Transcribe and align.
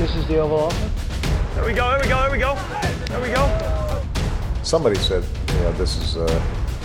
This 0.00 0.16
is 0.16 0.26
the 0.28 0.38
Oval 0.38 0.60
Office. 0.60 1.54
There 1.54 1.66
we 1.66 1.74
go, 1.74 1.90
there 1.90 2.00
we 2.00 2.08
go, 2.08 2.22
there 2.22 2.30
we 2.30 2.38
go. 2.38 2.54
There 3.10 3.20
we 3.20 3.28
go. 3.34 3.44
Somebody 4.62 4.96
said, 4.96 5.22
you 5.48 5.60
know, 5.60 5.72
this 5.72 5.98
is 5.98 6.16
uh, 6.16 6.24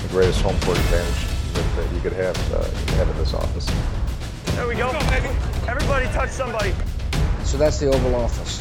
the 0.02 0.10
greatest 0.10 0.42
home 0.42 0.60
court 0.60 0.78
advantage 0.78 1.24
that, 1.54 1.66
that 1.78 1.94
you 1.96 2.02
could 2.02 2.12
have, 2.12 2.36
uh, 2.52 2.64
have 2.98 3.08
in 3.10 3.18
this 3.18 3.34
office. 3.34 3.68
There 4.58 4.68
we 4.68 4.76
go. 4.76 4.90
Everybody 5.66 6.08
touch 6.08 6.32
somebody. 6.32 6.74
So 7.46 7.58
that's 7.58 7.80
the 7.80 7.88
Oval 7.88 8.16
Office. 8.16 8.60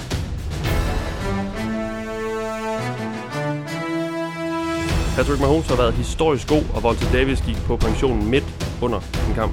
Patrick 5.16 5.40
Mahomes 5.40 5.68
har 5.68 5.76
været 5.76 5.94
historisk 5.94 6.48
god, 6.48 6.62
og 6.74 6.84
Walter 6.84 7.12
Davis 7.12 7.40
gik 7.40 7.56
på 7.66 7.76
pensionen 7.76 8.30
midt 8.30 8.44
under 8.82 9.00
en 9.28 9.34
kamp. 9.34 9.52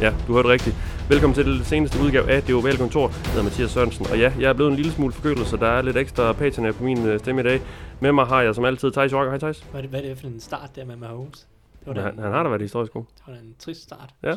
Ja, 0.00 0.12
du 0.26 0.32
hørte 0.32 0.48
rigtigt. 0.48 0.76
Velkommen 1.10 1.34
til 1.34 1.46
det 1.46 1.66
seneste 1.66 1.98
udgave 2.04 2.30
af 2.30 2.42
Det 2.42 2.54
Ovale 2.54 2.78
Kontor. 2.78 3.08
Jeg 3.08 3.30
hedder 3.30 3.42
Mathias 3.42 3.70
Sørensen, 3.70 4.06
og 4.10 4.18
ja, 4.18 4.32
jeg 4.40 4.48
er 4.48 4.52
blevet 4.52 4.70
en 4.70 4.76
lille 4.76 4.92
smule 4.92 5.12
forkølet, 5.12 5.46
så 5.46 5.56
der 5.56 5.66
er 5.66 5.82
lidt 5.82 5.96
ekstra 5.96 6.32
patina 6.32 6.72
på 6.72 6.82
min 6.84 7.06
øh, 7.06 7.18
stemme 7.18 7.40
i 7.40 7.44
dag. 7.44 7.60
Med 8.00 8.12
mig 8.12 8.26
har 8.26 8.42
jeg 8.42 8.54
som 8.54 8.64
altid 8.64 8.90
Thijs 8.92 9.12
Jokker. 9.12 9.30
Hej 9.30 9.38
Thijs. 9.38 9.60
Hvad 9.60 9.80
er, 9.80 9.82
det, 9.82 9.90
hvad 9.90 10.00
er 10.02 10.08
det 10.08 10.18
for 10.18 10.26
en 10.26 10.40
start 10.40 10.70
der 10.76 10.84
med 10.84 10.96
Mahomes? 10.96 11.46
Det 11.84 11.96
var 11.96 12.02
Han, 12.02 12.14
en, 12.14 12.18
han 12.18 12.32
har 12.32 12.42
da 12.42 12.48
været 12.48 12.62
historisk 12.62 12.92
god. 12.92 13.02
det 13.02 13.22
var 13.26 13.32
en 13.34 13.54
trist 13.58 13.82
start. 13.82 14.10
Ja. 14.22 14.34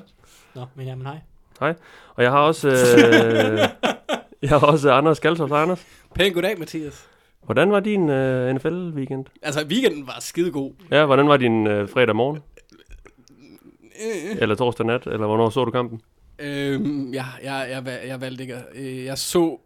Nå, 0.55 0.66
men 0.75 0.88
jamen 0.88 1.07
hej. 1.59 1.75
Og 2.16 2.23
jeg 2.23 2.31
har 2.31 2.39
også... 2.39 2.70
Øh, 2.70 3.59
jeg 4.41 4.49
har 4.49 4.67
også 4.67 4.91
Anders 4.91 5.19
Galtoft. 5.19 5.52
Hej, 5.52 5.61
Anders. 5.61 5.85
Pæn 6.16 6.33
goddag, 6.33 6.59
Mathias. 6.59 7.08
Hvordan 7.44 7.71
var 7.71 7.80
din 7.80 8.09
øh, 8.09 8.55
NFL-weekend? 8.55 9.25
Altså, 9.41 9.66
weekenden 9.67 10.08
var 10.08 10.17
skidegod. 10.19 10.71
Ja, 10.91 11.05
hvordan 11.05 11.27
var 11.27 11.38
din 11.38 11.67
øh, 11.67 11.89
fredag 11.89 12.16
morgen? 12.16 12.39
Øh, 14.05 14.38
Eller 14.41 14.55
torsdag 14.55 14.85
nat? 14.85 15.08
Eller 15.08 15.25
hvornår 15.27 15.49
så 15.49 15.66
du 15.66 15.71
kampen? 15.71 16.02
Øhm, 16.43 17.13
jeg, 17.13 17.25
jeg, 17.43 17.67
jeg, 17.70 17.83
jeg, 17.85 18.07
jeg 18.07 18.21
valgte 18.21 18.41
ikke. 18.43 18.55
at- 18.55 18.65
øh, 18.75 19.05
Jeg 19.05 19.17
så 19.17 19.59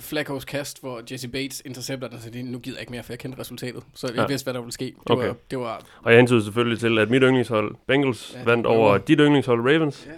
Flacco's 0.00 0.44
kast, 0.44 0.80
hvor 0.80 1.02
Jesse 1.12 1.28
Bates 1.28 1.62
intercepter 1.64 2.08
den, 2.08 2.20
så 2.20 2.30
det, 2.30 2.44
nu 2.44 2.58
gider 2.58 2.76
jeg 2.76 2.82
ikke 2.82 2.90
mere, 2.92 3.02
for 3.02 3.12
jeg 3.12 3.18
kendte 3.18 3.38
resultatet. 3.38 3.82
Så 3.94 4.06
jeg 4.06 4.16
Ja. 4.16 4.20
ja. 4.22 4.26
vidste, 4.26 4.44
hvad 4.44 4.54
der 4.54 4.60
ville 4.60 4.72
ske. 4.72 4.84
Det, 4.84 4.94
Okay. 5.10 5.26
var, 5.26 5.36
det 5.50 5.58
var... 5.58 5.82
Og 6.02 6.10
jeg 6.12 6.18
hentede 6.18 6.44
selvfølgelig 6.44 6.78
til, 6.80 6.98
at 6.98 7.10
mit 7.10 7.22
yndlingshold, 7.22 7.74
Bengals, 7.86 8.32
Ja, 8.34 8.38
ja, 8.38 8.44
vandt 8.44 8.66
over 8.66 8.90
var- 8.90 8.98
dit 8.98 9.18
yndlingshold, 9.20 9.60
Ravens. 9.60 10.04
Ja. 10.06 10.12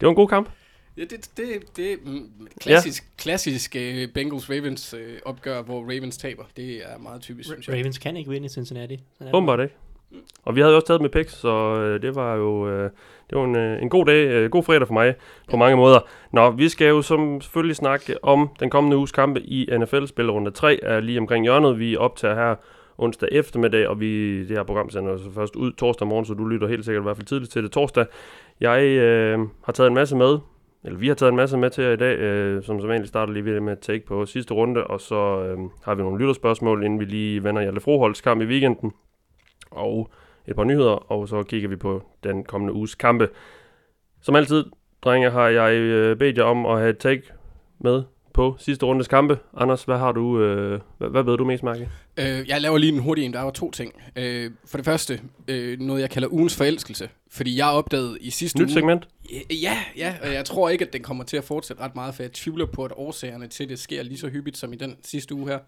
Det 0.00 0.06
var 0.06 0.08
en 0.08 0.14
god 0.16 0.28
kamp. 0.28 0.48
Ja, 0.96 1.02
det, 1.02 1.30
det, 1.36 1.76
det 1.76 1.98
mm, 2.04 2.48
klassisk, 2.60 3.02
ja. 3.02 3.08
klassisk 3.22 3.76
uh, 3.78 3.82
Bengals-Ravens 4.18 4.96
uh, 4.96 5.00
opgør, 5.24 5.62
hvor 5.62 5.80
Ravens 5.82 6.16
taber. 6.16 6.44
Det 6.56 6.76
er 6.76 6.98
meget 6.98 7.20
typisk, 7.22 7.48
synes 7.48 7.68
jeg. 7.68 7.76
Ravens 7.76 7.98
kan 7.98 8.16
ikke 8.16 8.30
vinde 8.30 8.46
i 8.46 8.48
Cincinnati. 8.48 9.02
Åbenbart 9.32 9.60
ikke. 9.60 9.74
Og 10.42 10.56
vi 10.56 10.60
havde 10.60 10.74
også 10.76 10.86
taget 10.86 11.02
med 11.02 11.10
picks, 11.10 11.32
så 11.32 11.76
øh, 11.76 12.02
det 12.02 12.14
var 12.14 12.34
jo 12.34 12.68
øh, 12.68 12.90
det 13.30 13.38
var 13.38 13.44
en, 13.44 13.56
øh, 13.56 13.82
en 13.82 13.88
god 13.88 14.06
dag, 14.06 14.26
øh, 14.26 14.50
god 14.50 14.62
fredag 14.62 14.86
for 14.86 14.94
mig 14.94 15.14
på 15.50 15.56
mange 15.56 15.76
måder. 15.76 16.00
Nå, 16.32 16.50
vi 16.50 16.68
skal 16.68 16.88
jo 16.88 17.02
som 17.02 17.40
selvfølgelig 17.40 17.76
snakke 17.76 18.24
om 18.24 18.48
den 18.60 18.70
kommende 18.70 18.96
uges 18.96 19.12
kampe 19.12 19.40
i 19.40 19.68
NFL. 19.78 20.06
Spillerunde 20.06 20.50
3 20.50 20.84
er 20.84 21.00
lige 21.00 21.20
omkring 21.20 21.44
hjørnet. 21.44 21.78
Vi 21.78 21.96
optager 21.96 22.34
her 22.34 22.54
onsdag 22.98 23.28
eftermiddag, 23.32 23.88
og 23.88 24.00
vi, 24.00 24.40
det 24.40 24.56
her 24.56 24.64
program 24.64 24.90
sender 24.90 25.12
altså 25.12 25.30
først 25.34 25.56
ud 25.56 25.72
torsdag 25.72 26.08
morgen, 26.08 26.24
så 26.24 26.34
du 26.34 26.44
lytter 26.44 26.68
helt 26.68 26.84
sikkert 26.84 27.02
i 27.02 27.06
hvert 27.06 27.16
fald 27.16 27.26
tidligt 27.26 27.52
til 27.52 27.62
det 27.62 27.72
torsdag. 27.72 28.06
Jeg 28.60 28.82
øh, 28.82 29.38
har 29.64 29.72
taget 29.72 29.88
en 29.88 29.94
masse 29.94 30.16
med, 30.16 30.38
eller 30.84 30.98
vi 30.98 31.08
har 31.08 31.14
taget 31.14 31.30
en 31.30 31.36
masse 31.36 31.56
med 31.56 31.70
til 31.70 31.84
jer 31.84 31.92
i 31.92 31.96
dag, 31.96 32.18
øh, 32.18 32.62
som 32.62 32.80
som 32.80 32.90
egentlig 32.90 33.08
starter 33.08 33.32
lige 33.32 33.44
ved 33.44 33.60
med 33.60 33.72
at 33.72 33.78
take 33.78 34.06
på 34.06 34.26
sidste 34.26 34.54
runde, 34.54 34.86
og 34.86 35.00
så 35.00 35.44
øh, 35.44 35.58
har 35.84 35.94
vi 35.94 36.02
nogle 36.02 36.18
lytterspørgsmål, 36.18 36.84
inden 36.84 37.00
vi 37.00 37.04
lige 37.04 37.44
vender 37.44 37.62
Hjalte 37.62 37.80
Froholds 37.80 38.20
kamp 38.20 38.42
i 38.42 38.44
weekenden, 38.44 38.92
og 39.74 40.10
et 40.48 40.56
par 40.56 40.64
nyheder, 40.64 41.12
og 41.12 41.28
så 41.28 41.42
kigger 41.42 41.68
vi 41.68 41.76
på 41.76 42.02
den 42.24 42.44
kommende 42.44 42.72
uges 42.72 42.94
kampe. 42.94 43.28
Som 44.22 44.34
altid, 44.36 44.64
drenge, 45.02 45.30
har 45.30 45.48
jeg 45.48 45.72
øh, 45.72 46.16
bedt 46.16 46.38
jer 46.38 46.44
om 46.44 46.66
at 46.66 46.78
have 46.78 46.90
et 46.90 46.98
take 46.98 47.22
med 47.80 48.02
på 48.34 48.56
sidste 48.58 48.86
rundes 48.86 49.08
kampe. 49.08 49.38
Anders, 49.56 49.84
hvad 49.84 49.98
har 49.98 50.12
du, 50.12 50.40
øh, 50.40 50.80
hvad, 50.98 51.08
hvad 51.08 51.22
ved 51.22 51.36
du 51.36 51.44
mest, 51.44 51.62
Marke? 51.62 51.90
Øh, 52.16 52.48
jeg 52.48 52.60
laver 52.60 52.78
lige 52.78 52.92
en 52.92 52.98
hurtig 52.98 53.24
en. 53.24 53.32
Der 53.32 53.42
var 53.42 53.50
to 53.50 53.70
ting. 53.70 54.02
Øh, 54.16 54.50
for 54.66 54.78
det 54.78 54.84
første, 54.84 55.20
øh, 55.48 55.80
noget 55.80 56.00
jeg 56.00 56.10
kalder 56.10 56.28
ugens 56.32 56.56
forelskelse. 56.56 57.08
Fordi 57.30 57.58
jeg 57.58 57.66
opdagede 57.66 58.18
i 58.20 58.30
sidste 58.30 58.58
Nyt 58.58 58.66
uge... 58.66 58.72
segment? 58.72 59.08
Ja, 59.50 59.78
ja, 59.96 60.14
og 60.22 60.32
jeg 60.32 60.44
tror 60.44 60.68
ikke, 60.68 60.84
at 60.84 60.92
den 60.92 61.02
kommer 61.02 61.24
til 61.24 61.36
at 61.36 61.44
fortsætte 61.44 61.82
ret 61.82 61.94
meget, 61.94 62.14
for 62.14 62.22
jeg 62.22 62.32
tvivler 62.32 62.66
på, 62.66 62.84
at 62.84 62.92
årsagerne 62.96 63.46
til 63.46 63.68
det 63.68 63.78
sker 63.78 64.02
lige 64.02 64.18
så 64.18 64.28
hyppigt 64.28 64.56
som 64.56 64.72
i 64.72 64.76
den 64.76 64.96
sidste 65.02 65.34
uge 65.34 65.48
her. 65.48 65.58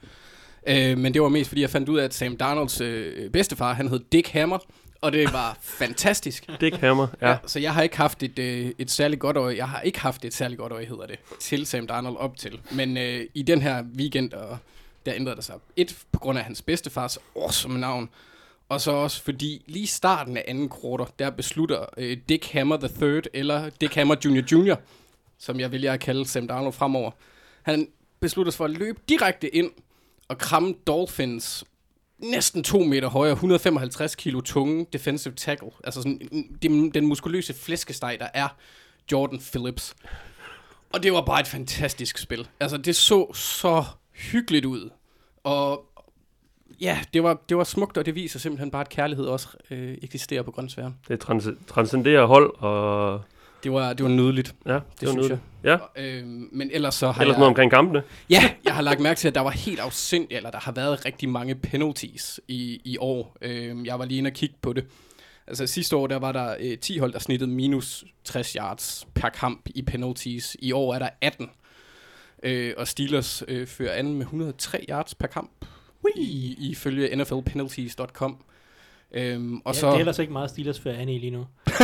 Øh, 0.67 0.99
men 0.99 1.15
det 1.15 1.23
var 1.23 1.29
mest, 1.29 1.49
fordi 1.49 1.61
jeg 1.61 1.71
fandt 1.71 1.89
ud 1.89 1.99
af, 1.99 2.05
at 2.05 2.15
Sam 2.15 2.37
Darnolds 2.37 2.81
øh, 2.81 3.31
bedstefar, 3.31 3.73
han 3.73 3.89
hed 3.89 4.01
Dick 4.13 4.29
Hammer, 4.29 4.59
og 5.01 5.13
det 5.13 5.33
var 5.33 5.59
fantastisk. 5.61 6.47
Dick 6.61 6.77
Hammer, 6.77 7.07
ja. 7.21 7.31
Ja. 7.31 7.37
Så 7.47 7.61
jeg 7.61 7.75
har 7.75 7.83
ikke 7.83 7.97
haft 7.97 8.23
et, 8.23 8.39
øh, 8.39 8.73
et 8.79 8.91
særligt 8.91 9.21
godt 9.21 9.37
øje, 9.37 9.57
jeg 9.57 9.69
har 9.69 9.81
ikke 9.81 10.01
haft 10.01 10.25
et 10.25 10.35
særligt 10.35 10.59
godt 10.59 10.73
øje, 10.73 10.85
hedder 10.85 11.07
det, 11.07 11.19
til 11.41 11.67
Sam 11.67 11.87
Darnold 11.87 12.17
op 12.17 12.37
til. 12.37 12.61
Men 12.71 12.97
øh, 12.97 13.27
i 13.35 13.43
den 13.43 13.63
her 13.63 13.85
weekend, 13.99 14.33
og 14.33 14.59
der 15.07 15.15
ændrede 15.15 15.37
det 15.37 15.45
sig. 15.45 15.55
Et, 15.77 15.99
på 16.13 16.19
grund 16.19 16.39
af 16.39 16.45
hans 16.45 16.63
bedstefars 16.63 17.19
awesome 17.37 17.79
navn, 17.79 18.09
og 18.69 18.81
så 18.81 18.91
også 18.91 19.23
fordi 19.23 19.65
lige 19.67 19.87
starten 19.87 20.37
af 20.37 20.45
anden 20.49 20.69
kvartal, 20.69 21.07
der 21.19 21.31
beslutter 21.31 21.85
øh, 21.97 22.17
Dick 22.29 22.53
Hammer 22.53 22.77
the 22.77 22.89
Third, 22.89 23.27
eller 23.35 23.71
Dick 23.81 23.95
Hammer 23.95 24.17
Jr. 24.25 24.43
Jr., 24.53 24.75
som 25.39 25.61
jeg 25.61 25.73
vælger 25.73 25.93
at 25.93 26.01
kalde 26.01 26.27
Sam 26.27 26.49
Darnold 26.49 26.73
fremover. 26.73 27.11
Han 27.63 27.89
beslutter 28.21 28.51
sig 28.51 28.57
for 28.57 28.65
at 28.65 28.71
løbe 28.71 29.01
direkte 29.09 29.57
ind 29.57 29.71
at 30.31 30.39
kramme 30.39 30.75
Dolphins 30.87 31.65
næsten 32.19 32.63
2 32.63 32.79
meter 32.79 33.09
højere, 33.09 33.33
155 33.33 34.15
kilo 34.15 34.41
tunge 34.41 34.87
defensive 34.93 35.35
tackle. 35.35 35.71
Altså 35.85 36.03
sådan, 36.03 36.49
den, 36.63 36.91
den 36.91 37.07
muskuløse 37.07 37.55
flæskesteg, 37.55 38.17
der 38.21 38.29
er 38.35 38.49
Jordan 39.13 39.39
Phillips. 39.39 39.95
Og 40.93 41.03
det 41.03 41.13
var 41.13 41.21
bare 41.21 41.41
et 41.41 41.47
fantastisk 41.47 42.19
spil. 42.19 42.49
Altså, 42.61 42.77
det 42.77 42.97
så 42.97 43.33
så 43.35 43.85
hyggeligt 44.13 44.65
ud. 44.65 44.91
Og 45.45 45.85
ja, 46.81 46.99
det 47.15 47.23
var, 47.23 47.41
det 47.49 47.57
var 47.57 47.65
smukt, 47.65 47.99
og 47.99 48.07
det 48.07 48.15
viser 48.15 48.39
simpelthen 48.39 48.71
bare, 48.71 48.81
at 48.81 48.89
kærlighed 48.89 49.25
også 49.27 49.49
øh, 49.71 49.99
eksisterer 50.03 50.43
på 50.43 50.51
grøntsværen. 50.51 50.97
Det 51.09 51.25
trans- 51.25 51.67
transcenderer 51.67 52.27
hold, 52.27 52.55
og 52.59 53.21
det 53.67 53.73
var, 53.75 53.93
det 53.93 54.05
var 54.05 54.11
nydeligt. 54.11 54.55
ja, 54.67 54.73
det, 54.75 54.83
det 55.01 55.09
var 55.09 55.15
noget. 55.15 55.41
Ja, 55.65 55.77
Øh, 55.97 56.27
men 56.53 56.71
ellers 56.73 56.95
så 56.95 57.11
har 57.11 57.23
ellers 57.23 57.35
jeg... 57.35 57.39
noget 57.39 57.49
omkring 57.49 57.71
kampene. 57.71 58.03
Ja, 58.31 58.51
jeg 58.65 58.75
har 58.75 58.83
lagt 58.83 59.01
mærke 59.01 59.19
til, 59.19 59.29
at 59.29 59.35
der 59.35 59.41
var 59.41 59.51
helt 59.51 59.81
afsindigt, 59.81 60.37
eller 60.37 60.51
der 60.51 60.59
har 60.59 60.73
været 60.73 61.05
rigtig 61.05 61.29
mange 61.29 61.55
penalties 61.55 62.41
i, 62.49 62.81
i 62.85 62.97
år. 63.01 63.37
Øh, 63.43 63.87
jeg 63.87 63.99
var 63.99 64.05
lige 64.05 64.19
inde 64.19 64.29
og 64.29 64.33
kigge 64.33 64.55
på 64.63 64.73
det. 64.73 64.85
Altså 65.47 65.67
sidste 65.67 65.97
år, 65.97 66.07
der 66.07 66.17
var 66.17 66.33
der 66.33 66.57
øh, 66.61 66.79
10 66.79 66.99
hold, 66.99 67.13
der 67.13 67.19
snittede 67.19 67.51
minus 67.51 68.05
60 68.25 68.53
yards 68.53 69.07
per 69.15 69.29
kamp 69.29 69.69
i 69.75 69.83
penalties. 69.83 70.57
I 70.59 70.73
år 70.73 70.95
er 70.95 70.99
der 70.99 71.09
18. 71.21 71.51
Øh, 72.43 72.75
og 72.77 72.89
Steelers 72.89 73.43
øh, 73.49 73.67
fører 73.67 73.93
an 73.93 74.13
med 74.13 74.21
103 74.27 74.85
yards 74.91 75.15
per 75.15 75.27
kamp. 75.27 75.51
I, 76.17 76.57
ifølge 76.71 77.17
nflpenalties.com. 77.17 78.37
Øhm, 79.13 79.57
og 79.65 79.75
ja, 79.75 79.81
så, 79.81 79.87
Det 79.87 79.95
er 79.95 79.99
ellers 79.99 80.19
ikke 80.19 80.33
meget 80.33 80.51
Steelers 80.51 80.81
for 80.81 80.91
Anne 80.91 81.19
lige 81.19 81.31
nu. 81.31 81.47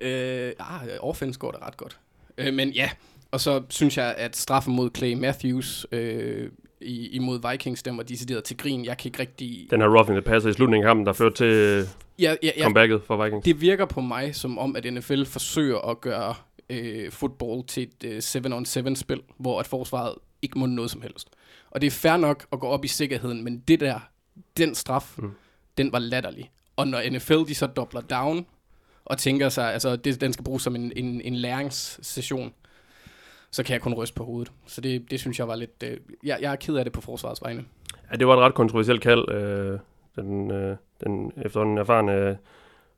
Øh, 0.00 0.52
ah, 0.58 0.80
offense 1.00 1.38
går 1.38 1.50
det 1.50 1.62
ret 1.62 1.76
godt. 1.76 1.98
Øh, 2.38 2.54
men 2.54 2.70
ja, 2.70 2.90
og 3.30 3.40
så 3.40 3.62
synes 3.70 3.96
jeg, 3.96 4.14
at 4.18 4.36
straffen 4.36 4.74
mod 4.76 4.90
Clay 4.96 5.12
Matthews 5.14 5.86
øh, 5.92 6.50
i, 6.80 7.08
imod 7.08 7.50
Vikings, 7.50 7.82
den 7.82 7.96
var 7.96 8.02
decideret 8.02 8.44
til 8.44 8.56
grin. 8.56 8.84
Jeg 8.84 8.98
kan 8.98 9.08
ikke 9.08 9.18
rigtig... 9.20 9.66
Den 9.70 9.80
her 9.80 9.88
roughing 9.88 10.20
the 10.22 10.30
passer 10.32 10.50
i 10.50 10.52
slutningen 10.52 10.84
af 10.86 10.90
kampen, 10.90 11.06
der 11.06 11.12
førte 11.12 11.36
til 11.36 11.46
øh, 11.46 11.84
Ja, 12.18 12.34
ja, 12.42 12.50
ja, 12.56 12.62
comebacket 12.62 13.02
for 13.06 13.24
Vikings. 13.24 13.44
det 13.44 13.60
virker 13.60 13.84
på 13.86 14.00
mig 14.00 14.34
som 14.34 14.58
om, 14.58 14.76
at 14.76 14.94
NFL 14.94 15.24
forsøger 15.24 15.78
at 15.78 16.00
gøre 16.00 16.34
øh, 16.70 17.12
fodbold 17.12 17.64
til 17.66 17.82
et 17.82 18.04
øh, 18.04 18.18
7-on-7-spil, 18.18 19.20
hvor 19.38 19.60
at 19.60 19.66
forsvaret 19.66 20.14
ikke 20.42 20.58
må 20.58 20.66
noget 20.66 20.90
som 20.90 21.02
helst. 21.02 21.28
Og 21.70 21.80
det 21.80 21.86
er 21.86 21.90
fair 21.90 22.16
nok 22.16 22.46
at 22.52 22.60
gå 22.60 22.66
op 22.66 22.84
i 22.84 22.88
sikkerheden, 22.88 23.44
men 23.44 23.58
det 23.68 23.80
der, 23.80 23.98
den 24.56 24.74
straf, 24.74 25.14
Mm 25.18 25.30
den 25.78 25.92
var 25.92 25.98
latterlig. 25.98 26.50
Og 26.76 26.88
når 26.88 27.10
NFL 27.10 27.48
de 27.48 27.54
så 27.54 27.66
dobler 27.66 28.00
down, 28.00 28.46
og 29.04 29.18
tænker 29.18 29.48
sig, 29.48 29.72
altså 29.72 29.96
det, 29.96 30.20
den 30.20 30.32
skal 30.32 30.44
bruges 30.44 30.62
som 30.62 30.76
en, 30.76 30.92
en, 30.96 31.20
en 31.20 31.34
læringssession, 31.34 32.54
så 33.50 33.62
kan 33.62 33.72
jeg 33.72 33.80
kun 33.80 33.94
ryste 33.94 34.14
på 34.14 34.24
hovedet. 34.24 34.52
Så 34.66 34.80
det, 34.80 35.10
det 35.10 35.20
synes 35.20 35.38
jeg 35.38 35.48
var 35.48 35.56
lidt... 35.56 35.82
Øh, 35.84 35.96
jeg, 36.24 36.38
jeg 36.40 36.52
er 36.52 36.56
ked 36.56 36.76
af 36.76 36.84
det 36.84 36.92
på 36.92 37.00
forsvarets 37.00 37.42
vegne. 37.42 37.64
Ja, 38.10 38.16
det 38.16 38.26
var 38.26 38.36
et 38.36 38.40
ret 38.40 38.54
kontroversielt 38.54 39.02
kald. 39.02 39.30
Øh, 39.30 39.78
den, 40.16 40.50
øh, 40.50 40.76
den 41.04 41.32
efterhånden 41.44 41.78
erfarne 41.78 42.38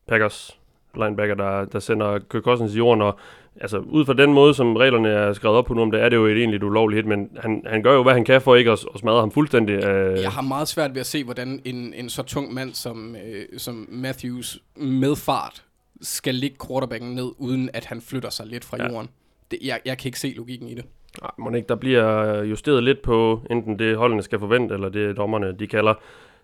Packers 0.08 0.58
linebacker, 0.94 1.34
der, 1.34 1.64
der 1.64 1.78
sender 1.78 2.18
Kirk 2.18 2.42
Cousins 2.42 2.74
i 2.74 2.78
jorden. 2.78 3.02
Og, 3.02 3.18
altså, 3.60 3.78
ud 3.78 4.04
fra 4.06 4.12
den 4.12 4.32
måde, 4.32 4.54
som 4.54 4.76
reglerne 4.76 5.08
er 5.08 5.32
skrevet 5.32 5.56
op 5.58 5.64
på 5.64 5.74
nu, 5.74 5.82
om 5.82 5.90
det 5.90 6.02
er 6.02 6.08
det 6.08 6.16
jo 6.16 6.26
et 6.26 6.36
egentlig 6.38 6.64
ulovligt 6.64 6.98
hit, 6.98 7.06
men 7.06 7.30
han, 7.40 7.62
han 7.66 7.82
gør 7.82 7.94
jo, 7.94 8.02
hvad 8.02 8.12
han 8.12 8.24
kan 8.24 8.40
for 8.42 8.54
ikke 8.54 8.70
at, 8.70 8.84
at 8.94 9.00
smadre 9.00 9.20
ham 9.20 9.30
fuldstændig. 9.30 9.84
Øh, 9.84 10.22
Jeg 10.22 10.30
har 10.30 10.42
meget 10.42 10.68
svært 10.68 10.94
ved 10.94 11.00
at 11.00 11.06
se, 11.06 11.24
hvordan 11.24 11.60
en, 11.64 11.94
en 11.94 12.08
så 12.08 12.22
tung 12.22 12.54
mand 12.54 12.74
som, 12.74 13.16
øh, 13.16 13.44
som 13.58 13.86
Matthews 13.90 14.58
med 14.76 15.16
fart 15.16 15.62
skal 16.02 16.34
ligge 16.34 16.56
quarterbacken 16.68 17.14
ned, 17.14 17.30
uden 17.38 17.70
at 17.74 17.84
han 17.84 18.00
flytter 18.00 18.30
sig 18.30 18.46
lidt 18.46 18.64
fra 18.64 18.76
Ja. 18.82 18.88
jorden. 18.92 19.08
Det, 19.50 19.58
jeg, 19.64 19.80
jeg 19.84 19.98
kan 19.98 20.08
ikke 20.08 20.20
se 20.20 20.32
logikken 20.36 20.68
i 20.68 20.74
det. 20.74 20.84
Ej, 21.22 21.30
Må 21.38 21.50
ikke, 21.54 21.68
der 21.68 21.74
bliver 21.74 22.42
justeret 22.42 22.84
lidt 22.84 23.02
på, 23.02 23.40
enten 23.50 23.78
det 23.78 23.96
holdene 23.96 24.22
skal 24.22 24.38
forvente, 24.38 24.74
eller 24.74 24.88
det 24.88 25.16
dommerne, 25.16 25.52
de 25.58 25.66
kalder. 25.66 25.94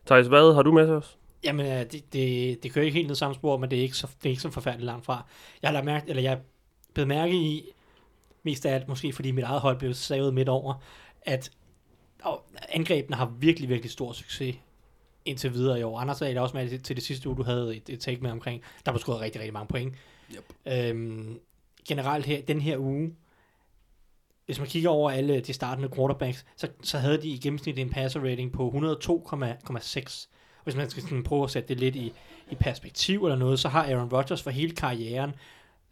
Thijs, 0.07 0.27
hvad 0.27 0.55
har 0.55 0.63
du 0.63 0.73
med 0.73 0.87
til 0.87 0.95
os? 0.95 1.17
Jamen, 1.45 1.67
øh, 1.67 1.73
det, 1.73 2.13
det, 2.13 2.59
det 2.63 2.73
kører 2.75 2.85
ikke 2.85 2.97
helt 2.97 3.09
ned 3.09 3.15
samme 3.17 3.35
spor, 3.35 3.57
men 3.57 3.71
det 3.71 3.79
er 3.79 3.83
ikke 3.83 3.97
så, 3.97 4.07
det 4.23 4.27
er 4.27 4.31
ikke 4.31 4.43
så 4.43 4.51
forfærdeligt 4.51 4.87
langt 4.87 5.05
fra. 5.05 5.25
Jeg 5.63 5.69
har 5.69 5.73
lagt 5.73 5.85
mærke, 5.87 6.05
eller 6.11 6.23
jeg 6.23 6.39
blev 6.95 7.07
mærke 7.07 7.35
i, 7.35 7.73
mest 8.43 8.67
af 8.67 8.75
alt 8.75 8.89
måske 8.89 9.13
fordi 9.13 9.31
mit 9.31 9.45
eget 9.45 9.61
hold 9.61 9.79
blev 9.79 9.95
savet 9.95 10.35
midt 10.35 10.49
over, 10.49 10.75
at 11.23 11.51
og 12.23 12.45
angrebene 12.69 13.17
har 13.17 13.27
virkelig, 13.27 13.69
virkelig 13.69 13.91
stor 13.91 14.13
succes 14.13 14.57
indtil 15.25 15.53
videre 15.53 15.81
i 15.81 15.83
år. 15.83 15.99
Anders 15.99 16.19
sagde 16.19 16.35
det 16.35 16.43
også 16.43 16.57
med 16.57 16.79
til 16.79 16.97
det 16.97 17.05
sidste 17.05 17.29
uge, 17.29 17.37
du 17.37 17.43
havde 17.43 17.77
et, 17.77 17.89
et 17.89 18.01
take 18.01 18.21
med 18.21 18.31
omkring, 18.31 18.63
der 18.87 18.93
blev 18.93 19.01
scoret 19.01 19.21
rigtig, 19.21 19.41
rigtig 19.41 19.53
mange 19.53 19.69
point. 19.69 19.95
Yep. 20.35 20.53
Øhm, 20.67 21.41
generelt 21.89 22.27
her, 22.27 22.43
den 22.43 22.61
her 22.61 22.79
uge, 22.79 23.15
hvis 24.47 24.59
man 24.59 24.69
kigger 24.69 24.91
over 24.91 25.11
alle 25.11 25.41
de 25.41 25.53
startende 25.53 25.89
quarterbacks, 25.97 26.47
så, 26.57 26.69
så 26.83 26.99
havde 26.99 27.23
de 27.23 27.29
i 27.29 27.39
gennemsnit 27.39 27.79
en 27.79 27.91
passer 27.91 28.21
rating 28.21 28.53
på 28.53 28.69
102,6. 28.69 30.29
Hvis 30.65 30.77
man 30.77 30.91
skal 30.91 31.03
sådan 31.03 31.23
prøve 31.23 31.45
at 31.45 31.51
sætte 31.51 31.69
det 31.69 31.81
lidt 31.81 31.97
i, 31.97 32.13
i 32.51 32.55
perspektiv 32.55 33.25
eller 33.25 33.37
noget, 33.37 33.61
så 33.61 33.69
har 33.69 33.85
Aaron 33.85 34.13
Rodgers 34.13 34.43
for 34.43 34.51
hele 34.51 34.75
karrieren 34.75 35.33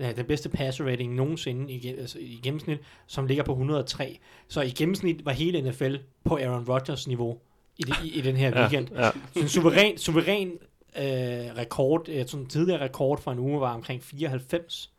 ja, 0.00 0.12
den 0.12 0.26
bedste 0.26 0.48
passer 0.48 0.84
rating 0.84 1.14
nogensinde 1.14 1.72
i, 1.72 1.88
altså 1.88 2.18
i 2.18 2.40
gennemsnit, 2.42 2.78
som 3.06 3.26
ligger 3.26 3.44
på 3.44 3.52
103. 3.52 4.18
Så 4.48 4.60
i 4.60 4.70
gennemsnit 4.70 5.24
var 5.24 5.32
hele 5.32 5.70
NFL 5.70 5.94
på 6.24 6.36
Aaron 6.36 6.64
Rodgers 6.68 7.06
niveau 7.06 7.38
i, 7.78 7.82
det, 7.82 7.94
i, 8.04 8.18
i 8.18 8.20
den 8.20 8.36
her 8.36 8.60
weekend. 8.60 8.88
Ja, 8.94 9.04
ja. 9.04 9.10
Så 9.32 9.40
en 9.40 9.48
suveræn, 9.48 9.98
suveræn 9.98 10.48
øh, 10.96 11.04
rekord, 11.56 12.08
øh, 12.08 12.26
sådan 12.26 12.44
en 12.44 12.50
tidligere 12.50 12.80
rekord 12.80 13.20
for 13.20 13.32
en 13.32 13.38
uge 13.38 13.60
var 13.60 13.74
omkring 13.74 14.02
94. 14.02 14.92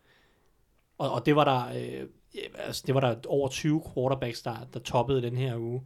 Og, 0.98 1.12
og 1.12 1.26
det 1.26 1.36
var 1.36 1.44
der 1.44 1.80
øh, 1.80 2.08
altså, 2.56 2.84
det 2.88 2.96
var 2.96 3.02
der 3.02 3.16
over 3.28 3.48
20 3.50 3.82
quarterbacks, 3.94 4.42
der, 4.42 4.56
der 4.74 4.80
toppede 4.80 5.22
den 5.22 5.38
her 5.38 5.58
uge. 5.58 5.82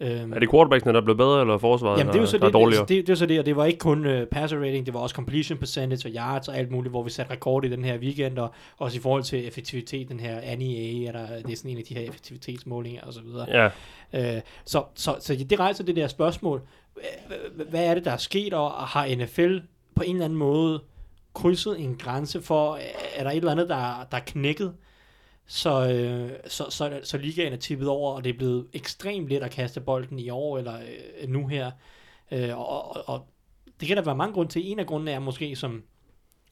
Øhm, 0.00 0.32
Er 0.32 0.38
det 0.38 0.50
quarterbacksene, 0.50 0.92
der 0.92 1.00
er 1.00 1.04
blevet 1.04 1.18
bedre, 1.18 1.40
eller 1.40 1.58
forsvaret, 1.58 1.98
Jamen, 1.98 2.12
det 2.12 2.18
er 2.18 2.22
jo 2.22 2.26
så 2.26 2.38
der 2.38 2.42
er 2.44 2.46
det, 2.48 2.54
dårligere? 2.54 2.80
det, 2.82 2.88
det, 2.88 3.06
det, 3.06 3.12
er 3.12 3.16
så 3.16 3.26
det, 3.26 3.38
og 3.38 3.46
det 3.46 3.56
var 3.56 3.64
ikke 3.64 3.78
kun 3.78 4.06
uh, 4.06 4.22
passer 4.30 4.58
rating, 4.58 4.86
det 4.86 4.94
var 4.94 5.00
også 5.00 5.14
completion 5.14 5.58
percentage 5.58 6.08
og 6.08 6.14
yards 6.14 6.48
og 6.48 6.56
alt 6.58 6.70
muligt, 6.70 6.92
hvor 6.92 7.02
vi 7.02 7.10
satte 7.10 7.32
rekord 7.32 7.64
i 7.64 7.68
den 7.68 7.84
her 7.84 7.98
weekend, 7.98 8.38
og 8.38 8.50
også 8.78 8.98
i 8.98 9.00
forhold 9.00 9.22
til 9.22 9.46
effektivitet, 9.48 10.08
den 10.08 10.20
her 10.20 10.56
NEA, 10.56 11.08
er 11.08 11.12
der, 11.12 11.26
det 11.42 11.52
er 11.52 11.56
sådan 11.56 11.70
en 11.70 11.78
af 11.78 11.84
de 11.88 11.94
her 11.94 12.02
effektivitetsmålinger 12.08 13.00
og 13.02 13.12
så 13.12 13.20
videre. 13.20 13.46
Ja, 13.62 13.68
Øh, 14.36 14.40
så, 14.64 14.82
så, 14.94 15.14
så 15.20 15.34
det 15.50 15.60
rejser 15.60 15.84
det 15.84 15.96
der 15.96 16.06
spørgsmål, 16.08 16.60
Hva- 16.98 17.70
hvad 17.70 17.84
er 17.84 17.94
det, 17.94 18.04
der 18.04 18.10
er 18.10 18.16
sket, 18.16 18.54
og 18.54 18.70
har 18.70 19.14
NFL 19.16 19.56
på 19.96 20.02
en 20.02 20.12
eller 20.16 20.24
anden 20.24 20.38
måde 20.38 20.82
krydset 21.34 21.80
en 21.80 21.96
grænse 21.96 22.42
for, 22.42 22.78
er 23.16 23.22
der 23.24 23.30
et 23.30 23.36
eller 23.36 23.50
andet, 23.52 23.68
der, 23.68 24.06
der 24.10 24.16
er 24.16 24.22
knækket, 24.26 24.72
så, 25.46 25.88
øh, 25.90 26.30
så, 26.46 26.66
så, 26.70 27.00
så 27.02 27.18
ligaen 27.18 27.52
er 27.52 27.56
tippet 27.56 27.88
over, 27.88 28.12
og 28.12 28.24
det 28.24 28.34
er 28.34 28.38
blevet 28.38 28.66
ekstremt 28.72 29.28
let 29.28 29.42
at 29.42 29.50
kaste 29.50 29.80
bolden 29.80 30.18
i 30.18 30.30
år, 30.30 30.58
eller 30.58 30.74
øh, 31.20 31.28
nu 31.28 31.46
her. 31.46 31.70
Øh, 32.32 32.58
og, 32.58 32.96
og, 32.96 33.08
og 33.08 33.26
det 33.80 33.88
kan 33.88 33.96
der 33.96 34.02
være 34.02 34.16
mange 34.16 34.34
grunde 34.34 34.52
til. 34.52 34.70
En 34.70 34.78
af 34.78 34.86
grundene 34.86 35.10
er 35.10 35.18
måske, 35.18 35.56
som, 35.56 35.82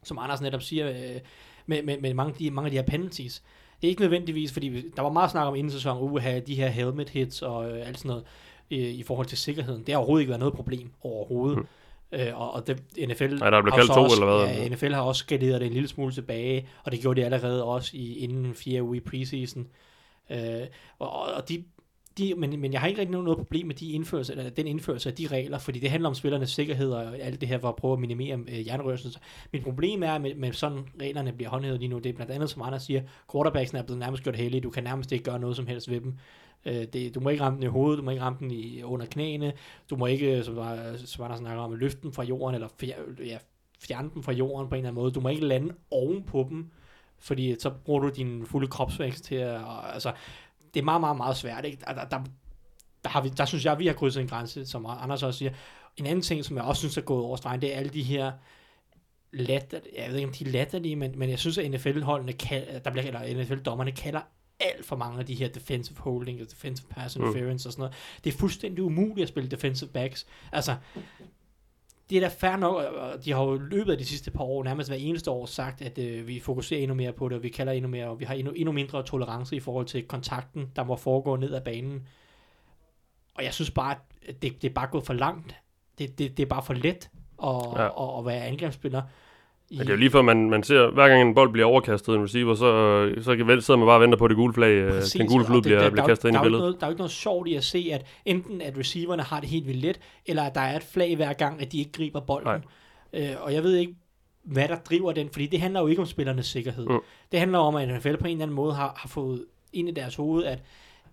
som 0.03 0.19
Anders 0.19 0.41
netop 0.41 0.63
siger, 0.63 0.91
øh, 0.91 1.21
med, 1.67 1.83
med, 1.83 2.01
med 2.01 2.15
mange, 2.15 2.35
de, 2.39 2.51
mange 2.51 2.67
af 2.67 2.71
de 2.71 2.77
her 2.77 2.85
penalties. 2.85 3.43
Det 3.81 3.87
er 3.87 3.91
ikke 3.91 4.01
nødvendigvis, 4.01 4.53
fordi 4.53 4.69
vi- 4.69 4.91
der 4.97 5.03
var 5.03 5.11
meget 5.11 5.31
snak 5.31 5.47
om 5.47 5.55
inden 5.55 5.71
sæson, 5.73 6.03
uha, 6.03 6.39
de 6.41 6.55
her 6.55 6.69
helmet 6.69 7.09
hits 7.09 7.43
og 7.43 7.71
øh, 7.71 7.89
alt 7.89 7.99
sådan 7.99 8.09
noget 8.09 8.25
øh, 8.71 8.79
i 8.79 9.03
forhold 9.03 9.27
til 9.27 9.39
sikkerheden. 9.39 9.81
Det 9.87 9.89
har 9.95 9.97
overhovedet 9.99 10.23
ikke 10.23 10.31
været 10.31 10.41
noget 10.41 10.55
problem 10.55 10.91
overhovedet. 11.03 11.59
Mm. 11.59 11.67
Øh, 12.13 12.41
og, 12.41 12.55
og 12.55 12.67
det, 12.67 12.83
NFL 13.09 13.35
Nej, 13.35 13.51
der 13.51 13.59
er 13.59 13.63
blevet 13.63 13.75
kaldt 13.75 13.93
to, 13.93 14.03
også, 14.03 14.23
eller 14.23 14.47
hvad? 14.47 14.55
Ja, 14.55 14.69
NFL 14.69 14.93
har 14.93 15.03
også 15.03 15.19
skaleret 15.19 15.61
det 15.61 15.67
en 15.67 15.73
lille 15.73 15.89
smule 15.89 16.13
tilbage, 16.13 16.69
og 16.85 16.93
det 16.93 17.01
gjorde 17.01 17.21
de 17.21 17.25
allerede 17.25 17.65
også 17.65 17.91
i, 17.95 18.19
inden 18.19 18.55
fire 18.55 18.83
uge 18.83 18.97
i 18.97 19.01
preseason. 19.01 19.67
Øh, 20.31 20.67
og, 20.99 21.23
og 21.23 21.49
de, 21.49 21.65
de, 22.19 22.35
men, 22.35 22.61
men 22.61 22.73
jeg 22.73 22.81
har 22.81 22.89
ikke 22.89 23.01
rigtig 23.01 23.21
noget 23.21 23.39
problem 23.39 23.67
med 23.67 23.75
de 23.75 23.93
indførelse, 23.93 24.33
eller 24.33 24.51
den 24.51 24.67
indførelse 24.67 25.09
af 25.09 25.15
de 25.15 25.27
regler, 25.27 25.59
fordi 25.59 25.79
det 25.79 25.91
handler 25.91 26.09
om 26.09 26.15
spillernes 26.15 26.51
sikkerhed 26.51 26.91
og 26.91 27.19
alt 27.19 27.41
det 27.41 27.49
her 27.49 27.59
for 27.59 27.69
at 27.69 27.77
prøve 27.77 27.93
at 27.93 27.99
minimere 27.99 28.39
øh, 28.49 28.59
hjernerystelser. 28.59 29.21
Mit 29.53 29.63
problem 29.63 30.03
er, 30.03 30.19
med, 30.19 30.35
med 30.35 30.53
sådan 30.53 30.79
reglerne 31.01 31.33
bliver 31.33 31.51
håndhævet 31.51 31.79
lige 31.79 31.89
nu, 31.89 31.99
det 31.99 32.07
er 32.07 32.13
blandt 32.13 32.33
andet, 32.33 32.51
som 32.51 32.63
andre 32.63 32.81
siger, 32.81 33.03
quarterbacksen 33.33 33.79
er 33.79 33.83
blevet 33.83 34.01
nærmest 34.01 34.23
gjort 34.23 34.37
heldige, 34.37 34.61
du 34.61 34.71
kan 34.71 34.85
nærmest 34.85 35.13
ikke 35.13 35.25
gøre 35.25 35.39
noget 35.39 35.57
som 35.57 35.67
helst 35.67 35.91
ved 35.91 36.01
dem. 36.01 36.15
Øh, 36.67 36.85
det, 36.93 37.15
du 37.15 37.21
må 37.21 37.29
ikke 37.29 37.43
ramme 37.43 37.57
den 37.57 37.63
i 37.63 37.67
hovedet, 37.67 37.99
du 37.99 38.03
må 38.03 38.11
ikke 38.11 38.23
ramme 38.23 38.39
den 38.39 38.51
i, 38.51 38.83
under 38.83 39.07
knæene, 39.07 39.53
du 39.91 39.97
må 39.97 40.07
ikke, 40.07 40.45
som, 40.45 40.55
der, 40.55 40.97
som 40.97 41.25
andre 41.25 41.37
snakker 41.37 41.63
om, 41.63 41.75
løfte 41.75 42.03
den 42.03 42.13
fra 42.13 42.23
jorden, 42.23 42.55
eller 42.55 42.69
fjer, 42.81 42.97
ja, 43.25 43.39
fjerne 43.81 44.11
den 44.15 44.23
fra 44.23 44.33
jorden 44.33 44.69
på 44.69 44.75
en 44.75 44.79
eller 44.79 44.89
anden 44.89 45.03
måde. 45.03 45.13
Du 45.13 45.21
må 45.21 45.29
ikke 45.29 45.47
lande 45.47 45.75
oven 45.91 46.23
på 46.23 46.47
dem, 46.51 46.71
fordi 47.19 47.57
så 47.59 47.71
bruger 47.71 48.01
du 48.01 48.09
din 48.09 48.47
fulde 48.47 48.69
kropsvækst 48.69 49.25
til 49.25 49.35
at, 49.35 49.57
og, 49.57 49.95
altså, 49.95 50.13
det 50.75 50.81
er 50.81 50.85
meget, 50.85 51.01
meget, 51.01 51.17
meget 51.17 51.37
svært. 51.37 51.65
Ikke? 51.65 51.79
Der, 51.87 51.95
der, 51.95 52.25
der, 53.05 53.11
har 53.11 53.21
vi, 53.21 53.29
der 53.29 53.45
synes 53.45 53.65
jeg, 53.65 53.79
vi 53.79 53.87
har 53.87 53.95
krydset 53.95 54.21
en 54.21 54.29
grænse, 54.29 54.67
som 54.67 54.87
Anders 54.89 55.23
også 55.23 55.39
siger. 55.39 55.53
En 55.97 56.07
anden 56.07 56.23
ting, 56.23 56.45
som 56.45 56.57
jeg 56.57 56.65
også 56.65 56.81
synes 56.81 56.97
er 56.97 57.03
gået 57.03 57.25
over 57.25 57.37
stregen, 57.37 57.61
det 57.61 57.75
er 57.75 57.79
alle 57.79 57.91
de 57.91 58.03
her 58.03 58.33
latter, 59.33 59.81
jeg 59.97 60.09
ved 60.09 60.17
ikke 60.17 60.29
om 60.29 60.35
de 60.35 60.45
er 60.45 60.51
latterlige, 60.51 60.97
men, 60.97 61.19
men 61.19 61.31
jeg 61.31 61.39
synes, 61.39 61.59
at 61.59 61.71
NFL-holdene, 61.71 62.33
kal- 62.33 62.81
der 62.85 62.91
bliver, 62.91 63.07
eller 63.07 63.43
NFL-dommerne 63.45 63.93
kalder 63.93 64.21
alt 64.63 64.85
for 64.87 64.97
mange 64.97 65.19
af 65.19 65.27
de 65.27 65.35
her 65.35 65.49
defensive 65.49 65.99
holding 65.99 66.41
og 66.41 66.51
defensive 66.51 66.89
pass 66.91 67.19
Mm. 67.19 67.25
interference 67.25 67.69
og 67.69 67.73
sådan 67.73 67.81
noget. 67.83 67.95
Det 68.25 68.35
er 68.35 68.39
fuldstændig 68.39 68.85
umuligt 68.85 69.23
at 69.23 69.29
spille 69.29 69.51
defensive 69.51 69.91
backs. 69.91 70.27
Altså, 70.53 70.77
det 72.11 72.17
er 72.17 72.21
da 72.21 72.29
fair 72.29 72.57
nok, 72.57 72.75
og 72.95 73.25
de 73.25 73.33
har 73.33 73.43
jo 73.43 73.57
løbet 73.57 73.93
af 73.93 73.99
de 73.99 74.05
sidste 74.05 74.31
par 74.31 74.45
år, 74.45 74.65
nærmest 74.65 74.91
hver 74.91 74.97
eneste 74.97 75.31
år, 75.31 75.47
sagt, 75.47 75.83
at 75.83 75.99
øh, 75.99 76.27
vi 76.29 76.41
fokuserer 76.41 76.81
endnu 76.81 76.95
mere 76.95 77.13
på 77.13 77.29
det, 77.29 77.37
og 77.37 77.43
vi 77.43 77.49
kalder 77.49 77.73
endnu 77.73 77.89
mere, 77.91 78.07
og 78.09 78.21
vi 78.21 78.25
har 78.25 78.35
endnu, 78.35 78.53
endnu 78.53 78.73
mindre 78.73 79.03
tolerance 79.03 79.57
i 79.57 79.61
forhold 79.61 79.87
til 79.87 80.03
kontakten, 80.03 80.71
der 80.77 80.85
må 80.85 80.97
foregå 80.97 81.37
ned 81.37 81.55
ad 81.55 81.61
banen. 81.61 82.07
Og 83.35 83.45
jeg 83.45 83.55
synes 83.55 83.71
bare, 83.71 83.97
at 84.29 84.43
det, 84.43 84.63
det 84.63 84.71
er 84.71 84.75
bare 84.75 84.87
gået 84.87 85.07
for 85.07 85.13
langt. 85.15 85.55
Det, 85.99 86.19
det, 86.19 86.37
det 86.37 86.43
er 86.43 86.47
bare 86.47 86.63
for 86.63 86.75
let 86.75 87.11
at, 87.43 87.49
ja. 87.77 87.87
at, 87.87 88.19
at 88.19 88.27
være 88.27 88.47
angrebsspiller. 88.47 89.03
I, 89.73 89.77
Ja, 89.77 89.81
det 89.83 89.89
er 89.89 89.93
jo 89.93 89.99
lige 89.99 90.11
før, 90.11 90.23
man, 90.23 90.51
man 90.51 90.63
ser, 90.63 90.91
hver 90.91 91.09
gang 91.09 91.23
en 91.29 91.35
bold 91.35 91.53
bliver 91.53 91.67
overkastet 91.67 92.15
en 92.15 92.23
receiver, 92.23 92.55
så, 92.55 93.23
så 93.23 93.37
kan 93.37 93.61
sidder 93.63 93.79
man 93.79 93.87
bare 93.87 93.97
og 93.97 94.01
venter 94.01 94.19
på, 94.19 94.25
at 94.25 94.29
det 94.29 94.37
gule 94.37 94.55
flag, 94.55 94.71
øh, 94.73 94.91
Præcis, 94.93 95.13
den 95.13 95.27
gule 95.27 95.45
det- 95.55 95.63
bliver, 95.63 95.79
der- 95.81 95.91
bliver 95.91 96.03
der- 96.05 96.09
kastet 96.11 96.29
ind 96.29 96.35
i 96.35 96.39
der 96.39 96.41
er 96.41 96.45
jo 96.45 96.47
ikke 96.47 96.53
billedet. 96.53 96.61
Noget, 96.63 96.81
der 96.81 96.87
er 96.87 96.89
jo 96.89 96.93
ikke 96.93 97.01
noget 97.01 97.11
sjovt 97.13 97.49
i 97.49 97.55
at 97.55 97.65
se, 97.65 97.89
at 97.93 98.07
enten 98.25 98.61
at 98.61 98.79
receiverne 98.79 99.23
har 99.23 99.41
det 99.41 99.49
helt 99.49 99.67
vildt 99.67 99.81
let, 99.83 100.01
eller 100.27 100.43
at 100.43 100.55
der 100.55 100.61
er 100.61 100.77
et 100.77 100.83
flag 100.83 101.17
hver 101.17 101.33
gang, 101.33 101.63
at 101.63 101.73
de 101.73 101.79
ikke 101.79 101.93
griber 101.93 102.21
bolden. 102.21 102.65
Øh, 103.13 103.29
og 103.41 103.55
jeg 103.55 103.63
ved 103.63 103.77
ikke, 103.77 103.95
hvad 104.45 104.69
der 104.69 104.77
driver 104.77 105.13
den, 105.13 105.29
fordi 105.33 105.47
det 105.47 105.61
handler 105.61 105.81
jo 105.81 105.87
ikke 105.87 106.01
om 106.03 106.07
spillernes 106.07 106.47
sikkerhed. 106.47 106.87
Mm. 106.87 106.99
Det 107.33 107.39
handler 107.41 107.59
om, 107.59 107.75
at 107.77 107.89
NFL 107.89 108.17
på 108.17 108.27
en 108.27 108.31
eller 108.33 108.43
anden 108.43 108.55
måde 108.55 108.75
har, 108.75 108.95
har 108.97 109.09
fået 109.09 109.45
ind 109.73 109.89
i 109.89 109.93
deres 109.93 110.15
hoved, 110.15 110.45
at, 110.45 110.59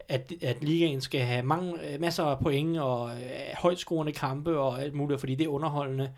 at, 0.09 0.33
at 0.41 0.63
ligaen 0.63 1.01
skal 1.01 1.21
have 1.21 1.43
mange, 1.43 1.73
øh, 1.93 2.01
masser 2.01 2.23
af 2.23 2.39
point 2.39 2.79
og 2.79 3.09
øh, 3.09 3.15
højt 3.57 3.77
scorende 3.79 4.11
kampe 4.11 4.57
og 4.59 4.81
alt 4.81 4.93
muligt, 4.93 5.19
fordi 5.19 5.35
det 5.35 5.43
er 5.43 5.49
underholdende. 5.49 6.09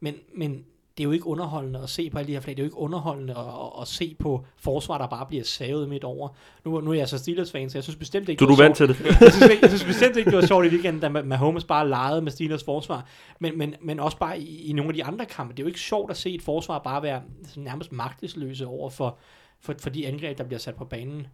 Men, 0.00 0.14
men 0.36 0.64
det 0.96 1.02
er 1.02 1.04
jo 1.04 1.10
ikke 1.10 1.26
underholdende 1.26 1.80
at 1.82 1.90
se 1.90 2.10
på 2.10 2.18
alle 2.18 2.26
de 2.28 2.32
her 2.32 2.40
flag. 2.40 2.56
Det 2.56 2.62
er 2.62 2.64
jo 2.64 2.66
ikke 2.66 2.78
underholdende 2.78 3.32
at, 3.38 3.44
at, 3.44 3.80
at 3.82 3.88
se 3.88 4.16
på 4.18 4.44
forsvar, 4.56 4.98
der 4.98 5.06
bare 5.06 5.26
bliver 5.26 5.44
savet 5.44 5.88
midt 5.88 6.04
over. 6.04 6.28
Nu, 6.64 6.80
nu 6.80 6.90
er 6.90 6.94
jeg 6.94 7.08
så 7.08 7.18
Steelers-fan, 7.18 7.70
så 7.70 7.78
jeg 7.78 7.82
synes 7.82 7.96
bestemt 7.96 8.28
ikke, 8.28 8.40
Du, 8.40 8.46
du 8.50 8.54
vant 8.54 8.76
til 8.76 8.88
det. 8.88 9.00
jeg, 9.20 9.32
synes, 9.32 9.60
jeg 9.62 9.70
synes 9.70 9.84
bestemt 9.84 10.16
ikke, 10.16 10.30
det 10.30 10.38
var 10.38 10.46
sjovt 10.46 10.66
i 10.66 10.68
weekenden, 10.68 11.00
da 11.14 11.20
Ma- 11.20 11.24
Mahomes 11.24 11.64
bare 11.64 11.88
legede 11.88 12.22
med 12.22 12.32
Steelers 12.32 12.64
forsvar. 12.64 13.06
Men, 13.40 13.58
men, 13.58 13.74
men 13.80 14.00
også 14.00 14.16
bare 14.16 14.40
i, 14.40 14.64
i 14.70 14.72
nogle 14.72 14.88
af 14.88 14.94
de 14.94 15.04
andre 15.04 15.26
kampe. 15.26 15.52
Det 15.52 15.58
er 15.58 15.64
jo 15.64 15.68
ikke 15.68 15.80
sjovt 15.80 16.10
at 16.10 16.16
se 16.16 16.34
et 16.34 16.42
forsvar 16.42 16.78
bare 16.78 17.02
være 17.02 17.22
nærmest 17.56 17.92
magtesløse 17.92 18.66
over 18.66 18.90
for, 18.90 19.18
for, 19.60 19.74
for 19.80 19.90
de 19.90 20.06
angreb, 20.06 20.38
der 20.38 20.44
bliver 20.44 20.60
sat 20.60 20.74
på 20.74 20.84
banen. 20.84 21.26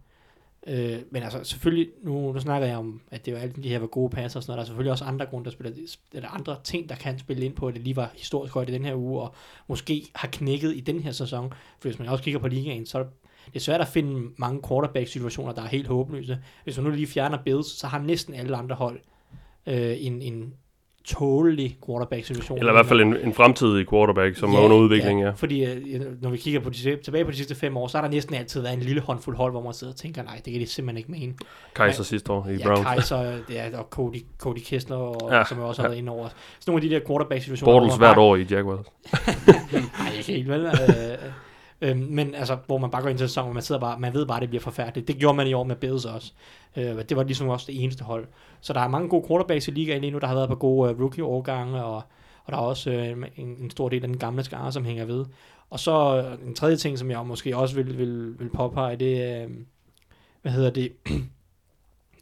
Øh, 0.67 0.99
men 1.11 1.23
altså 1.23 1.43
selvfølgelig, 1.43 1.89
nu, 2.03 2.33
nu 2.33 2.39
snakker 2.39 2.67
jeg 2.67 2.77
om, 2.77 3.01
at 3.11 3.25
det 3.25 3.33
var 3.33 3.39
alle 3.39 3.53
de 3.63 3.69
her 3.69 3.79
var 3.79 3.87
gode 3.87 4.09
passer 4.09 4.39
og 4.39 4.43
sådan 4.43 4.51
noget. 4.51 4.57
Der 4.57 4.61
er 4.61 4.65
selvfølgelig 4.65 4.91
også 4.91 5.05
andre 5.05 5.25
grunde, 5.25 5.45
der 5.45 5.51
spiller, 5.51 5.95
eller 6.13 6.29
andre 6.29 6.57
ting, 6.63 6.89
der 6.89 6.95
kan 6.95 7.19
spille 7.19 7.45
ind 7.45 7.55
på, 7.55 7.67
at 7.67 7.73
det 7.73 7.81
lige 7.81 7.95
var 7.95 8.11
historisk 8.15 8.53
højt 8.53 8.69
i 8.69 8.73
den 8.73 8.85
her 8.85 8.95
uge, 8.95 9.21
og 9.21 9.35
måske 9.67 10.07
har 10.15 10.27
knækket 10.31 10.75
i 10.75 10.79
den 10.79 10.99
her 10.99 11.11
sæson. 11.11 11.53
For 11.79 11.89
hvis 11.89 11.99
man 11.99 12.07
også 12.07 12.23
kigger 12.23 12.39
på 12.39 12.47
ligaen, 12.47 12.85
så 12.85 12.97
er 12.97 13.03
det 13.03 13.11
det 13.45 13.55
er 13.55 13.59
svært 13.59 13.81
at 13.81 13.87
finde 13.87 14.31
mange 14.37 14.61
quarterback-situationer, 14.67 15.53
der 15.53 15.61
er 15.61 15.67
helt 15.67 15.87
håbløse. 15.87 16.39
Hvis 16.63 16.77
man 16.77 16.85
nu 16.85 16.91
lige 16.91 17.07
fjerner 17.07 17.43
Bills, 17.43 17.67
så 17.67 17.87
har 17.87 17.99
næsten 17.99 18.33
alle 18.33 18.57
andre 18.57 18.75
hold 18.75 18.99
øh, 19.67 19.95
en, 19.99 20.21
en 20.21 20.53
tålelig 21.17 21.77
quarterback-situation. 21.85 22.57
Eller 22.57 22.71
i 22.71 22.75
hvert 22.75 22.85
fald 22.85 23.01
en, 23.01 23.17
en 23.23 23.33
fremtidig 23.33 23.89
quarterback, 23.89 24.37
som 24.37 24.53
er 24.53 24.59
under 24.59 24.77
udvikling, 24.77 25.21
ja. 25.21 25.29
Fordi 25.29 25.65
øh, 25.65 26.21
når 26.21 26.29
vi 26.29 26.37
kigger 26.37 26.59
på 26.59 26.69
de, 26.69 26.97
tilbage 27.03 27.25
på 27.25 27.31
de 27.31 27.35
sidste 27.35 27.55
fem 27.55 27.77
år, 27.77 27.87
så 27.87 27.97
har 27.97 28.05
der 28.05 28.11
næsten 28.11 28.35
altid 28.35 28.61
været 28.61 28.73
en 28.73 28.79
lille 28.79 29.01
håndfuld 29.01 29.35
hold, 29.37 29.51
hvor 29.51 29.63
man 29.63 29.73
sidder 29.73 29.93
og 29.93 29.97
tænker, 29.99 30.23
nej, 30.23 30.41
det 30.45 30.53
kan 30.53 30.61
de 30.61 30.67
simpelthen 30.67 30.97
ikke 30.97 31.11
mene. 31.11 31.33
Kaiser 31.75 32.03
sidste 32.03 32.31
år 32.31 32.47
i 32.47 32.55
Ja, 32.55 32.63
Browns. 32.67 32.87
Kaiser, 32.87 33.17
er, 33.49 33.77
og 33.77 33.87
Cody, 33.89 34.23
Cody 34.39 34.59
Kessler, 34.65 34.95
og, 34.97 35.29
Ja, 35.31 35.37
ja, 35.37 35.43
som 35.45 35.57
jeg 35.57 35.65
også 35.67 35.81
har 35.81 35.87
ja. 35.87 35.89
været 35.89 35.99
inde 35.99 36.11
over. 36.11 36.27
Så 36.59 36.71
nogle 36.71 36.83
af 36.83 36.89
de 36.89 36.95
der 36.95 37.01
quarterback-situationer, 37.07 37.73
Bortles 37.73 37.95
hvert 37.97 38.17
år 38.17 38.35
i 38.35 38.43
Jaguars. 38.51 38.85
Nej, 39.71 40.11
ikke 40.17 40.31
helt 40.33 40.49
vel. 40.49 40.65
øh, 40.65 40.71
øh, 41.81 41.97
men 41.97 42.35
altså, 42.35 42.57
hvor 42.65 42.77
man 42.77 42.91
bare 42.91 43.01
går 43.01 43.09
ind 43.09 43.17
til 43.17 43.29
sæsonen, 43.29 43.47
og 43.47 43.53
man 43.53 43.63
sidder 43.63 43.81
bare, 43.81 43.99
man 43.99 44.13
ved 44.13 44.25
bare, 44.25 44.37
at 44.37 44.41
det 44.41 44.49
bliver 44.49 44.61
forfærdeligt. 44.61 45.07
Det 45.07 45.17
gjorde 45.17 45.37
man 45.37 45.47
i 45.47 45.53
år 45.53 45.63
med 45.63 45.75
Bills 45.75 46.05
også. 46.05 46.31
Øh, 46.77 46.83
det 47.09 47.17
var 47.17 47.23
ligesom 47.23 47.49
også 47.49 47.65
det 47.71 47.83
eneste 47.83 48.03
hold. 48.03 48.27
Så 48.61 48.73
der 48.73 48.79
er 48.79 48.87
mange 48.87 49.09
gode 49.09 49.27
quarterbacks 49.27 49.67
i 49.67 49.71
ligaen 49.71 50.01
lige 50.01 50.11
nu. 50.11 50.19
Der 50.19 50.27
har 50.27 50.35
været 50.35 50.49
på 50.49 50.55
gode 50.55 50.91
øh, 50.91 50.99
rookie-årgange, 50.99 51.83
og, 51.83 51.95
og 52.45 52.51
der 52.51 52.57
er 52.57 52.61
også 52.61 52.91
øh, 52.91 53.17
en, 53.37 53.47
en 53.61 53.69
stor 53.69 53.89
del 53.89 54.03
af 54.03 54.07
den 54.09 54.17
gamle 54.17 54.43
skare, 54.43 54.71
som 54.71 54.85
hænger 54.85 55.05
ved. 55.05 55.25
Og 55.69 55.79
så 55.79 56.23
øh, 56.41 56.47
en 56.47 56.55
tredje 56.55 56.75
ting, 56.77 56.99
som 56.99 57.11
jeg 57.11 57.25
måske 57.25 57.57
også 57.57 57.75
vil, 57.75 57.97
vil, 57.97 58.39
vil 58.39 58.49
påpege, 58.49 58.95
det 58.95 59.23
er, 59.23 59.43
øh, 59.43 59.49
hvad 60.41 60.51
hedder 60.51 60.69
det, 60.69 60.91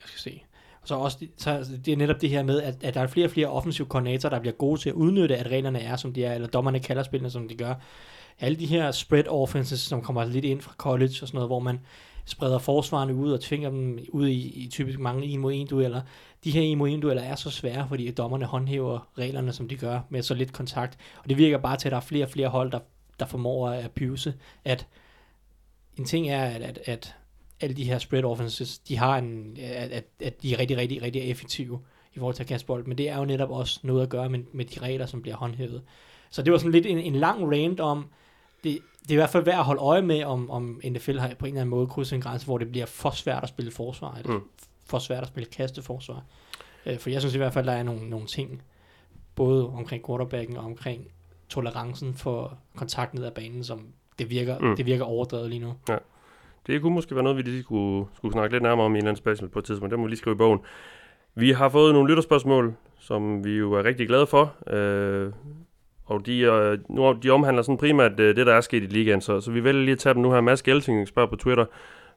jeg 0.02 0.06
skal 0.06 0.20
se, 0.20 0.44
så 0.84 0.96
også 0.96 1.18
det- 1.20 1.30
så 1.38 1.52
altså, 1.52 1.72
det 1.86 1.94
er 1.94 1.98
netop 1.98 2.22
det 2.22 2.30
her 2.30 2.44
med, 2.44 2.62
at, 2.62 2.84
at 2.84 2.94
der 2.94 3.02
er 3.02 3.08
flere 3.08 3.28
og 3.28 3.32
flere 3.32 3.48
offensive 3.48 3.88
koordinatorer, 3.88 4.30
der 4.30 4.40
bliver 4.40 4.54
gode 4.54 4.82
til 4.82 4.90
at 4.90 4.96
udnytte, 4.96 5.38
at 5.38 5.48
reglerne 5.48 5.80
er, 5.82 5.96
som 5.96 6.14
de 6.14 6.26
er, 6.26 6.34
eller 6.34 6.48
dommerne 6.48 6.80
kalder 6.80 7.04
spillene, 7.04 7.30
som 7.30 7.48
de 7.48 7.56
gør. 7.56 7.74
Alle 8.40 8.60
de 8.60 8.66
her 8.66 8.92
spread 8.92 9.28
offenses, 9.28 9.80
som 9.80 10.02
kommer 10.02 10.26
lidt 10.26 10.46
ind 10.46 10.62
fra 10.62 10.74
college 10.78 11.14
og 11.22 11.28
sådan 11.28 11.36
noget, 11.38 11.50
hvor 11.50 11.60
man 11.60 11.80
spreder 12.26 12.60
forsvarerne 12.60 13.16
ud 13.16 13.32
og 13.32 13.42
tvinger 13.42 13.70
dem 13.70 14.00
ud 14.10 14.28
i, 14.28 14.64
i 14.64 14.68
typisk 14.72 15.00
mange 15.00 15.26
en 15.26 15.40
mod 15.40 15.54
en 15.54 15.68
dueller. 15.68 16.02
De 16.44 16.52
her 16.52 16.62
en 16.62 16.78
mod 16.78 16.90
en 16.90 17.02
dueller 17.02 17.24
er 17.24 17.36
så 17.36 17.52
svære, 17.52 17.88
fordi 17.88 18.12
dommerne 18.12 18.46
håndhæver 18.46 19.10
reglerne, 19.18 19.54
som 19.54 19.68
de 19.68 19.76
gør, 19.76 20.00
med 20.10 20.22
så 20.22 20.34
lidt 20.34 20.54
kontakt. 20.54 20.98
Og 21.24 21.30
det 21.30 21.38
virker 21.38 21.58
bare 21.58 21.78
til, 21.78 21.88
at 21.88 21.92
der 21.92 21.98
er 21.98 22.02
flere 22.02 22.26
og 22.26 22.32
flere 22.32 22.48
hold, 22.48 22.72
der, 22.72 22.80
der 23.20 23.26
formår 23.26 23.70
at 23.70 23.86
abuse, 23.86 24.34
at 24.66 24.88
en 25.98 26.06
ting 26.06 26.30
er, 26.30 26.44
at, 26.44 26.62
at, 26.62 26.80
at 26.86 27.16
alle 27.62 27.76
de 27.76 27.84
her 27.84 27.98
spread 27.98 28.24
offenses, 28.24 28.80
de 28.80 28.98
har 28.98 29.18
en, 29.18 29.58
at, 29.60 29.92
at, 29.92 30.06
at 30.24 30.42
de 30.42 30.54
er 30.54 30.60
rigtig, 30.60 30.78
rigtig, 30.78 31.02
rigtig 31.02 31.22
effektive 31.22 31.80
i 32.14 32.20
forhold 32.20 32.36
til 32.36 32.44
at 32.44 32.48
kaste 32.48 32.68
bold, 32.68 32.86
men 32.86 32.98
det 32.98 33.10
er 33.10 33.18
jo 33.18 33.26
netop 33.26 33.52
også 33.52 33.80
noget 33.84 34.04
at 34.04 34.10
gøre 34.10 34.30
med, 34.30 34.40
med 34.54 34.66
de 34.66 34.80
regler, 34.80 35.06
som 35.06 35.22
bliver 35.22 35.38
håndhævet. 35.38 35.82
Så 36.30 36.42
det 36.42 36.52
var 36.52 36.58
sådan 36.58 36.72
lidt 36.72 36.86
en, 36.86 37.00
en 37.00 37.16
lang 37.16 37.52
rant 37.52 37.80
om, 37.80 38.06
det, 38.64 38.80
det 39.02 39.10
er 39.10 39.14
i 39.14 39.16
hvert 39.16 39.30
fald 39.30 39.44
værd 39.44 39.58
at 39.60 39.64
holde 39.66 39.82
øje 39.82 40.02
med, 40.02 40.24
om, 40.24 40.50
om 40.52 40.82
NFL 40.92 41.18
har 41.18 41.32
på 41.40 41.46
en 41.46 41.52
eller 41.52 41.62
anden 41.62 41.70
måde 41.70 41.88
krydset 41.88 42.16
en 42.16 42.22
grænse, 42.22 42.46
hvor 42.46 42.58
det 42.58 42.72
bliver 42.72 42.86
for 42.86 43.10
svært 43.10 43.44
at 43.44 43.50
spille 43.50 43.72
forsvar, 43.72 44.16
eller 44.16 44.34
Mm. 44.34 44.42
for 44.90 45.00
svært 45.00 45.22
at 45.22 45.28
spille 45.28 45.50
kasteforsvar. 45.50 46.24
Øh, 46.86 47.00
for 47.00 47.10
jeg 47.10 47.22
synes 47.22 47.36
i 47.36 47.38
hvert 47.38 47.54
fald, 47.54 47.66
der 47.66 47.72
er 47.74 47.84
nogle, 47.84 48.10
nogle 48.10 48.26
ting, 48.26 48.62
både 49.36 49.68
omkring 49.70 50.06
quarterbacken 50.06 50.58
og 50.58 50.66
omkring 50.66 51.08
tolerancen 51.50 52.14
for 52.14 52.58
kontakt 52.76 53.14
ned 53.14 53.24
ad 53.26 53.32
banen, 53.32 53.64
som 53.64 53.82
det 54.20 54.30
virker, 54.30 54.60
Mm. 54.60 54.76
det 54.76 54.86
virker 54.86 55.06
overdrevet 55.06 55.50
lige 55.50 55.60
nu. 55.60 55.74
Det 56.68 56.82
kunne 56.82 56.94
måske 56.94 57.16
være 57.16 57.24
noget, 57.24 57.38
vi 57.38 57.42
lige 57.42 57.64
skulle, 57.64 58.08
skulle 58.16 58.32
snakke 58.32 58.56
lidt 58.56 58.64
nærmere 58.64 58.86
om 58.86 58.92
i 58.92 58.94
en 58.94 58.98
eller 58.98 59.10
anden 59.10 59.18
special 59.24 59.50
på 59.50 59.60
et 59.60 59.66
tidspunkt. 59.66 59.92
Det 59.92 60.00
må 60.00 60.06
vi 60.06 60.10
lige 60.10 60.18
skrive 60.20 60.34
i 60.36 60.38
bogen. 60.38 60.60
Vi 61.36 61.52
har 61.52 61.70
fået 61.70 61.94
nogle 61.94 62.10
lytterspørgsmål, 62.10 62.76
som 63.00 63.44
vi 63.46 63.52
jo 63.52 63.74
er 63.74 63.84
rigtig 63.84 64.08
glade 64.08 64.28
for. 64.28 64.56
Øh, 64.74 65.32
og 66.08 66.26
de, 66.26 66.40
øh, 66.40 66.78
nu, 66.90 67.14
de 67.24 67.30
omhandler 67.30 67.62
sådan 67.62 67.78
primært 67.78 68.20
øh, 68.20 68.36
det, 68.36 68.48
der 68.48 68.54
er 68.54 68.62
sket 68.62 68.84
i 68.84 68.86
ligaen, 68.86 69.22
så, 69.22 69.42
så 69.42 69.52
vi 69.52 69.64
vælger 69.64 69.82
lige 69.82 69.92
at 69.92 70.00
tage 70.00 70.14
dem 70.14 70.22
nu 70.22 70.32
her. 70.32 70.42
Mads 70.42 70.64
Gelting 70.64 71.08
spørger 71.08 71.30
på 71.30 71.36
Twitter, 71.36 71.66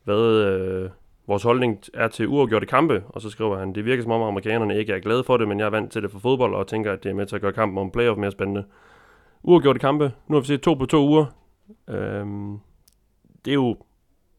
hvad 0.04 0.44
øh, 0.44 0.90
vores 1.26 1.42
holdning 1.42 1.78
er 1.94 2.08
til 2.08 2.28
uafgjorte 2.28 2.66
kampe, 2.66 3.02
og 3.08 3.20
så 3.20 3.30
skriver 3.30 3.58
han, 3.58 3.74
det 3.74 3.84
virker 3.84 4.02
som 4.02 4.12
om 4.12 4.22
amerikanerne 4.22 4.78
ikke 4.78 4.92
er 4.92 4.98
glade 4.98 5.24
for 5.24 5.36
det, 5.36 5.48
men 5.48 5.58
jeg 5.58 5.66
er 5.66 5.70
vant 5.70 5.92
til 5.92 6.02
det 6.02 6.10
for 6.10 6.18
fodbold, 6.18 6.54
og 6.54 6.66
tænker, 6.66 6.92
at 6.92 7.04
det 7.04 7.10
er 7.10 7.14
med 7.14 7.26
til 7.26 7.36
at 7.36 7.42
gøre 7.42 7.52
kampen 7.52 7.78
om 7.78 7.90
playoff 7.90 8.18
mere 8.18 8.30
spændende. 8.30 8.64
Uafgjorte 9.42 9.78
kampe, 9.78 10.12
nu 10.28 10.36
har 10.36 10.40
vi 10.40 10.46
set 10.46 10.60
to 10.60 10.74
på 10.74 10.86
to 10.86 11.08
uger. 11.08 11.26
Øhm, 11.88 12.58
det 13.44 13.50
er 13.50 13.54
jo 13.54 13.76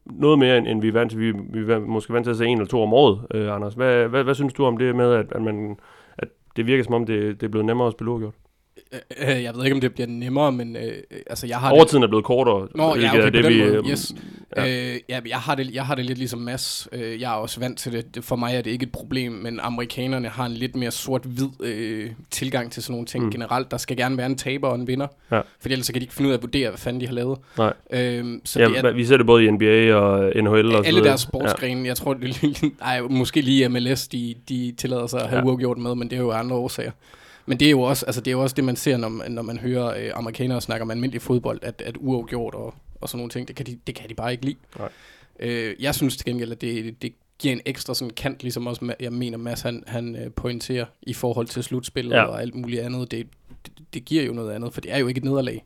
noget 0.06 0.38
mere, 0.38 0.58
end, 0.58 0.66
end 0.66 0.80
vi 0.80 0.88
er 0.88 0.92
vant 0.92 1.10
til. 1.10 1.20
Vi, 1.20 1.32
vi 1.32 1.72
er 1.72 1.78
måske 1.78 2.12
vant 2.12 2.24
til 2.24 2.30
at 2.30 2.36
se 2.36 2.46
en 2.46 2.58
eller 2.58 2.68
to 2.68 2.82
om 2.82 2.92
året, 2.92 3.26
øh, 3.34 3.54
Anders. 3.54 3.74
Hvad, 3.74 4.08
hvad, 4.08 4.24
hvad 4.24 4.34
synes 4.34 4.52
du 4.52 4.64
om 4.64 4.76
det 4.76 4.96
med, 4.96 5.12
at, 5.12 5.32
at, 5.32 5.42
man, 5.42 5.76
at 6.18 6.28
det 6.56 6.66
virker 6.66 6.84
som 6.84 6.94
om, 6.94 7.06
det, 7.06 7.40
det 7.40 7.46
er 7.46 7.50
blevet 7.50 7.66
nemmere 7.66 7.86
at 7.86 7.92
spille 7.92 8.10
uafgjort? 8.10 8.34
Øh, 9.18 9.42
jeg 9.42 9.54
ved 9.54 9.64
ikke, 9.64 9.74
om 9.74 9.80
det 9.80 9.94
bliver 9.94 10.06
nemmere, 10.06 10.52
men 10.52 10.76
øh, 10.76 10.92
altså, 11.30 11.46
jeg 11.46 11.56
har 11.58 11.70
Overtiden 11.70 12.02
er 12.02 12.08
blevet 12.08 12.24
kortere. 12.24 12.68
Nå, 12.74 12.82
ja, 12.96 13.08
okay, 13.10 13.20
er 13.20 13.30
det, 13.30 13.44
den 13.44 13.58
måde, 13.58 13.76
øh, 13.76 13.90
yes. 13.90 14.12
ja. 14.56 14.92
Øh, 14.92 15.00
ja, 15.08 15.20
jeg, 15.28 15.38
har 15.38 15.54
det, 15.54 15.74
jeg 15.74 15.86
har 15.86 15.94
det 15.94 16.04
lidt 16.04 16.18
ligesom 16.18 16.38
Mads. 16.40 16.88
Øh, 16.92 17.20
jeg 17.20 17.30
er 17.32 17.36
også 17.36 17.60
vant 17.60 17.78
til 17.78 17.92
det. 17.92 18.14
det. 18.14 18.24
For 18.24 18.36
mig 18.36 18.54
er 18.56 18.60
det 18.62 18.70
ikke 18.70 18.82
et 18.82 18.92
problem, 18.92 19.32
men 19.32 19.60
amerikanerne 19.62 20.28
har 20.28 20.46
en 20.46 20.52
lidt 20.52 20.76
mere 20.76 20.90
sort-hvid 20.90 21.48
øh, 21.60 22.10
tilgang 22.30 22.72
til 22.72 22.82
sådan 22.82 22.92
nogle 22.92 23.06
ting 23.06 23.24
Mm. 23.24 23.30
generelt. 23.30 23.70
Der 23.70 23.76
skal 23.76 23.96
gerne 23.96 24.16
være 24.16 24.26
en 24.26 24.36
taber 24.36 24.68
og 24.68 24.74
en 24.74 24.86
vinder, 24.86 25.06
Ja. 25.32 25.38
for 25.38 25.68
ellers 25.68 25.86
så 25.86 25.92
kan 25.92 26.00
de 26.00 26.04
ikke 26.04 26.14
finde 26.14 26.28
ud 26.28 26.32
af 26.32 26.36
at 26.38 26.42
vurdere, 26.42 26.68
hvad 26.68 26.78
fanden 26.78 27.00
de 27.00 27.06
har 27.06 27.14
lavet. 27.14 27.38
Nej. 27.58 27.72
Øh, 27.92 28.24
så 28.44 28.60
Ja, 28.60 28.68
det 28.68 28.76
er, 28.84 28.92
vi 28.92 29.04
ser 29.04 29.16
det 29.16 29.26
både 29.26 29.44
i 29.44 29.50
NBA 29.50 29.94
og 29.94 30.32
NHL 30.36 30.48
og 30.48 30.56
alle 30.56 30.90
videre. 30.90 31.04
deres 31.04 31.20
sportsgrene, 31.20 31.80
ja. 31.80 31.86
jeg 31.86 31.96
tror, 31.96 32.14
det 32.14 32.42
lige, 32.42 32.72
ej, 32.82 33.00
måske 33.00 33.40
lige 33.40 33.68
MLS, 33.68 34.08
de, 34.08 34.34
de 34.48 34.74
tillader 34.78 35.06
sig 35.06 35.20
at 35.22 35.28
have 35.28 35.38
Ja. 35.38 35.44
uafgjort 35.44 35.78
med, 35.78 35.94
men 35.94 36.10
det 36.10 36.16
er 36.16 36.20
jo 36.22 36.30
andre 36.30 36.56
årsager. 36.56 36.90
Men 37.46 37.60
det 37.60 37.66
er 37.66 37.70
jo 37.70 37.80
også, 37.80 38.06
altså 38.06 38.20
det, 38.20 38.26
er 38.30 38.32
jo 38.32 38.42
også 38.42 38.54
det, 38.54 38.64
man 38.64 38.76
ser, 38.76 38.96
når, 38.96 39.08
man- 39.08 39.32
når 39.32 39.42
man 39.42 39.58
hører 39.58 39.86
øh, 40.06 40.10
amerikanere 40.14 40.60
snakke 40.60 40.82
om 40.82 40.90
almindelig 40.90 41.22
fodbold, 41.22 41.58
at, 41.62 41.82
at 41.86 41.96
uafgjort 42.00 42.54
og, 42.54 42.74
og 43.00 43.08
sådan 43.08 43.18
nogle 43.18 43.30
ting, 43.30 43.48
det 43.48 43.56
kan 43.56 43.66
de, 43.66 43.78
det 43.86 43.94
kan 43.94 44.08
de 44.08 44.14
bare 44.14 44.32
ikke 44.32 44.44
lide. 44.44 44.56
Nej. 44.78 44.88
Øh, 45.40 45.76
jeg 45.82 45.94
synes 45.94 46.16
til 46.16 46.26
gengæld, 46.26 46.52
at 46.52 46.60
det, 46.60 47.02
det 47.02 47.12
giver 47.38 47.52
en 47.54 47.60
ekstra 47.64 47.94
sådan 47.94 48.14
kant, 48.14 48.42
ligesom 48.42 48.66
også, 48.66 48.94
jeg 49.00 49.12
mener, 49.12 49.38
Mads 49.38 49.60
han, 49.60 49.84
han 49.86 50.16
øh, 50.16 50.30
pointerer 50.32 50.84
i 51.02 51.12
forhold 51.14 51.46
til 51.46 51.62
slutspillet 51.62 52.12
Ja. 52.12 52.24
og 52.24 52.40
alt 52.42 52.54
muligt 52.54 52.82
andet. 52.82 53.10
Det, 53.10 53.26
det, 53.66 53.72
det 53.94 54.04
giver 54.04 54.22
jo 54.22 54.32
noget 54.32 54.52
andet, 54.52 54.74
for 54.74 54.80
det 54.80 54.92
er 54.92 54.98
jo 54.98 55.06
ikke 55.08 55.18
et 55.18 55.24
nederlag. 55.24 55.64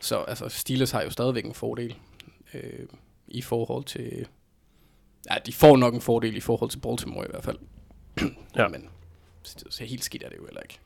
Så 0.00 0.16
altså, 0.18 0.48
Steelers 0.48 0.90
har 0.90 1.02
jo 1.02 1.10
stadigvæk 1.10 1.44
en 1.44 1.54
fordel 1.54 1.94
øh, 2.54 2.86
i 3.28 3.42
forhold 3.42 3.84
til... 3.84 4.26
Ja, 5.30 5.34
de 5.46 5.52
får 5.52 5.76
nok 5.76 5.94
en 5.94 6.00
fordel 6.00 6.36
i 6.36 6.40
forhold 6.40 6.70
til 6.70 6.78
Baltimore 6.78 7.24
i 7.26 7.30
hvert 7.30 7.44
fald. 7.44 7.58
Ja. 8.56 8.68
Men 8.68 8.88
så, 9.42 9.56
så 9.70 9.84
helt 9.84 10.04
skidt 10.04 10.22
er 10.22 10.28
det 10.28 10.36
jo 10.36 10.44
heller 10.46 10.60
ikke. 10.60 10.78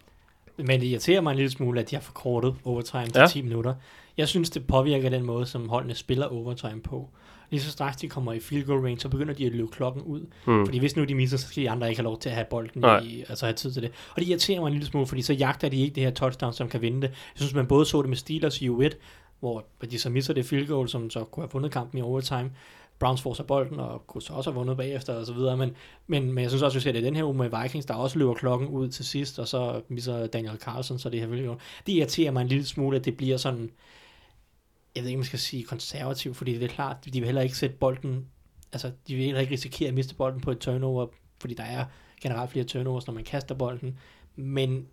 Men 0.66 0.80
det 0.80 0.86
irriterer 0.86 1.20
mig 1.20 1.30
en 1.30 1.36
lille 1.36 1.50
smule, 1.50 1.80
at 1.80 1.90
de 1.90 1.96
har 1.96 2.02
forkortet 2.02 2.54
overtime 2.64 3.04
til 3.06 3.12
Ja. 3.14 3.20
ja. 3.20 3.26
10 3.26 3.42
minutter. 3.42 3.74
Jeg 4.16 4.28
synes, 4.28 4.50
det 4.50 4.66
påvirker 4.66 5.10
den 5.10 5.24
måde, 5.24 5.46
som 5.46 5.68
holdene 5.68 5.94
spiller 5.94 6.26
overtime 6.26 6.80
på. 6.80 7.08
Lige 7.50 7.60
så 7.60 7.70
straks 7.70 7.96
de 7.96 8.08
kommer 8.08 8.32
i 8.32 8.40
field 8.40 8.64
goal 8.66 8.80
range, 8.80 8.98
så 9.00 9.08
begynder 9.08 9.34
de 9.34 9.46
at 9.46 9.52
løbe 9.52 9.68
klokken 9.68 10.02
ud. 10.02 10.20
Mm. 10.46 10.66
Fordi 10.66 10.78
hvis 10.78 10.96
nu 10.96 11.04
de 11.04 11.14
misser, 11.14 11.38
så 11.38 11.46
skal 11.48 11.62
de 11.62 11.70
andre 11.70 11.88
ikke 11.88 11.98
have 11.98 12.04
lov 12.04 12.18
til 12.20 12.28
at 12.28 12.34
have 12.34 12.46
bolden, 12.50 12.80
Nej. 12.80 12.98
i, 13.00 13.24
altså 13.28 13.46
have 13.46 13.54
tid 13.54 13.72
til 13.72 13.82
det. 13.82 13.90
Og 14.14 14.20
det 14.20 14.28
irriterer 14.28 14.60
mig 14.60 14.66
en 14.66 14.72
lille 14.72 14.86
smule, 14.86 15.06
fordi 15.06 15.22
så 15.22 15.32
jagter 15.32 15.68
de 15.68 15.76
ikke 15.80 15.94
det 15.94 16.02
her 16.02 16.10
touchdown, 16.10 16.52
som 16.52 16.68
kan 16.68 16.82
vinde 16.82 17.02
det. 17.02 17.08
Jeg 17.08 17.36
synes, 17.36 17.54
man 17.54 17.66
både 17.66 17.86
så 17.86 18.02
det 18.02 18.08
med 18.08 18.16
Steelers 18.16 18.62
i 18.62 18.68
U1, 18.68 18.88
hvor 19.40 19.64
de 19.90 19.98
så 19.98 20.10
misser 20.10 20.34
det 20.34 20.46
field 20.46 20.66
goal, 20.66 20.88
som 20.88 21.10
så 21.10 21.24
kunne 21.24 21.42
have 21.44 21.50
vundet 21.52 21.72
kampen 21.72 21.98
i 21.98 22.02
overtime. 22.02 22.50
Browns 23.00 23.22
får 23.22 23.34
sig 23.34 23.46
bolden, 23.46 23.80
og 23.80 24.06
kunne 24.06 24.22
så 24.22 24.32
også 24.32 24.50
have 24.50 24.56
vundet 24.56 24.76
bagefter, 24.76 25.14
og 25.14 25.26
så 25.26 25.32
videre. 25.32 25.56
Men, 25.56 25.76
men, 26.06 26.32
men 26.32 26.42
jeg 26.42 26.50
synes 26.50 26.62
også, 26.62 26.78
at 26.78 26.80
vi 26.80 26.82
ser 26.82 26.92
det 26.92 27.00
i 27.00 27.04
den 27.04 27.16
her 27.16 27.24
uge 27.24 27.34
med 27.34 27.62
Vikings, 27.62 27.86
der 27.86 27.94
også 27.94 28.18
løber 28.18 28.34
klokken 28.34 28.68
ud 28.68 28.88
til 28.88 29.04
sidst, 29.04 29.38
og 29.38 29.48
så 29.48 29.82
misser 29.88 30.26
Daniel 30.26 30.58
Carlson, 30.58 30.98
så 30.98 31.10
det 31.10 31.20
her 31.20 31.26
vil 31.26 31.44
jo, 31.44 31.58
Det 31.86 31.92
irriterer 31.92 32.30
mig 32.30 32.40
en 32.40 32.48
lille 32.48 32.66
smule, 32.66 32.96
at 32.96 33.04
det 33.04 33.16
bliver 33.16 33.36
sådan, 33.36 33.70
jeg 34.94 35.02
ved 35.02 35.08
ikke, 35.08 35.16
om 35.16 35.20
man 35.20 35.26
skal 35.26 35.38
sige 35.38 35.64
konservativ, 35.64 36.34
fordi 36.34 36.54
det 36.54 36.62
er 36.62 36.68
klart, 36.68 36.96
de 37.04 37.20
vil 37.20 37.24
heller 37.24 37.42
ikke 37.42 37.56
sætte 37.56 37.76
bolden, 37.76 38.26
altså 38.72 38.92
de 39.08 39.14
vil 39.14 39.24
heller 39.24 39.40
ikke 39.40 39.52
risikere 39.52 39.88
at 39.88 39.94
miste 39.94 40.14
bolden 40.14 40.40
på 40.40 40.50
et 40.50 40.58
turnover, 40.58 41.06
fordi 41.40 41.54
der 41.54 41.64
er 41.64 41.84
generelt 42.22 42.50
flere 42.50 42.64
turnovers, 42.64 43.06
når 43.06 43.14
man 43.14 43.24
kaster 43.24 43.54
bolden. 43.54 43.98
Men 44.36 44.86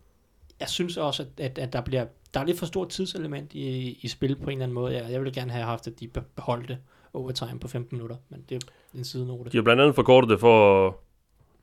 jeg 0.59 0.69
synes 0.69 0.97
også, 0.97 1.23
at, 1.23 1.29
at, 1.39 1.57
at 1.57 1.73
der 1.73 1.81
bliver 1.81 2.05
der 2.33 2.39
er 2.39 2.45
lidt 2.45 2.59
for 2.59 2.65
stort 2.65 2.89
tidselement 2.89 3.53
i, 3.53 3.99
i 4.01 4.07
spil 4.07 4.35
på 4.35 4.43
en 4.43 4.49
eller 4.49 4.63
anden 4.63 4.73
måde. 4.73 4.93
Jeg, 4.93 5.11
jeg 5.11 5.19
ville 5.19 5.33
gerne 5.33 5.51
have 5.51 5.65
haft, 5.65 5.87
at 5.87 5.99
de 5.99 6.07
be- 6.07 6.23
beholdte 6.35 6.77
overtime 7.17 7.59
på 7.59 7.67
15 7.67 7.97
minutter, 7.97 8.15
men 8.29 8.45
det 8.49 8.55
er 8.63 8.67
en 8.97 9.03
sidenote. 9.03 9.49
De 9.49 9.57
har 9.57 9.61
blandt 9.63 9.81
andet 9.81 9.95
forkortet 9.95 10.29
det 10.29 10.39
for 10.39 10.95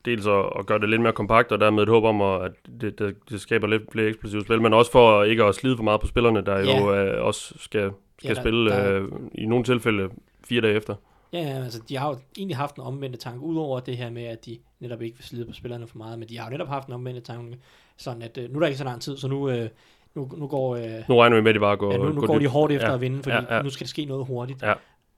dels 0.05 0.27
at, 0.27 0.45
at 0.59 0.65
gøre 0.65 0.79
det 0.79 0.89
lidt 0.89 1.01
mere 1.01 1.13
kompakt, 1.13 1.51
og 1.51 1.59
dermed 1.59 1.83
et 1.83 1.89
håb 1.89 2.03
om, 2.03 2.21
at 2.21 2.51
det, 2.81 2.99
det, 2.99 3.15
det 3.29 3.41
skaber 3.41 3.67
lidt 3.67 3.91
flere 3.91 4.07
eksplosive 4.07 4.41
spil, 4.41 4.61
men 4.61 4.73
også 4.73 4.91
for 4.91 5.23
ikke 5.23 5.43
at 5.43 5.55
slide 5.55 5.75
for 5.77 5.83
meget 5.83 6.01
på 6.01 6.07
spillerne, 6.07 6.41
der 6.45 6.59
Ja. 6.59 6.79
jo 6.79 6.93
øh, 6.95 7.25
også 7.25 7.53
skal, 7.59 7.91
skal 8.17 8.27
Ja, 8.29 8.33
der- 8.33 8.41
spille 8.41 8.69
der- 8.69 8.91
øh, 9.01 9.07
i 9.33 9.45
nogle 9.45 9.63
tilfælde 9.65 10.09
fire 10.43 10.61
dage 10.61 10.73
efter. 10.73 10.95
Ja, 11.33 11.39
ja, 11.39 11.63
altså 11.63 11.81
de 11.89 11.97
har 11.97 12.09
jo 12.09 12.17
egentlig 12.37 12.57
haft 12.57 12.75
en 12.75 12.81
omvendte 12.81 13.19
tanke, 13.19 13.39
udover 13.39 13.79
det 13.79 13.97
her 13.97 14.09
med, 14.09 14.23
at 14.23 14.45
de 14.45 14.57
netop 14.79 15.01
ikke 15.01 15.17
vil 15.17 15.25
slide 15.25 15.45
på 15.45 15.53
spillerne 15.53 15.87
for 15.87 15.97
meget, 15.97 16.19
men 16.19 16.29
de 16.29 16.37
har 16.37 16.45
jo 16.45 16.51
netop 16.51 16.67
haft 16.67 16.87
en 16.87 16.93
omvendte 16.93 17.21
tanke, 17.21 17.57
sådan 17.97 18.21
at 18.21 18.37
øh, 18.37 18.49
nu 18.49 18.55
er 18.55 18.59
der 18.59 18.67
ikke 18.67 18.77
så 18.77 18.83
lang 18.83 19.01
tid, 19.01 19.17
så 19.17 19.27
nu, 19.27 19.49
øh, 19.49 19.69
nu, 20.15 20.31
nu 20.37 20.47
går, 20.47 20.75
øh, 20.75 20.83
Nu 21.09 21.15
regner 21.17 21.35
vi 21.35 21.41
med, 21.41 21.49
at 21.49 21.55
de 21.55 21.59
bare 21.59 21.77
går, 21.77 21.91
ja, 21.91 21.97
nu, 21.97 22.09
nu 22.11 22.21
går 22.21 22.39
de 22.39 22.47
hårdt 22.47 22.73
efter 22.73 22.87
Ja, 22.87 22.93
at 22.93 23.01
vinde, 23.01 23.23
fordi 23.23 23.35
ja, 23.49 23.55
ja. 23.55 23.61
nu 23.61 23.69
skal 23.69 23.85
der 23.85 23.89
ske 23.89 24.05
noget 24.05 24.25
hurtigt. 24.25 24.61
Ja. 24.61 24.73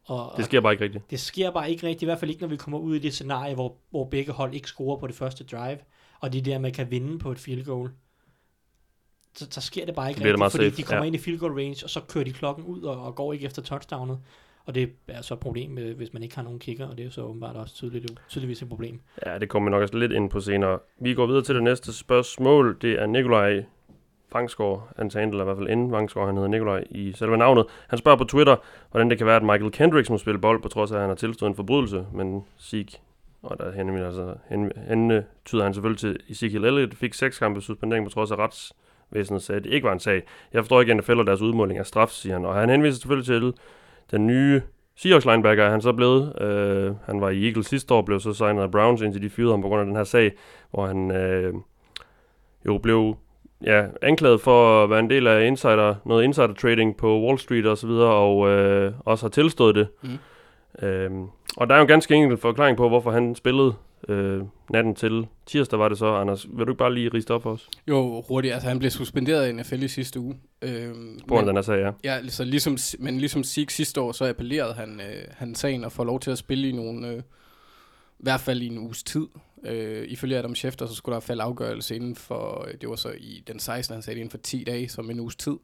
Og, 0.07 0.33
Det 0.37 0.45
sker 0.45 0.61
bare 0.61 0.73
ikke 0.73 0.83
rigtigt. 0.83 1.11
Det 1.11 1.19
sker 1.19 1.51
bare 1.51 1.71
ikke 1.71 1.87
rigtigt, 1.87 2.01
i 2.01 2.05
hvert 2.05 2.19
fald 2.19 2.31
ikke, 2.31 2.41
når 2.41 2.49
vi 2.49 2.57
kommer 2.57 2.79
ud 2.79 2.95
i 2.95 2.99
det 2.99 3.13
scenarie, 3.13 3.53
hvor, 3.53 3.75
hvor 3.89 4.05
begge 4.05 4.31
hold 4.31 4.53
ikke 4.53 4.67
scorer 4.67 4.97
på 4.97 5.07
det 5.07 5.15
første 5.15 5.43
drive, 5.43 5.77
og 6.19 6.33
de 6.33 6.41
der, 6.41 6.59
man 6.59 6.71
kan 6.71 6.91
vinde 6.91 7.19
på 7.19 7.31
et 7.31 7.39
field 7.39 7.65
goal. 7.65 7.91
Så, 9.35 9.47
så 9.49 9.61
sker 9.61 9.85
det 9.85 9.95
bare 9.95 10.09
ikke 10.09 10.23
det 10.23 10.25
rigtigt, 10.25 10.51
fordi 10.51 10.65
safe, 10.65 10.77
de 10.77 10.83
kommer 10.83 11.03
ja. 11.03 11.07
ind 11.07 11.15
i 11.15 11.19
field 11.19 11.39
goal 11.39 11.51
range, 11.51 11.85
og 11.85 11.89
så 11.89 12.01
kører 12.09 12.23
de 12.23 12.33
klokken 12.33 12.65
ud 12.65 12.81
og, 12.81 13.03
og 13.05 13.15
går 13.15 13.33
ikke 13.33 13.45
efter 13.45 13.61
touchdownet. 13.61 14.19
Og 14.65 14.75
det 14.75 14.89
er 15.07 15.21
så 15.21 15.33
et 15.33 15.39
problem, 15.39 15.71
hvis 15.71 16.13
man 16.13 16.23
ikke 16.23 16.35
har 16.35 16.43
nogen 16.43 16.59
kicker, 16.59 16.87
og 16.87 16.97
det 16.97 16.99
er 16.99 17.05
jo 17.05 17.11
så 17.11 17.21
åbenbart 17.21 17.55
også 17.55 17.75
tydeligt, 17.75 18.11
tydeligvis 18.29 18.61
et 18.61 18.69
problem. 18.69 19.01
Ja, 19.25 19.39
det 19.39 19.49
kommer 19.49 19.69
vi 19.69 19.71
nok 19.71 19.81
også 19.81 19.97
lidt 19.97 20.11
ind 20.11 20.29
på 20.29 20.39
senere. 20.39 20.79
Vi 20.99 21.13
går 21.13 21.25
videre 21.25 21.43
til 21.43 21.55
det 21.55 21.63
næste 21.63 21.93
spørgsmål. 21.93 22.77
Det 22.81 23.01
er 23.01 23.05
Nikolaj 23.05 23.65
Vangsgaard, 24.33 24.89
hans 24.97 25.13
handle 25.13 25.37
er 25.37 25.41
i 25.41 25.45
hvert 25.45 25.57
fald 25.57 25.69
inden 25.69 25.91
Vangsgaard, 25.91 26.27
han 26.27 26.35
hedder 26.35 26.49
Nikolaj 26.49 26.83
i 26.89 27.13
selve 27.13 27.37
navnet. 27.37 27.65
Han 27.87 27.99
spørger 27.99 28.17
på 28.17 28.23
Twitter, 28.23 28.55
hvordan 28.91 29.09
det 29.09 29.17
kan 29.17 29.27
være, 29.27 29.35
at 29.35 29.43
Michael 29.43 29.71
Kendricks 29.71 30.09
må 30.09 30.17
spille 30.17 30.39
bold, 30.39 30.61
på 30.61 30.67
trods 30.67 30.91
af, 30.91 30.95
at 30.95 31.01
han 31.01 31.09
har 31.09 31.15
tilstået 31.15 31.49
en 31.49 31.55
forbrydelse, 31.55 32.05
men 32.13 32.45
Sieg, 32.57 32.87
og 33.43 33.57
der 33.59 33.71
henviser 33.71 34.05
altså, 34.05 34.33
hen, 34.49 34.71
hen, 34.87 35.23
tyder 35.45 35.63
han 35.63 35.73
selvfølgelig 35.73 35.99
til 35.99 36.19
Ezekiel 36.29 36.65
Elliott, 36.65 36.95
fik 36.95 37.13
seks 37.13 37.39
kampe 37.39 37.61
suspendering 37.61 38.05
på 38.05 38.11
trods 38.11 38.31
af 38.31 38.35
retsvæsenet 38.35 39.41
sagde, 39.41 39.57
at 39.57 39.63
det 39.63 39.73
ikke 39.73 39.87
var 39.87 39.93
en 39.93 39.99
sag. 39.99 40.23
Jeg 40.53 40.63
forstår 40.63 40.81
ikke 40.81 40.93
NFL 40.93 41.19
og 41.19 41.27
deres 41.27 41.41
udmåling 41.41 41.79
af 41.79 41.85
straf, 41.85 42.09
siger 42.09 42.33
han. 42.33 42.45
Og 42.45 42.55
han 42.55 42.69
henviser 42.69 42.99
selvfølgelig 42.99 43.25
til 43.25 43.53
den 44.11 44.27
nye 44.27 44.61
Seahawks 44.95 45.25
linebacker 45.25 45.63
er 45.63 45.69
han 45.69 45.81
så 45.81 45.93
blevet. 45.93 46.41
Øh, 46.41 46.93
han 47.05 47.21
var 47.21 47.29
i 47.29 47.45
Eagles 47.45 47.65
sidste 47.65 47.93
år, 47.93 48.01
blev 48.01 48.19
så 48.19 48.33
signet 48.33 48.61
af 48.61 48.71
Browns, 48.71 49.01
indtil 49.01 49.21
de 49.21 49.29
fyrede 49.29 49.51
ham 49.51 49.61
på 49.61 49.67
grund 49.67 49.79
af 49.79 49.85
den 49.85 49.95
her 49.95 50.03
sag, 50.03 50.31
hvor 50.71 50.85
han 50.85 51.11
øh, 51.11 51.53
jo 52.65 52.77
blev 52.77 53.17
ja, 53.65 53.85
anklaget 54.01 54.41
for 54.41 54.83
at 54.83 54.89
være 54.89 54.99
en 54.99 55.09
del 55.09 55.27
af 55.27 55.47
insider, 55.47 55.95
noget 56.05 56.23
insider 56.23 56.53
trading 56.53 56.97
på 56.97 57.21
Wall 57.21 57.39
Street 57.39 57.65
og 57.65 57.77
så 57.77 57.87
videre, 57.87 58.09
og 58.13 58.49
øh, 58.49 58.93
også 59.05 59.23
har 59.25 59.29
tilstået 59.29 59.75
det. 59.75 59.87
Mm. 60.01 60.87
Øh, 60.87 61.11
Og 61.57 61.67
der 61.67 61.73
er 61.75 61.79
jo 61.79 61.81
en 61.81 61.87
ganske 61.87 62.15
enkelt 62.15 62.41
forklaring 62.41 62.77
på, 62.77 62.87
hvorfor 62.89 63.11
han 63.11 63.35
spillede 63.35 63.73
øh, 64.09 64.41
natten 64.69 64.95
til 64.95 65.27
tirsdag, 65.45 65.79
var 65.79 65.89
det 65.89 65.97
så. 65.97 66.05
Anders, 66.15 66.45
vil 66.53 66.65
du 66.65 66.71
ikke 66.71 66.77
bare 66.79 66.93
lige 66.93 67.09
riste 67.13 67.31
op 67.33 67.43
for 67.43 67.51
os? 67.51 67.69
Jo, 67.87 68.23
hurtigt. 68.27 68.53
Altså, 68.53 68.67
han 68.69 68.79
blev 68.79 68.91
suspenderet 68.91 69.49
i 69.49 69.51
NFL 69.51 69.83
i 69.83 69.87
sidste 69.87 70.19
uge. 70.19 70.35
Øhm, 70.61 71.19
På 71.27 71.41
den 71.41 71.55
her 71.55 71.61
sag, 71.61 71.79
ja. 71.79 71.91
Ja, 72.03 72.27
så 72.27 72.43
ligesom, 72.43 72.77
men 72.99 73.17
ligesom 73.17 73.43
Sieg 73.43 73.71
sidste 73.71 74.01
år, 74.01 74.11
så 74.11 74.25
appellerede 74.29 74.73
han, 74.73 74.99
øh, 75.01 75.23
han 75.31 75.55
sagen 75.55 75.83
og 75.83 75.91
får 75.91 76.03
lov 76.03 76.19
til 76.19 76.31
at 76.31 76.37
spille 76.37 76.69
i 76.69 76.71
nogle, 76.71 77.07
øh, 77.07 77.17
i 78.19 78.23
hvert 78.23 78.39
fald 78.39 78.61
i 78.61 78.67
en 78.67 78.77
uges 78.77 79.03
tid. 79.03 79.27
Øh, 79.63 80.05
ifølge 80.07 80.37
Adam 80.37 80.55
Schefter, 80.55 80.85
så 80.85 80.95
skulle 80.95 81.13
der 81.13 81.19
falde 81.19 81.43
afgørelse 81.43 81.95
inden 81.95 82.15
for, 82.15 82.67
øh, 82.67 82.73
det 82.81 82.89
var 82.89 82.95
så 82.95 83.09
i 83.17 83.43
den 83.47 83.59
16. 83.59 83.93
han 83.93 84.01
sagde 84.01 84.19
inden 84.19 84.31
for 84.31 84.37
10 84.37 84.63
dage, 84.63 84.89
som 84.89 85.09
en 85.09 85.19
uges 85.19 85.35
tid. 85.35 85.57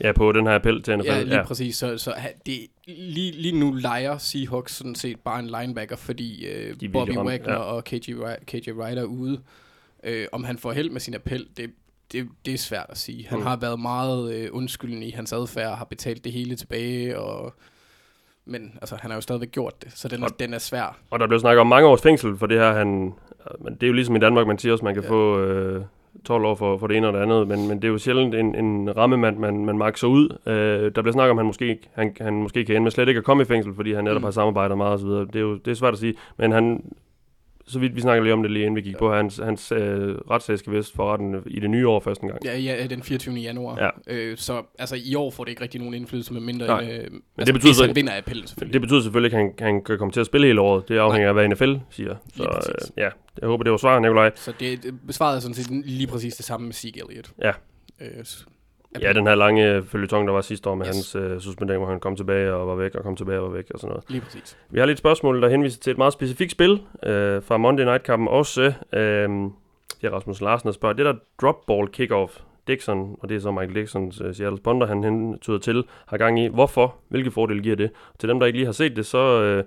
Ja, 0.00 0.12
på 0.12 0.32
den 0.32 0.46
her 0.46 0.54
appel 0.54 0.82
til 0.82 0.98
NFL. 0.98 1.08
Ja, 1.08 1.22
lige 1.22 1.36
ja. 1.36 1.44
præcis. 1.44 1.76
Så, 1.76 1.98
så 1.98 2.14
det, 2.46 2.66
lige, 2.86 3.32
lige 3.32 3.58
nu 3.58 3.72
leger 3.72 4.18
Seahawks 4.18 4.74
sådan 4.74 4.94
set 4.94 5.20
bare 5.20 5.40
en 5.40 5.46
linebacker, 5.46 5.96
fordi 5.96 6.46
øh, 6.46 6.80
De 6.80 6.88
Bobby 6.88 7.16
Wagner 7.16 7.52
ja. 7.52 7.56
og 7.56 7.84
KJ, 7.84 8.12
KJ 8.46 8.70
Wright 8.70 8.98
er 8.98 9.04
ude. 9.04 9.40
Øh, 10.04 10.26
om 10.32 10.44
han 10.44 10.58
får 10.58 10.72
held 10.72 10.90
med 10.90 11.00
sin 11.00 11.14
appel, 11.14 11.48
det, 11.56 11.70
det, 12.12 12.28
det 12.46 12.54
er 12.54 12.58
svært 12.58 12.86
at 12.88 12.98
sige. 12.98 13.26
Han 13.28 13.38
mm. 13.38 13.44
har 13.44 13.56
været 13.56 13.80
meget 13.80 14.34
øh, 14.34 14.48
undskyldende 14.52 15.06
i 15.06 15.10
hans 15.10 15.32
adfærd, 15.32 15.78
har 15.78 15.84
betalt 15.84 16.24
det 16.24 16.32
hele 16.32 16.56
tilbage, 16.56 17.18
og 17.18 17.54
men 18.46 18.78
altså, 18.80 18.96
han 19.00 19.10
har 19.10 19.16
jo 19.16 19.20
stadigvæk 19.20 19.50
gjort 19.52 19.82
det, 19.84 19.92
så 19.94 20.08
den 20.08 20.22
er, 20.22 20.26
Og- 20.26 20.40
den 20.40 20.54
er 20.54 20.58
svær. 20.58 20.96
Og 21.10 21.20
der 21.20 21.26
blev 21.26 21.40
snakket 21.40 21.60
om 21.60 21.66
mange 21.66 21.88
års 21.88 22.02
fængsel 22.02 22.36
for 22.36 22.46
det 22.46 22.58
her. 22.58 22.72
Han, 22.72 23.14
men 23.60 23.74
det 23.74 23.82
er 23.82 23.86
jo 23.86 23.92
ligesom 23.92 24.16
i 24.16 24.18
Danmark, 24.18 24.46
man 24.46 24.58
siger 24.58 24.72
også, 24.72 24.84
man 24.84 24.94
kan 24.94 25.02
ja. 25.02 25.08
Få 25.10 25.40
øh, 25.40 25.82
12 26.24 26.44
år 26.44 26.54
for, 26.54 26.78
for 26.78 26.86
det 26.86 26.96
ene 26.96 27.06
og 27.06 27.12
det 27.12 27.18
andet. 27.20 27.48
Men, 27.48 27.68
men 27.68 27.76
det 27.82 27.84
er 27.88 27.92
jo 27.92 27.98
sjældent 27.98 28.34
en, 28.34 28.54
en 28.54 28.96
rammemand, 28.96 29.38
man, 29.38 29.64
man 29.64 29.78
makser 29.78 30.06
ud. 30.08 30.38
Øh, 30.46 30.92
der 30.94 31.02
bliver 31.02 31.12
snakket 31.12 31.30
om, 31.30 31.36
han 31.36 31.46
måske, 31.46 31.78
han, 31.94 32.16
han 32.20 32.34
måske 32.34 32.64
kan 32.64 32.74
ende 32.76 32.82
med 32.82 32.90
slet 32.90 33.08
ikke 33.08 33.18
at 33.18 33.24
komme 33.24 33.42
i 33.42 33.46
fængsel, 33.46 33.74
fordi 33.74 33.92
han 33.92 34.04
netop. 34.04 34.20
Mm. 34.20 34.24
har 34.24 34.30
samarbejdet 34.30 34.76
meget 34.76 34.94
osv. 34.94 35.06
Det 35.08 35.36
er 35.36 35.40
jo 35.40 35.54
det 35.56 35.70
er 35.70 35.74
svært 35.74 35.92
at 35.92 35.98
sige. 35.98 36.14
Men 36.36 36.52
han, 36.52 36.84
så 37.66 37.78
vidt 37.78 37.96
vi 37.96 38.00
snakker 38.00 38.22
lige 38.22 38.32
om 38.32 38.42
det 38.42 38.50
lige 38.50 38.62
inden 38.62 38.76
vi 38.76 38.80
gik 38.80 38.92
ja. 38.92 38.98
på, 38.98 39.12
hans, 39.14 39.40
hans 39.44 39.72
øh, 39.72 40.14
retssag 40.30 40.58
skal 40.58 40.72
vist 40.72 40.96
for 40.96 41.12
retten 41.12 41.36
i 41.46 41.60
det 41.60 41.70
nye 41.70 41.88
år 41.88 42.00
første 42.00 42.26
gang. 42.26 42.44
Ja, 42.44 42.58
ja, 42.58 42.86
den 42.86 43.02
24. 43.02 43.34
januar. 43.34 43.78
Ja. 43.84 44.14
Øh, 44.14 44.36
så 44.36 44.62
altså, 44.78 44.96
i 45.04 45.14
år 45.14 45.30
får 45.30 45.44
det 45.44 45.50
ikke 45.50 45.62
rigtig 45.62 45.80
nogen 45.80 45.94
indflydelse, 45.94 46.32
med 46.32 46.40
mindre 46.40 46.66
Nej. 46.66 46.80
end, 46.80 46.90
øh, 46.90 46.98
det 47.04 47.10
altså, 47.38 47.52
betyder 47.54 47.72
så- 47.72 47.86
han 47.86 47.96
vinder 47.96 48.18
appellen 48.18 48.46
selvfølgelig. 48.46 48.72
Det 48.72 48.80
betyder 48.80 49.00
selvfølgelig 49.00 49.26
ikke, 49.26 49.36
at 49.36 49.60
han, 49.66 49.72
han 49.74 49.84
kan 49.84 49.98
komme 49.98 50.12
til 50.12 50.20
at 50.20 50.26
spille 50.26 50.46
hele 50.46 50.60
året. 50.60 50.88
Det 50.88 50.98
afhænger 50.98 51.28
af, 51.28 51.34
hvad 51.34 51.48
NFL 51.48 51.74
siger. 51.90 52.16
Så 52.36 52.42
øh, 52.42 53.02
ja, 53.02 53.08
jeg 53.40 53.48
håber, 53.48 53.62
det 53.64 53.70
var 53.70 53.76
svar, 53.78 53.98
Nikolaj. 54.00 54.30
Så 54.34 54.52
det, 54.60 54.82
det 54.82 54.94
besvarede 55.06 55.40
sådan 55.40 55.54
set 55.54 55.70
lige 55.86 56.06
præcis 56.06 56.34
det 56.36 56.44
samme 56.44 56.64
med 56.66 56.74
Sieg 56.74 56.96
Elliott. 56.96 57.32
Ja. 57.42 57.52
Øh, 58.00 58.24
Ja, 59.00 59.12
den 59.12 59.26
her 59.26 59.34
lange 59.34 59.82
følgetong, 59.82 60.26
der 60.26 60.34
var 60.34 60.40
sidste 60.40 60.70
år 60.70 60.74
med 60.74 60.86
yes. 60.86 60.94
Hans 60.94 61.14
øh, 61.14 61.40
suspendering, 61.40 61.82
hvor 61.82 61.90
han 61.90 62.00
kom 62.00 62.16
tilbage 62.16 62.52
og 62.54 62.68
var 62.68 62.74
væk, 62.74 62.94
og 62.94 63.02
kom 63.02 63.16
tilbage 63.16 63.40
og 63.40 63.44
var 63.44 63.56
væk 63.56 63.70
og 63.74 63.80
sådan 63.80 63.88
noget. 63.88 64.04
Lige 64.08 64.20
præcis. 64.20 64.58
Vi 64.70 64.78
har 64.78 64.86
lidt 64.86 64.98
spørgsmål, 64.98 65.42
der 65.42 65.48
henviser 65.48 65.80
til 65.80 65.90
et 65.90 65.98
meget 65.98 66.12
specifikt 66.12 66.52
spil 66.52 66.82
øh, 67.02 67.42
fra 67.42 67.56
Monday 67.56 67.84
Night-kampen 67.84 68.28
også. 68.28 68.72
Øh, 68.92 69.28
det 70.00 70.08
er 70.08 70.10
Rasmus 70.10 70.40
Larsen, 70.40 70.66
der 70.66 70.72
spørger, 70.72 70.92
det 70.92 71.06
der 71.06 71.14
drop 71.40 71.66
ball 71.66 71.88
kickoff, 71.88 72.38
Dixon, 72.66 73.16
og 73.20 73.28
det 73.28 73.36
er 73.36 73.40
så 73.40 73.50
Michael 73.50 73.74
Dixons 73.74 74.20
uh, 74.20 74.34
Seattle 74.34 74.58
Ponder, 74.64 74.86
han 74.86 75.04
hentyder 75.04 75.58
til, 75.58 75.84
har 76.06 76.16
gang 76.16 76.40
i. 76.40 76.46
Hvorfor? 76.46 76.94
Hvilke 77.08 77.30
fordele 77.30 77.62
giver 77.62 77.76
det? 77.76 77.90
Til 78.18 78.28
dem, 78.28 78.38
der 78.38 78.46
ikke 78.46 78.58
lige 78.58 78.66
har 78.66 78.72
set 78.72 78.96
det, 78.96 79.06
så 79.06 79.42
øh, 79.42 79.64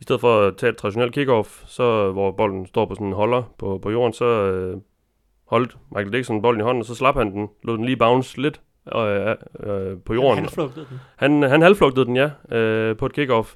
i 0.00 0.02
stedet 0.02 0.20
for 0.20 0.40
at 0.40 0.56
tage 0.56 0.70
et 0.70 0.76
traditionelt 0.76 1.14
kickoff, 1.14 1.62
så 1.66 2.12
hvor 2.12 2.30
bolden 2.30 2.66
står 2.66 2.86
på 2.86 2.94
sådan 2.94 3.06
en 3.06 3.12
holder 3.12 3.42
på, 3.58 3.78
på 3.82 3.90
jorden, 3.90 4.12
så 4.12 4.24
øh, 4.24 4.76
holdt 5.52 5.76
Michael 5.90 6.12
Dixon 6.12 6.42
bolden 6.42 6.60
i 6.60 6.64
hånden, 6.64 6.80
og 6.80 6.86
så 6.86 6.94
slap 6.94 7.14
han 7.16 7.32
den, 7.32 7.48
lod 7.64 7.76
den 7.76 7.84
lige 7.84 7.96
bounce 7.96 8.42
lidt 8.42 8.60
øh, 8.96 9.28
øh, 9.60 9.96
på 10.04 10.14
jorden. 10.14 10.38
Han 10.38 10.48
flugtede 10.48 10.86
den. 10.90 11.00
Han, 11.16 11.42
han 11.42 11.62
halvflugtede 11.62 12.06
den, 12.06 12.16
ja, 12.16 12.56
øh, 12.56 12.96
på 12.96 13.06
et 13.06 13.12
kickoff. 13.12 13.54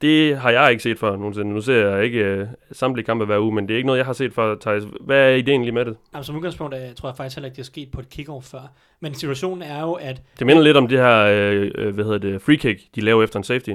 Det 0.00 0.36
har 0.36 0.50
jeg 0.50 0.70
ikke 0.70 0.82
set 0.82 0.98
før 0.98 1.16
nogensinde. 1.16 1.50
Nu 1.52 1.60
ser 1.60 1.88
jeg 1.88 2.04
ikke 2.04 2.18
øh, 2.18 2.46
samtlige 2.72 3.04
kampe 3.06 3.24
hver 3.24 3.38
uge, 3.38 3.54
men 3.54 3.68
det 3.68 3.74
er 3.74 3.76
ikke 3.76 3.86
noget, 3.86 3.98
jeg 3.98 4.06
har 4.06 4.12
set 4.12 4.34
før, 4.34 4.56
Thijs. 4.60 4.82
Hvad 5.00 5.30
er 5.30 5.34
ideen 5.34 5.62
lige 5.62 5.72
med 5.72 5.84
det? 5.84 5.96
Altså, 6.14 6.26
som 6.26 6.36
udgangspunkt 6.36 6.74
øh, 6.74 6.94
tror 6.94 7.08
jeg 7.08 7.16
faktisk 7.16 7.36
heller 7.36 7.46
ikke, 7.46 7.56
det 7.56 7.62
er 7.62 7.66
sket 7.66 7.88
på 7.92 8.00
et 8.00 8.08
kickoff 8.10 8.46
før. 8.46 8.72
Men 9.00 9.14
situationen 9.14 9.62
er 9.62 9.80
jo, 9.80 9.92
at 9.92 10.22
Det 10.38 10.46
minder 10.46 10.62
lidt 10.62 10.76
om 10.76 10.88
det 10.88 10.98
her, 10.98 11.18
øh, 11.24 11.70
øh, 11.74 11.94
hvad 11.94 12.04
hedder 12.04 12.18
det, 12.18 12.42
free 12.42 12.56
kick, 12.56 12.80
de 12.94 13.00
laver 13.00 13.22
efter 13.22 13.38
en 13.38 13.44
safety. 13.44 13.70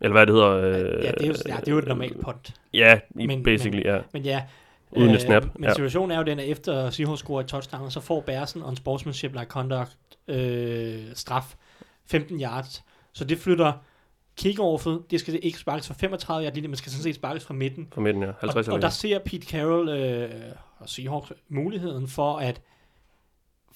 Eller 0.00 0.12
hvad 0.12 0.26
det 0.26 0.34
hedder. 0.34 0.50
Øh, 0.50 0.64
ja, 0.74 0.78
det 0.78 1.22
er 1.22 1.26
jo, 1.26 1.34
ja, 1.48 1.56
det 1.60 1.68
er 1.68 1.72
jo 1.72 1.78
et 1.78 1.88
normalt 1.88 2.20
punt. 2.20 2.54
Ja, 2.74 3.00
i, 3.18 3.26
Men- 3.26 3.42
basically, 3.42 3.84
ja. 3.84 3.98
Men 4.12 4.22
ja, 4.22 4.42
Uden 4.90 5.10
et 5.10 5.20
snap, 5.20 5.44
Men 5.54 5.64
ja. 5.64 5.74
situationen 5.74 6.10
er 6.10 6.16
jo 6.16 6.22
den, 6.22 6.38
at 6.38 6.48
efter 6.48 6.90
Seahawks 6.90 7.20
scorer 7.20 7.40
et 7.40 7.46
touchdown, 7.46 7.90
så 7.90 8.00
får 8.00 8.20
Bærsen 8.20 8.62
on 8.62 8.76
sportsmanship 8.76 9.32
like 9.32 9.46
conduct 9.46 9.96
øh, 10.28 11.04
straf 11.14 11.54
15 12.06 12.40
yards. 12.40 12.84
Så 13.12 13.24
det 13.24 13.38
flytter 13.38 13.72
kickoffet, 14.36 15.02
det 15.10 15.20
skal 15.20 15.38
ikke 15.42 15.58
sparkes 15.58 15.86
fra 15.86 15.94
35 15.94 16.44
yards 16.44 16.54
linje, 16.54 16.68
men 16.68 16.76
skal 16.76 16.92
sådan 16.92 17.02
set 17.02 17.14
sparkes 17.14 17.44
fra 17.44 17.54
midten. 17.54 17.88
Fra 17.92 18.00
midten, 18.00 18.22
ja. 18.22 18.30
50 18.40 18.68
og, 18.68 18.74
og 18.74 18.82
der 18.82 18.88
ser 18.88 19.18
Pete 19.18 19.46
Carroll 19.46 19.88
øh, 19.88 20.30
og 20.78 20.88
Seahawks 20.88 21.32
muligheden 21.48 22.08
for 22.08 22.36
at 22.38 22.60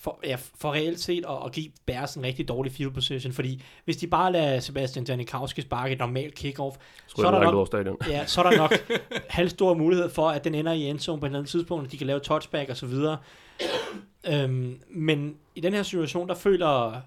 for, 0.02 0.20
ja, 0.24 0.36
for 0.54 0.72
reelt 0.72 1.00
set 1.00 1.24
at, 1.28 1.36
at 1.46 1.52
give 1.52 1.70
Bears 1.86 2.14
en 2.14 2.22
rigtig 2.24 2.48
dårlig 2.48 2.72
field 2.72 2.90
position, 2.90 3.32
fordi 3.32 3.62
hvis 3.84 3.96
de 3.96 4.06
bare 4.06 4.32
lader 4.32 4.60
Sebastian 4.60 5.04
Janikowski 5.08 5.60
sparke 5.60 5.92
et 5.92 5.98
normalt 5.98 6.34
kickoff, 6.34 6.76
så 7.06 7.26
er 7.26 7.30
der 7.30 7.50
nok- 7.52 7.66
stadion. 7.66 7.96
ja, 8.08 8.26
så 8.26 8.42
er 8.42 8.50
der 8.50 8.56
nok 8.56 8.72
halvstor 9.28 9.74
mulighed 9.74 10.10
for, 10.10 10.28
at 10.30 10.44
den 10.44 10.54
ender 10.54 10.72
i 10.72 10.82
endzone 10.82 11.20
på 11.20 11.26
et 11.26 11.28
eller 11.28 11.38
andet 11.38 11.50
tidspunkt, 11.50 11.84
at 11.86 11.92
de 11.92 11.98
kan 11.98 12.06
lave 12.06 12.20
touchback 12.20 12.70
og 12.70 12.76
så 12.76 12.86
videre. 12.86 13.16
øhm, 14.26 14.80
men 14.90 15.36
i 15.54 15.60
den 15.60 15.72
her 15.74 15.82
situation, 15.82 16.28
der 16.28 16.34
føler 16.34 17.00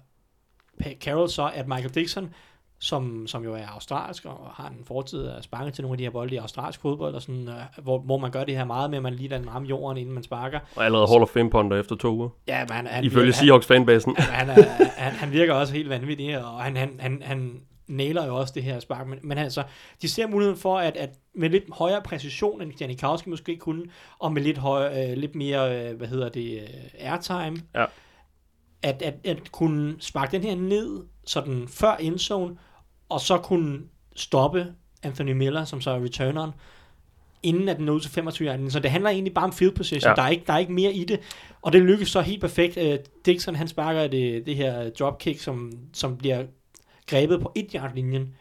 Carroll 1.00 1.28
så, 1.30 1.50
at 1.54 1.68
Michael 1.68 1.94
Dixon, 1.94 2.34
som, 2.78 3.26
som 3.26 3.44
jo 3.44 3.54
er 3.54 3.66
australsk 3.74 4.24
og 4.24 4.50
har 4.52 4.68
en 4.68 4.84
fortid 4.84 5.24
af 5.24 5.42
sparke 5.42 5.70
til 5.70 5.82
nogle 5.82 5.94
af 5.94 5.98
de 5.98 6.04
her 6.04 6.10
bolde 6.10 6.34
i 6.34 6.38
australsk 6.38 6.80
fodbold, 6.80 7.14
og 7.14 7.22
sådan, 7.22 7.48
øh, 7.48 7.82
hvor, 7.82 7.98
hvor 7.98 8.18
man 8.18 8.30
gør 8.30 8.44
det 8.44 8.56
her 8.56 8.64
meget 8.64 8.90
med, 8.90 8.98
at 8.98 9.02
man 9.02 9.14
lige 9.14 9.28
lader 9.28 9.42
den 9.42 9.54
ramme 9.54 9.68
jorden, 9.68 9.98
inden 9.98 10.14
man 10.14 10.22
sparker. 10.22 10.60
Og 10.76 10.84
allerede 10.84 11.06
Hall 11.08 11.22
of 11.22 11.28
Fame 11.28 11.50
punter 11.50 11.80
efter 11.80 11.96
to 11.96 12.16
uger. 12.16 12.28
Ja, 12.48 12.60
men 12.60 12.70
han, 12.70 12.86
han, 12.86 13.04
Ifølge 13.04 13.32
Seahawks 13.32 13.66
fanbasen. 13.66 14.16
han, 14.18 14.48
han, 14.48 14.64
han, 14.96 15.12
han 15.12 15.32
virker 15.32 15.54
også 15.54 15.72
helt 15.74 15.88
vanvittig, 15.88 16.44
og 16.44 16.62
han, 16.62 16.76
han, 16.76 16.96
han, 17.00 17.22
han 17.24 17.60
nailer 17.86 18.26
jo 18.26 18.36
også 18.36 18.52
det 18.54 18.62
her 18.62 18.80
spark. 18.80 19.06
Men, 19.06 19.18
men 19.22 19.38
altså, 19.38 19.62
de 20.02 20.08
ser 20.08 20.26
muligheden 20.26 20.58
for, 20.58 20.78
at, 20.78 20.96
at 20.96 21.10
med 21.34 21.50
lidt 21.50 21.64
højere 21.72 22.02
præcision, 22.02 22.62
end 22.62 22.72
Janikowski 22.80 23.30
måske 23.30 23.56
kunne, 23.56 23.82
og 24.18 24.32
med 24.32 24.42
lidt, 24.42 24.58
højere, 24.58 25.10
øh, 25.10 25.16
lidt 25.16 25.34
mere, 25.34 25.90
øh, 25.90 25.96
hvad 25.96 26.08
hedder 26.08 26.28
det, 26.28 26.60
øh, 26.62 26.68
airtime, 26.98 27.56
Ja. 27.74 27.84
at, 28.82 29.02
at, 29.02 29.14
at 29.24 29.52
kunne 29.52 29.96
sparke 30.00 30.32
den 30.32 30.42
her 30.42 30.54
ned, 30.56 31.04
sådan 31.26 31.68
før 31.68 31.96
endzone, 31.96 32.56
og 33.08 33.20
så 33.20 33.38
kunne 33.38 33.80
stoppe 34.16 34.66
Anthony 35.02 35.32
Miller, 35.32 35.64
som 35.64 35.80
så 35.80 35.90
er 35.90 36.04
returneren, 36.04 36.50
inden 37.42 37.68
at 37.68 37.76
den 37.76 37.86
nåede 37.86 38.00
til 38.00 38.10
25 38.10 38.48
yards. 38.48 38.72
Så 38.72 38.80
det 38.80 38.90
handler 38.90 39.10
egentlig 39.10 39.34
bare 39.34 39.44
om 39.44 39.52
field 39.52 39.74
position. 39.74 40.10
Ja. 40.10 40.14
Der, 40.14 40.22
er 40.22 40.28
ikke, 40.28 40.44
der 40.46 40.52
er 40.52 40.58
ikke 40.58 40.72
mere 40.72 40.92
i 40.92 41.04
det. 41.04 41.20
Og 41.62 41.72
det 41.72 41.82
lykkes 41.82 42.08
så 42.08 42.20
helt 42.20 42.40
perfekt. 42.40 42.76
Øh, 42.76 42.98
Dixon, 43.26 43.54
han 43.54 43.68
sparker 43.68 44.06
det, 44.06 44.46
det 44.46 44.56
her 44.56 44.90
dropkick, 44.90 45.40
som, 45.40 45.72
som 45.92 46.16
bliver 46.16 46.44
grebet 47.06 47.40
på 47.40 47.52
et 47.54 47.72
yard 47.74 47.94
linjen. 47.94 48.34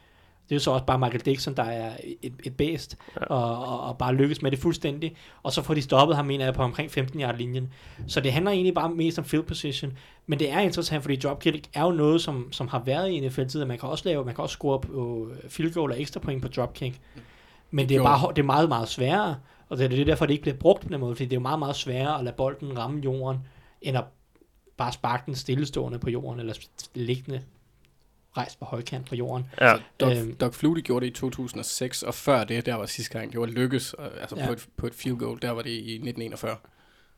Det 0.50 0.52
er 0.52 0.56
jo 0.56 0.60
så 0.60 0.72
også 0.72 0.86
bare 0.86 1.00
Michael 1.00 1.22
Dixon, 1.26 1.54
der 1.54 1.64
er 1.64 1.98
et, 2.22 2.34
et 2.44 2.58
bæst, 2.58 2.98
Ja. 3.22 3.26
og, 3.26 3.66
og, 3.68 3.82
og, 3.82 3.98
bare 3.98 4.16
lykkes 4.16 4.42
med 4.42 4.52
det 4.52 4.60
fuldstændig. 4.60 5.16
Og 5.44 5.52
så 5.52 5.62
får 5.62 5.74
de 5.74 5.82
stoppet 5.82 6.16
ham, 6.16 6.26
mener 6.26 6.46
jeg, 6.46 6.54
på 6.54 6.62
omkring 6.64 6.92
15 6.92 7.22
yard 7.22 7.38
linjen. 7.38 7.74
Så 8.08 8.22
det 8.22 8.34
handler 8.34 8.52
egentlig 8.52 8.74
bare 8.74 8.90
mest 8.90 9.20
om 9.20 9.26
field 9.26 9.44
position. 9.44 9.94
Men 10.28 10.40
det 10.40 10.52
er 10.52 10.60
interessant, 10.60 11.04
fordi 11.04 11.16
dropkick 11.16 11.68
er 11.74 11.82
jo 11.84 11.92
noget, 11.92 12.22
som, 12.22 12.52
som 12.52 12.68
har 12.68 12.80
været 12.80 13.10
i 13.10 13.20
NFL 13.28 13.46
tid, 13.46 13.62
at 13.62 13.68
man 13.68 13.78
kan 13.80 13.90
også 13.90 14.04
lave, 14.10 14.26
man 14.26 14.36
kan 14.36 14.42
også 14.42 14.54
score 14.54 14.80
på 14.80 15.30
field 15.50 15.74
goal 15.74 15.92
og 15.92 16.02
ekstra 16.02 16.20
point 16.20 16.42
på 16.42 16.48
dropkick. 16.48 17.00
Men 17.72 17.90
det 17.90 17.96
er, 17.96 18.00
Jo. 18.00 18.04
bare, 18.04 18.30
det 18.36 18.40
er 18.42 18.44
meget, 18.46 18.70
meget 18.70 18.88
sværere, 18.90 19.36
og 19.70 19.78
det 19.78 19.84
er 19.84 19.90
det 19.90 20.00
er 20.02 20.06
derfor, 20.06 20.26
det 20.26 20.34
ikke 20.34 20.42
bliver 20.42 20.58
brugt 20.58 20.82
på 20.82 20.90
den 20.90 21.00
måde, 21.00 21.16
fordi 21.16 21.26
det 21.26 21.34
er 21.34 21.38
jo 21.38 21.42
meget, 21.42 21.60
meget 21.60 21.76
sværere 21.76 22.18
at 22.18 22.24
lade 22.24 22.36
bolden 22.38 22.78
ramme 22.78 23.00
jorden, 23.00 23.40
end 23.82 23.98
at 23.98 24.04
bare 24.78 24.92
sparke 24.92 25.24
den 25.26 25.36
stillestående 25.36 26.00
på 26.00 26.10
jorden, 26.10 26.40
eller 26.40 26.54
liggende 26.96 27.42
rejst 28.38 28.60
på 28.60 28.66
højkant 28.66 29.10
på 29.10 29.16
jorden. 29.16 29.46
Ja. 29.62 29.74
Doug, 30.00 30.12
Øhm. 30.12 30.36
Doug 30.36 30.54
Flutie 30.54 30.84
gjorde 30.84 31.06
det 31.06 31.12
i 31.12 31.16
2006, 31.16 32.04
og 32.04 32.14
før 32.14 32.44
det, 32.44 32.66
der 32.66 32.76
var 32.76 32.86
sidste 32.86 33.20
gang, 33.20 33.32
det 33.32 33.40
var 33.40 33.46
lykkes, 33.46 33.96
øh, 34.00 34.06
altså 34.22 34.36
Ja. 34.36 34.46
på, 34.48 34.52
et, 34.54 34.66
på 34.78 34.88
et 34.88 34.94
field 34.96 35.18
goal, 35.18 35.40
der 35.42 35.52
var 35.52 35.62
det 35.62 35.70
i 35.70 35.78
1941. 35.80 36.56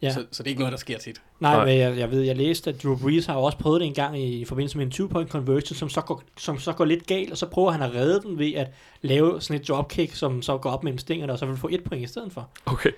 Ja. 0.01 0.13
Så, 0.13 0.25
så 0.31 0.43
det 0.43 0.47
er 0.47 0.51
ikke 0.51 0.59
noget, 0.59 0.71
der 0.71 0.77
sker 0.77 0.97
tit. 0.97 1.21
Nej, 1.39 1.55
Nej. 1.55 1.65
men 1.65 1.77
jeg, 1.77 1.97
jeg 1.97 2.11
ved, 2.11 2.21
jeg 2.21 2.35
læste, 2.37 2.69
at 2.69 2.83
Drew 2.83 2.97
Brees 2.97 3.25
har 3.25 3.35
også 3.35 3.57
prøvet 3.57 3.81
det 3.81 3.87
en 3.87 3.93
gang 3.93 4.19
i, 4.19 4.39
i 4.41 4.45
forbindelse 4.45 4.77
med 4.77 4.85
en 4.85 4.91
two-point 4.91 5.29
conversion, 5.29 5.75
som 5.75 5.89
så, 5.89 6.01
går, 6.01 6.23
som 6.37 6.59
så 6.59 6.73
går 6.73 6.85
lidt 6.85 7.07
galt, 7.07 7.31
og 7.31 7.37
så 7.37 7.45
prøver 7.45 7.71
han 7.71 7.81
at 7.81 7.95
redde 7.95 8.21
den 8.21 8.39
ved 8.39 8.53
at 8.53 8.67
lave 9.01 9.41
sådan 9.41 9.61
et 9.61 9.67
dropkick, 9.67 10.15
som 10.15 10.41
så 10.41 10.57
går 10.57 10.69
op 10.71 10.83
mellem 10.83 10.97
stængerne, 10.97 11.33
og 11.33 11.39
så 11.39 11.45
vil 11.45 11.57
få 11.57 11.67
et 11.71 11.83
point 11.83 12.03
i 12.03 12.07
stedet 12.07 12.31
for. 12.33 12.49
Okay. 12.65 12.91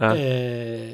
Ja. 0.00 0.86
Øh, 0.86 0.92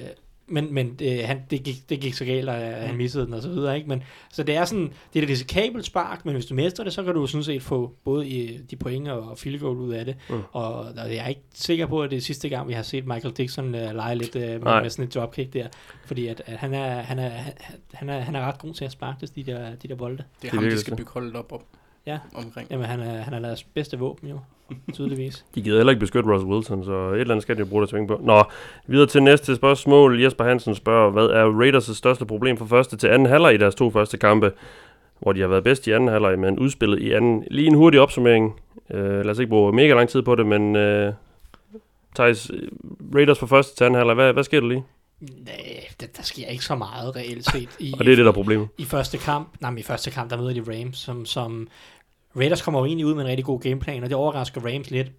men 0.48 0.74
men 0.74 0.94
det, 0.94 1.24
han, 1.24 1.40
det, 1.50 1.62
gik, 1.62 1.88
det 1.88 2.00
gik 2.00 2.14
så 2.14 2.24
galt, 2.24 2.48
og 2.48 2.54
han 2.56 2.96
missede 2.96 3.26
den 3.26 3.34
og 3.34 3.42
så 3.42 3.48
videre. 3.48 3.76
Ikke? 3.76 3.88
Men, 3.88 4.02
så 4.32 4.42
det 4.42 4.56
er 4.56 4.64
sådan, 4.64 4.92
det 5.14 5.18
er 5.18 5.22
et 5.22 5.30
risikabelt 5.30 5.84
spark, 5.84 6.24
men 6.24 6.34
hvis 6.34 6.46
du 6.46 6.54
mestrer 6.54 6.84
det, 6.84 6.92
så 6.92 7.02
kan 7.02 7.14
du 7.14 7.26
sådan 7.26 7.44
set 7.44 7.62
få 7.62 7.92
både 8.04 8.28
i 8.28 8.58
de 8.70 8.76
point 8.76 9.08
og 9.08 9.38
field 9.38 9.60
goal 9.60 9.76
ud 9.76 9.92
af 9.92 10.04
det. 10.04 10.16
Mm. 10.28 10.34
Mm. 10.34 10.42
Og 10.52 10.86
der, 10.96 11.04
jeg 11.04 11.24
er 11.24 11.28
ikke 11.28 11.42
sikker 11.54 11.86
på, 11.86 12.02
at 12.02 12.10
det 12.10 12.16
er 12.16 12.20
sidste 12.20 12.48
gang, 12.48 12.68
vi 12.68 12.72
har 12.72 12.82
set 12.82 13.06
Michael 13.06 13.34
Dixon 13.34 13.74
uh, 13.74 13.80
lege 13.80 14.14
lidt 14.14 14.36
uh, 14.36 14.42
med, 14.42 14.58
Nej. 14.58 14.82
med 14.82 14.90
sådan 14.90 15.04
et 15.04 15.14
dropkick 15.14 15.52
der. 15.52 15.68
Fordi 16.06 16.26
at, 16.26 16.42
at 16.46 16.58
han, 16.58 16.74
er, 16.74 17.00
han, 17.00 17.18
er, 17.18 17.28
han, 17.28 17.54
han, 17.92 18.08
er, 18.08 18.20
han 18.20 18.34
er 18.34 18.40
ret 18.40 18.58
god 18.58 18.74
til 18.74 18.84
at 18.84 18.92
sparke 18.92 19.20
det, 19.20 19.36
de 19.36 19.42
der, 19.42 19.74
de 19.74 19.88
der 19.88 19.94
bolde. 19.94 20.16
Det 20.16 20.22
er, 20.22 20.40
Det 20.40 20.50
ham, 20.50 20.62
virker 20.62 20.76
de 20.76 20.80
skal 20.80 20.96
bygge 20.96 21.10
holdet 21.12 21.36
op 21.36 21.52
om. 21.52 21.60
Ja. 22.08 22.18
omkring. 22.34 22.68
Jamen, 22.70 22.86
han 22.86 23.00
er, 23.00 23.22
han 23.22 23.34
er 23.34 23.38
deres 23.38 23.64
bedste 23.64 23.98
våben 23.98 24.28
jo, 24.28 24.38
tydeligvis. 24.92 25.44
De 25.54 25.62
gider 25.62 25.76
heller 25.76 25.90
ikke 25.90 26.00
beskytte 26.00 26.30
Russell 26.30 26.52
Wilson, 26.52 26.84
så 26.84 26.92
et 26.92 27.20
eller 27.20 27.34
andet 27.34 27.42
skal 27.42 27.56
de 27.56 27.60
jo 27.60 27.66
bruge 27.66 27.80
deres 27.80 27.92
penge 27.92 28.08
på. 28.08 28.20
Nå, 28.22 28.44
videre 28.86 29.06
til 29.06 29.22
næste 29.22 29.56
spørgsmål. 29.56 30.22
Jesper 30.22 30.44
Hansen 30.44 30.74
spørger, 30.74 31.10
hvad 31.10 31.26
er 31.26 31.44
Raiders' 31.44 31.94
største 31.94 32.26
problem 32.26 32.56
fra 32.56 32.66
første 32.66 32.96
til 32.96 33.06
anden 33.06 33.28
halvleg 33.28 33.54
i 33.54 33.56
deres 33.56 33.74
to 33.74 33.90
første 33.90 34.18
kampe, 34.18 34.52
hvor 35.18 35.32
de 35.32 35.40
har 35.40 35.48
været 35.48 35.64
bedst 35.64 35.86
i 35.86 35.90
anden 35.90 36.08
halvleg, 36.08 36.38
men 36.38 36.58
udspillet 36.58 36.98
i 36.98 37.12
anden. 37.12 37.44
Lige 37.50 37.66
en 37.66 37.74
hurtig 37.74 38.00
opsummering. 38.00 38.60
Uh, 38.90 39.00
lad 39.00 39.30
os 39.30 39.38
ikke 39.38 39.50
bruge 39.50 39.72
mega 39.72 39.94
lang 39.94 40.08
tid 40.08 40.22
på 40.22 40.34
det, 40.34 40.46
men 40.46 40.76
uh, 40.76 41.14
Thijs, 42.14 42.50
øh, 42.50 42.68
Raiders 43.14 43.38
fra 43.38 43.46
første 43.46 43.76
til 43.76 43.84
anden 43.84 43.98
halvleg, 43.98 44.14
hvad, 44.14 44.32
hvad 44.32 44.44
sker 44.44 44.60
der 44.60 44.68
lige? 44.68 44.84
Nej, 45.20 45.86
der, 46.00 46.06
der 46.16 46.22
sker 46.22 46.46
ikke 46.46 46.64
så 46.64 46.74
meget 46.74 47.16
reelt 47.16 47.50
set. 47.50 47.68
I, 47.78 47.92
Og 47.98 48.04
det 48.04 48.12
er 48.12 48.16
det, 48.16 48.24
der 48.24 48.30
er 48.30 48.34
problemet. 48.34 48.68
I 48.78 48.84
første 48.84 49.18
kamp, 49.18 49.48
nej, 49.60 49.70
men 49.70 49.78
i 49.78 49.82
første 49.82 50.10
kamp, 50.10 50.30
der 50.30 50.36
møder 50.36 50.52
de 50.52 50.72
Rams, 50.72 50.98
som, 50.98 51.26
som 51.26 51.68
Raiders 52.38 52.62
kommer 52.62 52.80
jo 52.80 52.86
egentlig 52.86 53.06
ud 53.06 53.14
med 53.14 53.22
en 53.22 53.28
rigtig 53.28 53.44
god 53.44 53.60
gameplan, 53.60 54.02
og 54.02 54.08
det 54.08 54.16
overrasker 54.16 54.60
Rams 54.60 54.90
lidt. 54.90 55.12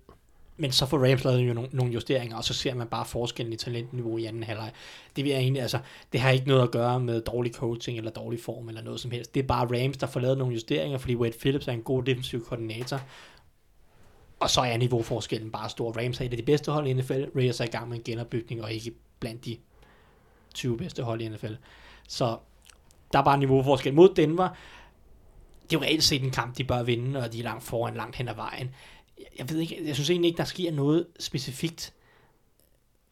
Men 0.58 0.72
så 0.72 0.86
får 0.86 0.98
Rams 0.98 1.24
lavet 1.24 1.48
jo 1.48 1.54
nogle, 1.54 1.70
nogle 1.74 1.94
justeringer, 1.94 2.38
og 2.38 2.44
så 2.44 2.54
ser 2.54 2.74
man 2.74 2.88
bare 2.88 3.06
forskellen 3.06 3.54
i 3.54 3.56
talentniveau 3.56 4.18
i 4.18 4.26
anden 4.26 4.44
halvleg. 4.44 4.72
Det 5.16 5.24
vil 5.24 5.32
jeg 5.32 5.40
egentlig, 5.40 5.62
altså, 5.62 5.80
det 6.14 6.20
har 6.20 6.30
ikke 6.30 6.48
noget 6.48 6.64
at 6.64 6.72
gøre 6.72 7.00
med 7.00 7.22
dårlig 7.22 7.54
coaching 7.54 7.98
eller 7.98 8.12
dårlig 8.12 8.40
form 8.40 8.70
eller 8.70 8.82
noget 8.82 9.00
som 9.00 9.12
helst. 9.12 9.34
Det 9.36 9.44
er 9.44 9.48
bare 9.48 9.84
Rams, 9.84 9.98
der 9.98 10.08
får 10.08 10.20
lavet 10.20 10.38
nogle 10.38 10.54
justeringer, 10.54 10.98
fordi 10.98 11.16
Wade 11.16 11.38
Phillips 11.40 11.68
er 11.68 11.72
en 11.72 11.82
god 11.82 12.04
defensiv 12.04 12.46
koordinator. 12.46 13.02
Og 14.40 14.50
så 14.50 14.62
er 14.62 14.78
niveauforskellen 14.78 15.52
bare 15.52 15.70
stor. 15.70 15.92
Rams 15.92 16.22
er 16.22 16.26
et 16.26 16.32
af 16.32 16.38
de 16.38 16.44
bedste 16.44 16.72
hold 16.72 16.88
i 16.88 16.94
NFL. 16.94 17.24
Raiders 17.36 17.60
er 17.60 17.66
i 17.66 17.68
gang 17.68 17.90
med 17.90 17.98
en 17.98 18.04
genopbygning, 18.04 18.64
og 18.64 18.72
ikke 18.72 18.92
blandt 19.20 19.46
de 19.46 19.58
20 20.54 20.78
bedste 20.78 21.04
hold 21.04 21.22
i 21.22 21.30
NFL. 21.30 21.54
Så 22.08 22.38
der 23.14 23.20
er 23.20 23.24
bare 23.24 23.38
niveauforskel 23.38 23.94
mod 23.94 24.14
Denver. 24.16 24.50
Det 25.70 25.76
er 25.76 25.80
jo 25.80 25.84
reelt 25.86 26.04
set 26.04 26.24
en 26.24 26.32
kamp, 26.32 26.58
de 26.58 26.64
bør 26.64 26.84
vinde, 26.84 27.20
og 27.24 27.34
de 27.34 27.40
er 27.40 27.44
langt 27.44 27.64
foran, 27.64 27.96
langt 27.96 28.16
hen 28.16 28.28
ad 28.28 28.36
vejen. 28.36 28.70
Jeg- 29.40 29.50
ved 29.50 29.60
ikke, 29.60 29.82
jeg 29.86 29.96
synes 29.96 30.10
egentlig 30.10 30.28
ikke, 30.28 30.38
der 30.38 30.44
sker 30.44 30.72
noget 30.72 31.08
specifikt 31.20 31.94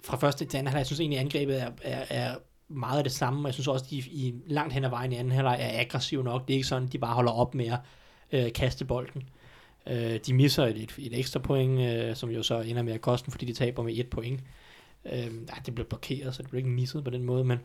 fra 0.03 0.17
første 0.17 0.45
til 0.45 0.57
anden 0.57 0.67
halvleg. 0.67 0.79
Jeg 0.79 0.85
synes 0.85 0.99
egentlig, 0.99 1.19
angrebet 1.19 1.61
er, 1.61 1.71
er, 1.81 2.05
er 2.09 2.35
meget 2.67 2.97
af 2.97 3.03
det 3.03 3.13
samme, 3.13 3.39
og 3.39 3.45
jeg 3.45 3.53
synes 3.53 3.67
også, 3.67 3.85
de 3.89 3.95
i 3.97 4.33
langt 4.47 4.73
hen 4.73 4.83
ad 4.83 4.89
vejen 4.89 5.11
i 5.11 5.15
anden 5.15 5.33
halvleg 5.33 5.57
er 5.61 5.79
aggressive 5.79 6.23
nok. 6.23 6.47
Det 6.47 6.53
er 6.53 6.57
ikke 6.57 6.67
sådan, 6.67 6.87
de 6.87 6.97
bare 6.97 7.13
holder 7.13 7.31
op 7.31 7.55
med 7.55 7.65
at 7.67 7.79
øh, 8.31 8.53
kaste 8.53 8.85
bolden. 8.85 9.29
Øh, 9.87 10.19
de 10.25 10.33
misser 10.33 10.65
et, 10.65 10.77
et, 10.77 10.93
et 10.97 11.19
ekstra 11.19 11.39
point, 11.39 11.79
øh, 11.79 12.15
som 12.15 12.29
jo 12.29 12.43
så 12.43 12.59
ender 12.61 12.81
med 12.83 12.93
at 12.93 13.01
koste 13.01 13.25
dem, 13.25 13.31
fordi 13.31 13.45
de 13.45 13.53
taber 13.53 13.83
med 13.83 13.97
et 13.97 14.09
point. 14.09 14.39
Øh, 15.13 15.45
nej, 15.47 15.59
det 15.65 15.75
blev 15.75 15.87
blokeret, 15.87 16.35
så 16.35 16.41
det 16.41 16.49
blev 16.49 16.57
ikke 16.57 16.69
misset 16.69 17.03
på 17.03 17.09
den 17.09 17.23
måde, 17.23 17.43
men, 17.43 17.59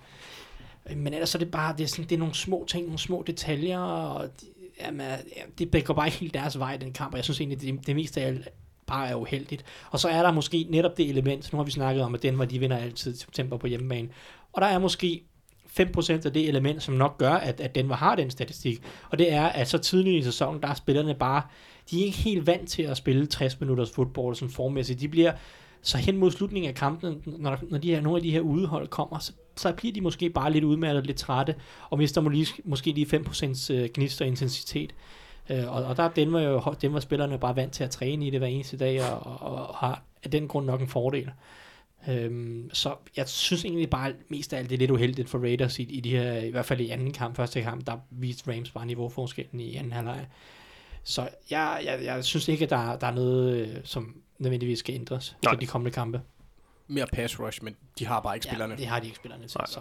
øh, 0.90 0.96
men 0.96 1.12
ellers 1.14 1.28
så 1.28 1.38
er 1.38 1.40
det 1.40 1.50
bare, 1.50 1.74
det 1.78 1.85
er, 1.85 1.88
sådan, 1.88 2.05
det 2.05 2.14
er 2.14 2.18
nogle 2.18 2.35
små 2.35 2.64
ting, 2.68 2.85
nogle 2.85 2.98
små 2.98 3.24
detaljer, 3.26 3.78
og 3.78 4.40
de, 4.40 4.46
jamen, 4.84 5.06
ja, 5.36 5.64
det 5.64 5.84
går 5.84 5.94
bare 5.94 6.06
ikke 6.06 6.18
helt 6.18 6.34
deres 6.34 6.58
vej, 6.58 6.76
den 6.76 6.92
kamp, 6.92 7.12
og 7.12 7.16
jeg 7.16 7.24
synes 7.24 7.40
egentlig, 7.40 7.60
det, 7.60 7.86
det 7.86 7.96
meste 7.96 8.20
af 8.20 8.26
alt 8.26 8.48
bare 8.86 9.08
er 9.08 9.14
uheldigt. 9.14 9.64
Og 9.90 10.00
så 10.00 10.08
er 10.08 10.22
der 10.22 10.32
måske 10.32 10.66
netop 10.70 10.96
det 10.96 11.08
element, 11.08 11.52
nu 11.52 11.58
har 11.58 11.64
vi 11.64 11.70
snakket 11.70 12.04
om, 12.04 12.14
at 12.14 12.22
Denver, 12.22 12.44
de 12.44 12.58
vinder 12.58 12.76
altid 12.76 13.14
i 13.14 13.18
september 13.18 13.56
på 13.56 13.66
hjemmebane, 13.66 14.08
og 14.52 14.62
der 14.62 14.68
er 14.68 14.78
måske 14.78 15.24
5% 15.80 16.12
af 16.12 16.32
det 16.32 16.48
element, 16.48 16.82
som 16.82 16.94
nok 16.94 17.18
gør, 17.18 17.32
at, 17.32 17.60
at 17.60 17.74
Denver 17.74 17.96
har 17.96 18.16
den 18.16 18.30
statistik, 18.30 18.82
og 19.10 19.18
det 19.18 19.32
er, 19.32 19.46
at 19.46 19.68
så 19.68 19.78
tidligt 19.78 20.16
i 20.16 20.22
sæsonen, 20.22 20.62
der 20.62 20.68
er 20.68 20.74
spillerne 20.74 21.14
bare, 21.14 21.42
de 21.90 22.00
er 22.00 22.04
ikke 22.04 22.18
helt 22.18 22.46
vant 22.46 22.68
til 22.68 22.82
at 22.82 22.96
spille 22.96 23.26
60 23.26 23.60
minutters 23.60 23.90
fodbold 23.90 24.34
sådan 24.34 24.52
formæssigt. 24.52 25.00
De 25.00 25.08
bliver 25.08 25.32
så 25.82 25.98
hen 25.98 26.16
mod 26.16 26.30
slutningen 26.30 26.68
af 26.68 26.74
kampen, 26.74 27.22
når, 27.26 27.58
når 27.70 27.78
de 27.78 27.90
her, 27.90 28.00
nogle 28.00 28.16
af 28.16 28.22
de 28.22 28.30
her 28.30 28.40
udehold 28.40 28.88
kommer, 28.88 29.18
så, 29.18 29.32
så 29.56 29.72
bliver 29.72 29.92
de 29.92 30.00
måske 30.00 30.30
bare 30.30 30.52
lidt 30.52 30.64
udmattet, 30.64 31.06
lidt 31.06 31.16
trætte, 31.16 31.54
og 31.90 31.98
mister 31.98 32.20
måske, 32.20 32.62
måske 32.64 32.92
lige 32.92 33.16
5% 33.16 33.72
øh, 33.72 33.88
gnist 33.94 34.20
og 34.20 34.26
intensitet. 34.26 34.94
Øh, 35.50 35.72
og, 35.76 35.84
og 35.84 35.96
der 35.96 36.02
er 36.02 36.08
Denver 36.08 36.40
jo, 36.40 36.74
Denver 36.82 37.00
spillerne 37.00 37.38
bare 37.38 37.56
vant 37.56 37.72
til 37.72 37.84
at 37.84 37.90
træne 37.90 38.26
i 38.26 38.30
det 38.30 38.40
hver 38.40 38.48
eneste 38.48 38.76
dag, 38.76 39.02
og, 39.12 39.42
og, 39.42 39.68
og 39.68 39.74
har 39.74 40.02
af 40.24 40.30
den 40.30 40.48
grund 40.48 40.66
nok 40.66 40.80
en 40.80 40.88
fordel. 40.88 41.30
Øhm, 42.08 42.70
så 42.72 42.94
jeg 43.16 43.28
synes 43.28 43.64
egentlig 43.64 43.90
bare, 43.90 44.12
mest 44.28 44.52
af 44.52 44.58
alt 44.58 44.70
det 44.70 44.76
er 44.76 44.78
lidt 44.78 44.90
uheldigt 44.90 45.28
for 45.28 45.38
Raiders 45.38 45.78
i, 45.78 45.82
i 45.82 46.00
de 46.00 46.10
her, 46.10 46.38
i 46.38 46.50
hvert 46.50 46.66
fald 46.66 46.80
i 46.80 46.90
anden 46.90 47.12
kamp, 47.12 47.36
første 47.36 47.62
kamp, 47.62 47.86
der 47.86 47.96
viste 48.10 48.52
Rams 48.52 48.70
bare 48.70 48.86
niveauforskellen 48.86 49.60
i 49.60 49.76
anden 49.76 49.92
halvleg. 49.92 50.26
Så 51.04 51.28
jeg, 51.50 51.82
jeg, 51.84 52.04
jeg 52.04 52.24
synes 52.24 52.48
ikke, 52.48 52.64
at 52.64 52.70
der, 52.70 52.96
der 52.98 53.06
er 53.06 53.14
noget, 53.14 53.56
øh, 53.56 53.76
som 53.84 54.16
nødvendigvis 54.38 54.78
skal 54.78 54.94
ændres 54.94 55.36
Nej. 55.44 55.54
til 55.54 55.60
de 55.60 55.66
kommende 55.66 55.90
kampe. 55.90 56.20
Mere 56.94 57.07
pass 57.12 57.40
rush, 57.40 57.64
men 57.64 57.76
de 57.98 58.07
har 58.07 58.20
bare 58.20 58.37
ikke 58.37 58.44
spillerne. 58.44 58.74
Ja, 58.74 58.78
det 58.81 58.87
har 58.87 59.00
de 59.00 59.07
ikke 59.07 59.16
spillerne 59.16 59.46
til. 59.46 59.59
Nej. 59.59 59.66
Så. 59.66 59.81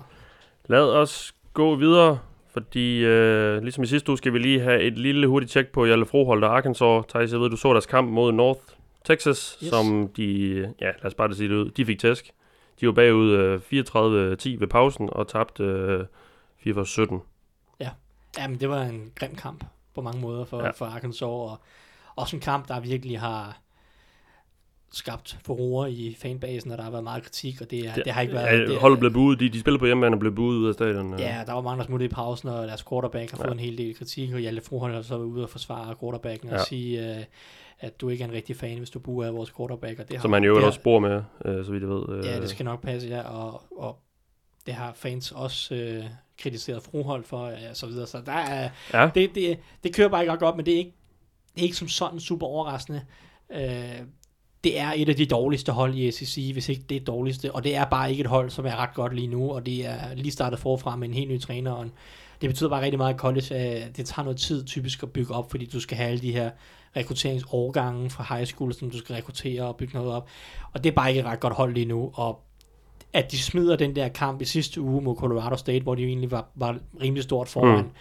Lad 0.65 0.83
os 0.93 1.33
gå 1.53 1.75
videre, 1.75 2.19
fordi 2.53 2.97
øh, 3.05 3.61
ligesom 3.61 3.83
i 3.83 3.87
sidste 3.87 4.09
uge 4.09 4.17
skal 4.17 4.33
vi 4.33 4.39
lige 4.39 4.59
have 4.61 4.81
et 4.81 4.97
lille 4.97 5.27
hurtigt 5.27 5.51
tjek 5.51 5.67
på 5.67 5.85
Jalle 5.85 6.05
Froholt 6.05 6.43
og 6.43 6.55
Arkansas. 6.57 7.05
Thijs, 7.09 7.31
jeg 7.31 7.39
ved, 7.39 7.49
du 7.49 7.57
så 7.57 7.71
deres 7.73 7.85
kamp 7.85 8.09
mod 8.09 8.31
North 8.31 8.59
Texas, 9.05 9.57
Yes. 9.63 9.69
som 9.69 10.07
de, 10.17 10.55
ja 10.81 10.85
lad 10.85 11.05
os 11.05 11.13
bare 11.13 11.27
det 11.27 11.37
sige 11.37 11.49
det 11.49 11.55
ud, 11.55 11.69
de 11.69 11.85
fik 11.85 11.99
tæsk. 11.99 12.31
De 12.79 12.85
var 12.87 12.93
bagud 12.93 13.31
øh, 13.31 13.55
34-10 13.55 13.61
ved 14.59 14.67
pausen 14.67 15.09
og 15.11 15.27
tabte 15.27 15.63
øh, 15.63 16.05
44-17. 16.67 17.19
Jamen, 18.37 18.59
det 18.59 18.69
var 18.69 18.81
en 18.83 19.11
grim 19.15 19.35
kamp 19.35 19.63
på 19.95 20.01
mange 20.01 20.21
måder 20.21 20.45
for, 20.45 20.57
Ja. 20.59 20.65
ja. 20.65 20.71
for 20.71 20.85
Arkansas, 20.85 21.21
og 21.21 21.61
også 22.15 22.35
en 22.35 22.41
kamp, 22.41 22.67
der 22.67 22.79
virkelig 22.79 23.19
har 23.19 23.57
skabt 24.93 25.37
furore 25.45 25.91
i 25.91 26.15
fanbasen, 26.21 26.71
og 26.71 26.77
der 26.77 26.83
har 26.83 26.91
været 26.91 27.03
meget 27.03 27.23
kritik, 27.23 27.61
og 27.61 27.71
det, 27.71 27.79
er, 27.87 27.93
det, 27.93 28.05
det 28.05 28.13
har 28.13 28.21
ikke 28.21 28.33
været... 28.33 28.59
Ja, 28.59 28.65
det, 28.65 28.77
holdet 28.77 28.99
blev 28.99 29.11
buet, 29.13 29.39
de, 29.39 29.49
de 29.49 29.59
spillede 29.59 29.79
på 29.79 29.85
hjemmebane 29.85 30.15
og 30.15 30.19
blev 30.19 30.35
buet 30.35 30.55
ud 30.57 30.67
af 30.67 30.73
stadion. 30.73 31.13
øh. 31.13 31.19
Ja, 31.19 31.43
der 31.45 31.53
var 31.53 31.61
mange, 31.61 31.79
der 31.79 31.85
smuttede 31.85 32.09
i 32.09 32.13
pausen, 32.13 32.49
og 32.49 32.67
deres 32.67 32.83
quarterback 32.89 33.31
har 33.31 33.37
fået 33.37 33.47
Ja. 33.47 33.51
en 33.53 33.59
hel 33.59 33.77
del 33.77 33.95
kritik, 33.95 34.33
og 34.33 34.39
Hjalte 34.39 34.61
Froholt 34.61 34.93
har 34.93 35.01
så 35.01 35.17
været 35.17 35.25
ude 35.27 35.43
og 35.43 35.49
forsvare 35.49 35.95
quarterbacken 36.01 36.49
og 36.49 36.55
Ja. 36.57 36.63
sige, 36.63 37.11
uh, 37.17 37.23
at 37.79 38.01
du 38.01 38.09
ikke 38.09 38.23
er 38.23 38.27
en 38.27 38.33
rigtig 38.33 38.55
fan, 38.55 38.77
hvis 38.77 38.89
du 38.89 38.99
buer 38.99 39.25
af 39.25 39.33
vores 39.33 39.51
quarterback. 39.57 39.99
Og 39.99 40.07
det 40.07 40.17
har, 40.17 40.21
Som 40.21 40.31
man 40.31 40.43
jo 40.43 40.55
det 40.55 40.63
også 40.65 40.81
bor 40.81 40.99
med, 40.99 41.23
øh, 41.45 41.65
så 41.65 41.71
vidt 41.71 41.81
jeg 41.83 41.89
ved. 41.89 42.03
Øh, 42.17 42.25
Ja, 42.25 42.39
det 42.41 42.49
skal 42.49 42.65
nok 42.65 42.81
passe, 42.81 43.07
ja, 43.07 43.21
og, 43.21 43.61
og 43.77 43.97
det 44.65 44.73
har 44.73 44.91
fans 44.95 45.31
også 45.31 45.75
øh, 45.75 46.03
kritiseret 46.39 46.83
Froholt 46.83 47.27
for, 47.27 47.47
ja, 47.47 47.69
og 47.69 47.75
så 47.75 47.85
videre, 47.87 48.07
så 48.07 48.21
der 48.25 48.31
er, 48.31 48.69
Ja. 48.93 49.09
det, 49.15 49.35
det, 49.35 49.59
det 49.83 49.95
kører 49.95 50.09
bare 50.09 50.21
ikke 50.23 50.37
godt, 50.37 50.55
men 50.55 50.65
det 50.65 50.73
er 50.73 50.77
ikke, 50.77 50.93
det 51.55 51.59
er 51.61 51.63
ikke 51.63 51.75
som 51.77 51.87
sådan 51.87 52.19
super 52.19 52.47
overraskende. 52.47 53.01
Øh, 53.53 53.99
det 54.63 54.79
er 54.79 54.93
et 54.95 55.09
af 55.09 55.15
de 55.15 55.25
dårligste 55.25 55.71
hold 55.71 55.95
i 55.95 56.11
SEC, 56.11 56.49
hvis 56.53 56.69
ikke 56.69 56.83
det 56.89 56.97
er 56.97 57.05
dårligste, 57.05 57.51
og 57.55 57.63
det 57.63 57.75
er 57.75 57.85
bare 57.85 58.11
ikke 58.11 58.21
et 58.21 58.27
hold, 58.27 58.49
som 58.49 58.65
er 58.65 58.75
ret 58.75 58.93
godt 58.93 59.15
lige 59.15 59.27
nu, 59.27 59.51
og 59.51 59.65
det 59.65 59.85
er 59.85 60.15
lige 60.15 60.31
startet 60.31 60.59
forfra 60.59 60.95
med 60.95 61.07
en 61.07 61.13
helt 61.13 61.31
ny 61.31 61.39
træner, 61.39 61.71
og 61.71 61.85
det 62.41 62.49
betyder 62.49 62.69
bare 62.69 62.81
rigtig 62.81 62.97
meget 62.97 63.15
college, 63.15 63.55
at 63.55 63.97
det 63.97 64.05
tager 64.05 64.23
noget 64.23 64.39
tid 64.39 64.65
typisk 64.65 65.03
at 65.03 65.11
bygge 65.11 65.33
op, 65.33 65.51
fordi 65.51 65.65
du 65.65 65.79
skal 65.79 65.97
have 65.97 66.09
alle 66.09 66.21
de 66.21 66.31
her 66.31 66.49
rekrutteringsårgange 66.95 68.09
fra 68.09 68.35
high 68.35 68.47
school, 68.47 68.73
som 68.73 68.89
du 68.89 68.97
skal 68.97 69.15
rekruttere 69.15 69.63
og 69.63 69.75
bygge 69.75 69.93
noget 69.93 70.11
op, 70.11 70.27
og 70.73 70.83
det 70.83 70.89
er 70.89 70.95
bare 70.95 71.09
ikke 71.09 71.19
et 71.19 71.25
ret 71.25 71.39
godt 71.39 71.53
hold 71.53 71.73
lige 71.73 71.85
nu, 71.85 72.11
og 72.13 72.41
at 73.13 73.31
de 73.31 73.37
smider 73.37 73.75
den 73.75 73.95
der 73.95 74.07
kamp 74.07 74.41
i 74.41 74.45
sidste 74.45 74.81
uge 74.81 75.01
mod 75.01 75.15
Colorado 75.15 75.55
State, 75.55 75.83
hvor 75.83 75.95
de 75.95 76.01
jo 76.01 76.07
egentlig 76.07 76.31
var, 76.31 76.47
var 76.55 76.77
rimelig 77.01 77.23
stort 77.23 77.47
foran. 77.47 77.83
Mm. 77.83 77.91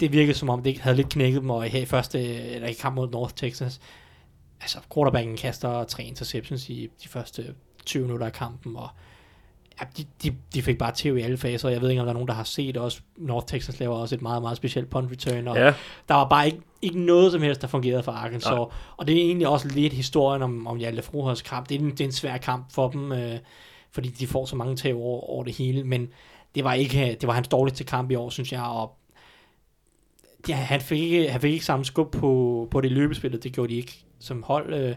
Det 0.00 0.12
virkede 0.12 0.34
som 0.34 0.50
om, 0.50 0.62
det 0.62 0.70
ikke 0.70 0.82
havde 0.82 0.96
lidt 0.96 1.08
knækket 1.08 1.40
dem, 1.40 1.50
og 1.50 1.62
her 1.62 1.80
i 1.80 1.84
første, 1.84 2.20
eller 2.24 2.68
i 2.68 2.72
kamp 2.72 2.96
mod 2.96 3.10
North 3.10 3.34
Texas, 3.34 3.80
altså 4.60 4.78
quarterbacken 4.94 5.36
kaster 5.36 5.84
tre 5.84 6.02
interceptions 6.02 6.68
i 6.68 6.88
de 7.02 7.08
første 7.08 7.54
20 7.86 8.02
minutter 8.02 8.26
af 8.26 8.32
kampen, 8.32 8.76
og 8.76 8.88
ja, 9.80 9.86
de, 9.96 10.04
de, 10.22 10.36
de 10.54 10.62
fik 10.62 10.78
bare 10.78 10.92
tæv 10.92 11.16
i 11.16 11.20
alle 11.20 11.36
faser, 11.38 11.68
jeg 11.68 11.80
ved 11.80 11.90
ikke, 11.90 12.02
om 12.02 12.06
der 12.06 12.12
er 12.12 12.14
nogen, 12.14 12.28
der 12.28 12.34
har 12.34 12.44
set 12.44 12.76
også, 12.76 13.00
North 13.16 13.46
Texas 13.46 13.80
laver 13.80 13.96
også 13.96 14.14
et 14.14 14.22
meget, 14.22 14.42
meget 14.42 14.56
specielt 14.56 14.90
punt 14.90 15.10
return, 15.10 15.48
og 15.48 15.56
Ja, 15.56 15.74
der 16.08 16.14
var 16.14 16.28
bare 16.28 16.46
ikke, 16.46 16.60
ikke 16.82 17.00
noget 17.00 17.32
som 17.32 17.42
helst, 17.42 17.62
der 17.62 17.68
fungerede 17.68 18.02
for 18.02 18.12
Arkansas. 18.12 18.50
Nej. 18.50 18.66
Og 18.96 19.06
det 19.06 19.16
er 19.16 19.20
egentlig 19.20 19.48
også 19.48 19.68
lidt 19.68 19.92
historien 19.92 20.42
om, 20.42 20.66
om 20.66 20.76
Hjalte 20.76 21.02
Froholds 21.02 21.42
kamp. 21.42 21.68
Det 21.68 21.74
er, 21.74 21.78
en, 21.78 21.90
det 21.90 22.00
er 22.00 22.04
en 22.04 22.12
svær 22.12 22.36
kamp 22.36 22.72
for 22.72 22.88
dem, 22.88 23.12
øh, 23.12 23.38
fordi 23.90 24.08
de 24.08 24.26
får 24.26 24.46
så 24.46 24.56
mange 24.56 24.76
tag 24.76 24.94
over, 24.94 25.30
over 25.30 25.44
det 25.44 25.56
hele. 25.56 25.84
Men 25.84 26.08
det 26.54 26.64
var, 26.64 26.72
ikke, 26.72 27.16
det 27.20 27.26
var 27.26 27.32
hans 27.32 27.48
dårligste 27.48 27.84
kamp 27.84 28.10
i 28.10 28.14
år, 28.14 28.30
synes 28.30 28.52
jeg. 28.52 28.62
Og 28.62 28.98
ja, 30.48 30.54
han, 30.54 30.80
fik 30.80 31.00
ikke, 31.00 31.30
han 31.30 31.40
fik 31.40 31.52
ikke 31.52 31.64
samme 31.64 31.84
skub 31.84 32.12
på, 32.12 32.68
på 32.70 32.80
det 32.80 32.92
løbespillet. 32.92 33.44
Det 33.44 33.52
gjorde 33.52 33.72
de 33.72 33.78
ikke 33.78 34.04
som 34.20 34.42
hold, 34.42 34.74
øh, 34.74 34.94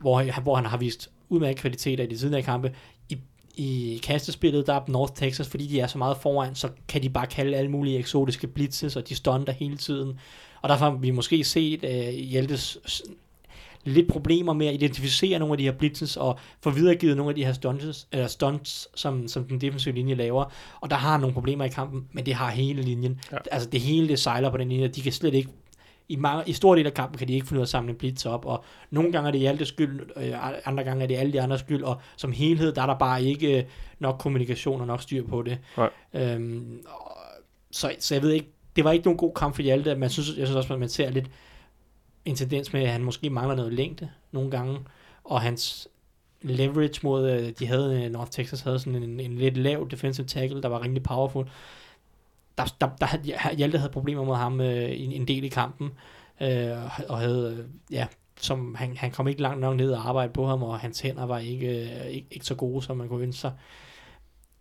hvor, 0.00 0.18
han, 0.18 0.42
hvor 0.42 0.54
han 0.54 0.66
har 0.66 0.76
vist 0.76 1.10
udmærket 1.28 1.58
kvaliteter 1.58 2.04
i 2.04 2.06
de 2.06 2.16
tidligere 2.16 2.42
kampe. 2.42 2.74
I, 3.08 3.18
i 3.56 4.00
kastespillet, 4.02 4.66
der 4.66 4.74
er 4.74 4.80
North 4.88 5.12
Texas, 5.12 5.48
fordi 5.48 5.66
de 5.66 5.80
er 5.80 5.86
så 5.86 5.98
meget 5.98 6.16
foran, 6.16 6.54
så 6.54 6.68
kan 6.88 7.02
de 7.02 7.10
bare 7.10 7.26
kalde 7.26 7.56
alle 7.56 7.70
mulige 7.70 7.98
eksotiske 7.98 8.46
blitzes, 8.46 8.96
og 8.96 9.08
de 9.08 9.14
stunter 9.14 9.52
hele 9.52 9.76
tiden. 9.76 10.18
Og 10.62 10.68
derfor 10.68 10.84
har 10.84 10.96
vi 10.96 11.10
måske 11.10 11.44
set 11.44 11.84
uh, 11.84 12.14
Hjaltes 12.14 12.78
s- 12.88 13.02
lidt 13.84 14.08
problemer 14.08 14.52
med 14.52 14.66
at 14.66 14.74
identificere 14.74 15.38
nogle 15.38 15.52
af 15.52 15.58
de 15.58 15.64
her 15.64 15.72
blitzes, 15.72 16.16
og 16.16 16.38
få 16.60 16.70
videregivet 16.70 17.16
nogle 17.16 17.30
af 17.30 17.34
de 17.34 17.44
her 17.44 17.52
stunts, 17.52 18.08
eller 18.12 18.26
stunts 18.26 18.88
som, 18.94 19.28
som 19.28 19.44
den 19.44 19.60
defensive 19.60 19.94
linje 19.94 20.14
laver. 20.14 20.44
Og 20.80 20.90
der 20.90 20.96
har 20.96 21.18
nogle 21.18 21.34
problemer 21.34 21.64
i 21.64 21.68
kampen, 21.68 22.06
men 22.12 22.26
det 22.26 22.34
har 22.34 22.50
hele 22.50 22.82
linjen. 22.82 23.20
Ja. 23.32 23.36
Altså 23.50 23.68
det 23.68 23.80
hele, 23.80 24.08
det 24.08 24.18
sejler 24.18 24.50
på 24.50 24.56
den 24.56 24.68
linje, 24.68 24.88
de 24.88 25.02
kan 25.02 25.12
slet 25.12 25.34
ikke 25.34 25.50
i, 26.10 26.16
mange, 26.16 26.42
i 26.46 26.52
stor 26.52 26.74
del 26.74 26.86
af 26.86 26.94
kampen 26.94 27.18
kan 27.18 27.28
de 27.28 27.32
ikke 27.32 27.46
finde 27.46 27.58
ud 27.58 27.62
af 27.62 27.64
at 27.64 27.68
samle 27.68 27.90
en 27.90 27.96
blitz 27.96 28.26
op, 28.26 28.46
og 28.46 28.64
nogle 28.90 29.12
gange 29.12 29.28
er 29.28 29.32
det 29.32 29.40
Hjaltes 29.40 29.68
skyld, 29.68 30.00
øh, 30.16 30.68
andre 30.68 30.84
gange 30.84 31.02
er 31.02 31.06
det 31.06 31.16
alle 31.16 31.32
de 31.32 31.40
andres 31.40 31.60
skyld, 31.60 31.82
og 31.82 32.00
som 32.16 32.32
helhed, 32.32 32.72
der 32.72 32.82
er 32.82 32.86
der 32.86 32.98
bare 32.98 33.24
ikke 33.24 33.58
øh, 33.58 33.64
nok 33.98 34.18
kommunikation 34.18 34.80
og 34.80 34.86
nok 34.86 35.02
styr 35.02 35.26
på 35.26 35.42
det. 35.42 35.58
Nej. 35.76 35.90
Øhm, 36.14 36.80
og, 36.86 37.16
så, 37.70 37.94
så 37.98 38.14
jeg 38.14 38.22
ved 38.22 38.30
ikke, 38.30 38.48
det 38.76 38.84
var 38.84 38.92
ikke 38.92 39.04
nogen 39.04 39.18
god 39.18 39.34
kamp 39.34 39.54
for 39.54 39.62
Hjalte, 39.62 39.94
man 39.94 40.10
synes, 40.10 40.28
jeg 40.28 40.46
synes 40.46 40.56
også, 40.56 40.72
at 40.72 40.80
man 40.80 40.88
ser 40.88 41.10
lidt 41.10 41.30
en 42.24 42.36
tendens 42.36 42.72
med, 42.72 42.82
at 42.82 42.90
han 42.90 43.02
måske 43.04 43.30
mangler 43.30 43.56
noget 43.56 43.72
længde 43.72 44.10
nogle 44.32 44.50
gange, 44.50 44.78
og 45.24 45.40
hans 45.40 45.88
leverage 46.42 47.00
mod, 47.02 47.30
øh, 47.30 47.52
de 47.58 47.66
havde, 47.66 48.04
øh, 48.04 48.10
North 48.10 48.30
Texas 48.30 48.60
havde 48.60 48.78
sådan 48.78 49.02
en, 49.02 49.20
en 49.20 49.36
lidt 49.36 49.56
lav 49.56 49.88
defensive 49.90 50.26
tackle, 50.26 50.62
der 50.62 50.68
var 50.68 50.82
rimelig 50.82 51.02
powerful. 51.02 51.46
Der, 52.60 52.86
der, 52.86 52.88
der 53.00 53.06
havde, 53.06 53.56
Hjalte 53.56 53.78
havde 53.78 53.92
problemer 53.92 54.24
med 54.24 54.34
ham 54.34 54.60
øh, 54.60 55.00
en, 55.00 55.12
en 55.12 55.28
del 55.28 55.44
i 55.44 55.48
kampen, 55.48 55.90
øh, 56.42 56.76
og 57.08 57.18
havde, 57.18 57.56
øh, 57.58 57.94
ja, 57.94 58.06
som 58.40 58.74
han, 58.74 58.96
han 58.96 59.10
kom 59.10 59.28
ikke 59.28 59.42
langt 59.42 59.60
nok 59.60 59.76
ned 59.76 59.92
og 59.92 60.08
arbejde 60.08 60.32
på 60.32 60.46
ham, 60.46 60.62
og 60.62 60.78
hans 60.80 61.00
hænder 61.00 61.26
var 61.26 61.38
ikke, 61.38 61.66
øh, 61.66 62.06
ikke, 62.06 62.26
ikke 62.30 62.46
så 62.46 62.54
gode, 62.54 62.82
som 62.82 62.96
man 62.96 63.08
kunne 63.08 63.22
ønske 63.22 63.40
sig. 63.40 63.52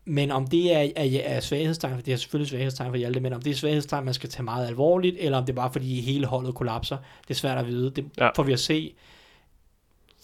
Men 0.06 0.32
om 0.32 0.48
det 0.48 0.74
er, 0.76 0.80
er, 0.96 1.20
er 1.24 1.40
svaghedstegn, 1.40 1.96
for 1.96 2.02
det 2.02 2.14
er 2.14 2.18
selvfølgelig 2.18 2.50
svaghedstegn 2.50 2.90
for 2.92 2.98
Hjalte, 2.98 3.20
men 3.20 3.34
om 3.34 3.42
det 3.42 3.52
er 3.52 3.56
svaghedstegn, 3.56 4.06
man 4.06 4.14
skal 4.14 4.30
tage 4.30 4.44
meget 4.44 4.68
alvorligt, 4.68 5.16
eller 5.20 5.38
om 5.38 5.46
det 5.46 5.54
er 5.54 5.56
bare 5.56 5.72
fordi 5.72 6.02
hele 6.02 6.26
holdet 6.28 6.56
kollapser, 6.56 6.98
det 7.28 7.34
er 7.34 7.38
svært 7.38 7.58
at 7.58 7.68
vide. 7.68 7.90
Det 7.90 8.06
Ja. 8.18 8.30
får 8.36 8.44
vi 8.44 8.54
at 8.54 8.60
se 8.60 8.94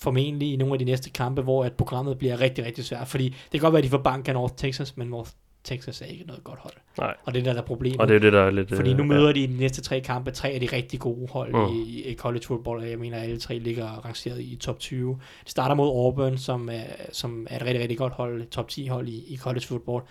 formentlig 0.01 0.53
i 0.53 0.55
nogle 0.55 0.73
af 0.73 0.79
de 0.79 0.85
næste 0.85 1.09
kampe, 1.09 1.41
hvor 1.41 1.63
at 1.65 1.73
programmet 1.73 2.17
bliver 2.17 2.39
rigtig, 2.41 2.65
rigtig 2.65 2.85
svært. 2.85 3.07
Fordi 3.07 3.29
det 3.29 3.51
kan 3.51 3.59
godt 3.59 3.73
være, 3.73 3.79
at 3.79 3.83
de 3.83 3.89
får 3.89 3.97
bank 3.97 4.27
af 4.27 4.33
North 4.33 4.53
Texas, 4.55 4.97
men 4.97 5.07
North 5.07 5.31
Texas 5.65 6.01
er 6.01 6.05
ikke 6.05 6.23
noget 6.27 6.43
godt 6.43 6.59
hold. 6.59 6.73
Nej. 6.97 7.13
Og 7.25 7.33
det 7.33 7.39
er 7.39 7.43
der, 7.43 7.53
der 7.53 7.61
er 7.61 7.65
problemet. 7.65 7.99
Og 8.01 8.07
det 8.07 8.15
er 8.15 8.19
det, 8.19 8.33
der 8.33 8.41
er 8.41 8.51
lidt... 8.51 8.75
Fordi 8.75 8.93
nu 8.93 9.03
øh, 9.03 9.09
møder 9.09 9.31
de 9.31 9.39
i 9.39 9.45
de 9.47 9.57
næste 9.57 9.81
tre 9.81 9.99
kampe 10.01 10.31
tre 10.31 10.49
af 10.49 10.59
de 10.59 10.65
rigtig 10.73 10.99
gode 10.99 11.27
hold 11.31 11.53
Mm. 11.53 11.75
i, 11.79 12.01
i 12.03 12.15
college 12.15 12.45
football, 12.45 12.79
og 12.79 12.89
jeg 12.89 12.99
mener, 12.99 13.17
at 13.17 13.23
alle 13.23 13.39
tre 13.39 13.59
ligger 13.59 13.85
rangeret 14.05 14.39
i 14.41 14.55
top 14.55 14.79
20. 14.79 15.19
Det 15.43 15.51
starter 15.51 15.75
mod 15.75 15.87
Auburn, 15.87 16.37
som 16.37 16.69
er, 16.71 16.83
som 17.11 17.47
er 17.49 17.55
et 17.55 17.61
rigtig, 17.61 17.79
rigtig 17.81 17.97
godt 17.97 18.13
hold, 18.13 18.45
top 18.47 18.67
10 18.69 18.87
hold 18.87 19.07
i, 19.07 19.23
i 19.33 19.37
college 19.37 19.65
football. 19.65 20.03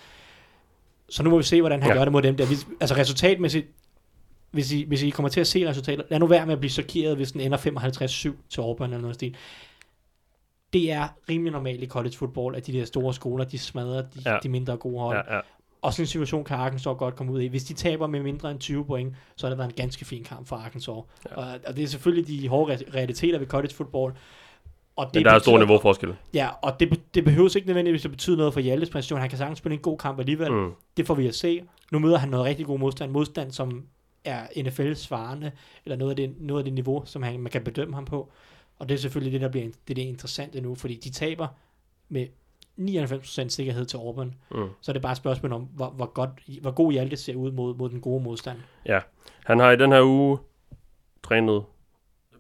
Så 1.09 1.23
nu 1.23 1.31
må 1.31 1.37
vi 1.37 1.43
se, 1.43 1.61
hvordan 1.61 1.83
han 1.83 1.89
Ja. 1.91 1.95
ja. 1.95 1.99
gør 2.01 2.05
det 2.05 2.13
mod 2.13 2.23
dem 2.23 2.37
der. 2.37 2.47
Hvis, 2.47 2.67
altså 2.81 2.95
resultatmæssigt, 2.97 3.67
hvis 4.51 4.73
I, 4.73 4.85
hvis 4.89 5.03
I 5.03 5.11
kommer 5.11 5.29
til 5.29 5.41
at 5.41 5.47
se 5.47 5.69
resultater, 5.69 6.03
lad 6.11 6.19
nu 6.19 6.27
være 6.27 6.47
med 6.47 6.53
at 6.53 6.61
blive 6.61 6.71
chokeret, 6.71 7.17
hvis 7.17 7.33
den 7.33 7.41
ender 7.41 7.59
55-7 7.59 8.33
til 8.51 8.61
Auburn 8.61 8.89
eller 8.91 9.01
noget 9.01 9.15
stil. 9.15 9.35
Det 10.75 10.93
er 10.93 11.09
rimelig 11.29 11.53
normalt 11.53 11.83
i 11.83 11.87
college 11.87 12.17
football, 12.17 12.57
at 12.57 12.67
de 12.67 12.73
der 12.73 12.85
store 12.85 13.15
skoler, 13.15 13.45
de 13.45 13.59
smadrer 13.59 14.03
de, 14.03 14.09
Ja. 14.27 14.39
de 14.43 14.49
mindre 14.49 14.77
gode 14.77 15.01
hold. 15.01 15.17
Ja, 15.29 15.35
ja. 15.35 15.41
Og 15.83 15.93
sådan 15.93 16.03
en 16.03 16.07
situation 16.07 16.45
kan 16.45 16.57
Arkansas 16.57 16.97
godt 16.99 17.17
komme 17.17 17.33
ud 17.33 17.41
i. 17.41 17.47
Hvis 17.47 17.65
de 17.65 17.75
taber 17.75 18.07
med 18.07 18.23
mindre 18.23 18.51
end 18.51 18.61
20 18.61 18.85
point, 18.85 19.15
så 19.37 19.47
har 19.47 19.51
det 19.51 19.59
været 19.59 19.69
en 19.69 19.75
ganske 19.77 20.05
fin 20.05 20.25
kamp 20.25 20.47
for 20.47 20.57
Arkansas. 20.57 20.89
Ja. 21.31 21.37
Og, 21.37 21.47
og 21.67 21.77
det 21.77 21.85
er 21.85 21.89
selvfølgelig 21.89 22.43
de 22.43 22.49
hårde 22.49 22.75
re- 22.75 22.95
realiteter 22.95 23.39
ved 23.39 23.47
college 23.47 23.75
football. 23.75 24.13
Og 24.97 25.07
det 25.07 25.15
Men 25.15 25.25
der 25.25 25.31
er 25.33 25.39
stor 25.39 25.59
niveauforskel. 25.59 26.15
Ja, 26.35 26.49
og 26.63 26.81
det, 26.81 27.01
det 27.15 27.25
behøver 27.25 27.57
ikke 27.57 27.67
nødvendigvis 27.67 28.05
at 28.05 28.11
betyde 28.11 28.37
noget 28.37 28.53
for 28.53 28.61
Hjaltes 28.61 28.91
præstation. 28.91 29.21
Han 29.21 29.29
kan 29.29 29.39
sagtens 29.39 29.59
spille 29.59 29.75
en 29.75 29.81
god 29.83 29.99
kamp 29.99 30.19
alligevel. 30.19 30.53
Mm. 30.53 30.71
Det 30.97 31.07
får 31.07 31.15
vi 31.15 31.27
at 31.27 31.35
se. 31.35 31.63
Nu 31.93 31.99
møder 31.99 32.19
han 32.19 32.29
noget 32.29 32.47
rigtig 32.47 32.67
god 32.67 32.79
modstand. 32.79 33.11
Modstand, 33.11 33.51
som 33.51 33.83
er 34.25 34.63
NFL-svarende, 34.63 35.51
eller 35.85 35.97
noget 35.97 36.11
af 36.11 36.17
det, 36.17 36.35
noget 36.41 36.61
af 36.61 36.65
det 36.65 36.73
niveau, 36.73 37.03
som 37.07 37.23
han, 37.23 37.41
man 37.41 37.51
kan 37.53 37.65
bedømme 37.65 37.95
ham 37.95 38.05
på. 38.05 38.33
Og 38.85 38.89
det 38.89 38.95
er 38.95 38.99
selvfølgelig 38.99 39.33
det, 39.33 39.41
der 39.41 39.49
bliver 39.49 39.65
det, 39.67 39.91
er 39.91 39.95
det 39.95 40.03
interessante 40.03 40.61
nu, 40.61 40.75
fordi 40.75 40.95
de 40.95 41.11
taber 41.11 41.49
med 42.09 42.27
99% 42.81 43.49
sikkerhed 43.49 43.85
til 43.85 43.97
Auburn. 43.97 44.35
Mm. 44.51 44.69
Så 44.81 44.91
er 44.91 44.93
det 44.93 45.03
bare 45.03 45.13
et 45.13 45.17
spørgsmål 45.17 45.53
om, 45.53 45.63
hvor, 45.63 45.91
hvor, 45.91 46.07
godt, 46.07 46.31
hvor 46.61 46.71
god 46.71 46.93
Hjalte 46.93 47.17
ser 47.17 47.35
ud 47.35 47.53
mod, 47.53 47.75
mod 47.75 47.91
den 47.91 48.01
gode 48.01 48.25
modstand. 48.25 48.59
Han 49.45 49.59
har 49.59 49.71
i 49.71 49.77
den 49.77 49.93
her 49.93 50.03
uge 50.03 50.39
trænet 51.23 51.65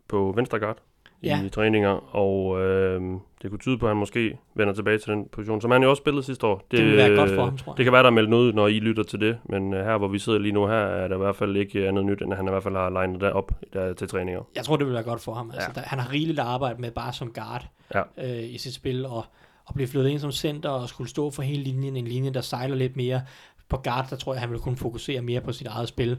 på 0.09 0.33
venstre 0.37 0.59
guard 0.59 0.79
i 1.23 1.27
Ja. 1.27 1.49
træninger, 1.53 2.17
og 2.17 2.61
øh, 2.63 3.03
det 3.45 3.51
kunne 3.51 3.59
tyde 3.61 3.79
på, 3.79 3.87
at 3.87 3.91
han 3.91 3.97
måske 3.97 4.39
vender 4.55 4.75
tilbage 4.75 4.99
til 4.99 5.13
den 5.13 5.29
position, 5.33 5.61
som 5.61 5.71
han 5.71 5.83
jo 5.83 5.91
også 5.91 6.01
spillede 6.01 6.23
sidste 6.23 6.47
år. 6.47 6.67
Det 6.71 6.85
vil 6.85 6.97
være 6.97 7.17
godt 7.17 7.31
for 7.31 7.45
ham, 7.45 7.57
tror 7.59 7.73
jeg. 7.73 7.77
Det 7.77 7.85
kan 7.85 7.93
være, 7.93 8.03
der 8.03 8.07
er 8.09 8.13
meldt 8.13 8.31
noget 8.31 8.55
når 8.55 8.69
I 8.69 8.79
lytter 8.79 9.03
til 9.03 9.21
det, 9.21 9.39
men 9.45 9.75
øh, 9.75 9.85
her, 9.85 9.99
hvor 9.99 10.09
vi 10.09 10.19
sidder 10.19 10.39
lige 10.39 10.53
nu 10.53 10.67
her, 10.67 10.75
er 10.75 11.09
der 11.09 11.15
i 11.15 11.19
hvert 11.19 11.37
fald 11.37 11.57
ikke 11.57 11.89
andet 11.89 12.05
nyt, 12.05 12.23
end 12.23 12.33
at 12.33 12.37
han 12.37 12.47
i 12.47 12.51
hvert 12.51 12.63
fald 12.63 12.75
har 12.77 12.91
legnet 12.91 13.21
der 13.21 13.31
op 13.31 13.53
der, 13.73 13.93
til 13.93 14.09
træninger. 14.09 14.41
Jeg 14.57 14.65
tror, 14.65 14.77
det 14.77 14.87
vil 14.87 14.95
være 14.95 15.03
godt 15.03 15.21
for 15.21 15.35
ham. 15.35 15.51
Altså, 15.55 15.69
Ja. 15.77 15.81
der, 15.81 15.87
han 15.87 15.99
har 15.99 16.13
rigeligt 16.13 16.39
at 16.39 16.47
arbejde 16.47 16.81
med 16.81 16.91
bare 16.91 17.13
som 17.13 17.33
guard 17.33 17.67
Ja. 17.95 18.03
øh, 18.25 18.55
i 18.55 18.59
sit 18.59 18.75
spil, 18.75 19.07
og, 19.07 19.25
og 19.67 19.75
blive 19.75 19.87
flyttet 19.89 20.11
ind 20.11 20.19
som 20.19 20.33
center 20.33 20.69
og 20.69 20.89
skulle 20.89 21.11
stå 21.11 21.31
for 21.31 21.43
hele 21.43 21.63
linjen, 21.63 21.97
en 21.97 22.05
linje, 22.09 22.31
der 22.31 22.41
sejler 22.41 22.77
lidt 22.77 22.97
mere. 22.97 23.23
På 23.69 23.77
guard, 23.77 24.07
der 24.11 24.17
tror 24.17 24.33
jeg, 24.35 24.41
han 24.41 24.51
vil 24.51 24.59
kunne 24.59 24.77
fokusere 24.77 25.21
mere 25.23 25.41
på 25.41 25.53
sit 25.53 25.67
eget 25.67 25.89
spil, 25.89 26.19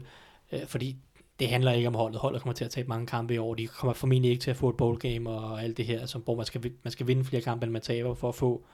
øh, 0.52 0.58
fordi 0.68 0.96
det 1.40 1.48
handler 1.48 1.72
ikke 1.72 1.88
om 1.88 1.94
holdet. 1.94 2.20
Holdet 2.20 2.42
kommer 2.42 2.54
til 2.54 2.64
at 2.64 2.70
tabe 2.70 2.88
mange 2.88 3.06
kampe 3.06 3.34
i 3.34 3.38
år. 3.38 3.54
De 3.54 3.66
kommer 3.66 3.94
formentlig 3.94 4.30
ikke 4.30 4.40
til 4.40 4.50
at 4.50 4.56
få 4.56 4.68
et 4.68 4.76
bowl 4.76 4.98
game 4.98 5.30
og 5.30 5.62
alt 5.62 5.76
det 5.76 5.84
her, 5.84 6.06
som, 6.06 6.20
hvor 6.20 6.34
man 6.34 6.46
skal, 6.46 6.72
man 6.82 6.92
skal 6.92 7.06
vinde 7.06 7.24
flere 7.24 7.42
kampe, 7.42 7.64
end 7.64 7.72
man 7.72 7.82
taber, 7.82 8.14
for 8.14 8.28
at 8.28 8.34
få 8.34 8.64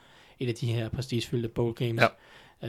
et 0.40 0.48
af 0.48 0.54
de 0.54 0.66
her 0.66 0.88
prestigefyldte 0.88 1.48
bowl 1.48 1.74
games. 1.74 2.02
Ja. 2.02 2.08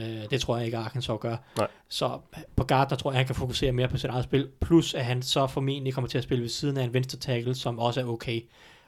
Øh, 0.00 0.30
det 0.30 0.40
tror 0.40 0.56
jeg 0.56 0.66
ikke, 0.66 0.78
Arkansas 0.78 1.18
gør. 1.20 1.36
Nej. 1.58 1.68
Så 1.88 2.18
på 2.56 2.64
guard, 2.64 2.88
der 2.88 2.96
tror 2.96 3.10
jeg, 3.10 3.18
han 3.18 3.26
kan 3.26 3.34
fokusere 3.34 3.72
mere 3.72 3.88
på 3.88 3.96
sit 3.96 4.10
eget 4.10 4.24
spil. 4.24 4.48
Plus, 4.60 4.94
at 4.94 5.04
han 5.04 5.22
så 5.22 5.46
formentlig 5.46 5.94
kommer 5.94 6.08
til 6.08 6.18
at 6.18 6.24
spille 6.24 6.42
ved 6.42 6.48
siden 6.48 6.76
af 6.76 6.84
en 6.84 6.94
venstre 6.94 7.18
tackle, 7.18 7.54
som 7.54 7.78
også 7.78 8.00
er 8.00 8.04
okay. 8.04 8.40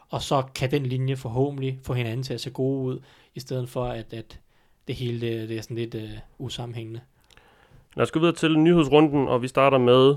Og 0.08 0.22
så 0.22 0.42
kan 0.54 0.70
den 0.70 0.86
linje 0.86 1.16
forhåbentlig 1.16 1.78
få 1.82 1.94
hinanden 1.94 2.22
til 2.22 2.34
at 2.34 2.40
se 2.40 2.50
gode 2.50 2.84
ud, 2.84 3.00
i 3.34 3.40
stedet 3.40 3.68
for 3.68 3.84
at, 3.84 4.12
at 4.12 4.40
det 4.88 4.94
hele 4.94 5.20
det, 5.20 5.48
det 5.48 5.58
er 5.58 5.62
sådan 5.62 5.76
lidt 5.76 5.94
uh, 5.94 6.02
usammenhængende. 6.38 7.00
Lad 7.96 8.02
os 8.02 8.10
gå 8.10 8.18
videre 8.20 8.34
til 8.34 8.58
nyhedsrunden, 8.58 9.28
og 9.28 9.42
vi 9.42 9.48
starter 9.48 9.78
med 9.78 10.16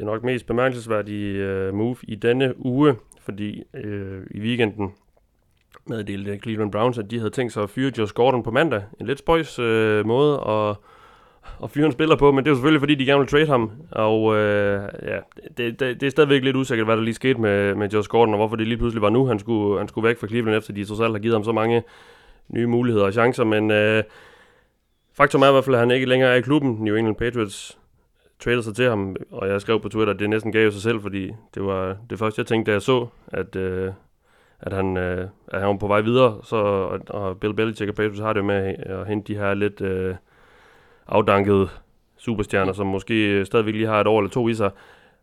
det 0.00 0.06
nok 0.06 0.24
mest 0.24 0.46
bemærkelsesværdige 0.46 1.36
øh, 1.36 1.74
move 1.74 1.96
i 2.02 2.14
denne 2.14 2.54
uge, 2.66 2.94
fordi 3.22 3.62
øh, 3.74 4.22
i 4.30 4.40
weekenden 4.40 4.92
meddelte 5.86 6.38
Cleveland 6.38 6.72
Browns, 6.72 6.98
at 6.98 7.10
de 7.10 7.18
havde 7.18 7.30
tænkt 7.30 7.52
sig 7.52 7.62
at 7.62 7.70
fyre 7.70 7.92
Josh 7.98 8.14
Gordon 8.14 8.42
på 8.42 8.50
mandag. 8.50 8.82
En 9.00 9.06
lidt 9.06 9.18
spøjs 9.18 9.58
øh, 9.58 10.06
måde 10.06 10.40
at, 10.48 10.76
at 11.62 11.70
fyre 11.70 11.86
en 11.86 11.92
spiller 11.92 12.16
på, 12.16 12.32
men 12.32 12.44
det 12.44 12.46
er 12.46 12.50
jo 12.50 12.56
selvfølgelig, 12.56 12.80
fordi 12.80 12.94
de 12.94 13.04
gerne 13.04 13.18
vil 13.18 13.28
trade 13.28 13.46
ham. 13.46 13.70
Og 13.90 14.36
øh, 14.36 14.82
ja, 15.02 15.18
det, 15.56 15.80
det, 15.80 16.00
det 16.00 16.02
er 16.02 16.10
stadigvæk 16.10 16.44
lidt 16.44 16.56
usikkert, 16.56 16.86
hvad 16.86 16.96
der 16.96 17.02
lige 17.02 17.14
skete 17.14 17.40
med, 17.40 17.74
med 17.74 17.88
Josh 17.88 18.08
Gordon, 18.08 18.34
og 18.34 18.38
hvorfor 18.38 18.56
det 18.56 18.66
lige 18.66 18.78
pludselig 18.78 19.02
var 19.02 19.10
nu, 19.10 19.26
han 19.26 19.38
skulle, 19.38 19.78
han 19.78 19.88
skulle 19.88 20.08
væk 20.08 20.18
fra 20.18 20.26
Cleveland, 20.26 20.56
efter 20.56 20.72
de 20.72 20.84
trods 20.84 21.00
alt 21.00 21.12
har 21.12 21.18
givet 21.18 21.34
ham 21.34 21.44
så 21.44 21.52
mange 21.52 21.82
nye 22.48 22.66
muligheder 22.66 23.06
og 23.06 23.12
chancer, 23.12 23.44
men... 23.44 23.70
øh, 23.70 24.02
Faktum 25.12 25.42
er 25.42 25.48
i 25.48 25.52
hvert 25.52 25.64
fald, 25.64 25.74
at 25.74 25.80
han 25.80 25.90
ikke 25.90 26.06
længere 26.06 26.30
er 26.30 26.34
i 26.34 26.40
klubben. 26.40 26.76
New 26.80 26.96
England 26.96 27.16
Patriots 27.16 27.78
trailede 28.40 28.62
sig 28.62 28.74
til 28.74 28.88
ham, 28.88 29.16
og 29.30 29.48
jeg 29.48 29.60
skrev 29.60 29.80
på 29.80 29.88
Twitter, 29.88 30.14
at 30.14 30.20
det 30.20 30.30
næsten 30.30 30.52
gav 30.52 30.70
sig 30.70 30.82
selv, 30.82 31.00
fordi 31.02 31.32
det 31.54 31.64
var 31.64 31.96
det 32.10 32.18
første, 32.18 32.40
jeg 32.40 32.46
tænkte, 32.46 32.70
da 32.70 32.74
jeg 32.74 32.82
så, 32.82 33.06
at, 33.26 33.56
øh, 33.56 33.92
at, 34.60 34.72
han, 34.72 34.96
øh, 34.96 35.28
at 35.48 35.60
han 35.60 35.68
var 35.68 35.76
på 35.76 35.86
vej 35.86 36.00
videre. 36.00 36.40
Så, 36.44 36.56
og, 36.56 37.00
og 37.08 37.40
Bill 37.40 37.54
Belichick 37.54 37.88
og 37.88 37.94
Patriots 37.94 38.20
har 38.20 38.32
det 38.32 38.44
med 38.44 38.74
at 38.78 39.06
hente 39.06 39.32
de 39.32 39.38
her 39.38 39.54
lidt 39.54 39.80
øh, 39.80 40.14
afdankede 41.06 41.68
superstjerner, 42.16 42.72
som 42.72 42.86
måske 42.86 43.44
stadigvæk 43.44 43.74
lige 43.74 43.86
har 43.86 44.00
et 44.00 44.06
år 44.06 44.20
eller 44.20 44.30
to 44.30 44.48
i 44.48 44.54
sig. 44.54 44.70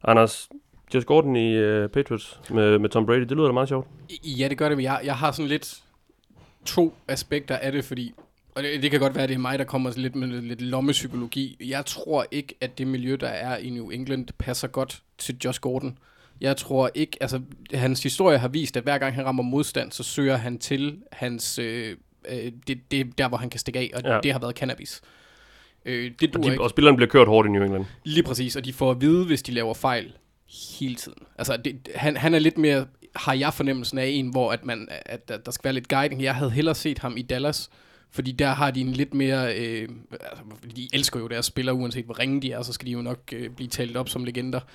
Anders, 0.03 0.49
Josh 0.93 1.05
Gordon 1.05 1.35
i 1.35 1.55
øh, 1.55 1.89
Patriots 1.89 2.41
med, 2.49 2.79
med 2.79 2.89
Tom 2.89 3.05
Brady, 3.05 3.19
det 3.19 3.31
lyder 3.31 3.45
da 3.45 3.53
meget 3.53 3.69
sjovt. 3.69 3.87
Ja, 4.23 4.47
det 4.49 4.57
gør 4.57 4.67
det, 4.67 4.77
men 4.77 4.83
jeg, 4.83 5.01
jeg 5.03 5.15
har 5.15 5.31
sådan 5.31 5.49
lidt 5.49 5.83
to 6.65 6.93
aspekter 7.07 7.57
af 7.57 7.71
det, 7.71 7.85
fordi 7.85 8.13
og 8.57 8.63
det, 8.63 8.81
det 8.83 8.91
kan 8.91 8.99
godt 8.99 9.15
være, 9.15 9.23
at 9.23 9.29
det 9.29 9.35
er 9.35 9.39
mig, 9.39 9.59
der 9.59 9.65
kommer 9.65 9.93
lidt 9.97 10.15
med 10.15 10.27
lidt 10.41 10.61
lommepsykologi. 10.61 11.57
Jeg 11.59 11.85
tror 11.85 12.25
ikke, 12.31 12.55
at 12.61 12.77
det 12.77 12.87
miljø, 12.87 13.17
der 13.19 13.27
er 13.27 13.57
i 13.57 13.69
New 13.69 13.89
England, 13.89 14.27
passer 14.37 14.67
godt 14.67 15.01
til 15.17 15.35
Josh 15.45 15.59
Gordon. 15.59 15.97
Jeg 16.41 16.57
tror 16.57 16.89
ikke, 16.95 17.17
altså 17.21 17.41
hans 17.73 18.03
historie 18.03 18.37
har 18.37 18.47
vist, 18.47 18.77
at 18.77 18.83
hver 18.83 18.97
gang 18.97 19.15
han 19.15 19.25
rammer 19.25 19.43
modstand, 19.43 19.91
så 19.91 20.03
søger 20.03 20.35
han 20.37 20.57
til 20.57 20.97
hans, 21.11 21.59
øh, 21.59 21.95
øh, 22.29 22.51
det, 22.67 22.77
det 22.91 23.17
der, 23.17 23.27
hvor 23.27 23.37
han 23.37 23.49
kan 23.49 23.59
stikke 23.59 23.79
af, 23.79 23.91
og 23.95 24.01
Ja. 24.05 24.19
det 24.23 24.31
har 24.31 24.39
været 24.39 24.55
cannabis. 24.57 25.01
Øh, 25.85 26.11
det 26.19 26.35
Og, 26.35 26.43
de, 26.43 26.51
ikke. 26.51 26.63
og 26.63 26.69
spillerne 26.69 26.97
bliver 26.97 27.09
kørt 27.09 27.27
hårdt 27.27 27.47
i 27.47 27.51
New 27.51 27.63
England. 27.63 27.85
Lige 28.03 28.23
præcis, 28.23 28.55
og 28.55 28.65
de 28.65 28.73
får 28.73 28.91
at 28.91 29.01
vide, 29.01 29.25
hvis 29.25 29.41
de 29.41 29.51
laver 29.51 29.73
fejl 29.73 30.13
hele 30.79 30.95
tiden. 30.95 31.17
Altså, 31.37 31.57
det, 31.57 31.89
han, 31.95 32.17
han 32.17 32.33
er 32.33 32.39
lidt 32.39 32.57
mere, 32.57 32.85
har 33.15 33.33
jeg 33.33 33.53
fornemmelsen 33.53 33.97
af 33.97 34.05
en, 34.07 34.27
hvor 34.29 34.51
at 34.51 34.65
man, 34.65 34.87
at 35.05 35.27
der, 35.29 35.37
der 35.37 35.51
skal 35.51 35.63
være 35.63 35.73
lidt 35.73 35.87
guiding. 35.89 36.23
Jeg 36.23 36.35
havde 36.35 36.51
hellere 36.51 36.75
set 36.75 36.99
ham 36.99 37.17
i 37.17 37.21
Dallas, 37.21 37.69
fordi 38.17 38.31
der 38.31 38.47
har 38.49 38.71
de 38.71 38.81
en 38.81 38.91
lidt 38.93 39.13
mere, 39.13 39.57
øh, 39.57 39.89
altså, 40.11 40.43
de 40.75 40.87
elsker 40.93 41.19
jo 41.19 41.27
deres 41.27 41.45
spillere, 41.45 41.75
uanset 41.75 42.05
hvor 42.05 42.19
ringe 42.19 42.41
de 42.41 42.51
er, 42.51 42.61
så 42.61 42.73
skal 42.73 42.85
de 42.87 42.91
jo 42.91 43.01
nok 43.01 43.19
øh, 43.33 43.49
blive 43.49 43.67
talt 43.67 43.97
op 43.97 44.09
som 44.09 44.23
legender. 44.23 44.59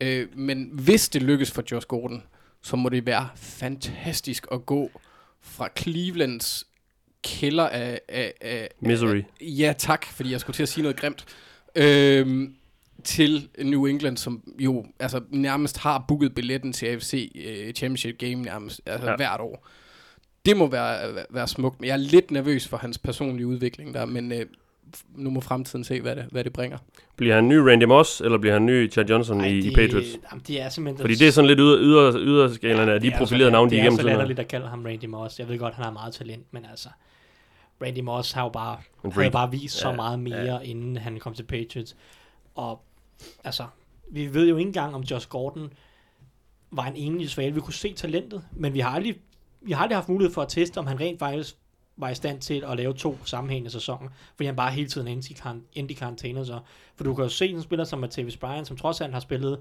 Øh, 0.00 0.26
men 0.38 0.70
hvis 0.72 1.08
det 1.08 1.22
lykkes 1.22 1.50
for 1.50 1.64
Josh 1.72 1.86
Gordon, 1.86 2.22
så 2.62 2.76
må 2.76 2.88
det 2.88 3.06
være 3.06 3.28
fantastisk 3.36 4.46
at 4.52 4.66
gå 4.66 4.90
fra 5.40 5.68
Clevelands 5.78 6.66
kælder 7.24 7.68
af, 7.68 8.00
af, 8.08 8.32
af 8.40 8.68
Misery. 8.80 9.16
af- 9.16 9.24
Ja, 9.40 9.74
tak, 9.78 10.06
fordi 10.06 10.30
jeg 10.32 10.40
skulle 10.40 10.54
til 10.56 10.62
at 10.62 10.68
sige 10.68 10.82
noget 10.82 10.96
grimt. 10.96 11.24
Øhm, 11.74 12.54
til 13.04 13.48
New 13.58 13.84
England, 13.86 14.16
som 14.16 14.42
jo 14.58 14.86
altså, 14.98 15.20
nærmest 15.30 15.78
har 15.78 16.04
booket 16.08 16.34
billetten 16.34 16.72
til 16.72 16.86
AFC 16.86 17.32
øh, 17.34 17.72
Championship 17.72 18.18
Game 18.18 18.34
nærmest 18.34 18.80
altså, 18.86 19.10
ja. 19.10 19.16
hvert 19.16 19.40
år. 19.40 19.66
Det 20.46 20.56
må 20.56 20.66
være, 20.66 21.14
være- 21.30 21.48
smukt, 21.48 21.80
men 21.80 21.86
jeg 21.86 21.92
er 21.92 21.96
lidt 21.96 22.30
nervøs 22.30 22.68
for 22.68 22.76
hans 22.76 22.98
personlige 22.98 23.46
udvikling 23.46 23.94
der, 23.94 24.04
men 24.04 24.32
øh, 24.32 24.46
nu 25.14 25.30
må 25.30 25.40
fremtiden 25.40 25.84
se, 25.84 26.00
hvad 26.00 26.16
det, 26.16 26.24
hvad 26.30 26.44
det 26.44 26.52
bringer. 26.52 26.78
Bliver 27.16 27.34
han 27.34 27.48
ny 27.48 27.54
Randy 27.54 27.84
Moss, 27.84 28.20
eller 28.20 28.38
bliver 28.38 28.52
han 28.52 28.66
ny 28.66 28.92
Chad 28.92 29.04
Johnson 29.04 29.40
Ej, 29.40 29.46
i, 29.46 29.56
det, 29.56 29.64
i 29.64 29.74
Patriots? 29.74 30.08
Jamen, 30.30 30.44
det 30.46 30.60
er 30.60 30.68
simpelthen... 30.68 31.00
Fordi 31.00 31.14
det 31.14 31.28
er 31.28 31.32
sådan 31.32 31.48
lidt 31.48 31.58
yder, 31.58 31.78
yder, 31.80 32.12
yderskalerne 32.20 32.92
af 32.92 33.00
de 33.00 33.08
er 33.08 33.18
profilerede 33.18 33.50
så, 33.50 33.52
navne, 33.52 33.70
de 33.70 33.74
Det 33.74 33.80
er 33.80 33.82
igennem 33.84 33.96
så 33.96 34.02
tiden. 34.02 34.10
har. 34.10 34.18
latterligt 34.18 34.38
at 34.40 34.48
kalde 34.48 34.68
ham 34.68 34.84
Randy 34.84 35.04
Moss. 35.04 35.38
Jeg 35.38 35.48
ved 35.48 35.58
godt, 35.58 35.74
han 35.74 35.84
har 35.84 35.92
meget 35.92 36.14
talent, 36.14 36.46
men 36.50 36.64
altså... 36.70 36.88
Randy 37.82 37.98
Moss 38.00 38.32
har 38.32 38.42
jo 38.42 38.48
bare, 38.48 38.76
havde 39.14 39.30
bare 39.30 39.50
vist 39.50 39.76
så 39.76 39.88
Ja, 39.88 39.96
meget 39.96 40.18
mere, 40.18 40.66
inden 40.66 40.96
han 40.96 41.18
kom 41.18 41.34
til 41.34 41.42
Patriots. 41.42 41.96
Og 42.54 42.82
altså, 43.44 43.64
vi 44.10 44.34
ved 44.34 44.48
jo 44.48 44.56
ikke 44.56 44.66
engang, 44.68 44.94
om 44.94 45.02
Josh 45.02 45.28
Gordon 45.28 45.72
var 46.70 46.84
en 46.86 46.96
enlig 46.96 47.30
svale. 47.30 47.54
Vi 47.54 47.60
kunne 47.60 47.74
se 47.74 47.92
talentet, 47.94 48.42
men 48.52 48.74
vi 48.74 48.80
har 48.80 48.90
aldrig, 48.90 49.16
vi 49.64 49.72
har 49.72 49.82
aldrig 49.82 49.96
haft 49.96 50.08
mulighed 50.08 50.34
for 50.34 50.42
at 50.42 50.48
teste, 50.48 50.78
om 50.78 50.86
han 50.86 51.00
rent 51.00 51.18
faktisk 51.18 51.56
var 51.96 52.10
i 52.10 52.14
stand 52.14 52.40
til 52.40 52.64
at 52.66 52.76
lave 52.76 52.94
to 52.94 53.18
sammenhængende 53.24 53.70
sæsoner, 53.70 54.08
fordi 54.36 54.46
han 54.46 54.56
bare 54.56 54.72
hele 54.72 54.88
tiden 54.88 55.08
endte 55.08 55.92
i, 55.92 55.94
karantæne. 55.94 56.46
Så. 56.46 56.60
For 56.96 57.04
du 57.04 57.14
kan 57.14 57.24
jo 57.24 57.28
se 57.28 57.48
en 57.48 57.62
spiller 57.62 57.84
som 57.84 58.04
Matthäus 58.04 58.38
Bryan, 58.38 58.64
som 58.64 58.76
trods 58.76 59.00
alt 59.00 59.12
har 59.12 59.20
spillet 59.20 59.60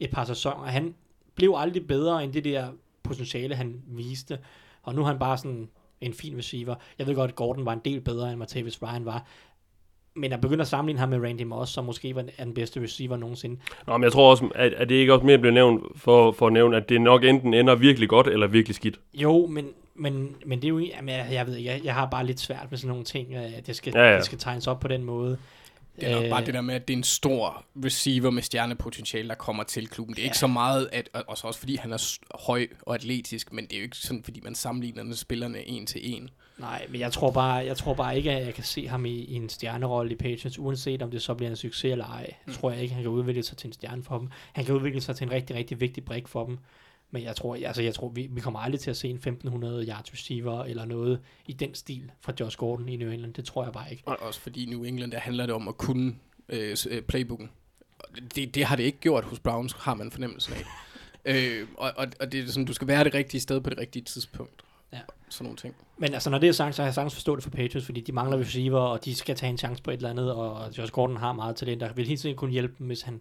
et 0.00 0.10
par 0.10 0.24
sæsoner, 0.24 0.64
han 0.64 0.94
blev 1.34 1.54
aldrig 1.56 1.86
bedre 1.86 2.24
end 2.24 2.32
det 2.32 2.44
der 2.44 2.68
potentiale, 3.02 3.54
han 3.54 3.82
viste. 3.86 4.38
Og 4.82 4.94
nu 4.94 5.02
er 5.02 5.06
han 5.06 5.18
bare 5.18 5.38
sådan 5.38 5.68
en 6.00 6.14
fin 6.14 6.38
receiver. 6.38 6.74
Jeg 6.98 7.06
ved 7.06 7.14
godt, 7.14 7.30
at 7.30 7.36
Gordon 7.36 7.66
var 7.66 7.72
en 7.72 7.80
del 7.84 8.00
bedre, 8.00 8.32
end 8.32 8.42
Matthäus 8.42 8.78
Bryan 8.78 9.04
var. 9.04 9.26
Men 10.14 10.32
at 10.32 10.40
begynde 10.40 10.62
at 10.62 10.68
sammenligne 10.68 11.00
ham 11.00 11.08
med 11.08 11.20
Randy 11.20 11.42
Moss, 11.42 11.72
som 11.72 11.84
måske 11.84 12.14
var 12.14 12.24
er 12.38 12.44
den 12.44 12.54
bedste 12.54 12.82
receiver 12.82 13.16
nogensinde, 13.16 13.60
Nå, 13.86 13.96
men 13.96 14.04
jeg 14.04 14.12
tror 14.12 14.30
også, 14.30 14.48
at, 14.54 14.72
at 14.72 14.88
det 14.88 14.94
ikke 14.94 15.12
også 15.12 15.26
mere 15.26 15.38
bliver 15.38 15.54
nævnt 15.54 15.84
for, 15.96 16.32
for 16.32 16.46
at 16.46 16.52
nævne, 16.52 16.76
at 16.76 16.88
det 16.88 17.00
nok 17.00 17.24
enten 17.24 17.54
ender 17.54 17.74
virkelig 17.74 18.08
godt, 18.08 18.26
eller 18.26 18.46
virkelig 18.46 18.74
skidt. 18.74 19.00
Jo, 19.14 19.46
men, 19.46 19.68
men, 19.94 20.36
men 20.46 20.58
det 20.58 20.64
er 20.64 20.68
jo, 20.68 20.78
jamen, 20.78 21.14
jeg, 21.14 21.28
jeg 21.32 21.46
ved 21.46 21.56
ikke, 21.56 21.70
jeg, 21.70 21.80
jeg 21.84 21.94
har 21.94 22.06
bare 22.06 22.26
lidt 22.26 22.40
svært 22.40 22.66
med 22.70 22.78
sådan 22.78 22.88
nogle 22.88 23.04
ting, 23.04 23.34
øh, 23.34 23.58
at 23.58 23.66
det 23.66 23.76
skal, 23.76 23.92
Ja, 23.96 24.10
ja, 24.10 24.16
det 24.16 24.24
skal 24.24 24.38
tegnes 24.38 24.66
op 24.66 24.80
på 24.80 24.88
den 24.88 25.04
måde. 25.04 25.38
Det 26.00 26.08
er 26.10 26.14
nok 26.14 26.24
Øh, 26.24 26.30
bare 26.30 26.44
det 26.44 26.54
der 26.54 26.60
med, 26.60 26.74
at 26.74 26.88
det 26.88 26.94
er 26.94 26.98
en 26.98 27.04
stor 27.04 27.64
receiver 27.84 28.30
med 28.30 28.42
stjernepotentiale, 28.42 29.28
der 29.28 29.34
kommer 29.34 29.62
til 29.62 29.88
klubben. 29.88 30.14
Det 30.14 30.20
er 30.20 30.24
ja. 30.24 30.28
ikke 30.28 30.38
så 30.38 30.46
meget, 30.46 30.88
at, 30.92 31.08
og 31.12 31.24
og 31.26 31.38
så 31.38 31.46
også 31.46 31.60
fordi 31.60 31.76
han 31.76 31.92
er 31.92 32.18
høj 32.46 32.66
og 32.82 32.94
atletisk, 32.94 33.52
men 33.52 33.64
det 33.64 33.72
er 33.72 33.78
jo 33.78 33.82
ikke 33.82 33.96
sådan, 33.96 34.22
fordi 34.22 34.40
man 34.44 34.54
sammenligner 34.54 35.14
spillerne 35.14 35.68
en 35.68 35.86
til 35.86 36.00
en. 36.14 36.30
Nej, 36.62 36.86
men 36.88 37.00
jeg 37.00 37.12
tror 37.12 37.30
bare, 37.30 37.54
jeg 37.54 37.76
tror 37.76 37.94
bare 37.94 38.16
ikke, 38.16 38.30
at 38.30 38.46
jeg 38.46 38.54
kan 38.54 38.64
se 38.64 38.88
ham 38.88 39.06
i, 39.06 39.10
i 39.10 39.34
en 39.34 39.48
stjernerolle 39.48 40.12
i 40.12 40.16
Patriots, 40.16 40.58
uanset 40.58 41.02
om 41.02 41.10
det 41.10 41.22
så 41.22 41.34
bliver 41.34 41.50
en 41.50 41.56
succes 41.56 41.92
eller 41.92 42.04
ej. 42.04 42.34
Jeg 42.46 42.54
tror 42.54 42.70
jeg 42.70 42.82
ikke, 42.82 42.94
han 42.94 43.02
kan 43.02 43.12
udvikle 43.12 43.42
sig 43.42 43.56
til 43.56 43.66
en 43.66 43.72
stjerne 43.72 44.02
for 44.02 44.18
dem. 44.18 44.28
Han 44.52 44.64
kan 44.64 44.74
udvikle 44.74 45.00
sig 45.00 45.16
til 45.16 45.24
en 45.24 45.30
rigtig, 45.30 45.56
rigtig 45.56 45.80
vigtig 45.80 46.04
brik 46.04 46.28
for 46.28 46.46
dem. 46.46 46.58
Men 47.10 47.22
jeg 47.22 47.36
tror, 47.36 47.56
altså 47.66 47.82
jeg 47.82 47.94
tror 47.94 48.08
vi, 48.08 48.28
vi 48.30 48.40
kommer 48.40 48.60
aldrig 48.60 48.80
til 48.80 48.90
at 48.90 48.96
se 48.96 49.08
en 49.08 49.16
1500 49.16 49.86
yards 49.88 50.12
receiver 50.12 50.64
eller 50.64 50.84
noget 50.84 51.20
i 51.46 51.52
den 51.52 51.74
stil 51.74 52.10
fra 52.20 52.32
Josh 52.40 52.56
Gordon 52.56 52.88
i 52.88 52.96
New 52.96 53.10
England. 53.10 53.34
Det 53.34 53.44
tror 53.44 53.64
jeg 53.64 53.72
bare 53.72 53.90
ikke. 53.90 54.02
Og 54.06 54.16
også 54.20 54.40
fordi 54.40 54.62
i 54.62 54.66
New 54.66 54.82
England, 54.82 55.12
der 55.12 55.18
handler 55.18 55.46
det 55.46 55.54
om 55.54 55.68
at 55.68 55.78
kunne 55.78 56.14
øh, 56.48 56.76
øh, 56.90 57.02
playbooken. 57.02 57.50
Det, 58.34 58.54
det 58.54 58.64
har 58.64 58.76
det 58.76 58.82
ikke 58.82 58.98
gjort 58.98 59.24
hos 59.24 59.40
Browns, 59.40 59.72
har 59.72 59.94
man 59.94 60.10
fornemmelsen 60.10 60.54
af. 60.54 60.64
øh, 61.34 61.66
og, 61.76 61.92
og, 61.96 62.06
og 62.20 62.32
det 62.32 62.44
er 62.44 62.46
sådan, 62.46 62.64
du 62.64 62.72
skal 62.72 62.88
være 62.88 63.04
det 63.04 63.14
rigtige 63.14 63.40
sted 63.40 63.60
på 63.60 63.70
det 63.70 63.78
rigtige 63.78 64.04
tidspunkt. 64.04 64.64
Ja. 64.92 64.98
Sådan 65.28 65.44
nogle 65.44 65.56
ting. 65.56 65.74
Men 65.98 66.14
altså, 66.14 66.30
når 66.30 66.38
det 66.38 66.48
er 66.48 66.52
sagt, 66.52 66.74
så 66.74 66.82
har 66.82 66.86
jeg 66.86 66.94
sagtens 66.94 67.14
forstået 67.14 67.36
det 67.36 67.44
for 67.44 67.50
Patriots, 67.50 67.86
fordi 67.86 68.00
de 68.00 68.12
mangler 68.12 68.38
receiver, 68.38 68.78
og 68.80 69.04
de 69.04 69.14
skal 69.14 69.36
tage 69.36 69.50
en 69.50 69.58
chance 69.58 69.82
på 69.82 69.90
et 69.90 69.96
eller 69.96 70.10
andet, 70.10 70.32
og 70.32 70.78
Josh 70.78 70.92
Gordon 70.92 71.16
har 71.16 71.32
meget 71.32 71.56
talent, 71.56 71.80
der 71.80 71.92
vil 71.92 72.06
helt 72.06 72.20
sikkert 72.20 72.38
kunne 72.38 72.50
hjælpe 72.50 72.74
dem, 72.78 72.86
hvis 72.86 73.02
han 73.02 73.20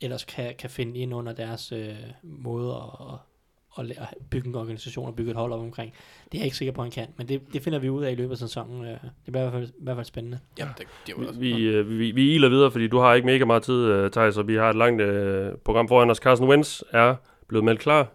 ellers 0.00 0.24
kan, 0.24 0.54
kan 0.58 0.70
finde 0.70 0.98
ind 0.98 1.14
under 1.14 1.32
deres 1.32 1.72
øh, 1.72 1.94
måde 2.22 2.74
at, 2.74 3.84
at, 3.84 3.90
at 3.90 4.08
bygge 4.30 4.48
en 4.48 4.54
organisation 4.54 5.06
og 5.06 5.16
bygge 5.16 5.30
et 5.30 5.36
hold 5.36 5.52
op 5.52 5.60
omkring. 5.60 5.92
Det 6.24 6.38
er 6.38 6.38
jeg 6.38 6.44
ikke 6.44 6.56
sikker 6.56 6.72
på, 6.72 6.80
at 6.80 6.84
han 6.84 6.92
kan, 6.92 7.06
men 7.16 7.28
det, 7.28 7.42
det 7.52 7.62
finder 7.62 7.78
vi 7.78 7.88
ud 7.90 8.04
af 8.04 8.12
i 8.12 8.14
løbet 8.14 8.32
af 8.32 8.38
sæsonen. 8.38 8.84
Øh, 8.84 8.90
Det 8.90 9.00
bliver 9.26 9.40
i 9.46 9.50
hvert 9.50 9.52
fald, 9.52 9.68
i 9.68 9.82
hvert 9.84 9.96
fald 9.96 10.06
spændende. 10.06 10.38
Ja, 10.58 10.68
det, 10.78 10.86
det 11.06 11.12
er 11.12 11.20
jo 11.22 11.28
også. 11.28 11.40
Vi, 11.40 11.62
øh, 11.62 11.98
vi, 11.98 12.10
vi 12.10 12.34
iler 12.34 12.48
videre, 12.48 12.70
fordi 12.70 12.88
du 12.88 12.98
har 12.98 13.14
ikke 13.14 13.26
mega 13.26 13.44
meget 13.44 13.62
tid, 13.62 14.04
uh, 14.04 14.10
Thijs, 14.10 14.36
og 14.36 14.48
vi 14.48 14.54
har 14.54 14.70
et 14.70 14.76
langt 14.76 15.02
uh, 15.02 15.58
program 15.64 15.88
foran 15.88 16.10
os. 16.10 16.18
Carson 16.18 16.48
Wentz 16.48 16.82
er 16.90 17.14
blevet 17.48 17.64
meldt 17.64 17.80
klar. 17.80 18.08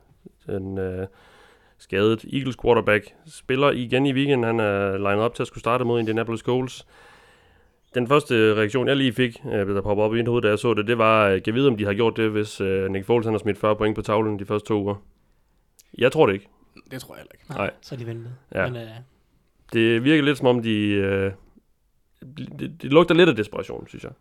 Den 0.45 0.77
uh, 0.77 1.05
skadet 1.81 2.25
Eagles 2.33 2.55
quarterback 2.57 3.13
spiller 3.27 3.71
igen 3.71 4.05
i 4.05 4.13
weekenden. 4.13 4.43
Han 4.43 4.59
er 4.59 4.97
legnet 4.97 5.23
op 5.23 5.35
til 5.35 5.43
at 5.43 5.47
skulle 5.47 5.59
starte 5.59 5.85
mod 5.85 5.99
Indianapolis 5.99 6.41
Colts. 6.41 6.87
Den 7.93 8.07
første 8.07 8.55
reaktion, 8.55 8.87
jeg 8.87 8.97
lige 8.97 9.13
fik, 9.13 9.41
uh, 9.43 9.51
der 9.51 9.81
poppede 9.81 10.05
op 10.05 10.13
i 10.13 10.17
mit 10.17 10.27
hoved, 10.27 10.41
da 10.41 10.47
jeg 10.47 10.59
så 10.59 10.73
det, 10.73 10.87
det 10.87 10.97
var, 10.97 11.25
at 11.25 11.47
jeg 11.47 11.55
vide, 11.55 11.67
om 11.67 11.77
de 11.77 11.85
har 11.85 11.93
gjort 11.93 12.17
det, 12.17 12.31
hvis 12.31 12.61
uh, 12.61 12.85
Nick 12.85 13.05
Foles 13.05 13.25
han 13.25 13.33
har 13.33 13.39
smidt 13.39 13.57
40 13.57 13.75
point 13.75 13.95
på 13.95 14.01
tavlen 14.01 14.39
de 14.39 14.45
første 14.45 14.67
to 14.67 14.81
uger. 14.83 14.95
Jeg 15.97 16.11
tror 16.11 16.25
det 16.25 16.33
ikke. 16.33 16.47
Det 16.91 17.01
tror 17.01 17.15
jeg 17.15 17.19
heller 17.19 17.33
ikke. 17.33 17.45
Nej. 17.49 17.71
Så 17.81 17.95
er 17.95 17.99
de 17.99 18.05
ventet. 18.05 18.31
Ja. 18.55 18.69
Men, 18.69 18.81
øh, 18.81 18.89
Det 19.73 20.03
virker 20.03 20.23
lidt 20.23 20.37
som 20.37 20.47
om, 20.47 20.61
de... 20.63 20.97
Uh, 20.97 22.27
det, 22.59 22.81
det 22.81 22.91
lugter 22.91 23.15
lidt 23.15 23.29
af 23.29 23.35
desperation, 23.35 23.87
synes 23.87 24.03
jeg. 24.03 24.11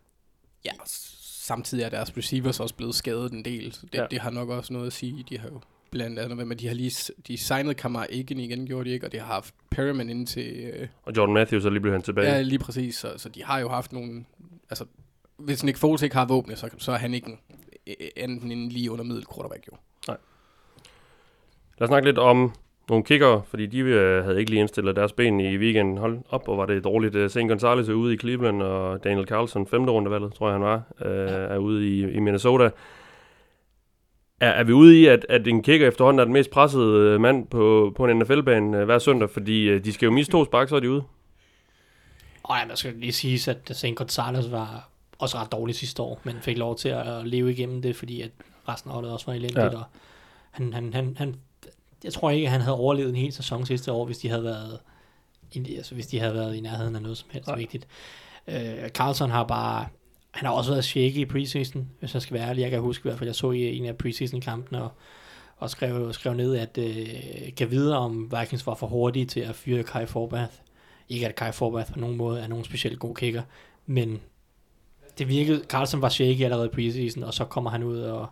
Ja, 0.65 0.71
samtidig 0.85 1.83
er 1.83 1.89
deres 1.89 2.17
receivers 2.17 2.59
også 2.59 2.75
blevet 2.75 2.95
skadet 2.95 3.31
en 3.31 3.45
del, 3.45 3.73
så 3.73 3.85
det, 3.85 3.99
ja. 3.99 4.05
det 4.11 4.19
har 4.19 4.29
nok 4.29 4.49
også 4.49 4.73
noget 4.73 4.87
at 4.87 4.93
sige. 4.93 5.25
De 5.29 5.37
har 5.37 5.49
jo 5.49 5.61
blandt 5.91 6.19
andet, 6.19 6.47
men 6.47 6.57
de 6.57 6.67
har 6.67 6.75
lige 6.75 7.13
de 7.27 7.37
signede 7.37 7.73
Kamar 7.73 8.07
igen 8.09 8.39
igen, 8.39 8.67
gjorde 8.67 8.89
de 8.89 8.93
ikke, 8.93 9.05
og 9.05 9.11
de 9.11 9.19
har 9.19 9.25
haft 9.25 9.53
Perriman 9.71 10.09
ind 10.09 10.27
til, 10.27 10.71
øh, 10.73 10.87
Og 11.03 11.13
Jordan 11.17 11.33
Matthews 11.33 11.65
er 11.65 11.69
lige 11.69 11.81
blevet 11.81 11.95
han 11.95 12.01
tilbage. 12.01 12.31
ja, 12.31 12.41
lige 12.41 12.59
præcis, 12.59 12.95
så, 12.95 13.13
så 13.17 13.29
de 13.29 13.43
har 13.43 13.59
jo 13.59 13.69
haft 13.69 13.93
nogle, 13.93 14.25
altså, 14.69 14.85
hvis 15.37 15.63
Nick 15.63 15.77
Foles 15.77 16.01
ikke 16.01 16.15
har 16.15 16.25
våbne, 16.25 16.55
så, 16.55 16.69
så 16.77 16.91
er 16.91 16.97
han 16.97 17.13
ikke 17.13 17.27
en, 17.27 17.37
enten 18.17 18.51
en 18.51 18.69
lige 18.69 18.91
under 18.91 19.03
middel 19.03 19.25
quarterback, 19.35 19.67
jo. 19.67 19.77
Lad 21.77 21.85
os 21.85 21.87
snakke 21.89 22.07
lidt 22.07 22.17
om 22.17 22.51
nogle 22.89 23.03
kickere, 23.03 23.41
fordi 23.47 23.65
de 23.65 23.79
øh, 23.79 24.23
havde 24.23 24.39
ikke 24.39 24.51
lige 24.51 24.59
indstillet 24.59 24.95
deres 24.95 25.13
ben 25.13 25.39
i 25.39 25.57
weekenden. 25.57 25.97
Hold 25.97 26.19
op, 26.29 26.47
og 26.47 26.57
var 26.57 26.65
det 26.65 26.83
dårligt. 26.83 27.15
Øh, 27.15 27.29
St. 27.29 27.37
Gonzalez 27.37 27.89
er 27.89 27.93
ude 27.93 28.13
i 28.13 28.17
Cleveland, 28.17 28.61
og 28.61 29.03
Daniel 29.03 29.27
Carlson, 29.27 29.67
femte 29.67 29.91
rundevalget, 29.91 30.33
tror 30.33 30.47
jeg 30.47 30.53
han 30.53 30.61
var, 30.61 30.83
øh, 31.05 31.55
er 31.55 31.57
ude 31.57 31.87
i, 31.87 32.11
i 32.11 32.19
Minnesota. 32.19 32.69
Er, 34.41 34.49
er 34.49 34.63
vi 34.63 34.71
ude 34.73 34.99
i, 35.01 35.05
at, 35.05 35.25
at 35.29 35.47
en 35.47 35.63
kicker 35.63 35.87
efterhånden 35.87 36.19
er 36.19 36.23
den 36.23 36.33
mest 36.33 36.49
pressede 36.51 36.97
øh, 37.13 37.21
mand 37.21 37.47
på, 37.47 37.93
på 37.95 38.05
en 38.07 38.17
NFL-bane 38.19 38.77
øh, 38.77 38.85
hver 38.85 38.99
søndag, 38.99 39.29
fordi 39.29 39.63
øh, 39.63 39.83
de 39.83 39.93
skal 39.93 40.05
jo 40.05 40.11
miste 40.11 40.31
to 40.31 40.45
spark, 40.45 40.69
så 40.69 40.75
er 40.75 40.79
de 40.79 40.91
ude. 40.91 41.03
Og 42.43 42.55
ja, 42.61 42.65
man 42.67 42.77
skal 42.77 42.93
lige 42.97 43.11
sige, 43.11 43.51
at 43.51 43.71
St. 43.77 43.85
Gonzalez 43.95 44.51
var 44.51 44.89
også 45.19 45.37
ret 45.37 45.51
dårlig 45.51 45.75
sidste 45.75 46.01
år, 46.01 46.19
men 46.23 46.35
fik 46.41 46.57
lov 46.57 46.75
til 46.77 46.89
at 46.89 47.27
leve 47.27 47.51
igennem 47.51 47.81
det, 47.81 47.95
fordi 47.95 48.21
at 48.21 48.31
resten 48.69 48.89
af 48.89 48.93
holdet 48.95 49.11
også 49.11 49.25
var 49.25 49.33
elendigt. 49.33 49.57
Ja. 49.57 49.63
Ja. 49.65 49.77
Og 49.77 49.83
han, 50.51 50.73
han, 50.73 50.93
han, 50.93 51.15
han, 51.17 51.35
jeg 52.03 52.13
tror 52.13 52.29
ikke, 52.29 52.45
at 52.47 52.51
han 52.51 52.61
havde 52.61 52.77
overlevet 52.77 53.09
en 53.09 53.15
hel 53.15 53.33
sæson 53.33 53.65
sidste 53.65 53.91
år, 53.91 54.05
hvis 54.05 54.17
de 54.17 54.29
havde 54.29 54.43
været, 54.43 54.79
i- 55.53 55.75
altså 55.75 55.93
hvis 55.95 56.07
de 56.07 56.19
havde 56.19 56.33
været 56.33 56.55
i 56.55 56.59
nærheden 56.61 56.95
af 56.95 57.01
noget 57.01 57.17
som 57.17 57.29
helst 57.31 57.47
Nej. 57.47 57.57
vigtigt. 57.57 57.87
Øh, 58.47 58.89
Carlson 58.89 59.29
har 59.29 59.43
bare, 59.43 59.85
han 60.31 60.45
har 60.45 60.53
også 60.53 60.71
været 60.71 60.85
shaky 60.85 61.15
i 61.15 61.25
preseason, 61.25 61.89
hvis 61.99 62.13
jeg 62.13 62.21
skal 62.21 62.33
være 62.33 62.49
ærlig. 62.49 62.61
Jeg 62.61 62.69
kan 62.71 62.79
huske 62.81 63.01
i 63.01 63.09
hvert 63.09 63.17
fald, 63.19 63.27
jeg 63.27 63.35
så 63.35 63.51
i 63.51 63.77
en 63.77 63.85
af 63.85 63.97
preseason-kampene, 63.97 64.83
og, 64.83 64.91
og 65.57 65.69
skrev, 65.69 66.13
skrev 66.13 66.33
ned, 66.33 66.55
at 66.55 66.77
øh, 66.77 67.55
kan 67.57 67.71
vide, 67.71 67.97
om 67.97 68.31
Vikings 68.39 68.67
var 68.67 68.75
for 68.75 68.87
hurtige 68.87 69.25
til 69.25 69.39
at 69.39 69.55
fyre 69.55 69.83
Kai 69.83 70.05
Forbath. 70.05 70.53
Ikke 71.09 71.27
at 71.27 71.35
Kai 71.35 71.51
Forbath 71.51 71.93
på 71.93 71.99
nogen 71.99 72.17
måde 72.17 72.41
er 72.41 72.47
nogen 72.47 72.65
specielt 72.65 72.99
god 72.99 73.15
kicker, 73.15 73.41
men 73.85 74.21
det 75.17 75.27
virkede, 75.27 75.63
Carlson 75.67 76.01
var 76.01 76.09
shaky 76.09 76.41
allerede 76.43 76.65
i 76.65 76.69
preseason, 76.75 77.23
og 77.23 77.33
så 77.33 77.45
kommer 77.45 77.69
han 77.69 77.83
ud, 77.83 77.99
og 77.99 78.27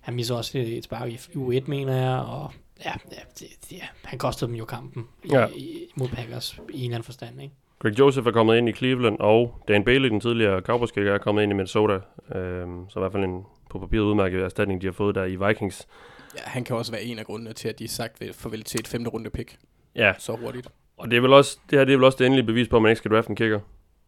han 0.00 0.14
misser 0.14 0.34
også 0.34 0.58
et 0.58 0.84
spark 0.84 1.10
i 1.10 1.16
U1, 1.16 1.60
mener 1.66 1.96
jeg, 1.96 2.18
og 2.18 2.52
ja, 2.84 2.92
ja, 3.12 3.16
det, 3.38 3.46
det, 3.70 3.78
han 4.04 4.18
kostede 4.18 4.50
dem 4.50 4.56
jo 4.58 4.64
kampen 4.64 5.06
i, 5.24 5.28
Ja. 5.32 5.40
ja. 5.40 5.46
i, 5.46 5.78
mod 5.94 6.08
Packers 6.08 6.52
i 6.52 6.78
en 6.78 6.84
eller 6.84 6.94
anden 6.94 7.02
forstand, 7.04 7.42
ikke? 7.42 7.54
Greg 7.82 7.98
Joseph 7.98 8.26
er 8.26 8.30
kommet 8.32 8.56
ind 8.56 8.68
i 8.68 8.72
Cleveland, 8.72 9.16
og 9.20 9.62
Dan 9.68 9.84
Bailey, 9.84 10.08
den 10.08 10.20
tidligere 10.20 10.60
cowboys 10.60 10.90
kicker, 10.90 11.14
er 11.14 11.18
kommet 11.18 11.42
ind 11.42 11.52
i 11.52 11.54
Minnesota. 11.54 11.98
Øhm, 12.34 12.88
så 12.88 12.98
i 12.98 13.00
hvert 13.00 13.12
fald 13.12 13.24
en 13.24 13.44
på 13.70 13.78
papiret 13.78 14.02
udmærket 14.02 14.42
erstatning, 14.42 14.80
de 14.80 14.86
har 14.86 14.92
fået 14.92 15.14
der 15.14 15.24
i 15.24 15.36
Vikings. 15.46 15.88
Ja, 16.36 16.40
han 16.44 16.64
kan 16.64 16.76
også 16.76 16.92
være 16.92 17.02
en 17.02 17.18
af 17.18 17.24
grundene 17.24 17.52
til, 17.52 17.68
at 17.68 17.78
de 17.78 17.84
har 17.84 17.88
sagt 17.88 18.22
farvel 18.34 18.62
til 18.62 18.80
et 18.80 18.88
femte 18.88 19.10
runde 19.10 19.30
pick 19.30 19.56
Ja, 19.96 20.12
så 20.18 20.32
hurtigt. 20.36 20.68
og 20.96 21.10
det, 21.10 21.16
er 21.16 21.20
vel 21.20 21.32
også, 21.32 21.58
det 21.70 21.78
her 21.78 21.84
det 21.84 21.92
er 21.92 21.96
vel 21.96 22.04
også 22.04 22.18
det 22.18 22.26
endelige 22.26 22.46
bevis 22.46 22.68
på, 22.68 22.76
at 22.76 22.82
man 22.82 22.90
ikke 22.90 22.98
skal 22.98 23.10
drafte 23.10 23.30
en 23.30 23.36
kicker. 23.36 23.60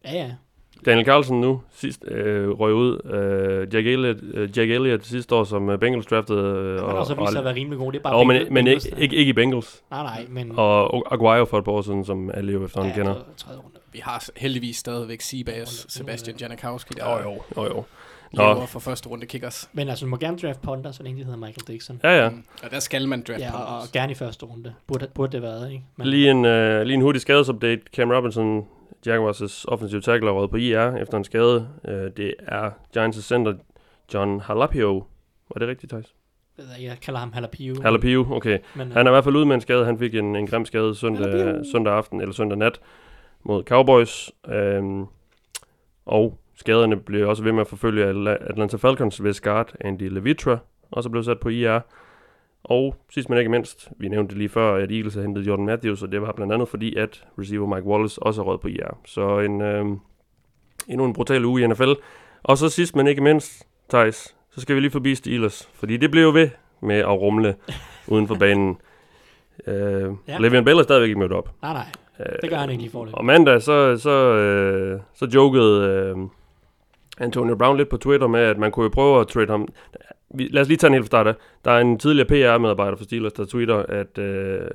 Ja, 0.05 0.13
ja. 0.13 0.31
Daniel 0.87 1.07
Carlson 1.07 1.41
nu 1.41 1.61
sidst 1.71 2.05
øh, 2.09 2.49
røg 2.51 2.75
ud. 2.75 3.11
Øh, 3.15 3.75
Jack, 3.75 3.87
Elliott, 3.87 4.19
øh, 4.35 4.59
Jack 4.59 4.71
Elliott 4.71 5.07
sidste 5.07 5.35
år, 5.35 5.45
som 5.45 5.71
øh, 5.71 5.79
Bengals 5.79 6.07
draftede. 6.07 6.39
Øh, 6.41 6.79
Han 6.81 6.89
har 6.89 6.95
også 6.97 7.15
vist 7.15 7.31
sig 7.33 7.39
at 7.39 7.45
være 7.45 7.55
rimelig 7.55 7.79
god. 7.79 7.93
Det 7.93 7.99
er 7.99 8.03
bare 8.03 8.15
og, 8.15 8.27
men, 8.27 8.37
Bengals- 8.37 8.51
men 8.51 8.65
Bengals, 8.65 8.85
ikke, 8.87 8.99
ikke, 9.01 9.17
ikke 9.17 9.31
i 9.31 9.33
Bengals. 9.33 9.83
Nej, 9.91 10.03
nej, 10.03 10.27
men... 10.29 10.53
Og 10.57 11.15
Aguayo 11.15 11.45
for 11.45 11.59
et 11.59 11.65
par 11.65 11.73
år 11.73 11.83
siden, 11.83 12.05
som 12.05 12.31
alle 12.35 12.53
jo 12.53 12.65
efterhånden 12.65 12.97
ja, 12.97 13.03
kender. 13.03 13.15
Vi 13.93 13.99
har 14.03 14.29
heldigvis 14.37 14.77
stadigvæk 14.77 15.21
Seabass, 15.21 15.87
Sebastian 15.95 16.37
Janikowski, 16.41 16.95
der 16.95 17.11
Jo, 17.11 17.19
jo, 17.31 17.43
jo, 17.63 17.69
jo. 17.77 17.85
Nå. 18.35 18.43
lever 18.55 18.67
for 18.67 18.81
første 18.81 19.09
runde 19.09 19.27
kickers. 19.27 19.71
Men 19.73 19.89
altså, 19.89 20.05
du 20.05 20.11
må 20.11 20.17
gerne 20.17 20.39
draft 20.39 20.63
punter, 20.63 20.93
så 20.93 21.03
længe 21.03 21.19
de 21.21 21.25
hedder 21.25 21.39
Michael 21.39 21.67
Dixon. 21.69 22.01
Ja, 22.05 22.23
ja. 22.23 22.29
Mm. 22.31 22.45
Og 22.65 22.71
der 22.71 22.81
skal 22.81 23.09
man 23.09 23.25
draft 23.29 23.41
Ja, 23.41 23.47
ham 23.47 23.61
og, 23.61 23.67
og 23.67 23.83
gerne 23.93 24.13
i 24.13 24.15
første 24.15 24.47
runde. 24.47 24.75
Burde, 24.87 25.07
burde 25.15 25.33
det 25.33 25.43
været, 25.43 25.71
ikke? 25.73 25.85
Men, 25.97 26.07
Lige 26.07 26.31
en, 26.31 26.45
øh, 26.45 26.83
lige 26.83 26.95
en 26.95 27.01
hurtig 27.01 27.23
skadesupdate. 27.23 27.81
Cam 27.97 28.11
Robinson, 28.11 28.67
Jaguars' 29.07 29.65
offensive 29.69 30.01
tackle, 30.01 30.29
er 30.31 30.47
på 30.47 30.57
IR 30.57 30.97
efter 30.97 31.19
en 31.19 31.25
skade. 31.25 31.69
Øh, 31.89 32.11
det 32.17 32.35
er 32.39 32.71
Giants' 32.97 33.23
center 33.23 33.55
John 34.15 34.41
Halapio. 34.41 35.05
Var 35.55 35.59
det 35.59 35.69
rigtigt, 35.69 35.91
Thijs? 35.93 36.15
ved 36.57 36.65
jeg, 36.81 36.99
kalder 37.03 37.21
ham 37.21 37.33
Halapio. 37.33 37.75
Halapio, 37.83 38.27
okay. 38.31 38.59
Men, 38.77 38.89
øh, 38.89 38.95
Han 38.95 39.07
er 39.07 39.11
i 39.11 39.13
hvert 39.15 39.25
fald 39.25 39.37
ude 39.37 39.47
med 39.47 39.55
en 39.55 39.61
skade. 39.61 39.85
Han 39.85 39.99
fik 39.99 40.15
en, 40.15 40.37
en 40.37 40.47
grim 40.47 40.65
skade 40.65 40.95
søndag, 40.95 41.31
Halapio. 41.31 41.65
søndag 41.73 41.93
aften 41.95 42.21
eller 42.21 42.33
søndag 42.35 42.59
nat 42.59 42.81
mod 43.43 43.65
Cowboys. 43.65 44.31
Øhm, 44.49 45.05
og 46.07 46.39
skaderne 46.55 46.97
blev 46.97 47.29
også 47.29 47.43
ved 47.43 47.53
med 47.53 47.61
at 47.61 47.67
forfølge 47.67 48.05
Atla- 48.11 48.51
Atlanta 48.51 48.77
Falcons, 48.77 49.19
hvis 49.19 49.41
guard 49.41 49.73
Andy 49.81 50.09
Levitra 50.09 50.59
også 50.91 51.09
blev 51.11 51.23
sat 51.25 51.41
på 51.41 51.49
IR. 51.49 51.81
Og 52.65 52.97
sidst 53.11 53.29
men 53.31 53.39
ikke 53.39 53.51
mindst, 53.51 53.89
vi 53.99 54.09
nævnte 54.09 54.35
lige 54.39 54.49
før, 54.49 54.75
at 54.75 54.91
Eagles 54.93 55.15
har 55.15 55.23
hentet 55.23 55.47
Jordan 55.47 55.67
Matthews, 55.67 56.03
og 56.03 56.13
det 56.13 56.23
var 56.23 56.33
blandt 56.33 56.53
andet 56.53 56.69
fordi, 56.69 56.97
at 56.97 57.25
receiver 57.39 57.67
Mike 57.75 57.87
Wallace 57.87 58.23
også 58.23 58.41
er 58.41 58.45
røget 58.45 58.61
på 58.61 58.69
IR. 58.69 58.99
Så 59.07 59.39
en, 59.39 59.61
øhm, 59.61 59.99
endnu 60.89 61.05
en 61.05 61.13
brutal 61.13 61.45
uge 61.45 61.63
i 61.63 61.67
NFL. 61.67 61.93
Og 62.43 62.59
så 62.59 62.69
sidst 62.69 62.97
men 62.97 63.07
ikke 63.07 63.23
mindst, 63.23 63.67
Thijs, 63.91 64.37
så 64.51 64.61
skal 64.61 64.77
vi 64.77 64.81
lige 64.81 64.91
forbi 64.91 65.15
Steelers, 65.15 65.69
fordi 65.75 65.97
det 65.97 66.11
blev 66.11 66.23
jo 66.23 66.31
ved 66.33 66.51
med 66.81 66.97
at 66.97 67.09
rumle 67.21 67.55
uden 68.09 68.27
for 68.29 68.35
banen. 68.35 68.77
Øh, 69.67 69.75
Ja. 69.75 70.09
ja. 70.29 70.37
Le'Veon 70.37 70.63
Bell 70.65 70.79
er 70.79 70.83
stadigvæk 70.83 71.09
ikke 71.09 71.19
mødt 71.19 71.33
op. 71.33 71.51
Nej, 71.63 71.73
nej. 71.73 71.87
Det 72.43 72.51
gør 72.51 72.57
han 72.57 72.71
ikke 72.71 72.83
lige 72.83 72.93
for 72.93 73.05
det. 73.05 73.15
Og 73.15 73.25
mandag, 73.25 73.63
så, 73.63 73.97
så, 73.97 74.11
øh, 74.11 75.01
så 75.15 75.27
jokede 75.35 75.87
øh, 75.89 76.17
Antonio 77.19 77.57
Brown 77.57 77.77
lidt 77.77 77.89
på 77.89 77.97
Twitter 77.97 78.27
med, 78.27 78.41
at 78.41 78.59
man 78.59 78.71
kunne 78.71 78.85
jo 78.85 78.91
prøve 78.91 79.21
at 79.21 79.29
trade 79.29 79.47
ham. 79.51 79.69
Vi, 80.35 80.49
lad 80.51 80.63
os 80.63 80.69
lige 80.69 80.79
tage 80.79 80.89
den 80.89 80.95
helt 80.95 81.05
fra 81.05 81.07
start 81.07 81.27
af. 81.27 81.35
Der 81.65 81.71
er 81.71 81.81
en 81.81 81.99
tidligere 81.99 82.29
PR-medarbejder 82.29 82.97
for 82.97 83.05
Steelers, 83.05 83.33
der 83.33 83.45
tweeter, 83.45 83.77
at, 83.77 84.19
øh, 84.19 84.69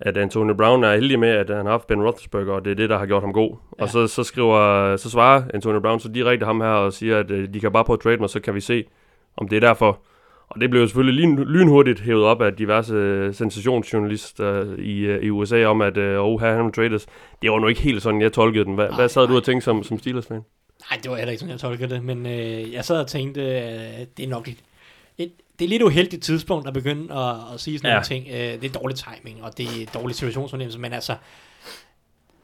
at 0.00 0.16
Antonio 0.16 0.54
Brown 0.54 0.84
er 0.84 0.94
heldig 0.94 1.18
med, 1.18 1.28
at 1.28 1.50
han 1.50 1.66
har 1.66 1.72
haft 1.72 1.86
Ben 1.86 2.02
Roethlisberger, 2.02 2.52
og 2.52 2.64
det 2.64 2.70
er 2.70 2.74
det, 2.74 2.90
der 2.90 2.98
har 2.98 3.06
gjort 3.06 3.22
ham 3.22 3.32
god. 3.32 3.56
Ja. 3.78 3.82
Og 3.82 3.88
så, 3.88 4.06
så, 4.06 4.22
skriver, 4.22 4.96
så 4.96 5.10
svarer 5.10 5.42
Antonio 5.54 5.80
Brown 5.80 6.00
så 6.00 6.08
direkte 6.08 6.46
ham 6.46 6.60
her 6.60 6.68
og 6.68 6.92
siger, 6.92 7.18
at 7.18 7.30
øh, 7.30 7.54
de 7.54 7.60
kan 7.60 7.72
bare 7.72 7.92
at 7.92 8.00
trade 8.00 8.16
mig, 8.16 8.30
så 8.30 8.40
kan 8.40 8.54
vi 8.54 8.60
se, 8.60 8.84
om 9.36 9.48
det 9.48 9.56
er 9.56 9.60
derfor. 9.60 10.00
Og 10.48 10.60
det 10.60 10.70
blev 10.70 10.86
selvfølgelig 10.86 11.24
lyn, 11.24 11.36
lynhurtigt 11.36 12.00
hævet 12.00 12.24
op 12.24 12.42
af 12.42 12.52
diverse 12.52 12.94
øh, 12.94 13.34
sensationsjournalister 13.34 14.74
i, 14.78 14.98
øh, 15.00 15.22
i 15.22 15.30
USA 15.30 15.64
om, 15.64 15.80
at 15.80 15.96
øh, 15.96 16.24
oh, 16.24 16.40
her 16.40 16.54
han 16.54 16.72
trades. 16.72 17.06
Det 17.42 17.50
var 17.50 17.58
nu 17.58 17.66
ikke 17.66 17.80
helt 17.80 18.02
sådan, 18.02 18.20
jeg 18.20 18.32
tolkede 18.32 18.64
den. 18.64 18.74
Hvad, 18.74 18.88
Nej, 18.88 18.96
hvad 18.96 19.08
sad 19.08 19.28
du 19.28 19.36
og 19.36 19.44
tænkte 19.44 19.64
som, 19.64 19.82
som 19.82 19.98
Steelers-fan? 19.98 20.42
Nej, 20.90 21.00
det 21.02 21.10
var 21.10 21.16
heller 21.16 21.30
ikke 21.30 21.40
sådan, 21.40 21.50
jeg 21.50 21.60
tolkede 21.60 21.94
det, 21.94 22.04
men 22.04 22.26
øh, 22.26 22.72
jeg 22.72 22.84
sad 22.84 23.00
og 23.00 23.06
tænkte, 23.06 23.40
øh, 23.40 24.06
det 24.16 24.24
er 24.24 24.28
nok 24.28 24.46
lidt, 24.46 24.58
et, 25.18 25.32
det 25.58 25.64
er 25.64 25.68
lidt 25.68 25.82
uheldigt 25.82 26.22
tidspunkt 26.22 26.68
at 26.68 26.74
begynde 26.74 27.14
at, 27.14 27.36
at 27.54 27.60
sige 27.60 27.78
sådan 27.78 27.88
ja. 27.88 27.94
Nogle 27.94 28.06
ting. 28.06 28.26
Øh, 28.28 28.60
det 28.60 28.64
er 28.64 28.80
dårlig 28.80 28.96
timing, 28.96 29.42
og 29.42 29.58
det 29.58 29.82
er 29.82 29.86
dårlig 29.94 30.16
situationsfornemmelse, 30.16 30.78
men 30.78 30.92
altså, 30.92 31.16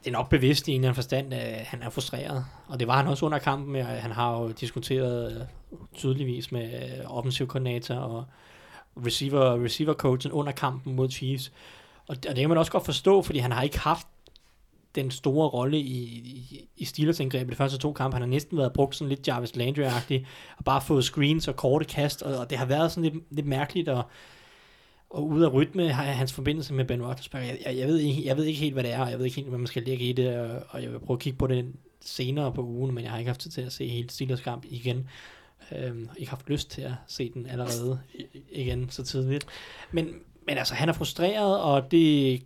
det 0.03 0.07
er 0.07 0.11
nok 0.11 0.29
bevidst 0.29 0.67
i 0.67 0.71
en 0.71 0.75
eller 0.75 0.87
anden 0.87 0.95
forstand, 0.95 1.33
at 1.33 1.65
han 1.65 1.83
er 1.83 1.89
frustreret. 1.89 2.45
Og 2.67 2.79
det 2.79 2.87
var 2.87 2.97
han 2.97 3.07
også 3.07 3.25
under 3.25 3.39
kampen, 3.39 3.71
med, 3.71 3.83
han 3.83 4.11
har 4.11 4.39
jo 4.39 4.51
diskuteret 4.51 5.35
øh, 5.35 5.77
tydeligvis 5.95 6.51
med 6.51 6.73
øh, 6.73 7.17
offensiv 7.17 7.47
koordinator 7.47 7.95
og 7.95 8.25
receiver, 9.05 9.63
receiver 9.63 9.93
coachen 9.93 10.31
under 10.31 10.51
kampen 10.51 10.95
mod 10.95 11.09
Chiefs. 11.09 11.51
Og, 12.07 12.15
og 12.29 12.35
det 12.35 12.37
kan 12.37 12.49
man 12.49 12.57
også 12.57 12.71
godt 12.71 12.85
forstå, 12.85 13.21
fordi 13.21 13.39
han 13.39 13.51
har 13.51 13.61
ikke 13.61 13.79
haft 13.79 14.07
den 15.01 15.11
store 15.11 15.47
rolle 15.49 15.79
i, 15.79 16.03
i, 16.03 16.69
i 16.77 16.85
Steelers 16.85 17.19
indgreb 17.19 17.47
i 17.47 17.51
de 17.51 17.55
første 17.55 17.77
to 17.77 17.93
kampe. 17.93 18.15
Han 18.15 18.21
har 18.21 18.29
næsten 18.29 18.57
været 18.57 18.73
brugt 18.73 18.95
sådan 18.95 19.09
lidt 19.09 19.27
Jarvis 19.27 19.55
Landry-agtigt, 19.55 20.25
og 20.57 20.65
bare 20.65 20.81
fået 20.81 21.03
screens 21.03 21.47
og 21.47 21.55
korte 21.55 21.85
kast, 21.85 22.21
og, 22.21 22.37
og 22.37 22.49
det 22.49 22.57
har 22.57 22.65
været 22.65 22.91
sådan 22.91 23.11
lidt, 23.11 23.23
lidt 23.35 23.45
mærkeligt, 23.45 23.89
og, 23.89 24.03
og 25.09 25.27
ude 25.27 25.45
af 25.45 25.53
rytme 25.53 25.89
har 25.89 26.03
hans 26.03 26.33
forbindelse 26.33 26.73
med 26.73 26.85
Ben 26.85 27.05
Roethlisberger. 27.05 27.45
Jeg, 27.45 27.57
jeg, 27.65 27.77
jeg, 27.77 27.87
ved 27.87 27.97
ikke, 27.97 28.25
jeg 28.25 28.37
ved 28.37 28.43
ikke 28.43 28.59
helt, 28.59 28.73
hvad 28.73 28.83
det 28.83 28.91
er, 28.91 29.01
og 29.01 29.11
jeg 29.11 29.17
ved 29.17 29.25
ikke 29.25 29.35
helt, 29.35 29.49
hvad 29.49 29.59
man 29.59 29.67
skal 29.67 29.83
lægge 29.83 30.05
i 30.05 30.13
det, 30.13 30.37
og, 30.37 30.63
og 30.69 30.83
jeg 30.83 30.91
vil 30.91 30.99
prøve 30.99 31.15
at 31.15 31.21
kigge 31.21 31.37
på 31.37 31.47
det 31.47 31.65
senere 32.01 32.53
på 32.53 32.61
ugen, 32.63 32.95
men 32.95 33.03
jeg 33.03 33.11
har 33.11 33.19
ikke 33.19 33.29
haft 33.29 33.41
tid 33.41 33.51
til 33.51 33.61
at 33.61 33.73
se 33.73 33.87
hele 33.87 34.09
Steelers 34.09 34.41
kamp 34.41 34.65
igen. 34.69 35.07
Øhm, 35.71 36.09
ikke 36.17 36.29
haft 36.29 36.49
lyst 36.49 36.71
til 36.71 36.81
at 36.81 36.91
se 37.07 37.31
den 37.33 37.45
allerede 37.45 37.99
igen 38.51 38.89
så 38.89 39.03
tidligt. 39.03 39.45
Men, 39.91 40.13
men 40.47 40.57
altså, 40.57 40.73
han 40.73 40.89
er 40.89 40.93
frustreret, 40.93 41.59
og 41.61 41.91
det 41.91 42.43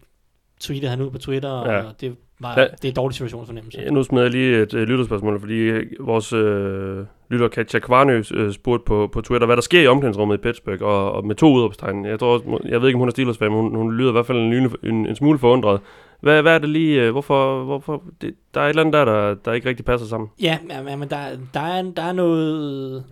tweetede 0.59 0.89
han 0.89 1.01
ud 1.01 1.11
på 1.11 1.17
Twitter, 1.17 1.49
ja. 1.49 1.71
Ja. 1.71 1.83
og 1.83 2.01
det, 2.01 2.15
var, 2.43 2.59
Ja. 2.59 2.63
det 2.65 2.85
er 2.85 2.87
en 2.89 2.95
dårlig 2.95 3.13
situationsfornemmelse. 3.15 3.79
Ja, 3.81 3.89
nu 3.89 4.03
smider 4.03 4.23
jeg 4.23 4.31
lige 4.31 4.61
et 4.61 4.73
øh, 4.73 4.87
lytterspørgsmål, 4.87 5.39
fordi 5.39 5.53
øh, 5.57 5.85
vores 5.99 6.33
øh, 6.33 7.05
lytter 7.29 7.47
Katja 7.47 7.79
Kvarnø 7.79 8.23
øh, 8.33 8.51
spurgte 8.53 8.83
på, 8.85 9.09
på 9.13 9.21
Twitter, 9.21 9.45
hvad 9.45 9.55
der 9.55 9.61
sker 9.61 9.81
i 9.81 9.87
omklædningsrummet 9.87 10.37
i 10.37 10.41
Pittsburgh, 10.41 10.81
og, 10.83 11.11
og 11.11 11.25
med 11.25 11.35
to 11.35 11.53
udopstegn. 11.53 12.05
Jeg, 12.05 12.19
tror, 12.19 12.27
også- 12.33 12.59
jeg 12.65 12.81
ved 12.81 12.87
ikke, 12.87 12.95
om 12.95 12.99
hun 12.99 13.07
er 13.07 13.11
Steelers 13.11 13.39
men 13.39 13.51
hun, 13.51 13.75
hun 13.75 13.93
lyder 13.97 14.09
i 14.09 14.11
hvert 14.11 14.25
fald 14.25 14.37
en, 14.37 14.53
en, 14.93 15.05
en 15.07 15.15
smule 15.15 15.39
forundret. 15.39 15.79
Hvad, 16.21 16.41
hvad 16.41 16.55
er 16.55 16.59
det 16.59 16.69
lige, 16.69 17.01
øh, 17.03 17.11
hvorfor, 17.11 17.63
hvorfor 17.63 18.03
det, 18.21 18.33
der 18.53 18.61
er 18.61 18.65
et 18.65 18.69
eller 18.69 18.81
andet 18.81 18.93
der, 18.93 19.05
der, 19.05 19.33
der 19.45 19.53
ikke 19.53 19.69
rigtig 19.69 19.85
passer 19.85 20.07
sammen. 20.07 20.29
Ja, 20.41 20.57
ja, 20.87 20.95
men- 20.97 21.09
der, 21.09 21.17
der, 21.53 21.59
er, 21.59 21.81
der 21.95 22.01
er 22.03 22.13
noget 22.13 23.03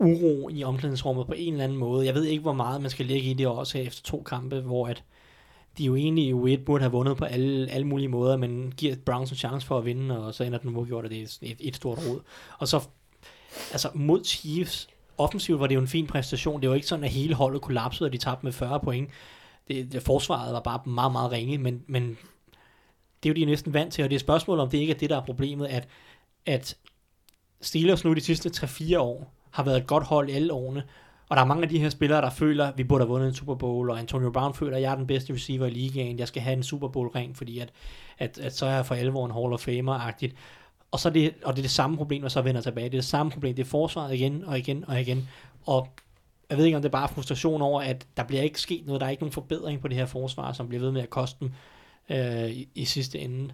uro 0.00 0.48
i 0.52 0.64
omklædningsrummet 0.64 1.26
på 1.26 1.32
en 1.36 1.52
eller 1.52 1.64
anden 1.64 1.78
måde. 1.78 2.06
Jeg 2.06 2.14
ved 2.14 2.24
ikke, 2.24 2.42
hvor 2.42 2.52
meget 2.52 2.80
man 2.80 2.90
skal 2.90 3.06
lægge 3.06 3.30
i 3.30 3.34
det 3.34 3.46
også 3.46 3.78
efter 3.78 4.02
to 4.04 4.22
kampe, 4.26 4.60
hvor 4.60 4.86
at 4.86 5.02
de 5.78 5.84
jo 5.84 5.96
egentlig 5.96 6.24
i 6.24 6.32
U1 6.32 6.64
burde 6.64 6.82
have 6.82 6.92
vundet 6.92 7.16
på 7.16 7.24
alle, 7.24 7.70
alle 7.70 7.86
mulige 7.86 8.08
måder, 8.08 8.36
men 8.36 8.72
giver 8.76 8.96
Browns 9.04 9.30
en 9.30 9.36
chance 9.36 9.66
for 9.66 9.78
at 9.78 9.84
vinde, 9.84 10.26
og 10.26 10.34
så 10.34 10.44
ender 10.44 10.58
den 10.58 10.76
uafgjort, 10.76 11.04
og 11.04 11.10
det 11.10 11.22
er 11.22 11.26
et, 11.42 11.56
et 11.60 11.76
stort 11.76 11.98
rod. 11.98 12.20
Og 12.58 12.68
så, 12.68 12.88
altså 13.72 13.88
mod 13.94 14.24
Chiefs, 14.24 14.88
offensivt 15.18 15.60
var 15.60 15.66
det 15.66 15.74
jo 15.74 15.80
en 15.80 15.88
fin 15.88 16.06
præstation. 16.06 16.60
Det 16.60 16.68
var 16.68 16.74
ikke 16.74 16.86
sådan, 16.86 17.04
at 17.04 17.10
hele 17.10 17.34
holdet 17.34 17.62
kollapsede, 17.62 18.08
og 18.08 18.12
de 18.12 18.18
tabte 18.18 18.46
med 18.46 18.52
40 18.52 18.80
point. 18.80 19.10
Det, 19.68 19.92
det 19.92 20.02
forsvaret 20.02 20.52
var 20.52 20.60
bare 20.60 20.80
meget, 20.86 21.12
meget 21.12 21.32
ringe, 21.32 21.58
men, 21.58 21.82
men 21.86 22.18
det 23.22 23.28
er 23.28 23.30
jo 23.30 23.34
de 23.34 23.44
næsten 23.44 23.74
vant 23.74 23.92
til, 23.92 24.04
og 24.04 24.10
det 24.10 24.14
er 24.14 24.18
et 24.18 24.20
spørgsmål, 24.20 24.60
om 24.60 24.70
det 24.70 24.78
ikke 24.78 24.92
er 24.92 24.98
det, 24.98 25.10
der 25.10 25.16
er 25.16 25.24
problemet, 25.24 25.66
at, 25.66 25.88
at 26.46 26.76
Steelers 27.60 28.04
nu 28.04 28.14
de 28.14 28.20
sidste 28.20 28.48
3-4 28.66 28.98
år 28.98 29.32
har 29.50 29.64
været 29.64 29.76
et 29.76 29.86
godt 29.86 30.04
hold 30.04 30.28
i 30.28 30.32
alle 30.32 30.52
årene, 30.52 30.82
og 31.32 31.36
der 31.36 31.42
er 31.42 31.46
mange 31.46 31.62
af 31.62 31.68
de 31.68 31.78
her 31.78 31.90
spillere, 31.90 32.20
der 32.20 32.30
føler, 32.30 32.66
at 32.66 32.78
vi 32.78 32.84
burde 32.84 33.02
have 33.02 33.08
vundet 33.08 33.28
en 33.28 33.34
Super 33.34 33.54
Bowl, 33.54 33.90
og 33.90 33.98
Antonio 33.98 34.30
Brown 34.30 34.54
føler, 34.54 34.76
at 34.76 34.82
jeg 34.82 34.92
er 34.92 34.96
den 34.96 35.06
bedste 35.06 35.32
receiver 35.32 35.66
i 35.66 35.70
ligaen, 35.70 36.18
jeg 36.18 36.28
skal 36.28 36.42
have 36.42 36.56
en 36.56 36.62
Super 36.62 36.88
Bowl 36.88 37.08
ring, 37.08 37.36
fordi 37.36 37.58
at, 37.58 37.72
at, 38.18 38.38
at 38.38 38.56
så 38.56 38.66
er 38.66 38.70
jeg 38.70 38.86
for 38.86 38.94
alvor 38.94 39.26
en 39.26 39.32
Hall 39.32 39.52
of 39.52 39.68
Famer-agtigt. 39.68 40.34
Og, 40.90 41.00
så 41.00 41.10
det, 41.10 41.34
og 41.44 41.52
det 41.52 41.58
er 41.58 41.62
det 41.62 41.70
samme 41.70 41.96
problem, 41.96 42.24
og 42.24 42.30
så 42.30 42.42
vender 42.42 42.60
tilbage. 42.60 42.84
Det 42.84 42.94
er 42.94 43.00
det 43.00 43.04
samme 43.04 43.32
problem, 43.32 43.54
det 43.54 43.62
er 43.62 43.68
forsvaret 43.68 44.14
igen 44.14 44.44
og 44.44 44.58
igen 44.58 44.84
og 44.88 45.00
igen. 45.00 45.28
Og 45.66 45.88
jeg 46.50 46.58
ved 46.58 46.64
ikke, 46.64 46.76
om 46.76 46.82
det 46.82 46.88
er 46.88 46.92
bare 46.92 47.08
frustration 47.08 47.62
over, 47.62 47.80
at 47.80 48.06
der 48.16 48.22
bliver 48.22 48.42
ikke 48.42 48.60
sket 48.60 48.86
noget, 48.86 49.00
der 49.00 49.06
er 49.06 49.10
ikke 49.10 49.22
nogen 49.22 49.32
forbedring 49.32 49.80
på 49.80 49.88
det 49.88 49.96
her 49.96 50.06
forsvar, 50.06 50.52
som 50.52 50.68
bliver 50.68 50.82
ved 50.82 50.92
med 50.92 51.02
at 51.02 51.10
koste 51.10 51.36
dem 51.40 51.52
øh, 52.08 52.50
i, 52.50 52.68
i 52.74 52.84
sidste 52.84 53.18
ende. 53.18 53.44
Øh, 53.44 53.50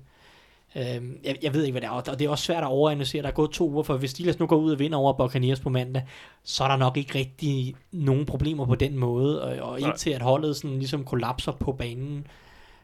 jeg, 0.74 1.36
jeg 1.42 1.54
ved 1.54 1.64
ikke, 1.64 1.72
hvad 1.72 1.80
det 1.80 1.86
er, 1.86 1.90
og 1.90 2.18
det 2.18 2.24
er 2.24 2.30
også 2.30 2.44
svært 2.44 2.62
at 2.62 2.68
overanalysere. 2.68 3.22
Der 3.22 3.28
er 3.28 3.32
gået 3.32 3.50
to 3.50 3.70
uger, 3.70 3.82
for 3.82 3.96
hvis 3.96 4.10
Steelers 4.10 4.38
nu 4.38 4.46
går 4.46 4.56
ud 4.56 4.72
og 4.72 4.78
vinder 4.78 4.98
over 4.98 5.12
Buccaneers 5.12 5.60
på 5.60 5.68
mandag, 5.68 6.02
så 6.42 6.64
er 6.64 6.68
der 6.68 6.76
nok 6.76 6.96
ikke 6.96 7.18
rigtig 7.18 7.74
nogen 7.92 8.26
problemer 8.26 8.66
på 8.66 8.74
den 8.74 8.96
måde, 8.96 9.42
og, 9.42 9.70
og 9.70 9.80
indtil 9.80 10.10
at 10.10 10.22
holdet 10.22 10.56
sådan 10.56 10.78
ligesom 10.78 11.04
kollapser 11.04 11.52
på 11.52 11.72
banen, 11.72 12.26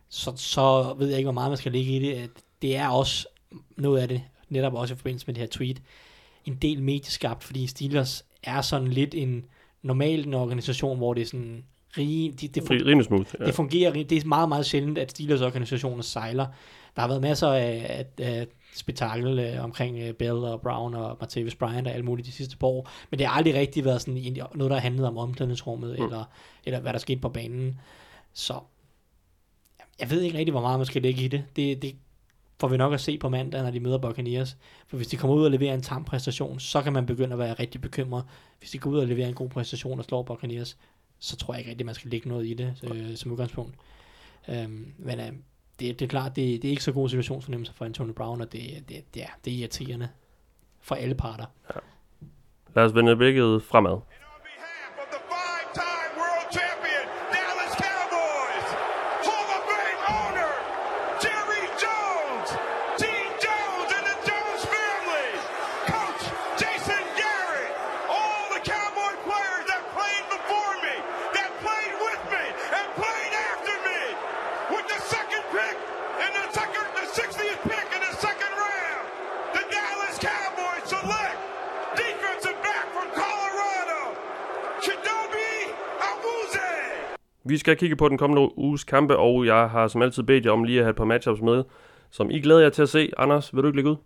så, 0.09 0.33
så 0.37 0.95
ved 0.99 1.09
jeg 1.09 1.19
ikke, 1.19 1.27
hvor 1.27 1.33
meget 1.33 1.51
man 1.51 1.59
skal 1.59 1.73
ligge 1.73 1.97
i 1.97 1.99
det. 1.99 2.15
At 2.15 2.31
det 2.63 2.77
er 2.77 2.89
også 2.89 3.27
noget 3.77 4.01
af 4.01 4.09
det, 4.09 4.23
netop 4.49 4.75
også 4.75 4.95
i 4.95 4.97
forbindelse 4.97 5.27
med 5.27 5.35
det 5.35 5.41
her 5.41 5.49
tweet, 5.49 5.83
en 6.45 6.55
del 6.55 6.83
medieskabt, 6.83 7.45
fordi 7.45 7.67
Steelers 7.67 8.25
er 8.43 8.61
sådan 8.61 8.89
lidt 8.89 9.15
en 9.15 9.45
normalt 9.83 10.27
en 10.27 10.35
organisation, 10.35 10.97
hvor 10.97 11.15
det 11.15 11.23
er 11.23 11.27
sådan 11.27 11.65
rige, 11.99 12.33
de, 12.33 12.49
det, 12.49 12.71
Rimelig 12.71 13.05
smooth. 13.05 13.35
Ja. 13.41 13.45
Det 13.45 13.55
fungerer, 13.55 13.93
det 13.93 14.13
er 14.13 14.27
meget, 14.27 14.49
meget 14.49 14.67
sjældent, 14.67 14.99
at 14.99 15.11
Steelers 15.11 15.41
organisationer 15.41 16.03
sejler. 16.03 16.47
Der 16.97 17.01
har 17.01 17.09
været 17.09 17.23
masser 17.23 17.49
af, 17.49 17.87
af, 17.89 18.25
af 18.25 18.47
spektakel 18.75 19.39
øh, 19.39 19.65
omkring 19.65 19.99
øh, 19.99 20.15
Bell 20.15 20.33
og 20.33 20.61
Brown 20.61 20.95
og 20.95 21.17
Martavis 21.21 21.55
Bryant 21.55 21.89
og 21.89 21.95
alt 21.95 22.05
muligt 22.05 22.27
de 22.27 22.33
sidste 22.33 22.57
par 22.57 22.67
år, 22.67 22.91
men 23.11 23.19
det 23.19 23.27
har 23.27 23.35
aldrig 23.35 23.55
rigtig 23.55 23.85
været 23.85 24.01
sådan 24.01 24.37
noget, 24.55 24.71
der 24.71 24.77
har 24.77 24.83
handlet 24.83 25.07
om 25.07 25.19
omklædningsrummet, 25.19 25.99
mm. 25.99 26.05
eller, 26.05 26.25
eller 26.65 26.81
hvad 26.81 26.93
der 26.93 26.99
skete 26.99 27.21
på 27.21 27.29
banen. 27.29 27.81
Så 28.33 28.61
jeg 30.01 30.11
ved 30.11 30.21
ikke 30.23 30.39
rigtig, 30.39 30.53
hvor 30.53 30.61
meget 30.61 30.79
man 30.79 30.87
skal 30.87 31.03
lægge 31.03 31.23
i 31.23 31.29
det. 31.29 31.45
Det, 31.57 31.83
det 31.83 31.97
får 32.61 32.69
vi 32.69 32.77
nok 32.77 32.93
at 32.95 33.01
se 33.01 33.19
på 33.19 33.29
mandag, 33.29 33.63
når 33.63 33.71
de 33.71 33.81
møder 33.81 33.99
Buccaneers. 33.99 34.57
For 34.87 34.97
hvis 34.97 35.09
de 35.09 35.17
kommer 35.17 35.37
ud 35.37 35.45
og 35.45 35.51
leverer 35.51 35.75
en 35.75 35.83
tam 35.83 36.05
præstation, 36.05 36.61
så 36.61 36.83
kan 36.83 36.93
man 36.93 37.07
begynde 37.07 37.33
at 37.33 37.39
være 37.39 37.55
rigtig 37.55 37.81
bekymret. 37.81 38.25
Hvis 38.59 38.71
de 38.71 38.79
går 38.79 38.91
ud 38.91 38.99
og 38.99 39.07
leverer 39.07 39.29
en 39.29 39.35
god 39.35 39.49
præstation 39.49 39.99
og 39.99 40.05
slår 40.05 40.23
Buccaneers, 40.23 40.77
så 41.19 41.37
tror 41.37 41.55
jeg 41.55 41.59
ikke 41.59 41.71
rigtig, 41.71 41.87
man 41.87 41.95
skal 41.95 42.11
lægge 42.11 42.29
noget 42.29 42.47
i 42.47 42.55
det 42.55 42.75
øh, 42.83 43.17
som 43.17 43.33
udgangspunkt. 43.33 43.75
Øhm, 44.49 44.95
men 44.99 45.21
øh, 45.21 45.33
det, 45.81 46.01
det 46.01 46.03
er 46.03 46.09
klart, 46.09 46.37
det, 46.37 46.63
det 46.63 46.69
er 46.69 46.71
ikke 46.71 46.85
så 46.85 46.93
god 46.93 47.09
situationsfornemmelse 47.09 47.73
for 47.75 47.85
Antonio 47.85 48.13
Brown, 48.13 48.41
og 48.41 48.53
det, 48.53 48.85
det, 48.89 49.15
det, 49.15 49.23
er, 49.23 49.29
det 49.45 49.53
er 49.53 49.59
irriterende 49.59 50.09
for 50.81 50.95
alle 50.95 51.15
parter. 51.15 51.47
Lad 52.77 52.85
os 52.85 52.95
vende 52.95 53.17
blikket 53.17 53.63
fremad. 53.63 53.99
Vi 87.65 87.67
skal 87.67 87.77
kigge 87.77 87.97
på 87.97 88.09
den 88.09 88.19
kommende 88.19 88.59
uges 88.59 88.85
kampe, 88.85 89.17
og 89.17 89.47
jeg 89.47 89.69
har 89.71 89.89
som 89.89 90.03
altid 90.03 90.23
bedt 90.23 90.45
jer 90.45 90.51
om 90.51 90.65
lige 90.65 90.79
at 90.79 90.85
have 90.85 90.91
et 90.91 90.97
par 90.97 91.05
matchups 91.05 91.41
med, 91.41 91.65
som 92.11 92.31
I 92.31 92.41
glæder 92.41 92.61
jer 92.61 92.71
til 92.71 92.83
at 92.83 92.89
se. 92.89 93.11
Anders, 93.19 93.55
vil 93.55 93.63
du 93.63 93.69
ikke 93.69 93.77
lægge 93.77 93.91
ud? 93.91 93.97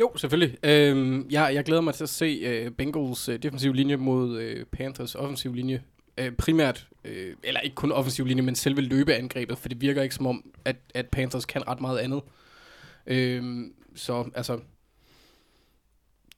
Jo, 0.00 0.12
selvfølgelig. 0.16 0.56
Øhm, 0.62 1.26
jeg, 1.30 1.50
jeg 1.54 1.64
glæder 1.64 1.80
mig 1.80 1.94
til 1.94 2.02
at 2.04 2.08
se 2.08 2.40
øh, 2.44 2.70
Bengals 2.70 3.28
øh, 3.28 3.38
defensiv 3.42 3.72
linje 3.72 3.96
mod 3.96 4.40
øh, 4.40 4.64
Panthers 4.64 5.14
offensiv 5.14 5.54
linje. 5.54 5.82
Øh, 6.18 6.32
primært, 6.32 6.88
øh, 7.04 7.34
eller 7.44 7.60
ikke 7.60 7.74
kun 7.74 7.92
offensiv 7.92 8.24
linje, 8.26 8.42
men 8.42 8.54
selve 8.54 8.80
løbeangrebet, 8.80 9.58
for 9.58 9.68
det 9.68 9.80
virker 9.80 10.02
ikke 10.02 10.14
som 10.14 10.26
om, 10.26 10.44
at, 10.64 10.76
at 10.94 11.06
Panthers 11.08 11.44
kan 11.44 11.68
ret 11.68 11.80
meget 11.80 11.98
andet. 11.98 12.20
Øh, 13.06 13.42
så 13.94 14.30
altså, 14.34 14.58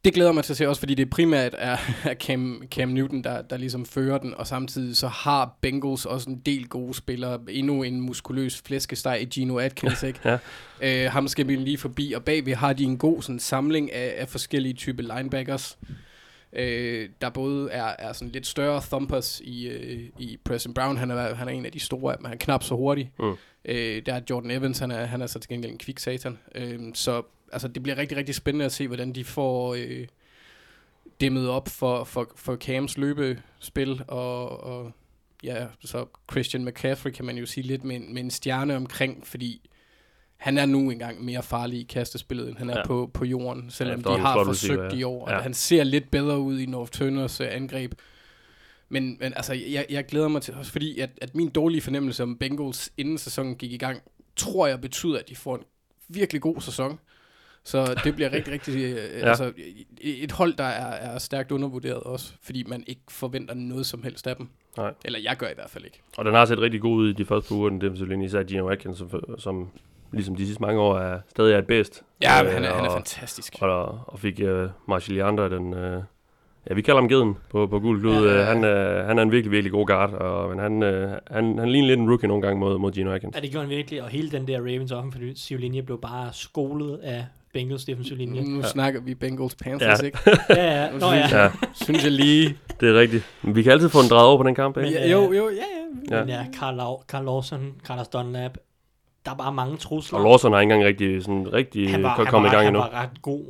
det 0.04 0.14
glæder 0.14 0.32
mig 0.32 0.44
til 0.44 0.52
at 0.52 0.56
se 0.56 0.68
også, 0.68 0.80
fordi 0.80 0.94
det 0.94 1.10
primært 1.10 1.54
er, 1.58 1.76
er 2.10 2.14
Cam, 2.14 2.62
Cam 2.70 2.88
Newton, 2.88 3.24
der, 3.24 3.42
der 3.42 3.56
ligesom 3.56 3.86
fører 3.86 4.18
den, 4.18 4.34
og 4.34 4.46
samtidig 4.46 4.96
så 4.96 5.08
har 5.08 5.56
Bengals 5.60 6.06
også 6.06 6.30
en 6.30 6.42
del 6.46 6.68
gode 6.68 6.94
spillere. 6.94 7.40
Endnu 7.48 7.82
en 7.82 8.00
muskuløs 8.00 8.62
flæskesteg 8.66 9.18
i 9.22 9.24
Gino 9.24 9.58
Atkins, 9.58 10.02
ikke? 10.10 10.20
Ja. 10.24 10.38
Øh, 10.82 11.12
ham 11.12 11.28
skal 11.28 11.48
vi 11.48 11.56
lige 11.56 11.78
forbi, 11.78 12.12
og 12.12 12.24
bagved 12.24 12.54
har 12.54 12.72
de 12.72 12.84
en 12.84 12.98
god 12.98 13.22
sådan, 13.22 13.38
samling 13.38 13.92
af, 13.92 14.14
af 14.16 14.28
forskellige 14.28 14.74
typer 14.74 15.16
linebackers. 15.16 15.78
Øh, 16.52 17.08
der 17.20 17.30
både 17.30 17.70
er, 17.70 17.92
er 17.98 18.12
sådan 18.12 18.32
lidt 18.32 18.46
større 18.46 18.82
thumpers 18.90 19.40
i, 19.44 19.68
øh, 19.68 20.00
i 20.18 20.38
Preston 20.44 20.74
Brown, 20.74 20.96
han 20.96 21.10
er, 21.10 21.34
han 21.34 21.48
er 21.48 21.52
en 21.52 21.66
af 21.66 21.72
de 21.72 21.80
store, 21.80 22.16
men 22.20 22.26
han 22.26 22.34
er 22.34 22.38
knap 22.38 22.62
så 22.62 22.74
hurtig. 22.74 23.12
Mm. 23.18 23.34
Øh, 23.64 24.02
der 24.06 24.14
er 24.14 24.20
Jordan 24.30 24.50
Evans, 24.50 24.78
han 24.78 24.90
er, 24.90 25.04
han 25.04 25.22
er 25.22 25.26
så 25.26 25.38
til 25.38 25.48
gengæld 25.48 25.72
en 25.72 25.78
kvik 25.78 25.98
satan. 25.98 26.38
Øh, 26.54 26.80
så 26.94 27.22
altså, 27.54 27.68
det 27.68 27.82
bliver 27.82 27.98
rigtig, 27.98 28.18
rigtig 28.18 28.34
spændende 28.34 28.64
at 28.64 28.72
se, 28.72 28.86
hvordan 28.86 29.12
de 29.12 29.24
får 29.24 29.74
øh, 29.74 30.06
dæmmet 31.20 31.48
op 31.48 31.68
for, 31.68 32.04
for, 32.04 32.32
for 32.36 32.56
Cams 32.56 32.98
løbespil, 32.98 34.02
og, 34.08 34.60
og 34.62 34.92
ja, 35.44 35.66
så 35.84 36.06
Christian 36.32 36.64
McCaffrey 36.64 37.10
kan 37.10 37.24
man 37.24 37.36
jo 37.36 37.46
sige 37.46 37.66
lidt 37.66 37.84
med, 37.84 37.96
en- 37.96 38.14
med 38.14 38.22
en 38.22 38.30
stjerne 38.30 38.76
omkring, 38.76 39.26
fordi 39.26 39.70
han 40.36 40.58
er 40.58 40.66
nu 40.66 40.90
engang 40.90 41.24
mere 41.24 41.42
farlig 41.42 41.80
i 41.80 41.82
kastespillet, 41.82 42.48
end 42.48 42.56
han 42.58 42.70
er 42.70 42.74
Ja. 42.74 42.78
ja. 42.78 42.86
på, 42.86 43.10
på 43.14 43.24
jorden, 43.24 43.70
selvom 43.70 43.94
de 43.94 44.00
efterhånden 44.00 44.26
har 44.26 44.44
forsøgt 44.44 44.72
receiver, 44.72 44.84
ja. 44.84 44.98
i 44.98 45.02
år. 45.02 45.30
Ja. 45.30 45.36
Ja. 45.36 45.42
Han 45.42 45.54
ser 45.54 45.84
lidt 45.84 46.10
bedre 46.10 46.38
ud 46.38 46.58
i 46.58 46.66
North 46.66 46.90
Turners 46.92 47.40
uh, 47.40 47.46
angreb. 47.50 47.94
Men, 48.88 49.16
men 49.20 49.32
altså, 49.36 49.52
jeg, 49.54 49.86
jeg 49.90 50.06
glæder 50.06 50.28
mig 50.28 50.42
til, 50.42 50.54
også 50.54 50.72
fordi 50.72 50.98
at, 50.98 51.10
at 51.22 51.34
min 51.34 51.48
dårlige 51.48 51.80
fornemmelse 51.80 52.22
om 52.22 52.36
Bengals, 52.38 52.90
inden 52.96 53.18
sæsonen 53.18 53.54
gik 53.56 53.72
i 53.72 53.76
gang, 53.76 54.02
tror 54.36 54.66
jeg 54.66 54.80
betyder, 54.80 55.18
at 55.18 55.28
de 55.28 55.36
får 55.36 55.56
en 55.56 55.62
virkelig 56.08 56.42
god 56.42 56.60
sæson. 56.60 56.98
Så 57.64 58.00
det 58.04 58.14
bliver 58.14 58.32
rigtig, 58.32 58.52
rigtig... 58.52 58.74
Øh, 58.84 58.90
ja. 59.20 59.28
Altså, 59.28 59.52
et 60.00 60.32
hold, 60.32 60.54
der 60.56 60.64
er, 60.64 61.12
er 61.14 61.18
stærkt 61.18 61.52
undervurderet 61.52 62.00
også, 62.02 62.32
fordi 62.42 62.64
man 62.68 62.84
ikke 62.86 63.00
forventer 63.08 63.54
noget 63.54 63.86
som 63.86 64.02
helst 64.02 64.26
af 64.26 64.36
dem. 64.36 64.48
Nej. 64.76 64.92
Eller 65.04 65.18
jeg 65.24 65.36
gør 65.36 65.46
i 65.46 65.54
hvert 65.54 65.70
fald 65.70 65.84
ikke. 65.84 66.00
Og 66.18 66.24
den 66.24 66.34
har 66.34 66.44
set 66.44 66.58
rigtig 66.60 66.80
god 66.80 66.96
ud 66.96 67.10
i 67.10 67.12
de 67.12 67.24
første 67.24 67.48
par 67.48 67.56
uger, 67.56 67.68
den 67.68 67.80
defensive 67.80 68.08
linje, 68.08 68.26
især 68.26 68.42
Gino 68.42 68.68
Atkins, 68.68 68.98
som, 68.98 69.10
som 69.38 69.68
ligesom 70.12 70.36
de 70.36 70.46
sidste 70.46 70.62
mange 70.62 70.80
år 70.80 70.98
er 70.98 71.20
stadig 71.30 71.54
er 71.54 71.58
et 71.58 71.66
bedst. 71.66 72.02
Ja, 72.22 72.42
Øh, 72.44 72.52
han 72.52 72.64
er, 72.64 72.74
han 72.74 72.84
er 72.84 72.88
og- 72.88 72.92
fantastisk. 72.96 73.54
Og, 73.60 74.00
og 74.06 74.18
fik 74.18 74.40
uh, 74.42 74.68
Marshall 74.88 75.16
Leander, 75.18 75.48
den, 75.48 75.72
uh, 75.74 76.02
ja, 76.70 76.74
vi 76.74 76.82
kalder 76.82 77.00
ham 77.00 77.08
Geden 77.08 77.34
på, 77.50 77.66
på 77.66 77.80
gul 77.80 78.00
klud. 78.00 78.14
Ja, 78.14 78.20
Ja, 78.20 78.28
ja, 78.30 78.34
ja, 78.34 78.40
ja. 78.40 78.44
Han, 78.46 78.56
uh, 79.02 79.06
han 79.08 79.18
er 79.18 79.22
en 79.22 79.32
virkelig, 79.32 79.50
virkelig 79.52 79.72
god 79.72 79.86
guard, 79.86 80.12
og, 80.12 80.48
men 80.50 80.58
han, 80.58 80.82
uh, 80.82 81.10
han, 81.36 81.58
han 81.58 81.68
ligner 81.70 81.88
lidt 81.88 82.00
en 82.00 82.08
rookie 82.10 82.28
nogle 82.28 82.42
gange 82.42 82.60
mod, 82.60 82.78
mod 82.78 82.92
Gino 82.92 83.12
Atkins. 83.12 83.36
Ja, 83.36 83.40
det 83.40 83.50
gjorde 83.50 83.66
han 83.66 83.76
virkelig, 83.76 84.02
og 84.02 84.08
hele 84.08 84.30
den 84.30 84.46
der 84.48 84.58
Ravens 84.58 84.92
offensive 84.92 85.60
linje 85.60 85.82
blev 85.82 86.00
bare 86.00 86.32
skolet 86.32 86.98
af 87.02 87.24
Bengals 87.54 87.84
defensive 87.84 88.18
linje. 88.18 88.42
Nu 88.42 88.60
ja. 88.60 88.66
snakker 88.68 89.00
vi 89.00 89.14
Bengals 89.14 89.54
Panthers, 89.54 89.82
Ja. 89.82 89.96
ja. 90.00 90.02
ikke? 90.06 90.18
Ja, 90.60 90.82
ja. 90.84 90.90
Nå 90.98 91.06
ja. 91.12 91.42
Ja, 91.42 91.50
Synes 91.74 92.04
jeg 92.04 92.12
lige... 92.12 92.58
det 92.80 92.88
er 92.88 92.94
rigtigt. 93.00 93.24
Men 93.42 93.56
vi 93.56 93.62
kan 93.62 93.72
altid 93.72 93.88
få 93.88 94.00
en 94.00 94.08
drejet 94.10 94.26
over 94.26 94.36
på 94.36 94.42
den 94.42 94.54
kamp, 94.54 94.76
ikke? 94.76 94.90
Men, 94.90 94.92
Ja, 94.98 95.04
øh, 95.04 95.10
jo, 95.12 95.32
jo, 95.32 95.48
ja, 95.48 95.54
ja. 96.10 96.16
Ja. 96.16 96.24
Men 96.24 96.28
ja, 96.28 96.46
Carl, 96.58 96.80
Lau- 96.80 97.04
Carl 97.06 97.24
Lawson, 97.24 97.72
Carlos 97.86 98.08
Dunlap, 98.08 98.58
der 99.24 99.30
er 99.30 99.36
bare 99.36 99.52
mange 99.52 99.76
trusler. 99.76 100.18
Og 100.18 100.24
Lawson 100.24 100.52
har 100.52 100.60
ikke 100.60 100.72
engang 100.74 100.88
rigtig, 100.88 101.22
sådan, 101.22 101.52
rigtig 101.52 101.90
han 101.90 102.02
var, 102.02 102.16
kan 102.16 102.24
han 102.24 102.30
komme 102.30 102.44
var, 102.46 102.52
i 102.52 102.54
gang 102.56 102.64
han 102.66 102.74
endnu. 102.76 102.80
var 102.90 103.02
ret 103.02 103.22
god 103.22 103.44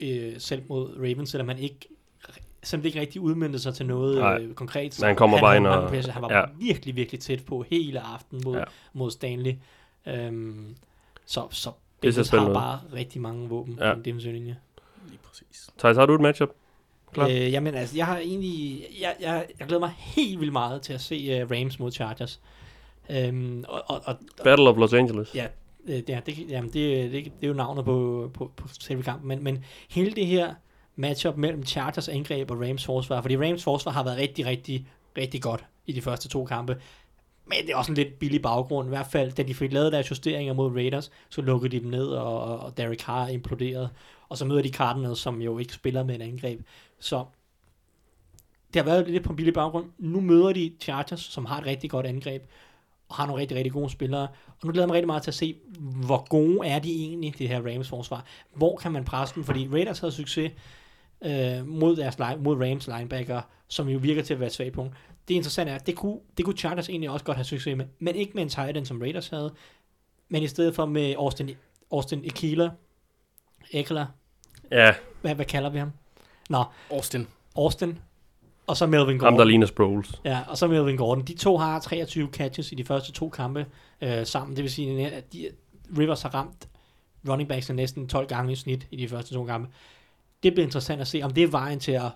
øh, 0.00 0.32
selv 0.38 0.62
mod 0.68 0.90
Ravens, 0.96 1.30
selvom 1.30 1.46
man 1.46 1.58
ikke 1.58 1.76
selvom 2.62 2.82
det 2.82 2.88
ikke 2.88 3.00
rigtig 3.00 3.20
udmyndte 3.20 3.58
sig 3.58 3.74
til 3.74 3.86
noget 3.86 4.18
Nej. 4.18 4.38
øh, 4.40 4.54
konkret. 4.54 4.96
Men 5.00 5.06
han 5.06 5.16
kommer 5.16 5.40
bare 5.40 5.48
havde 5.50 5.58
ind 5.58 5.66
og- 5.66 5.88
pressure. 5.88 6.12
Han 6.12 6.22
var 6.22 6.32
ja. 6.38 6.44
virkelig, 6.58 6.96
virkelig 6.96 7.20
tæt 7.20 7.44
på 7.44 7.64
hele 7.70 8.00
aftenen 8.00 8.42
mod, 8.44 8.56
ja. 8.56 8.64
mod 8.92 9.10
Stanley. 9.10 9.52
Øhm, 10.06 10.76
så 11.26 11.42
så 11.50 11.70
ser 12.02 12.08
Bengals 12.10 12.16
har 12.16 12.22
spændende 12.24 12.54
bare 12.54 12.80
rigtig 12.92 13.20
mange 13.20 13.48
våben 13.48 13.74
Ja. 13.78 13.86
ja. 13.86 13.92
i 13.92 13.94
den 13.94 14.04
defensive 14.04 14.32
linje. 14.32 14.56
Lige 15.08 15.18
præcis. 15.28 15.70
Thijs, 15.78 15.96
har 15.96 16.06
du 16.06 16.14
et 16.14 16.20
matchup? 16.20 16.48
Klar. 17.12 17.28
Øh, 17.28 17.52
jamen 17.52 17.74
altså, 17.74 17.96
jeg 17.96 18.06
har 18.06 18.18
egentlig, 18.18 18.84
jeg, 19.00 19.14
jeg, 19.20 19.46
jeg 19.58 19.66
glæder 19.66 19.80
mig 19.80 19.90
helt 19.98 20.40
vildt 20.40 20.52
meget 20.52 20.82
til 20.82 20.92
at 20.92 21.00
se 21.00 21.42
uh, 21.44 21.50
Rams 21.50 21.78
mod 21.78 21.92
Chargers. 21.92 22.40
Øhm, 23.10 23.64
og, 23.68 23.82
og, 23.86 24.00
og, 24.04 24.16
Battle 24.44 24.68
of 24.68 24.76
Los 24.76 24.92
Angeles. 24.92 25.34
Ja, 25.34 25.46
øh, 25.88 25.94
det, 25.96 26.10
er- 26.10 26.20
det, 26.20 26.50
jamen 26.50 26.72
det, 26.72 27.12
det, 27.12 27.24
det 27.24 27.32
er 27.42 27.46
jo 27.48 27.52
navnet 27.54 27.84
på, 27.84 28.30
på, 28.34 28.50
på 28.56 28.68
selve 28.80 29.02
kampen, 29.02 29.28
men, 29.28 29.44
men 29.44 29.64
hele 29.90 30.10
det 30.10 30.26
her 30.26 30.54
matchup 30.96 31.36
mellem 31.36 31.64
Chargers 31.66 32.08
angreb 32.08 32.50
og 32.50 32.60
Rams 32.60 32.84
forsvar, 32.84 33.20
fordi 33.20 33.36
Rams 33.36 33.64
forsvar 33.64 33.92
har 33.92 34.04
været 34.04 34.18
rigtig, 34.18 34.46
rigtig, 34.46 34.86
rigtig 35.18 35.42
godt 35.42 35.64
i 35.86 35.92
de 35.92 36.00
første 36.02 36.28
to 36.28 36.44
kampe, 36.44 36.76
men 37.50 37.66
det 37.66 37.72
er 37.72 37.76
også 37.76 37.92
en 37.92 37.96
lidt 37.96 38.18
billig 38.18 38.42
baggrund, 38.42 38.88
i 38.88 38.94
hvert 38.94 39.06
fald, 39.06 39.32
da 39.32 39.42
de 39.42 39.54
fik 39.54 39.72
lavet 39.72 39.92
deres 39.92 40.10
justeringer 40.10 40.52
mod 40.52 40.72
Raiders, 40.72 41.10
så 41.30 41.42
lukkede 41.42 41.76
de 41.76 41.80
dem 41.82 41.90
ned, 41.90 42.06
og, 42.06 42.42
og- 42.58 42.76
Derek 42.76 43.00
Carr 43.00 43.28
imploderede, 43.28 43.88
og 44.28 44.38
så 44.38 44.44
møder 44.44 44.62
de 44.62 44.68
Cardinals, 44.68 45.18
som 45.18 45.42
jo 45.42 45.58
ikke 45.58 45.72
spiller 45.72 46.04
med 46.04 46.14
et 46.14 46.22
angreb, 46.22 46.60
så 47.00 47.24
det 48.74 48.82
har 48.82 48.90
været 48.90 49.08
lidt 49.10 49.24
på 49.24 49.30
en 49.30 49.36
billig 49.36 49.54
baggrund. 49.54 49.86
Nu 49.98 50.20
møder 50.20 50.52
de 50.52 50.72
Chargers, 50.80 51.20
som 51.20 51.44
har 51.44 51.58
et 51.60 51.66
rigtig 51.66 51.90
godt 51.90 52.06
angreb, 52.06 52.42
og 53.08 53.16
har 53.16 53.26
nogle 53.26 53.40
rigtig, 53.40 53.56
rigtig 53.56 53.72
gode 53.72 53.90
spillere. 53.90 54.22
Og 54.46 54.66
nu 54.66 54.72
glæder 54.72 54.82
jeg 54.82 54.88
mig 54.88 54.94
rigtig 54.94 55.06
meget 55.06 55.22
til 55.22 55.30
at 55.30 55.34
se, 55.34 55.56
hvor 56.06 56.28
gode 56.28 56.68
er 56.68 56.78
de 56.78 56.92
egentlig, 56.92 57.34
det 57.38 57.48
her 57.48 57.60
Rams 57.74 57.88
forsvar. 57.88 58.24
Hvor 58.54 58.76
kan 58.76 58.92
man 58.92 59.04
presse 59.04 59.34
dem? 59.34 59.44
Fordi 59.44 59.68
Raiders 59.72 59.98
havde 59.98 60.12
succes 60.12 60.52
øh, 61.24 61.66
mod, 61.66 61.96
deres 61.96 62.18
mod 62.18 62.56
Rams 62.62 62.86
linebacker, 62.86 63.40
som 63.68 63.88
jo 63.88 63.98
virker 63.98 64.22
til 64.22 64.34
at 64.34 64.40
være 64.40 64.46
et 64.46 64.52
svagt 64.52 64.72
punkt. 64.72 64.94
Det 65.30 65.36
interessante 65.36 65.72
er, 65.72 65.76
at 65.76 65.86
det 65.86 65.96
kunne, 65.96 66.18
det 66.36 66.44
kunne 66.44 66.56
Chargers 66.56 66.88
egentlig 66.88 67.10
også 67.10 67.24
godt 67.24 67.36
have 67.36 67.44
succes 67.44 67.76
med, 67.76 67.86
men 67.98 68.14
ikke 68.14 68.32
med 68.34 68.42
en 68.42 68.48
tight 68.48 68.76
end, 68.76 68.86
som 68.86 69.00
Raiders 69.00 69.28
havde, 69.28 69.52
men 70.28 70.42
i 70.42 70.46
stedet 70.46 70.74
for 70.74 70.86
med 70.86 71.14
Austin, 71.18 71.50
Austin 71.92 72.24
Ekeler, 72.24 72.70
Ekeler, 73.70 74.06
Ja, 74.70 74.94
hvad, 75.20 75.34
hvad 75.34 75.44
kalder 75.44 75.70
vi 75.70 75.78
ham? 75.78 75.92
Nå, 76.48 76.64
Austin. 76.90 77.28
Austin, 77.56 77.98
og 78.66 78.76
så 78.76 78.86
Melvin 78.86 79.18
Gordon. 79.18 79.32
ham 79.32 79.38
der 79.38 79.44
ligner 79.44 79.66
Sproles. 79.66 80.20
Ja, 80.24 80.40
og 80.48 80.58
så 80.58 80.66
Melvin 80.66 80.96
Gordon. 80.96 81.24
De 81.24 81.36
to 81.36 81.56
har 81.56 81.80
23 81.80 82.28
catches 82.32 82.72
i 82.72 82.74
de 82.74 82.84
første 82.84 83.12
to 83.12 83.28
kampe 83.28 83.66
øh, 84.00 84.26
sammen. 84.26 84.56
Det 84.56 84.62
vil 84.62 84.70
sige, 84.70 85.10
at 85.10 85.32
de, 85.32 85.50
Rivers 85.98 86.22
har 86.22 86.34
ramt 86.34 86.68
running 87.28 87.48
backs 87.48 87.70
næsten 87.70 88.08
12 88.08 88.26
gange 88.26 88.52
i 88.52 88.56
snit 88.56 88.86
i 88.90 88.96
de 88.96 89.08
første 89.08 89.34
to 89.34 89.44
kampe. 89.44 89.68
Det 90.42 90.52
bliver 90.52 90.66
interessant 90.66 91.00
at 91.00 91.08
se, 91.08 91.22
om 91.22 91.30
det 91.30 91.44
er 91.44 91.48
vejen 91.48 91.80
til 91.80 91.92
at 91.92 92.10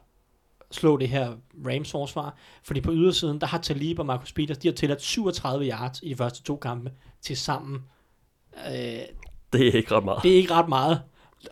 slå 0.71 0.97
det 0.97 1.09
her 1.09 1.33
Rams 1.67 1.91
forsvar. 1.91 2.37
Fordi 2.62 2.81
på 2.81 2.93
ydersiden, 2.93 3.41
der 3.41 3.47
har 3.47 3.59
Talib 3.59 3.99
og 3.99 4.07
Marcus 4.07 4.33
Peters, 4.33 4.59
de 4.59 4.69
har 4.69 4.73
tilladt 4.75 5.03
37 5.03 5.67
yards 5.71 6.01
i 6.03 6.09
de 6.09 6.17
første 6.17 6.43
to 6.43 6.57
kampe 6.57 6.93
til 7.23 7.37
sammen. 7.37 7.83
Øh, 8.69 8.73
Det 9.53 9.69
er 9.69 9.73
ikke 9.73 9.95
ret 9.95 10.05
meget. 10.05 10.23
det 10.23 10.33
er 10.33 10.37
ikke 10.37 10.55
ret 10.55 10.69
meget, 10.69 11.01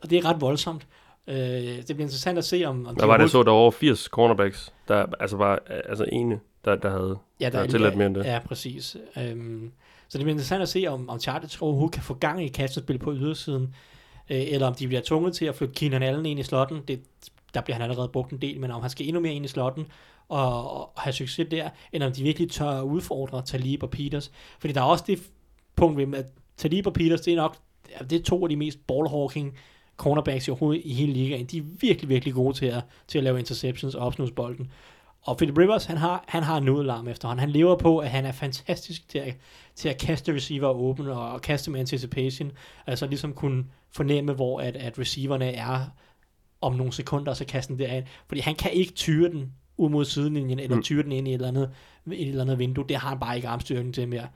og 0.03 0.11
det 0.11 0.19
er 0.19 0.25
ret 0.25 0.41
voldsomt. 0.41 0.87
Øh, 1.27 1.37
det 1.37 1.87
bliver 1.87 2.01
interessant 2.01 2.39
at 2.39 2.45
se, 2.45 2.65
om, 2.65 2.87
om 2.87 2.95
Hvad 2.95 3.07
var 3.07 3.17
det, 3.17 3.31
så 3.31 3.43
der 3.43 3.51
over 3.51 3.71
80 3.71 4.01
cornerbacks, 4.01 4.73
der 4.89 5.07
altså 5.21 5.37
var 5.37 5.63
altså 5.67 6.05
ene, 6.13 6.41
der, 6.65 6.77
der 6.77 6.91
havde 6.91 7.19
Ja, 7.41 7.49
der 7.51 7.59
er 7.59 7.67
tilladt 7.67 7.97
mere 7.97 8.07
end 8.07 8.15
det. 8.15 8.25
Ja, 8.25 8.39
præcis. 8.47 8.97
Øhm, 9.17 9.73
så 10.09 10.19
det 10.19 10.25
bliver 10.25 10.35
interessant 10.35 10.63
at 10.63 10.69
se, 10.69 10.85
om, 10.89 11.09
om 11.09 11.21
Chargers 11.21 11.63
overhovedet 11.63 11.95
kan 11.95 12.03
få 12.03 12.15
gang 12.15 12.45
i 12.45 12.49
kastespil 12.49 12.99
på 12.99 13.15
ydersiden, 13.15 13.75
øh, 14.31 14.43
eller 14.49 14.67
om 14.67 14.75
de 14.75 14.87
bliver 14.87 15.03
tvunget 15.05 15.35
til 15.35 15.45
at 15.45 15.55
flytte 15.55 15.75
Keenan 15.75 16.03
Allen 16.03 16.27
ind 16.27 16.41
i 16.41 16.43
slotten. 16.43 16.81
Det, 16.89 17.01
der 17.55 17.61
bliver 17.61 17.75
han 17.75 17.83
allerede 17.83 18.09
brugt 18.09 18.33
en 18.33 18.41
del, 18.41 18.61
men 18.61 18.71
om 18.71 18.81
han 18.81 18.91
skal 18.91 19.07
endnu 19.07 19.21
mere 19.21 19.35
ind 19.35 19.45
i 19.45 19.49
slotten 19.49 19.87
og, 20.29 20.71
og 20.71 20.93
have 20.97 21.13
succes 21.13 21.47
der, 21.51 21.71
end 21.93 22.03
om 22.03 22.13
de 22.13 22.23
virkelig 22.23 22.51
tør 22.51 22.69
at 22.69 22.83
udfordre 22.83 23.43
Talib 23.43 23.83
og 23.83 23.91
Peters. 23.91 24.33
Fordi 24.59 24.73
der 24.73 24.81
er 24.81 24.85
også 24.85 25.05
det 25.07 25.31
punkt 25.77 25.99
ved, 25.99 26.19
at 26.19 26.27
Talib 26.57 26.87
og 26.87 26.93
Peters, 26.93 27.21
det 27.21 27.33
er 27.33 27.37
nok 27.37 27.57
det 28.11 28.13
er 28.13 28.23
to 28.23 28.43
af 28.43 28.49
de 28.49 28.57
mest 28.57 28.87
ballhawking 28.87 29.59
cornerbacks 29.97 30.49
i 30.49 30.51
overhovedet 30.51 30.83
i 30.85 30.93
hele 30.93 31.13
ligaen. 31.13 31.47
De 31.47 31.59
er 31.59 31.63
virkelig, 31.81 32.09
virkelig 32.09 32.35
gode 32.35 32.57
til 32.57 32.67
at, 32.67 32.85
til 33.09 33.19
at 33.19 33.25
lave 33.25 33.39
interceptions 33.39 33.95
og 33.95 34.07
opsnuse 34.07 34.33
bolden. 34.33 34.73
Og 35.23 35.37
Philip 35.37 35.59
Rivers, 35.59 35.85
han 35.85 35.97
har, 35.97 36.25
han 36.29 36.43
har 36.43 36.57
en 36.57 36.65
nødalarm 36.65 37.09
efterhånden. 37.09 37.41
Han 37.41 37.51
lever 37.51 37.77
på, 37.77 37.99
at 37.99 38.11
han 38.11 38.25
er 38.25 38.33
fantastisk 38.33 39.09
til 39.09 39.19
at, 39.19 39.37
til 39.75 39.89
at 39.89 39.99
kaste 39.99 40.35
receiver 40.35 40.69
åben 40.69 41.07
og, 41.07 41.33
og 41.33 41.43
kaste 41.43 41.71
med 41.71 41.81
anticipation. 41.81 42.53
Altså 42.87 43.07
ligesom 43.07 43.33
kunne 43.33 43.65
fornemme, 43.91 44.33
hvor 44.33 44.61
at, 44.61 44.77
at 44.77 44.99
receiverne 44.99 45.53
er 45.53 45.81
om 46.63 46.75
nogle 46.75 46.93
sekunder, 46.93 47.31
og 47.31 47.37
så 47.37 47.45
kaste 47.45 47.73
den 47.73 47.79
derind. 47.79 48.05
Fordi 48.29 48.41
han 48.41 48.55
kan 48.55 48.71
ikke 48.73 48.93
tyre 48.93 49.29
den 49.31 49.53
ud 49.77 49.91
mod 49.91 50.05
sidelinjen, 50.05 50.59
eller 50.59 50.77
Mm. 50.77 50.83
tyre 50.83 51.03
den 51.03 51.13
ind 51.13 51.29
i 51.29 51.31
et 51.31 51.35
eller, 51.35 51.49
andet, 51.49 51.71
et 52.13 52.29
eller 52.29 52.43
andet 52.43 52.59
vindue. 52.59 52.85
Det 52.89 52.97
har 52.97 53.09
han 53.09 53.19
bare 53.21 53.37
ikke 53.37 53.49
armstyrken 53.49 53.93
til 53.93 54.09
mere. 54.09 54.29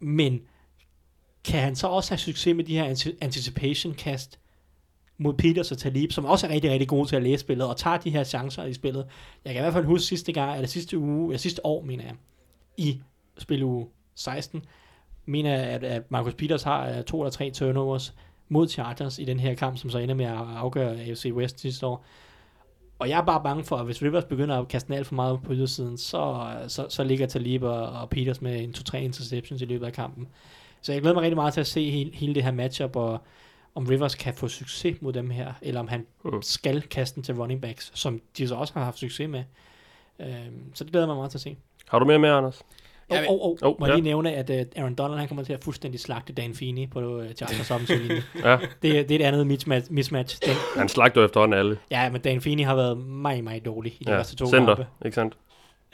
Men 0.00 0.40
kan 1.44 1.60
han 1.60 1.76
så 1.76 1.86
også 1.86 2.10
have 2.10 2.18
succes 2.18 2.56
med 2.56 2.64
de 2.64 2.74
her 2.78 2.94
anti- 2.94 3.16
anticipation-kast 3.20 4.38
mod 5.18 5.34
Peters 5.34 5.72
og 5.72 5.78
Talib, 5.78 6.12
som 6.12 6.24
også 6.24 6.46
er 6.46 6.50
rigtig, 6.50 6.70
rigtig 6.70 6.88
gode 6.88 7.08
til 7.08 7.16
at 7.16 7.22
læse 7.22 7.40
spillet, 7.40 7.66
og 7.66 7.76
tager 7.76 7.96
de 7.98 8.10
her 8.10 8.24
chancer 8.24 8.64
i 8.64 8.72
spillet. 8.74 9.06
Jeg 9.44 9.52
kan 9.52 9.60
i 9.60 9.64
hvert 9.64 9.72
fald 9.72 9.84
huske 9.84 10.06
sidste 10.06 10.32
gang, 10.32 10.54
eller 10.54 10.68
sidste 10.68 10.98
uge, 10.98 11.28
eller 11.32 11.38
sidste 11.38 11.66
år, 11.66 11.82
mener 11.82 12.04
jeg, 12.04 12.14
i 12.76 13.00
spiluge 13.38 13.86
16, 14.14 14.64
mener 15.26 15.50
jeg, 15.50 15.62
at, 15.62 15.84
at 15.84 16.10
Marcus 16.10 16.34
Peters 16.34 16.62
har 16.62 16.88
øh, 16.90 17.04
to 17.04 17.20
eller 17.22 17.30
tre 17.30 17.50
turnovers 17.50 18.14
mod 18.52 18.68
Chargers 18.68 19.18
i 19.18 19.24
den 19.24 19.40
her 19.40 19.54
kamp, 19.54 19.78
som 19.78 19.90
så 19.90 19.98
ender 19.98 20.14
med 20.14 20.24
at 20.24 20.38
afgøre 20.56 21.00
AFC 21.00 21.30
West 21.34 21.60
sidste 21.60 21.86
år. 21.86 22.04
Og 22.98 23.08
jeg 23.08 23.18
er 23.20 23.24
bare 23.24 23.42
bange 23.42 23.64
for, 23.64 23.76
at 23.76 23.84
hvis 23.84 24.02
Rivers 24.02 24.24
begynder 24.24 24.58
at 24.58 24.68
kaste 24.68 24.86
den 24.88 24.94
alt 24.96 25.06
for 25.06 25.14
meget 25.14 25.40
på 25.42 25.52
ydersiden, 25.52 25.98
så, 25.98 26.50
så, 26.68 26.86
så 26.88 27.04
ligger 27.04 27.26
Talib 27.26 27.62
og, 27.62 27.86
og 27.86 28.10
Peters 28.10 28.40
med 28.42 28.60
en 28.64 28.74
2-3 28.78 28.96
interceptions 28.96 29.62
i 29.62 29.64
løbet 29.64 29.86
af 29.86 29.92
kampen. 29.92 30.28
Så 30.82 30.92
jeg 30.92 31.00
glæder 31.00 31.14
mig 31.14 31.22
rigtig 31.22 31.36
meget 31.36 31.54
til 31.54 31.60
at 31.60 31.66
se 31.66 31.90
hele, 31.90 32.10
hele 32.14 32.34
det 32.34 32.42
her 32.44 32.50
matchup, 32.52 32.96
og, 32.96 33.20
om 33.74 33.86
Rivers 33.86 34.14
kan 34.14 34.34
få 34.34 34.48
succes 34.48 35.02
mod 35.02 35.12
dem 35.12 35.30
her, 35.30 35.52
eller 35.62 35.80
om 35.80 35.88
han 35.88 36.06
Mm. 36.24 36.42
skal 36.42 36.82
kaste 36.82 37.14
den 37.14 37.22
til 37.22 37.34
running 37.34 37.60
backs, 37.60 37.90
som 37.94 38.20
de 38.38 38.48
så 38.48 38.54
også 38.54 38.74
har 38.74 38.84
haft 38.84 38.98
succes 38.98 39.28
med. 39.28 39.44
Øhm, 40.20 40.74
så 40.74 40.84
det 40.84 40.92
glæder 40.92 41.06
jeg 41.06 41.08
mig 41.08 41.16
meget 41.16 41.30
til 41.30 41.38
at 41.38 41.42
se. 41.42 41.56
Har 41.88 41.98
du 41.98 42.04
mere 42.04 42.18
med, 42.18 42.28
Anders? 42.30 42.62
Og, 43.12 43.16
Jeg 43.16 43.22
vil- 43.22 43.28
og, 43.30 43.42
og, 43.44 43.58
Oh, 43.62 43.80
må 43.80 43.86
jeg 43.86 43.90
ja. 43.92 43.96
lige 43.96 44.04
nævne, 44.04 44.32
at 44.32 44.50
uh, 44.50 44.56
Aaron 44.76 44.94
Donald 44.94 45.18
han 45.18 45.28
kommer 45.28 45.44
til 45.44 45.52
at 45.52 45.64
fuldstændig 45.64 46.00
slagte 46.00 46.32
Dan 46.32 46.54
Feeney 46.54 46.90
på 46.90 47.00
uh, 47.00 47.30
Chargers 47.32 47.70
offensive 47.74 47.98
linje. 47.98 48.22
Ja, 48.44 48.58
Det, 48.82 48.98
er- 48.98 49.02
det 49.04 49.10
er 49.10 49.14
et 49.20 49.22
andet 49.22 49.46
mismatch. 49.46 49.92
mismatch. 49.92 50.40
Den, 50.46 50.54
han 50.76 50.88
slagter 50.88 51.20
jo 51.20 51.24
efterhånden 51.24 51.58
alle. 51.58 51.78
ja, 51.90 52.10
men 52.10 52.20
Dan 52.20 52.40
Feeney 52.40 52.64
har 52.64 52.74
været 52.74 52.98
meget, 52.98 53.44
meget 53.44 53.64
dårlig 53.64 53.92
i 54.00 54.04
de 54.04 54.10
Ja, 54.10 54.18
første 54.18 54.36
to 54.36 54.46
center, 54.46 54.74
kampe. 54.74 54.86
ikke 55.04 55.14
sandt? 55.14 55.36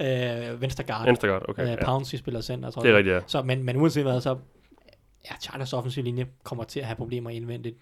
Øh, 0.00 0.60
venstre 0.60 0.84
guard. 0.84 1.08
Instagram, 1.08 1.42
okay. 1.48 1.62
Øh, 1.62 1.68
Ja. 1.68 1.84
Pouncey 1.84 2.18
spiller 2.18 2.40
center, 2.40 2.70
tror 2.70 2.82
Det 2.82 2.88
er 2.88 2.92
jeg. 2.92 2.98
rigtigt, 2.98 3.14
ja. 3.14 3.20
Så, 3.26 3.42
men, 3.42 3.62
men 3.62 3.76
uanset 3.76 4.02
hvad, 4.02 4.20
så 4.20 4.36
ja, 5.30 5.34
Chargers 5.40 5.72
offensive 5.72 6.04
linje 6.04 6.26
kommer 6.42 6.64
til 6.64 6.80
at 6.80 6.86
have 6.86 6.96
problemer 6.96 7.30
indvendigt 7.30 7.76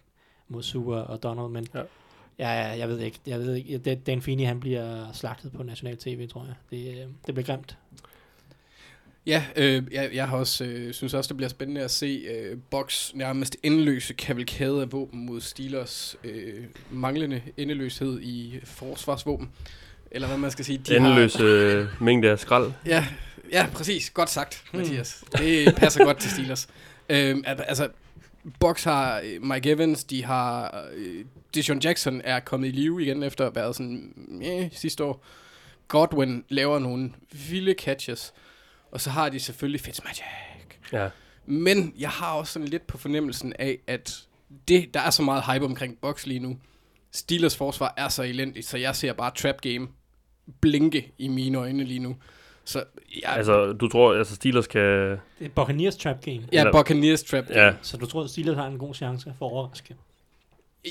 mod 0.49 0.63
Super 0.63 0.97
og 0.97 1.23
Donald, 1.23 1.49
men 1.49 1.67
Ja. 1.75 1.79
ja. 1.79 1.85
Ja, 2.39 2.79
jeg 2.79 2.89
ved 2.89 2.99
ikke. 2.99 3.19
Jeg 3.27 3.39
ved 3.39 3.55
ikke. 3.55 3.79
Dan 3.95 4.23
Feeney, 4.23 4.45
han 4.47 4.61
bliver 4.61 5.07
slagtet 5.13 5.53
på 5.53 5.63
national 5.63 5.97
tv, 5.97 6.29
tror 6.29 6.45
jeg. 6.47 6.55
Det, 6.71 6.89
øh, 6.91 7.07
det 7.27 7.35
bliver 7.35 7.43
grimt. 7.47 7.79
Ja, 9.27 9.45
øh, 9.57 9.83
jeg, 9.93 10.11
jeg 10.15 10.29
har 10.29 10.37
også, 10.37 10.65
øh, 10.65 10.93
synes 10.95 11.15
også, 11.15 11.29
det 11.29 11.37
bliver 11.37 11.49
spændende 11.49 11.81
at 11.81 11.91
se 11.91 12.25
øh, 12.31 12.59
Box 12.71 13.15
nærmest 13.15 13.57
endeløse 13.63 14.15
kavalkade 14.15 14.81
af 14.81 14.93
våben 14.93 15.27
mod 15.27 15.41
Steelers 15.41 16.17
øh, 16.25 16.65
manglende 16.91 17.43
endeløshed 17.57 18.21
i 18.21 18.61
forsvarsvåben. 18.65 19.51
Eller 20.11 20.29
hvad 20.29 20.39
man 20.39 20.51
skal 20.51 20.65
sige. 20.65 20.79
De 20.79 20.97
Endeløs 20.97 21.41
øh, 21.41 21.87
mængde 22.01 22.31
af 22.31 22.39
skrald. 22.39 22.65
Har, 22.65 22.73
ja, 22.87 23.07
ja, 23.53 23.67
præcis. 23.75 24.11
Godt 24.11 24.31
sagt, 24.31 24.65
Mathias. 24.73 25.25
Det 25.39 25.75
passer 25.75 26.05
godt 26.05 26.19
til 26.19 26.31
Steelers. 26.31 26.69
Øh, 27.09 27.37
al- 27.47 27.65
altså, 27.69 27.89
Box 28.61 28.85
har 28.85 29.21
øh, 29.25 29.43
Mike 29.43 29.71
Evans, 29.71 30.05
de 30.05 30.25
har... 30.25 30.85
Øh, 30.97 31.25
Deshaun 31.55 31.79
Jackson 31.79 32.21
er 32.25 32.41
kommet 32.41 32.69
i 32.69 32.71
live 32.71 33.03
igen 33.03 33.23
efter 33.23 33.47
at 33.47 33.53
have 33.53 33.65
været 33.65 33.77
sådan... 33.77 34.13
Eh, 34.43 34.69
sidste 34.73 35.05
år. 35.05 35.25
Godwin 35.89 36.45
laver 36.49 36.79
nogle 36.79 37.13
vilde 37.51 37.75
catches. 37.79 38.33
Og 38.91 39.01
så 39.01 39.11
har 39.11 39.29
de 39.29 39.41
selvfølgelig 39.41 39.81
Fitzmagic. 39.81 40.23
Ja. 40.93 41.09
Men 41.47 41.95
jeg 41.99 42.11
har 42.11 42.33
også 42.33 42.53
sådan 42.53 42.69
lidt 42.69 42.87
på 42.87 42.99
fornemmelsen 42.99 43.53
af, 43.59 43.79
at 43.87 44.27
det, 44.69 44.95
der 44.95 45.01
er 45.01 45.11
så 45.11 45.23
meget 45.23 45.45
hype 45.53 45.65
omkring 45.65 45.99
Box 46.01 46.27
lige 46.27 46.41
nu. 46.41 46.57
Steelers 47.13 47.57
forsvar 47.57 47.95
er 47.97 48.09
så 48.09 48.23
elendigt, 48.23 48.67
så 48.67 48.79
jeg 48.79 48.97
ser 48.97 49.13
bare 49.13 49.31
trap 49.35 49.61
game 49.61 49.89
blinke 50.61 51.13
i 51.19 51.29
mine 51.29 51.59
øjne 51.59 51.85
lige 51.85 51.99
nu. 52.01 52.17
Så 52.65 52.85
jeg, 53.23 53.31
altså, 53.37 53.73
du 53.73 53.89
tror, 53.89 54.15
altså 54.15 54.35
Steelers 54.35 54.67
kan... 54.67 54.83
Det 55.11 55.19
er 55.41 55.49
Buccaneers 55.49 55.97
trap 55.97 56.21
game. 56.25 56.41
ja, 56.53 56.59
eller- 56.59 56.73
Buccaneers 56.73 57.23
trap 57.23 57.47
game. 57.47 57.61
Ja, 57.61 57.75
Så 57.83 57.97
du 57.97 58.07
tror, 58.07 58.25
at 58.25 58.31
Steelers 58.31 58.57
har 58.57 58.67
en 58.67 58.79
god 58.79 58.95
chance 58.95 59.35
for 59.39 59.47
at 59.47 59.53
overraske? 59.53 59.97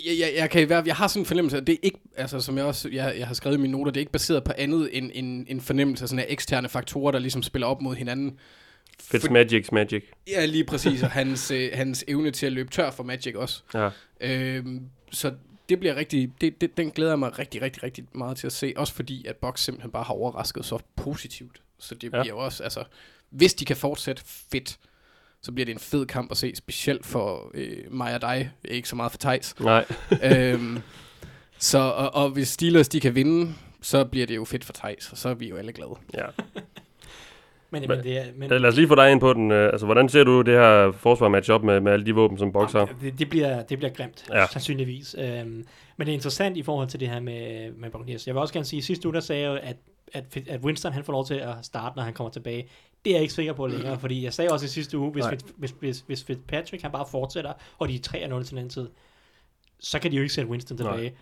Jeg, 0.05 0.19
jeg, 0.19 0.33
jeg, 0.35 0.49
kan 0.49 0.61
i 0.61 0.65
hvert, 0.65 0.87
jeg 0.87 0.95
har 0.95 1.07
sådan 1.07 1.21
en 1.21 1.25
fornemmelse, 1.25 1.57
at 1.57 1.67
det 1.67 1.73
er 1.73 1.79
ikke, 1.83 1.99
altså 2.17 2.39
som 2.39 2.57
jeg 2.57 2.65
også 2.65 2.89
jeg, 2.89 3.15
jeg 3.17 3.27
har 3.27 3.33
skrevet 3.33 3.57
i 3.57 3.59
mine 3.59 3.71
noter, 3.71 3.91
det 3.91 3.97
er 3.97 4.01
ikke 4.01 4.11
baseret 4.11 4.43
på 4.43 4.51
andet 4.57 4.89
end 4.97 5.11
en, 5.13 5.45
en 5.49 5.61
fornemmelse 5.61 6.03
af 6.03 6.09
sådan 6.09 6.19
af 6.19 6.25
eksterne 6.29 6.69
faktorer, 6.69 7.11
der 7.11 7.19
ligesom 7.19 7.43
spiller 7.43 7.67
op 7.67 7.81
mod 7.81 7.95
hinanden. 7.95 8.39
Fitzmagic's 9.03 9.69
magic. 9.71 10.03
Ja, 10.27 10.45
lige 10.45 10.63
præcis, 10.63 11.03
og 11.03 11.11
hans, 11.11 11.51
øh, 11.51 11.69
hans 11.73 12.03
evne 12.07 12.31
til 12.31 12.45
at 12.45 12.51
løbe 12.51 12.69
tør 12.71 12.91
for 12.91 13.03
Magic 13.03 13.35
også. 13.35 13.61
Ja. 13.73 13.89
Øhm, 14.21 14.81
så 15.11 15.33
det 15.69 15.79
bliver 15.79 15.95
rigtig, 15.95 16.31
det, 16.41 16.61
det, 16.61 16.77
den 16.77 16.91
glæder 16.91 17.11
jeg 17.11 17.19
mig 17.19 17.39
rigtig, 17.39 17.61
rigtig, 17.61 17.83
rigtig 17.83 18.05
meget 18.13 18.37
til 18.37 18.47
at 18.47 18.53
se. 18.53 18.73
Også 18.75 18.93
fordi, 18.93 19.25
at 19.25 19.35
Box 19.35 19.59
simpelthen 19.59 19.91
bare 19.91 20.03
har 20.03 20.13
overrasket 20.13 20.65
så 20.65 20.79
positivt. 20.95 21.61
Så 21.79 21.95
det 21.95 22.03
Ja. 22.03 22.09
bliver 22.09 22.35
jo 22.35 22.37
også, 22.37 22.63
altså, 22.63 22.83
hvis 23.29 23.53
de 23.53 23.65
kan 23.65 23.75
fortsætte 23.77 24.21
fedt, 24.25 24.77
så 25.45 25.51
bliver 25.51 25.65
det 25.65 25.73
en 25.73 25.79
fed 25.79 26.05
kamp 26.05 26.31
at 26.31 26.37
se, 26.37 26.55
specielt 26.55 27.05
for 27.05 27.51
øh, 27.53 27.77
mig 27.91 28.15
og 28.15 28.21
dig, 28.21 28.51
ikke 28.65 28.89
så 28.89 28.95
meget 28.95 29.11
for 29.11 29.17
Thijs. 29.19 29.55
Nej, 29.59 29.85
øhm, 30.23 30.77
så, 31.57 31.77
og, 31.79 32.15
og 32.23 32.29
hvis 32.29 32.47
Steelers 32.47 32.87
de 32.89 32.99
kan 32.99 33.15
vinde, 33.15 33.53
så 33.81 34.05
bliver 34.05 34.25
det 34.27 34.35
jo 34.35 34.45
fedt 34.45 34.65
for 34.65 34.73
Thijs, 34.73 35.11
og 35.11 35.17
så 35.17 35.29
er 35.29 35.33
vi 35.33 35.49
jo 35.49 35.55
alle 35.55 35.73
glade. 35.73 35.91
Ja. 36.13 36.25
men, 37.71 37.83
Men- 37.87 38.03
det 38.03 38.17
er... 38.17 38.23
Men, 38.35 38.49
Lad 38.49 38.65
os 38.65 38.75
lige 38.75 38.87
få 38.87 38.95
dig 38.95 39.11
ind 39.11 39.19
på 39.19 39.33
den. 39.33 39.51
øh, 39.51 39.69
Altså, 39.71 39.85
hvordan 39.85 40.09
ser 40.09 40.23
du 40.23 40.41
det 40.41 40.53
her 40.53 40.91
forsvar 40.91 41.29
match 41.29 41.51
op 41.51 41.63
med, 41.63 41.79
med 41.79 41.91
alle 41.91 42.05
de 42.05 42.15
våben, 42.15 42.37
som 42.37 42.51
Box 42.51 42.71
har? 42.71 42.85
det, 43.01 43.19
det, 43.19 43.29
bliver, 43.29 43.61
det 43.63 43.77
bliver 43.77 43.93
grimt, 43.93 44.25
Ja. 44.29 44.39
ja. 44.39 44.47
sandsynligvis. 44.47 45.15
Øhm, 45.19 45.65
men 45.97 46.07
det 46.07 46.09
er 46.09 46.13
interessant 46.13 46.57
i 46.57 46.63
forhold 46.63 46.87
til 46.87 46.99
det 46.99 47.09
her 47.09 47.19
med, 47.19 47.71
med 47.71 47.89
Buccaneers. 47.89 48.27
Jeg 48.27 48.35
vil 48.35 48.41
også 48.41 48.53
gerne 48.53 48.65
sige, 48.65 48.77
at 48.77 48.83
sidste 48.83 49.07
uge, 49.07 49.13
der 49.13 49.19
sagde 49.19 49.41
jeg 49.41 49.49
jo, 49.49 49.55
at, 49.63 49.75
at, 50.13 50.37
at 50.49 50.59
Winston 50.61 50.93
han 50.93 51.03
får 51.03 51.13
lov 51.13 51.25
til 51.25 51.33
at 51.33 51.53
starte, 51.63 51.95
når 51.95 52.03
han 52.03 52.13
kommer 52.13 52.31
tilbage. 52.31 52.67
Det 53.05 53.11
er 53.11 53.15
jeg 53.15 53.21
ikke 53.21 53.33
sikker 53.33 53.53
på 53.53 53.67
længere, 53.67 53.99
fordi 54.03 54.23
jeg 54.23 54.33
sagde 54.33 54.51
også 54.51 54.65
i 54.65 54.69
sidste 54.69 54.97
uge, 54.97 55.11
hvis, 55.11 55.23
Nej. 55.23 55.37
hvis, 55.57 55.75
hvis, 55.79 55.99
hvis, 56.07 56.23
Fitzpatrick 56.23 56.81
han 56.83 56.91
bare 56.91 57.05
fortsætter, 57.11 57.53
og 57.77 57.87
de 57.89 57.95
er 57.95 58.37
3-0 58.39 58.43
til 58.43 58.57
den 58.57 58.69
tid, 58.69 58.89
så 59.79 59.99
kan 59.99 60.11
de 60.11 60.15
jo 60.15 60.21
ikke 60.21 60.33
sætte 60.33 60.51
Winston 60.51 60.77
Nej. 60.77 60.91
tilbage. 60.93 61.17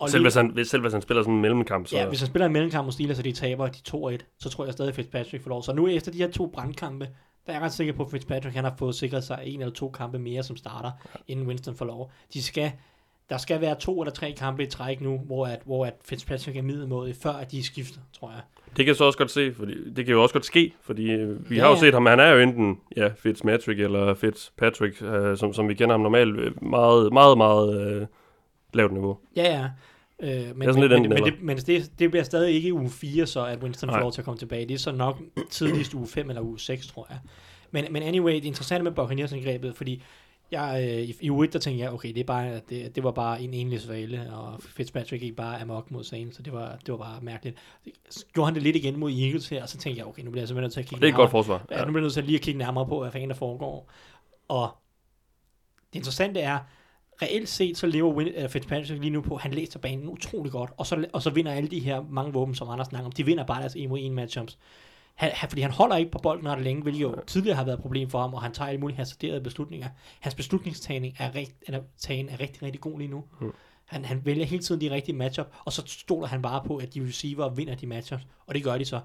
Og 0.00 0.10
Selv 0.10 0.20
lige- 0.20 0.24
hvis, 0.24 0.34
han, 0.34 0.50
hvis, 0.50 0.68
selv 0.68 0.82
hvis 0.82 0.92
han 0.92 1.02
spiller 1.02 1.22
sådan 1.22 1.34
en 1.34 1.40
mellemkamp, 1.40 1.86
så... 1.86 1.96
Ja, 1.96 2.08
hvis 2.08 2.20
han 2.20 2.28
spiller 2.28 2.46
en 2.46 2.52
mellemkamp 2.52 2.84
mod 2.84 2.92
Steelers, 2.92 3.18
og 3.18 3.24
de 3.24 3.32
taber 3.32 3.66
de 3.66 3.78
2-1, 4.18 4.18
så 4.38 4.48
tror 4.50 4.64
jeg 4.64 4.72
stadig, 4.72 4.88
at 4.88 4.94
Fitzpatrick 4.94 5.42
får 5.42 5.48
lov. 5.50 5.62
Så 5.62 5.72
nu 5.72 5.88
efter 5.88 6.12
de 6.12 6.18
her 6.18 6.30
to 6.30 6.46
brandkampe, 6.46 7.04
der 7.46 7.52
er 7.52 7.56
jeg 7.56 7.62
ret 7.62 7.72
sikker 7.72 7.92
på, 7.92 8.04
at 8.04 8.10
Fitzpatrick 8.10 8.54
han 8.54 8.64
har 8.64 8.74
fået 8.78 8.94
sikret 8.94 9.24
sig 9.24 9.40
en 9.44 9.60
eller 9.60 9.74
to 9.74 9.90
kampe 9.90 10.18
mere 10.18 10.42
som 10.42 10.56
starter, 10.56 10.90
inden 11.28 11.46
Winston 11.46 11.76
får 11.76 11.84
lov. 11.84 12.10
De 12.34 12.42
skal, 12.42 12.72
der 13.30 13.38
skal 13.38 13.60
være 13.60 13.74
to 13.74 14.00
eller 14.02 14.12
tre 14.12 14.32
kampe 14.32 14.62
i 14.62 14.66
træk 14.66 15.00
nu, 15.00 15.18
hvor, 15.18 15.46
at, 15.46 15.60
hvor 15.64 15.86
at 15.86 15.94
Fitzpatrick 16.04 16.56
er 16.56 16.62
middelmådig, 16.62 17.16
før 17.16 17.32
at 17.32 17.50
de 17.50 17.62
skifter, 17.62 18.00
tror 18.12 18.30
jeg. 18.30 18.40
Det 18.76 18.86
kan 18.86 18.94
så 18.94 19.04
også 19.04 19.18
godt 19.18 19.30
se, 19.30 19.54
fordi 19.54 19.90
det 19.90 20.06
kan 20.06 20.14
jo 20.14 20.22
også 20.22 20.32
godt 20.32 20.44
ske, 20.44 20.74
fordi 20.82 21.10
øh, 21.10 21.50
vi 21.50 21.56
Ja, 21.56 21.62
har 21.62 21.68
jo 21.68 21.74
ja. 21.74 21.80
set 21.80 21.94
ham, 21.94 22.06
han 22.06 22.20
er 22.20 22.28
jo 22.28 22.38
enten 22.38 22.80
ja, 22.96 23.08
Fitzmatrick 23.16 23.80
eller 23.80 24.14
Fitzpatrick, 24.14 25.02
øh, 25.02 25.36
som, 25.36 25.52
som 25.52 25.68
vi 25.68 25.74
kender 25.74 25.94
ham 25.94 26.00
normalt, 26.00 26.36
øh, 26.38 26.64
meget, 26.64 27.12
meget, 27.12 27.38
meget 27.38 27.96
øh, 28.00 28.06
lavt 28.74 28.92
niveau. 28.92 29.18
Ja, 29.36 29.42
ja. 29.42 29.64
Øh, 30.22 30.56
men, 30.56 30.68
sådan 30.68 30.80
men, 30.80 30.88
men, 30.88 30.92
enten 30.92 31.08
men, 31.08 31.24
det, 31.24 31.42
men 31.42 31.56
det, 31.56 31.90
det 31.98 32.10
bliver 32.10 32.24
stadig 32.24 32.54
ikke 32.54 32.74
uge 32.74 32.90
4, 32.90 33.26
så 33.26 33.44
at 33.44 33.62
Winston 33.62 33.88
får 33.88 33.92
Nej. 33.92 34.00
lov 34.00 34.12
til 34.12 34.20
at 34.20 34.24
komme 34.24 34.38
tilbage. 34.38 34.68
Det 34.68 34.74
er 34.74 34.78
så 34.78 34.92
nok 34.92 35.18
tidligst 35.50 35.94
uge 35.94 36.06
5 36.06 36.28
eller 36.28 36.42
uge 36.42 36.60
6, 36.60 36.86
tror 36.86 37.06
jeg. 37.10 37.18
Men, 37.70 37.84
men 37.90 38.02
anyway, 38.02 38.34
det 38.34 38.44
interessante 38.44 38.84
med 38.84 38.92
Buccaneers-angrebet, 38.92 39.74
fordi 39.74 40.02
jeg, 40.52 40.88
øh, 40.88 41.02
i, 41.02 41.14
i 41.20 41.30
uge 41.30 41.46
1, 41.46 41.52
der 41.52 41.58
tænkte 41.58 41.84
jeg, 41.84 41.92
okay, 41.92 42.08
det, 42.08 42.20
er 42.20 42.24
bare, 42.24 42.60
det, 42.68 42.96
det 42.96 43.04
var 43.04 43.10
bare 43.10 43.42
en 43.42 43.54
enlig 43.54 43.80
svale, 43.80 44.32
og 44.32 44.62
Fitzpatrick 44.62 45.22
gik 45.22 45.36
bare 45.36 45.60
amok 45.60 45.90
mod 45.90 46.04
Saints, 46.04 46.36
så 46.36 46.42
det 46.42 46.52
var, 46.52 46.76
det 46.86 46.92
var 46.92 46.98
bare 46.98 47.20
mærkeligt. 47.22 47.56
Så 48.10 48.24
gjorde 48.34 48.46
han 48.46 48.54
det 48.54 48.62
lidt 48.62 48.76
igen 48.76 48.98
mod 48.98 49.10
Eagles 49.12 49.48
her, 49.48 49.62
og 49.62 49.68
så 49.68 49.78
tænkte 49.78 49.98
jeg, 49.98 50.06
okay, 50.06 50.22
nu 50.22 50.30
bliver 50.30 50.42
jeg 50.42 50.48
simpelthen 50.48 50.64
nødt 50.64 50.72
til 50.72 50.80
at 50.80 50.86
kigge 50.86 51.00
Det 51.00 51.04
er 51.06 51.08
et 51.08 51.12
nærmere- 51.12 51.22
godt 51.22 51.30
forsvar. 51.30 51.66
Ja, 51.70 51.78
nu 51.84 51.84
bliver 51.92 51.98
jeg 51.98 52.02
nødt 52.02 52.12
til 52.12 52.20
at 52.20 52.26
lige 52.26 52.36
at 52.36 52.42
kigge 52.42 52.58
nærmere 52.58 52.86
på, 52.86 53.00
hvad 53.00 53.10
fanden 53.12 53.30
der 53.30 53.36
foregår. 53.36 53.90
Og 54.48 54.70
det 55.92 55.98
interessante 55.98 56.40
er, 56.40 56.58
reelt 57.22 57.48
set, 57.48 57.78
så 57.78 57.86
lever 57.86 58.12
Win- 58.14 58.44
uh, 58.44 58.50
Fitzpatrick 58.50 59.00
lige 59.00 59.10
nu 59.10 59.20
på, 59.20 59.36
han 59.36 59.54
læser 59.54 59.78
banen 59.78 60.08
utrolig 60.08 60.52
godt, 60.52 60.70
og 60.76 60.86
så, 60.86 61.04
og 61.12 61.22
så 61.22 61.30
vinder 61.30 61.52
alle 61.52 61.68
de 61.68 61.80
her 61.80 62.02
mange 62.10 62.32
våben, 62.32 62.54
som 62.54 62.68
Anders 62.70 62.86
snakker 62.86 63.06
om, 63.06 63.12
de 63.12 63.24
vinder 63.26 63.44
bare 63.44 63.60
deres 63.60 63.76
1 63.76 63.88
mod 63.88 63.98
1 64.02 64.12
matchups. 64.12 64.58
Han, 65.14 65.30
han, 65.34 65.48
fordi 65.48 65.62
han 65.62 65.70
holder 65.70 65.96
ikke 65.96 66.10
på 66.10 66.18
bolden 66.18 66.48
ret 66.48 66.62
længe, 66.62 66.82
hvilket 66.82 67.02
jo 67.02 67.16
tidligere 67.26 67.56
har 67.56 67.64
været 67.64 67.76
et 67.76 67.82
problem 67.82 68.10
for 68.10 68.20
ham, 68.20 68.34
og 68.34 68.42
han 68.42 68.52
tager 68.52 68.68
alle 68.68 68.80
mulige 68.80 68.96
hasarderede 68.96 69.40
beslutninger. 69.40 69.88
Hans 70.20 70.34
beslutningstagning 70.34 71.16
er, 71.18 71.34
rigt, 71.34 71.54
eller, 71.66 71.82
tagen 71.98 72.28
er 72.28 72.40
rigtig, 72.40 72.62
rigtig 72.62 72.80
god 72.80 72.98
lige 72.98 73.10
nu. 73.10 73.24
Mm. 73.40 73.52
Han, 73.84 74.04
han 74.04 74.26
vælger 74.26 74.44
hele 74.44 74.62
tiden 74.62 74.80
de 74.80 74.90
rigtige 74.90 75.16
matchup, 75.16 75.46
og 75.64 75.72
så 75.72 75.82
stoler 75.86 76.26
han 76.26 76.42
bare 76.42 76.62
på, 76.66 76.76
at 76.76 76.94
de 76.94 77.06
receiver 77.06 77.48
vinder 77.48 77.74
de 77.74 77.86
matchups, 77.86 78.26
og 78.46 78.54
det 78.54 78.64
gør 78.64 78.78
de 78.78 78.84
så. 78.84 79.00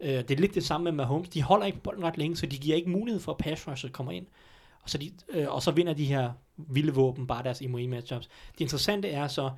Øh, 0.00 0.08
det 0.10 0.30
er 0.30 0.36
lidt 0.36 0.54
det 0.54 0.64
samme 0.64 0.84
med 0.84 0.92
Mahomes. 0.92 1.28
De 1.28 1.42
holder 1.42 1.66
ikke 1.66 1.78
på 1.78 1.82
bolden 1.82 2.04
ret 2.04 2.18
længe, 2.18 2.36
så 2.36 2.46
de 2.46 2.58
giver 2.58 2.76
ikke 2.76 2.90
mulighed 2.90 3.20
for, 3.20 3.32
at 3.32 3.38
pass 3.38 3.68
rusher 3.68 3.90
kommer 3.90 4.12
ind. 4.12 4.26
Og 4.82 4.90
så, 4.90 4.98
de, 4.98 5.12
øh, 5.28 5.54
og 5.54 5.62
så 5.62 5.70
vinder 5.70 5.92
de 5.92 6.04
her 6.04 6.32
vilde 6.56 6.94
våben 6.94 7.26
bare 7.26 7.42
deres 7.42 7.60
imod 7.60 7.88
matchups. 7.88 8.28
Det 8.52 8.60
interessante 8.60 9.08
er 9.08 9.28
så, 9.28 9.50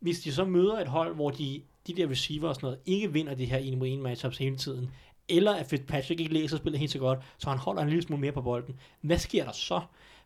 hvis 0.00 0.20
de 0.20 0.32
så 0.32 0.44
møder 0.44 0.80
et 0.80 0.88
hold, 0.88 1.14
hvor 1.14 1.30
de, 1.30 1.62
de 1.86 1.94
der 1.94 2.10
receiver 2.10 2.48
og 2.48 2.54
sådan 2.54 2.66
noget, 2.66 2.80
ikke 2.86 3.12
vinder 3.12 3.34
de 3.34 3.44
her 3.44 3.58
imod 3.58 3.98
matchups 3.98 4.38
hele 4.38 4.56
tiden, 4.56 4.90
eller 5.28 5.54
at 5.54 5.66
Fitzpatrick 5.66 6.20
ikke 6.20 6.34
læser 6.34 6.56
spillet 6.56 6.78
helt 6.78 6.92
så 6.92 6.98
godt, 6.98 7.18
så 7.38 7.50
han 7.50 7.58
holder 7.58 7.82
en 7.82 7.88
lille 7.88 8.02
smule 8.02 8.20
mere 8.20 8.32
på 8.32 8.42
bolden. 8.42 8.74
Hvad 9.00 9.18
sker 9.18 9.44
der 9.44 9.52
så? 9.52 9.80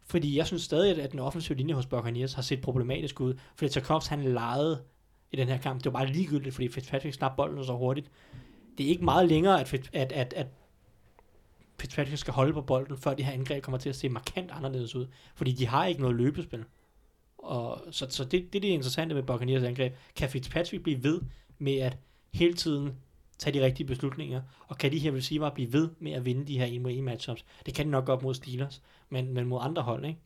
Fordi 0.06 0.36
jeg 0.36 0.46
synes 0.46 0.62
stadig, 0.62 1.02
at 1.02 1.12
den 1.12 1.18
offensive 1.18 1.58
linje 1.58 1.74
hos 1.74 1.86
Buccaneers 1.86 2.32
har 2.32 2.42
set 2.42 2.60
problematisk 2.60 3.20
ud, 3.20 3.34
fordi 3.56 3.72
Tarkovs 3.72 4.06
han 4.06 4.22
legede 4.22 4.82
i 5.32 5.36
den 5.36 5.48
her 5.48 5.58
kamp. 5.58 5.84
Det 5.84 5.92
var 5.92 5.98
bare 5.98 6.12
ligegyldigt, 6.12 6.54
fordi 6.54 6.68
Fitzpatrick 6.68 7.14
snap 7.14 7.36
bolden 7.36 7.64
så 7.64 7.76
hurtigt. 7.76 8.10
Det 8.78 8.86
er 8.86 8.90
ikke 8.90 9.04
meget 9.04 9.28
længere, 9.28 9.60
at, 9.60 9.74
Fitz- 9.74 9.90
at, 9.92 10.12
at, 10.12 10.32
at 10.32 10.46
Fitzpatrick 11.80 12.18
skal 12.18 12.34
holde 12.34 12.52
på 12.52 12.60
bolden, 12.60 12.98
før 12.98 13.14
de 13.14 13.22
her 13.22 13.32
angreb 13.32 13.62
kommer 13.62 13.78
til 13.78 13.88
at 13.88 13.96
se 13.96 14.08
markant 14.08 14.50
anderledes 14.50 14.94
ud. 14.94 15.06
Fordi 15.34 15.52
de 15.52 15.66
har 15.66 15.86
ikke 15.86 16.00
noget 16.00 16.16
løbespil. 16.16 16.64
Og, 17.38 17.80
så 17.90 18.06
så 18.10 18.24
det, 18.24 18.52
det 18.52 18.58
er 18.58 18.60
det 18.60 18.68
interessante 18.68 19.14
med 19.14 19.22
Buccaneers 19.22 19.62
angreb. 19.62 19.94
Kan 20.16 20.28
Fitzpatrick 20.30 20.82
blive 20.82 21.02
ved 21.02 21.20
med 21.64 21.78
at 21.78 21.96
hele 22.34 22.54
tiden 22.54 22.92
tage 23.38 23.58
de 23.60 23.64
rigtige 23.64 23.86
beslutninger? 23.86 24.40
Og 24.68 24.78
kan 24.78 24.92
de 24.92 24.98
her 24.98 25.12
receiver 25.12 25.50
blive 25.50 25.72
ved 25.72 25.88
med 26.00 26.12
at 26.12 26.24
vinde 26.24 26.46
de 26.46 26.58
her 26.58 26.66
1 26.66 26.80
mod 26.82 26.92
1 26.92 27.02
matchups? 27.04 27.44
Det 27.66 27.74
kan 27.74 27.86
de 27.86 27.90
nok 27.90 28.04
godt 28.06 28.22
mod 28.22 28.34
Steelers, 28.34 28.82
men, 29.10 29.34
men 29.34 29.46
mod 29.46 29.58
andre 29.62 29.82
hold, 29.82 30.04
ikke? 30.04 30.18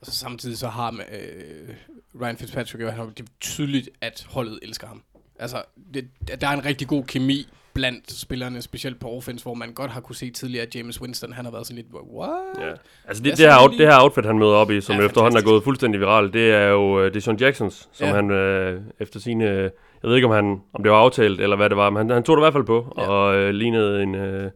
Og 0.00 0.06
så 0.06 0.12
samtidig 0.12 0.58
så 0.58 0.68
har 0.68 0.90
øh, 1.12 1.74
Ryan 2.20 2.36
Fitzpatrick 2.36 2.82
jo, 2.82 2.88
han 2.88 2.98
har- 2.98 3.06
det 3.06 3.20
er 3.20 3.24
tydeligt, 3.40 3.90
at 4.00 4.26
holdet 4.30 4.58
elsker 4.62 4.86
ham. 4.86 5.02
Altså, 5.38 5.62
det, 5.94 6.08
der 6.40 6.48
er 6.48 6.52
en 6.52 6.64
rigtig 6.64 6.88
god 6.88 7.04
kemi 7.04 7.46
blandt 7.74 8.12
spillerne, 8.12 8.62
specielt 8.62 9.00
på 9.00 9.08
offense, 9.10 9.42
hvor 9.44 9.54
man 9.54 9.72
godt 9.72 9.90
har 9.90 10.00
kunne 10.00 10.16
se 10.16 10.30
tidligere, 10.30 10.66
at 10.66 10.74
James 10.76 11.00
Winston, 11.00 11.32
han 11.32 11.44
har 11.44 11.52
været 11.52 11.66
sådan 11.66 11.76
lidt, 11.76 11.86
what? 11.94 12.30
Ja. 12.58 12.72
Altså 13.04 13.22
det, 13.22 13.38
det, 13.38 13.46
her, 13.46 13.62
out, 13.62 13.70
det 13.70 13.86
her 13.86 14.02
outfit, 14.02 14.24
han 14.26 14.38
møder 14.38 14.52
op 14.52 14.70
i, 14.70 14.80
som 14.80 14.96
Ja, 14.96 15.06
efterhånden 15.06 15.36
er 15.36 15.40
fantastisk. 15.40 15.50
gået 15.50 15.64
fuldstændig 15.64 16.00
viralt, 16.00 16.32
det 16.32 16.50
er 16.50 16.66
jo 16.66 17.06
uh, 17.06 17.14
Deshaun 17.14 17.36
Jacksons, 17.36 17.88
som 17.92 18.06
Ja. 18.08 18.14
han 18.14 18.30
uh, 18.30 18.82
efter 19.00 19.20
sine... 19.20 19.70
jeg 20.02 20.08
ved 20.08 20.16
ikke, 20.16 20.26
om, 20.26 20.32
han, 20.34 20.60
om 20.72 20.82
det 20.82 20.92
var 20.92 20.98
aftalt, 20.98 21.40
eller 21.40 21.56
hvad 21.56 21.68
det 21.68 21.76
var, 21.76 21.90
men 21.90 21.96
han, 21.96 22.10
han 22.10 22.22
tog 22.22 22.36
det 22.36 22.40
i 22.40 22.44
hvert 22.44 22.52
fald 22.52 22.64
på, 22.64 22.94
Ja. 22.98 23.02
og 23.08 23.42
uh, 23.44 23.48
lignede 23.48 24.02
en, 24.02 24.14
uh, 24.14 24.50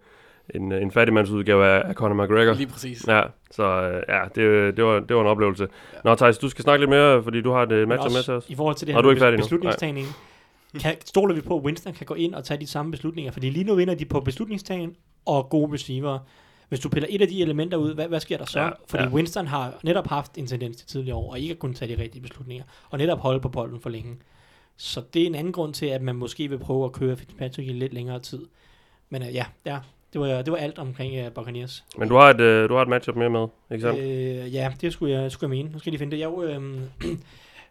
en, 0.54 0.72
en 0.72 0.90
fattigmandsudgave 0.90 1.66
af, 1.66 1.82
af 1.88 1.94
Conor 1.94 2.24
McGregor. 2.24 2.54
Lige 2.54 2.66
præcis. 2.66 3.04
Ja, 3.08 3.22
så 3.50 3.62
uh, 3.88 4.14
ja, 4.14 4.20
det, 4.34 4.76
det, 4.76 4.84
var, 4.84 5.00
det 5.00 5.16
var 5.16 5.22
en 5.22 5.28
oplevelse. 5.28 5.68
Ja. 5.92 5.98
Nå, 6.04 6.14
Thijs, 6.14 6.38
du 6.38 6.48
skal 6.48 6.62
snakke 6.62 6.80
lidt 6.82 6.90
mere, 6.90 7.22
fordi 7.22 7.40
du 7.40 7.50
har 7.52 7.62
et 7.62 7.68
Men 7.68 7.88
match 7.88 8.14
med 8.16 8.22
til 8.22 8.32
os. 8.34 8.44
i 8.48 8.54
forhold 8.54 8.76
til 8.76 8.86
det 8.86 8.94
her 8.94 9.02
er 9.02 9.04
med 9.04 9.30
nu. 9.32 9.36
beslutningstagning, 9.36 10.06
kan, 10.80 10.96
stoler 11.04 11.34
vi 11.34 11.40
på, 11.40 11.56
at 11.58 11.64
Winston 11.64 11.92
kan 11.92 12.06
gå 12.06 12.14
ind 12.14 12.34
og 12.34 12.44
tage 12.44 12.60
de 12.60 12.66
samme 12.66 12.90
beslutninger? 12.90 13.32
Fordi 13.32 13.50
lige 13.50 13.64
nu 13.64 13.74
vinder 13.74 13.94
de 13.94 14.04
på 14.04 14.20
beslutningstagen 14.20 14.94
og 15.26 15.48
gode 15.50 15.72
receiver. 15.72 16.18
Hvis 16.68 16.80
du 16.80 16.88
piller 16.88 17.08
et 17.10 17.22
af 17.22 17.28
de 17.28 17.42
elementer 17.42 17.76
ud, 17.76 17.94
hvad, 17.94 18.08
hvad 18.08 18.20
sker 18.20 18.36
der 18.38 18.44
så? 18.44 18.60
Ja, 18.60 18.70
Fordi 18.88 19.02
ja. 19.04 19.08
Winston 19.10 19.46
har 19.46 19.72
netop 19.82 20.06
haft 20.06 20.38
en 20.38 20.46
tendens 20.46 20.76
til 20.76 20.86
tidligere 20.86 21.16
år, 21.16 21.30
og 21.30 21.38
ikke 21.40 21.52
at 21.52 21.58
kunne 21.58 21.74
tage 21.74 21.96
de 21.96 22.02
rigtige 22.02 22.22
beslutninger, 22.22 22.64
og 22.90 22.98
netop 22.98 23.18
holde 23.18 23.40
på 23.40 23.48
bolden 23.48 23.80
for 23.80 23.90
længe. 23.90 24.16
Så 24.76 25.02
det 25.14 25.22
er 25.22 25.26
en 25.26 25.34
anden 25.34 25.52
grund 25.52 25.74
til, 25.74 25.86
at 25.86 26.02
man 26.02 26.16
måske 26.16 26.48
vil 26.48 26.58
prøve 26.58 26.84
at 26.84 26.92
køre 26.92 27.16
Fitzpatrick 27.16 27.68
i 27.68 27.72
lidt 27.72 27.92
længere 27.92 28.20
tid. 28.20 28.46
Men 29.10 29.22
uh, 29.22 29.34
ja, 29.34 29.46
ja 29.66 29.78
det, 30.12 30.20
var, 30.20 30.42
det 30.42 30.52
var 30.52 30.58
alt 30.58 30.78
omkring 30.78 31.26
uh, 31.26 31.32
Buccaneers. 31.32 31.84
Men 31.98 32.08
du 32.08 32.14
har 32.14 32.30
et, 32.30 32.40
uh, 32.40 32.68
du 32.68 32.74
har 32.74 32.82
et 32.82 32.88
matchup 32.88 33.16
mere 33.16 33.30
med, 33.30 33.46
ikke 33.72 33.82
sandt? 33.82 34.00
Øh, 34.00 34.54
ja, 34.54 34.72
det 34.80 34.92
skulle 34.92 35.14
jeg, 35.14 35.32
skulle 35.32 35.56
jeg 35.56 35.64
mene. 35.64 35.72
Nu 35.72 35.78
skal 35.78 35.90
jeg 35.90 35.92
lige 35.92 35.98
finde 35.98 36.16
det. 36.16 36.20
Jeg, 36.20 36.28
jo, 36.28 36.42
øhm, 36.48 36.88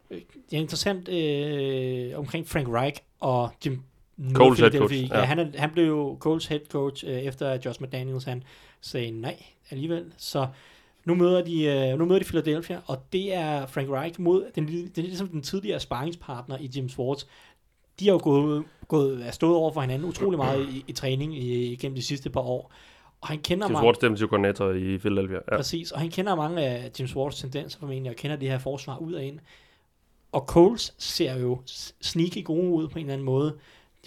det 0.09 0.53
er 0.53 0.57
interessant 0.57 1.09
øh, 1.09 2.19
omkring 2.19 2.47
Frank 2.47 2.67
Reich 2.67 3.01
og 3.19 3.49
Jim 3.65 3.81
Coles 4.33 4.59
head 4.59 4.71
coach, 4.71 4.93
Ja. 5.09 5.17
ja. 5.19 5.23
han, 5.23 5.39
er, 5.39 5.45
han 5.55 5.71
blev 5.71 5.87
jo 5.87 6.17
Coles 6.19 6.45
head 6.45 6.59
coach, 6.71 7.05
øh, 7.07 7.11
efter 7.11 7.57
Josh 7.65 7.81
McDaniels 7.81 8.23
han 8.23 8.43
sagde 8.81 9.11
nej 9.11 9.43
alligevel. 9.69 10.05
Så 10.17 10.47
nu 11.05 11.15
møder 11.15 11.43
de, 11.43 11.63
øh, 11.63 11.99
nu 11.99 12.05
møder 12.05 12.19
de 12.19 12.25
Philadelphia, 12.25 12.81
og 12.85 12.97
det 13.13 13.33
er 13.33 13.65
Frank 13.65 13.89
Reich 13.89 14.19
mod, 14.21 14.45
den, 14.55 14.67
det 14.67 14.97
er 14.97 15.01
ligesom 15.01 15.27
den 15.27 15.41
tidligere 15.41 15.79
sparringspartner 15.79 16.57
i 16.57 16.69
Jim 16.75 16.89
Swartz. 16.89 17.23
De 17.99 18.05
har 18.07 18.13
jo 18.13 18.19
gået, 18.23 18.63
gået, 18.87 19.25
er 19.27 19.31
stået 19.31 19.55
over 19.55 19.71
for 19.71 19.81
hinanden 19.81 20.07
utrolig 20.09 20.37
meget 20.37 20.69
i, 20.69 20.85
i 20.87 20.91
træning 20.91 21.37
i, 21.37 21.75
gennem 21.75 21.95
de 21.95 22.01
sidste 22.01 22.29
par 22.29 22.41
år. 22.41 22.71
Og 23.21 23.27
han 23.27 23.39
kender 23.39 23.67
Til 23.67 23.73
mange- 23.73 23.85
Swartz 23.85 23.99
defensiv 23.99 24.27
koordinator 24.27 24.71
i 24.71 24.97
Philadelphia. 24.97 25.37
Ja. 25.51 25.55
Præcis, 25.57 25.91
og 25.91 25.99
han 25.99 26.09
kender 26.09 26.35
mange 26.35 26.61
af 26.61 26.91
Jim 26.99 27.07
Swartz 27.07 27.41
tendenser 27.41 27.79
formentlig, 27.79 28.09
og 28.09 28.15
kender 28.15 28.37
det 28.37 28.49
her 28.49 28.59
forsvar 28.59 28.97
ud 28.97 29.13
og 29.13 29.23
ind. 29.23 29.39
Og 30.31 30.41
Coles 30.41 30.93
ser 30.97 31.37
jo 31.39 31.61
sneaky 32.01 32.43
gode 32.43 32.67
ud 32.71 32.87
på 32.87 32.99
en 32.99 33.05
eller 33.05 33.13
anden 33.13 33.25
måde. 33.25 33.53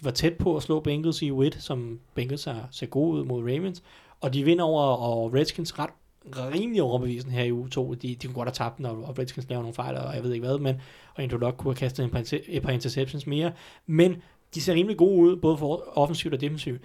De 0.01 0.05
var 0.05 0.11
tæt 0.11 0.33
på 0.35 0.57
at 0.57 0.63
slå 0.63 0.81
Bengals 0.81 1.23
i 1.23 1.31
Witt, 1.33 1.63
som 1.63 2.01
Bengals 2.15 2.45
har 2.45 2.69
set 2.71 2.91
gode 2.91 3.21
ud 3.21 3.25
mod 3.25 3.43
Ravens, 3.43 3.83
og 4.21 4.35
de 4.35 4.45
vinder 4.45 4.65
over 4.65 4.83
og 4.83 5.35
Redskins 5.35 5.79
ret 5.79 5.91
rimelig 6.37 6.83
overbevisende 6.83 7.35
her 7.35 7.45
i 7.45 7.53
uge 7.53 7.69
2. 7.69 7.95
De, 7.95 8.15
de 8.15 8.27
kunne 8.27 8.35
godt 8.35 8.49
have 8.49 8.55
tabt 8.55 8.79
den, 8.79 8.87
og 8.87 9.19
Redskins 9.19 9.49
laver 9.49 9.63
nogle 9.63 9.75
fejl, 9.75 9.97
og 9.97 10.15
jeg 10.15 10.23
ved 10.23 10.33
ikke 10.33 10.47
hvad, 10.47 10.59
men, 10.59 10.81
og 11.15 11.23
Andrew 11.23 11.39
Luck 11.39 11.57
kunne 11.57 11.75
have 11.75 11.79
kastet 11.79 12.05
en 12.05 12.11
par, 12.11 12.35
et 12.49 12.63
par 12.63 12.71
interceptions 12.71 13.27
mere. 13.27 13.53
Men 13.87 14.17
de 14.55 14.61
ser 14.61 14.75
rimelig 14.75 14.97
gode 14.97 15.17
ud, 15.17 15.37
både 15.37 15.59
for 15.59 15.99
offensivt 15.99 16.35
og 16.35 16.41
defensivt. 16.41 16.83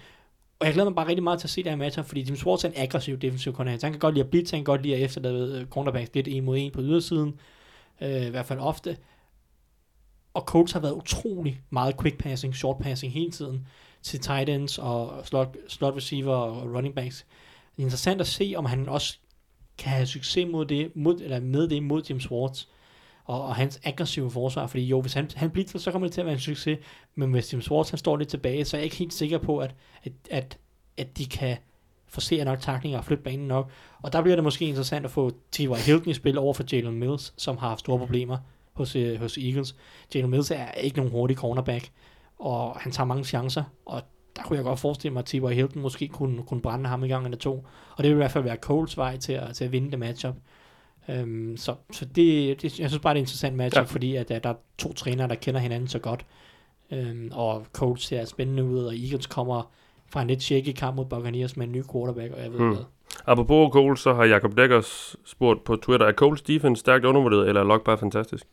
Og 0.59 0.65
jeg 0.65 0.73
glæder 0.73 0.89
mig 0.89 0.95
bare 0.95 1.07
rigtig 1.07 1.23
meget 1.23 1.39
til 1.39 1.47
at 1.47 1.51
se 1.51 1.63
det 1.63 1.71
her 1.71 1.77
matcher, 1.77 2.03
fordi 2.03 2.21
Jim 2.21 2.35
Schwartz 2.35 2.63
er 2.63 2.69
en 2.69 2.73
aggressiv 2.77 3.17
defensiv 3.17 3.53
koordinator. 3.53 3.85
Han 3.85 3.93
kan 3.93 3.99
godt 3.99 4.15
lide 4.15 4.23
at 4.23 4.31
blitze, 4.31 4.55
han 4.55 4.59
kan 4.59 4.71
godt 4.71 4.81
lide 4.81 4.95
at 4.95 5.01
efterlade 5.01 5.61
øh, 5.61 5.67
cornerbacks 5.67 6.11
lidt 6.13 6.27
en 6.27 6.45
mod 6.45 6.57
en 6.57 6.71
på 6.71 6.81
ydersiden. 6.81 7.39
Øh, 8.01 8.25
I 8.25 8.29
hvert 8.29 8.45
fald 8.45 8.59
ofte. 8.59 8.97
Og 10.33 10.41
Colts 10.41 10.71
har 10.71 10.79
været 10.79 10.93
utrolig 10.93 11.61
meget 11.69 11.97
quick 12.01 12.17
passing, 12.17 12.55
short 12.55 12.77
passing 12.79 13.13
hele 13.13 13.31
tiden 13.31 13.67
til 14.01 14.19
tight 14.19 14.49
ends 14.49 14.77
og 14.77 15.21
slot, 15.23 15.57
slot 15.67 15.95
receiver 15.95 16.35
og 16.35 16.75
running 16.75 16.95
backs. 16.95 17.25
Det 17.75 17.81
er 17.81 17.85
interessant 17.85 18.21
at 18.21 18.27
se, 18.27 18.53
om 18.57 18.65
han 18.65 18.89
også 18.89 19.19
kan 19.79 19.91
have 19.91 20.05
succes 20.05 20.47
mod 20.51 20.65
det, 20.65 20.91
mod, 20.95 21.21
eller 21.21 21.39
med 21.39 21.67
det 21.67 21.83
mod 21.83 22.03
James 22.09 22.31
Ward 22.31 22.65
og, 23.25 23.45
og 23.45 23.55
hans 23.55 23.79
aggressive 23.83 24.31
forsvar, 24.31 24.67
fordi 24.67 24.85
jo, 24.85 25.01
hvis 25.01 25.13
han, 25.13 25.29
han 25.35 25.49
blitzer, 25.49 25.79
så 25.79 25.91
kommer 25.91 26.07
det 26.07 26.13
til 26.13 26.21
at 26.21 26.25
være 26.25 26.33
en 26.33 26.39
succes, 26.39 26.79
men 27.15 27.31
hvis 27.31 27.53
James 27.53 27.71
Ward 27.71 27.89
han 27.89 27.97
står 27.97 28.17
lidt 28.17 28.29
tilbage, 28.29 28.65
så 28.65 28.77
er 28.77 28.79
jeg 28.79 28.85
ikke 28.85 28.95
helt 28.95 29.13
sikker 29.13 29.37
på, 29.37 29.57
at, 29.57 29.75
at, 30.03 30.11
at, 30.31 30.57
at 30.97 31.17
de 31.17 31.25
kan 31.25 31.57
forsere 32.07 32.45
nok 32.45 32.59
taklinger 32.59 32.99
og 32.99 33.05
flytte 33.05 33.23
banen 33.23 33.47
nok. 33.47 33.71
Og 34.01 34.13
der 34.13 34.21
bliver 34.21 34.35
det 34.35 34.43
måske 34.43 34.65
interessant 34.65 35.05
at 35.05 35.11
få 35.11 35.31
T.Y. 35.51 35.67
Hilton 35.85 36.09
i 36.09 36.13
spil 36.13 36.37
over 36.37 36.53
for 36.53 36.63
Jalen 36.71 36.99
Mills, 36.99 37.33
som 37.37 37.57
har 37.57 37.69
haft 37.69 37.79
store 37.79 37.99
problemer 37.99 38.37
hos, 38.73 38.95
øh, 38.95 39.19
hos 39.19 39.37
Eagles. 39.37 39.75
Jalen 40.15 40.29
Mills 40.29 40.51
er 40.51 40.71
ikke 40.71 40.97
nogen 40.97 41.11
hurtig 41.11 41.37
cornerback, 41.37 41.91
og 42.39 42.75
han 42.79 42.91
tager 42.91 43.07
mange 43.07 43.23
chancer, 43.23 43.63
og 43.85 44.01
der 44.35 44.43
kunne 44.43 44.57
jeg 44.57 44.63
godt 44.65 44.79
forestille 44.79 45.13
mig, 45.13 45.19
at 45.19 45.25
T.Y. 45.25 45.53
Hilton 45.53 45.81
måske 45.81 46.07
kunne, 46.07 46.43
kunne 46.43 46.61
brænde 46.61 46.89
ham 46.89 47.03
i 47.03 47.07
gang 47.07 47.25
eller 47.25 47.37
to. 47.37 47.65
Og 47.97 48.03
det 48.03 48.05
vil 48.05 48.11
i 48.11 48.15
hvert 48.15 48.31
fald 48.31 48.43
være 48.43 48.55
Coles 48.55 48.97
vej 48.97 49.17
til 49.17 49.33
at, 49.33 49.55
til 49.55 49.65
at 49.65 49.71
vinde 49.71 49.91
det 49.91 49.99
matchup. 49.99 50.35
Um, 51.23 51.57
så 51.57 51.75
så 51.91 52.05
det, 52.05 52.61
det, 52.61 52.79
jeg 52.79 52.89
synes 52.89 52.99
bare, 52.99 53.13
det 53.13 53.19
er 53.19 53.21
et 53.23 53.27
interessant 53.27 53.55
matchup, 53.55 53.81
Ja. 53.81 53.91
fordi 53.93 54.15
at, 54.15 54.31
at 54.31 54.43
der 54.43 54.49
er 54.49 54.53
to 54.77 54.93
trænere, 54.93 55.27
der 55.27 55.35
kender 55.35 55.59
hinanden 55.59 55.87
så 55.87 55.99
godt. 55.99 56.25
Um, 56.91 57.29
og 57.31 57.65
Coles 57.73 58.01
ser 58.01 58.25
spændende 58.25 58.63
ud, 58.63 58.83
og 58.83 58.95
Eagles 58.95 59.25
kommer 59.27 59.71
fra 60.11 60.21
en 60.21 60.27
lidt 60.27 60.43
shaky 60.43 60.71
kamp 60.73 60.95
mod 60.95 61.05
Buccaneers 61.05 61.57
med 61.57 61.65
en 61.67 61.71
ny 61.71 61.83
quarterback, 61.93 62.33
og 62.33 62.41
jeg 62.43 62.51
ved 62.51 62.59
Hmm. 62.59 62.69
hvad. 62.69 62.83
Apropos 63.25 63.71
Coles, 63.73 63.99
så 63.99 64.13
har 64.13 64.23
Jacob 64.25 64.57
Dekkers 64.57 65.15
spurgt 65.25 65.63
på 65.63 65.75
Twitter, 65.75 66.07
er 66.07 66.13
Coles 66.13 66.41
defense 66.41 66.79
stærkt 66.79 67.05
undervurderet, 67.05 67.47
eller 67.47 67.61
er 67.61 67.65
Locke 67.65 67.85
bare 67.85 67.97
fantastisk? 67.97 68.47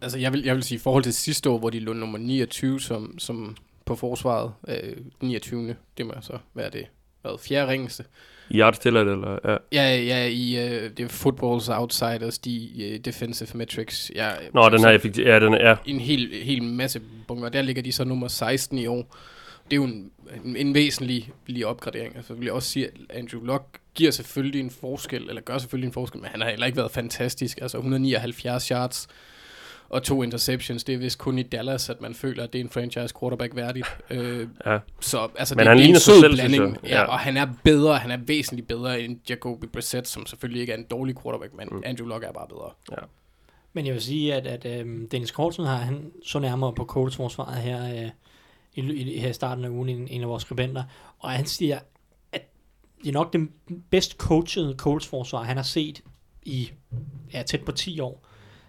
Altså, 0.00 0.18
jeg 0.18 0.32
vil, 0.32 0.42
jeg 0.44 0.54
vil 0.54 0.62
sige, 0.62 0.76
i 0.76 0.78
forhold 0.78 1.02
til 1.02 1.14
sidste 1.14 1.50
år, 1.50 1.58
hvor 1.58 1.70
de 1.70 1.80
lå 1.80 1.92
nummer 1.92 2.18
29 2.18 2.80
som, 2.80 3.18
som 3.18 3.56
på 3.88 3.96
forsvaret, 3.96 4.52
øh, 4.68 4.96
29. 5.20 5.76
Det 5.98 6.06
må 6.06 6.12
så 6.20 6.38
være 6.54 6.70
det, 6.70 6.86
hvad, 7.22 7.38
fjerde 7.38 7.72
ringeste. 7.72 8.04
I 8.50 8.58
yards 8.58 8.78
tilladt, 8.78 9.08
eller? 9.08 9.38
Ja. 9.44 9.56
Ja, 9.72 9.96
ja, 9.96 10.26
i 10.26 10.56
øh, 10.56 10.90
det 10.96 11.00
er 11.00 11.08
Footballs 11.08 11.68
Outsiders, 11.68 12.38
de 12.38 12.70
uh, 12.76 13.04
defensive 13.04 13.48
metrics. 13.54 14.12
Ja, 14.14 14.30
Nå, 14.54 14.68
den 14.68 14.80
her 14.80 14.90
effektiv... 14.90 15.24
Ja, 15.26 15.40
den 15.40 15.54
er... 15.54 15.68
Ja. 15.68 15.76
en 15.86 16.00
hel, 16.00 16.30
hel 16.42 16.62
masse 16.62 17.00
bunker. 17.28 17.48
Der 17.48 17.62
ligger 17.62 17.82
de 17.82 17.92
så 17.92 18.04
nummer 18.04 18.28
16 18.28 18.78
i 18.78 18.86
år. 18.86 19.16
Det 19.64 19.72
er 19.72 19.76
jo 19.76 19.84
en, 19.84 20.10
en, 20.44 20.56
en 20.56 20.74
væsentlig 20.74 21.30
lige 21.46 21.66
opgradering. 21.66 22.16
Altså, 22.16 22.34
vil 22.34 22.44
jeg 22.44 22.52
også 22.52 22.68
sige, 22.68 22.86
at 22.86 22.92
Andrew 23.10 23.44
Luck 23.44 23.64
giver 23.94 24.10
selvfølgelig 24.10 24.60
en 24.60 24.70
forskel, 24.70 25.28
eller 25.28 25.42
gør 25.42 25.58
selvfølgelig 25.58 25.86
en 25.86 25.92
forskel, 25.92 26.20
men 26.20 26.30
han 26.30 26.40
har 26.40 26.50
heller 26.50 26.66
ikke 26.66 26.76
været 26.76 26.90
fantastisk. 26.90 27.58
Altså 27.62 27.78
179 27.78 28.68
yards 28.68 29.08
og 29.90 30.02
to 30.02 30.22
interceptions. 30.22 30.84
Det 30.84 30.94
er 30.94 30.98
vist 30.98 31.18
kun 31.18 31.38
i 31.38 31.42
Dallas, 31.42 31.90
at 31.90 32.00
man 32.00 32.14
føler, 32.14 32.44
at 32.44 32.52
det 32.52 32.58
er 32.60 32.64
en 32.64 32.70
franchise 32.70 33.14
quarterback 33.20 33.56
værdigt. 33.56 33.86
Øh, 34.10 34.48
ja. 34.66 34.78
så 35.00 35.28
altså, 35.38 35.54
Men 35.54 35.58
det, 35.60 35.68
han 35.68 35.76
det 35.78 35.84
er 35.84 35.88
en 35.88 36.00
sød 36.00 36.20
selv, 36.20 36.34
blanding. 36.34 36.64
jeg. 36.82 36.90
Ja, 36.90 37.00
Ja. 37.00 37.04
og 37.04 37.18
han 37.18 37.36
er 37.36 37.46
bedre, 37.64 37.98
han 37.98 38.10
er 38.10 38.16
væsentligt 38.16 38.68
bedre 38.68 39.00
end 39.00 39.18
Jacoby 39.30 39.64
Brissett, 39.64 40.08
som 40.08 40.26
selvfølgelig 40.26 40.60
ikke 40.60 40.72
er 40.72 40.76
en 40.76 40.86
dårlig 40.90 41.22
quarterback, 41.22 41.54
men 41.54 41.68
Mm. 41.72 41.82
Andrew 41.86 42.08
Luck 42.08 42.24
er 42.24 42.32
bare 42.32 42.46
bedre. 42.48 42.70
Men 43.72 43.86
jeg 43.86 43.94
vil 43.94 44.02
sige, 44.02 44.34
at, 44.34 44.46
at 44.46 44.80
øhm, 44.80 45.08
Dennis 45.08 45.30
Kortsen 45.30 45.64
har 45.64 45.76
han 45.76 46.12
så 46.24 46.38
nærmere 46.38 46.72
på 46.72 46.84
Colts 46.84 47.16
forsvaret 47.16 47.56
her, 47.62 48.04
øh, 48.04 48.10
i, 48.74 48.92
i, 48.92 49.18
her 49.20 49.28
i 49.28 49.32
starten 49.32 49.64
af 49.64 49.68
ugen, 49.68 49.88
en, 49.88 50.08
en 50.08 50.22
af 50.22 50.28
vores 50.28 50.42
skribenter, 50.42 50.82
og 51.18 51.30
han 51.30 51.46
siger, 51.46 51.78
at 52.32 52.42
det 53.02 53.08
er 53.08 53.12
nok 53.12 53.32
den 53.32 53.50
bedst 53.90 54.16
coachede 54.16 54.74
Colts 54.78 55.06
forsvar, 55.06 55.42
han 55.42 55.56
har 55.56 55.64
set 55.64 56.02
i 56.42 56.70
ja, 57.32 57.42
tæt 57.42 57.64
på 57.64 57.72
10 57.72 58.00
år. 58.00 58.27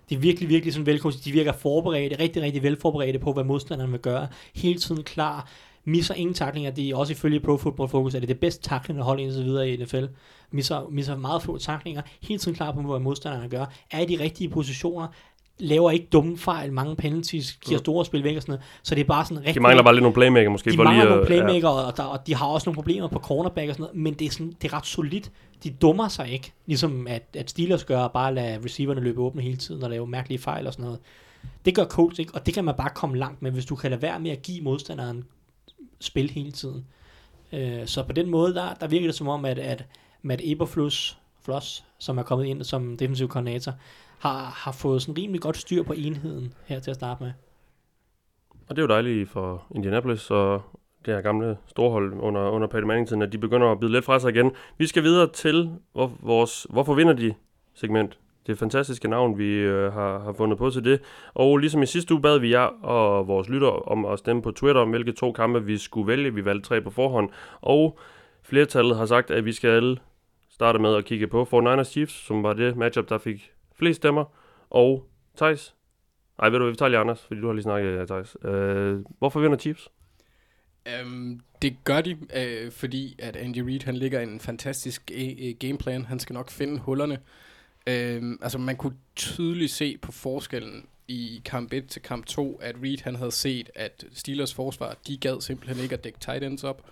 Det 0.10 0.16
er 0.16 0.20
virkelig, 0.20 0.49
virkelig 0.49 0.74
sådan 0.74 0.86
velkomst. 0.86 1.26
De 1.26 1.32
virker 1.32 1.51
forberedte, 1.51 2.20
rigtig, 2.20 2.41
rigtig 2.41 2.64
velforberedte 2.64 3.20
på, 3.20 3.34
hvad 3.34 3.43
modstanderen 3.43 3.91
vil 3.91 3.99
gøre. 3.99 4.28
Hele 4.55 4.80
tiden 4.80 5.03
klar. 5.03 5.49
Misser 5.86 6.14
ingen 6.14 6.34
taklinger. 6.34 6.72
Det 6.72 6.89
er 6.89 6.95
også 6.95 7.14
ifølge 7.14 7.39
Pro 7.39 7.57
Football 7.57 7.89
Focus, 7.89 8.16
er 8.16 8.20
det 8.20 8.30
det 8.30 8.39
bedste 8.39 8.70
taklende 8.70 9.03
hold 9.03 9.20
indtil 9.20 9.45
videre 9.45 9.70
i 9.70 9.78
NFL. 9.78 10.05
Misser, 10.51 10.89
misser 10.89 11.18
meget 11.18 11.43
få 11.43 11.57
taklinger. 11.57 12.01
Hele 12.22 12.39
tiden 12.39 12.55
klar 12.55 12.72
på, 12.72 12.82
hvad 12.82 12.99
modstanderne 12.99 13.49
gør. 13.49 13.66
Er 13.91 13.99
i 13.99 14.05
de 14.05 14.24
rigtige 14.24 14.49
positioner. 14.49 15.07
Laver 15.60 15.91
ikke 15.91 16.07
dumme 16.12 16.38
fejl. 16.38 16.74
Mange 16.74 16.95
penalties. 16.95 17.53
Giver 17.53 17.80
store 17.80 18.05
spil 18.05 18.24
væk 18.24 18.36
og 18.36 18.41
sådan 18.41 18.51
noget. 18.51 18.66
Så 18.84 18.95
det 18.95 19.01
er 19.01 19.05
bare 19.05 19.26
sådan 19.26 19.38
rigtig... 19.38 19.55
De 19.55 19.60
mangler 19.60 19.84
bare 19.84 19.93
lidt 19.93 20.03
nogle 20.03 20.14
playmaker, 20.14 20.49
måske. 20.49 20.72
De 20.72 20.76
for 20.76 20.84
mangler 20.84 21.03
lige 21.03 21.10
nogle 21.10 21.26
playmaker, 21.26 21.68
og, 21.68 21.97
der, 21.97 22.03
og 22.03 22.28
de 22.28 22.36
har 22.36 22.45
også 22.45 22.70
nogle 22.70 22.76
problemer 22.76 23.07
på 23.07 23.20
cornerback 23.20 23.70
og 23.70 23.76
sådan 23.76 23.84
noget, 23.84 23.97
men 23.97 24.14
det 24.14 24.28
er, 24.28 24.32
sådan, 24.32 24.53
det 24.62 24.72
er 24.72 24.78
ret 24.78 24.86
solidt. 24.86 25.32
De 25.64 25.70
dummer 25.70 26.07
sig 26.07 26.30
ikke, 26.30 26.53
ligesom 26.66 27.07
at, 27.07 27.24
at 27.34 27.49
Steelers 27.49 27.84
gør, 27.84 28.07
bare 28.07 28.34
lade 28.34 28.60
receiverne 28.66 29.01
løbe 29.01 29.22
åbne 29.22 29.41
hele 29.41 29.57
tiden 29.57 29.84
og 29.84 29.89
lave 29.89 30.07
mærkelige 30.07 30.39
fejl 30.39 30.68
og 30.68 30.74
sådan 30.74 30.86
noget. 30.86 30.99
Det 31.66 31.76
gør 31.76 31.86
Colts 31.86 32.20
ikke, 32.20 32.36
og 32.36 32.45
det 32.45 32.53
kan 32.53 32.64
man 32.64 32.76
bare 32.78 32.89
komme 32.95 33.18
langt 33.18 33.41
med, 33.41 33.51
hvis 33.51 33.66
du 33.66 33.76
kan 33.76 33.89
lade 33.89 34.01
være 34.01 34.20
med 34.20 34.32
at 34.32 34.41
give 34.41 34.62
modstanderen 34.62 35.24
spil 35.99 36.30
hele 36.30 36.51
tiden. 36.51 36.86
Øh, 37.53 37.88
så 37.88 38.03
på 38.03 38.14
den 38.14 38.30
måde, 38.30 38.53
der, 38.53 38.74
der 38.74 38.88
virker 38.88 39.07
det 39.07 39.16
som 39.16 39.28
om, 39.28 39.45
at, 39.45 39.60
at 39.60 39.86
Matt 40.22 40.41
Eberflus, 40.43 41.18
Floss, 41.41 41.84
som 41.97 42.18
er 42.18 42.24
kommet 42.24 42.45
ind 42.45 42.64
som 42.64 42.97
defensiv 42.97 43.28
koordinator, 43.28 43.74
har, 44.20 44.39
har 44.45 44.72
fået 44.72 45.01
sådan 45.01 45.17
rimelig 45.17 45.41
godt 45.41 45.57
styr 45.57 45.84
på 45.84 45.93
enheden 45.93 46.53
her 46.65 46.80
til 46.80 46.91
at 46.91 46.95
starte 46.95 47.24
med. 47.24 47.32
Og 48.70 48.76
det 48.76 48.78
er 48.78 48.84
jo 48.84 48.88
dejligt 48.88 49.30
for 49.30 49.63
Indianapolis 49.76 50.32
og 50.32 50.61
det 51.05 51.13
her 51.13 51.22
gamle 51.22 51.57
storhold 51.67 52.13
under, 52.13 52.49
under 52.49 52.67
Peyton 52.67 52.88
Manning-tiden, 52.88 53.22
at 53.22 53.32
de 53.32 53.38
begynder 53.38 53.67
at 53.67 53.80
bide 53.80 53.91
lidt 53.91 54.05
fra 54.05 54.20
sig 54.20 54.30
igen. 54.30 54.51
Vi 54.78 54.88
skal 54.88 55.03
videre 55.03 55.28
til 55.28 55.72
hvor, 55.93 56.11
vores 56.20 56.67
Hvorfor 56.70 56.93
vinder 56.93 57.13
de 57.13 57.34
segment. 57.74 58.20
det 58.47 58.57
fantastiske 58.57 59.07
navn, 59.07 59.38
vi 59.38 59.53
øh, 59.53 59.93
har, 59.93 60.20
har 60.20 60.34
fundet 60.34 60.57
på 60.57 60.70
til 60.70 60.84
det. 60.84 61.01
Og 61.34 61.57
ligesom 61.57 61.84
i 61.84 61.86
sidste 61.86 62.13
uge 62.13 62.22
bad 62.22 62.39
vi 62.39 62.51
jer 62.51 62.86
og 62.86 63.28
vores 63.28 63.49
lytter 63.49 63.91
om 63.91 64.05
at 64.05 64.20
stemme 64.20 64.41
på 64.41 64.51
Twitter 64.51 64.82
om, 64.82 64.89
hvilke 64.89 65.11
to 65.11 65.32
kampe 65.32 65.65
vi 65.65 65.78
skulle 65.78 66.07
vælge. 66.07 66.34
Vi 66.34 66.45
valgte 66.45 66.67
tre 66.67 66.82
på 66.82 66.89
forhånd. 66.89 67.30
Og 67.61 67.99
flertallet 68.43 68.97
har 68.97 69.05
sagt, 69.05 69.32
at 69.32 69.45
vi 69.45 69.51
skal 69.51 69.99
starte 70.49 70.80
med 70.80 70.95
at 70.95 71.05
kigge 71.05 71.28
på 71.28 71.47
49ers 71.53 71.84
Chiefs, 71.84 72.26
som 72.26 72.43
var 72.43 72.53
det 72.53 72.78
matchup, 72.78 73.09
der 73.09 73.17
fik 73.17 73.51
flest 73.80 73.97
stemmer. 73.97 74.25
Og 74.69 75.09
Thijs? 75.38 75.75
Ej, 76.39 76.49
ved 76.49 76.59
du 76.59 76.63
hvad, 76.65 76.71
vi 76.71 76.77
tager 76.77 76.89
lige 76.89 76.99
Anders, 76.99 77.21
fordi 77.21 77.41
du 77.41 77.47
har 77.47 77.53
lige 77.53 77.63
snakket, 77.63 78.07
Thijs. 78.07 78.38
Øh, 78.45 78.99
hvorfor 79.19 79.39
vinder 79.39 79.57
Chiefs? 79.57 79.89
Um, 81.03 81.41
det 81.61 81.77
gør 81.84 82.01
de, 82.01 82.17
øh, 82.36 82.71
fordi 82.71 83.15
at 83.19 83.36
Andy 83.36 83.57
Reid 83.57 83.84
han 83.84 83.95
ligger 83.95 84.19
en 84.19 84.39
fantastisk 84.39 85.11
e- 85.11 85.57
gameplan. 85.59 86.05
Han 86.05 86.19
skal 86.19 86.34
nok 86.34 86.49
finde 86.49 86.80
hullerne. 86.80 87.19
Um, 87.89 88.39
altså 88.41 88.57
man 88.57 88.75
kunne 88.75 88.95
tydeligt 89.15 89.71
se 89.71 89.97
på 89.97 90.11
forskellen 90.11 90.86
i 91.07 91.41
kamp 91.45 91.73
1 91.73 91.88
til 91.88 92.01
kamp 92.01 92.25
2, 92.25 92.59
at 92.61 92.75
Reid 92.84 92.97
han 93.03 93.15
havde 93.15 93.32
set, 93.32 93.69
at 93.75 94.05
Steelers 94.13 94.53
forsvar, 94.53 94.95
de 95.07 95.17
gad 95.17 95.41
simpelthen 95.41 95.84
ikke 95.84 95.95
at 95.95 96.03
dække 96.03 96.19
tight 96.19 96.43
ends 96.43 96.63
op. 96.63 96.86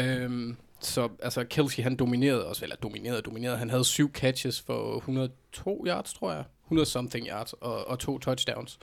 Um, 0.00 0.56
så 0.86 1.08
altså 1.22 1.44
Kelsey 1.44 1.82
han 1.82 1.96
dominerede 1.96 2.46
også, 2.46 2.64
eller 2.64 2.76
dominerede, 2.76 3.22
dominerede. 3.22 3.58
Han 3.58 3.70
havde 3.70 3.84
syv 3.84 4.12
catches 4.12 4.60
for 4.60 4.96
102 4.96 5.84
yards, 5.86 6.14
tror 6.14 6.32
jeg. 6.32 6.44
100 6.64 6.88
something 6.88 7.28
yards 7.28 7.52
og, 7.52 7.88
og 7.88 7.98
to 7.98 8.18
touchdowns. 8.18 8.78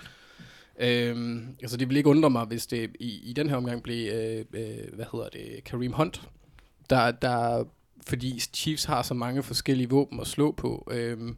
Øhm, 0.79 1.55
altså 1.61 1.77
det 1.77 1.87
ville 1.87 1.99
ikke 1.99 2.09
undre 2.09 2.29
mig, 2.29 2.45
hvis 2.45 2.67
det 2.67 2.91
i, 2.99 3.29
i 3.29 3.33
den 3.33 3.49
her 3.49 3.55
omgang 3.55 3.83
blev, 3.83 4.11
øh, 4.13 4.45
øh, 4.53 4.93
hvad 4.93 5.05
hedder 5.11 5.29
det, 5.29 5.63
Kareem 5.65 5.91
Hunt, 5.93 6.21
der, 6.89 7.11
der, 7.11 7.63
fordi 8.07 8.39
Chiefs 8.39 8.83
har 8.83 9.01
så 9.01 9.13
mange 9.13 9.43
forskellige 9.43 9.89
våben 9.89 10.19
at 10.19 10.27
slå 10.27 10.51
på. 10.51 10.87
Øhm, 10.91 11.37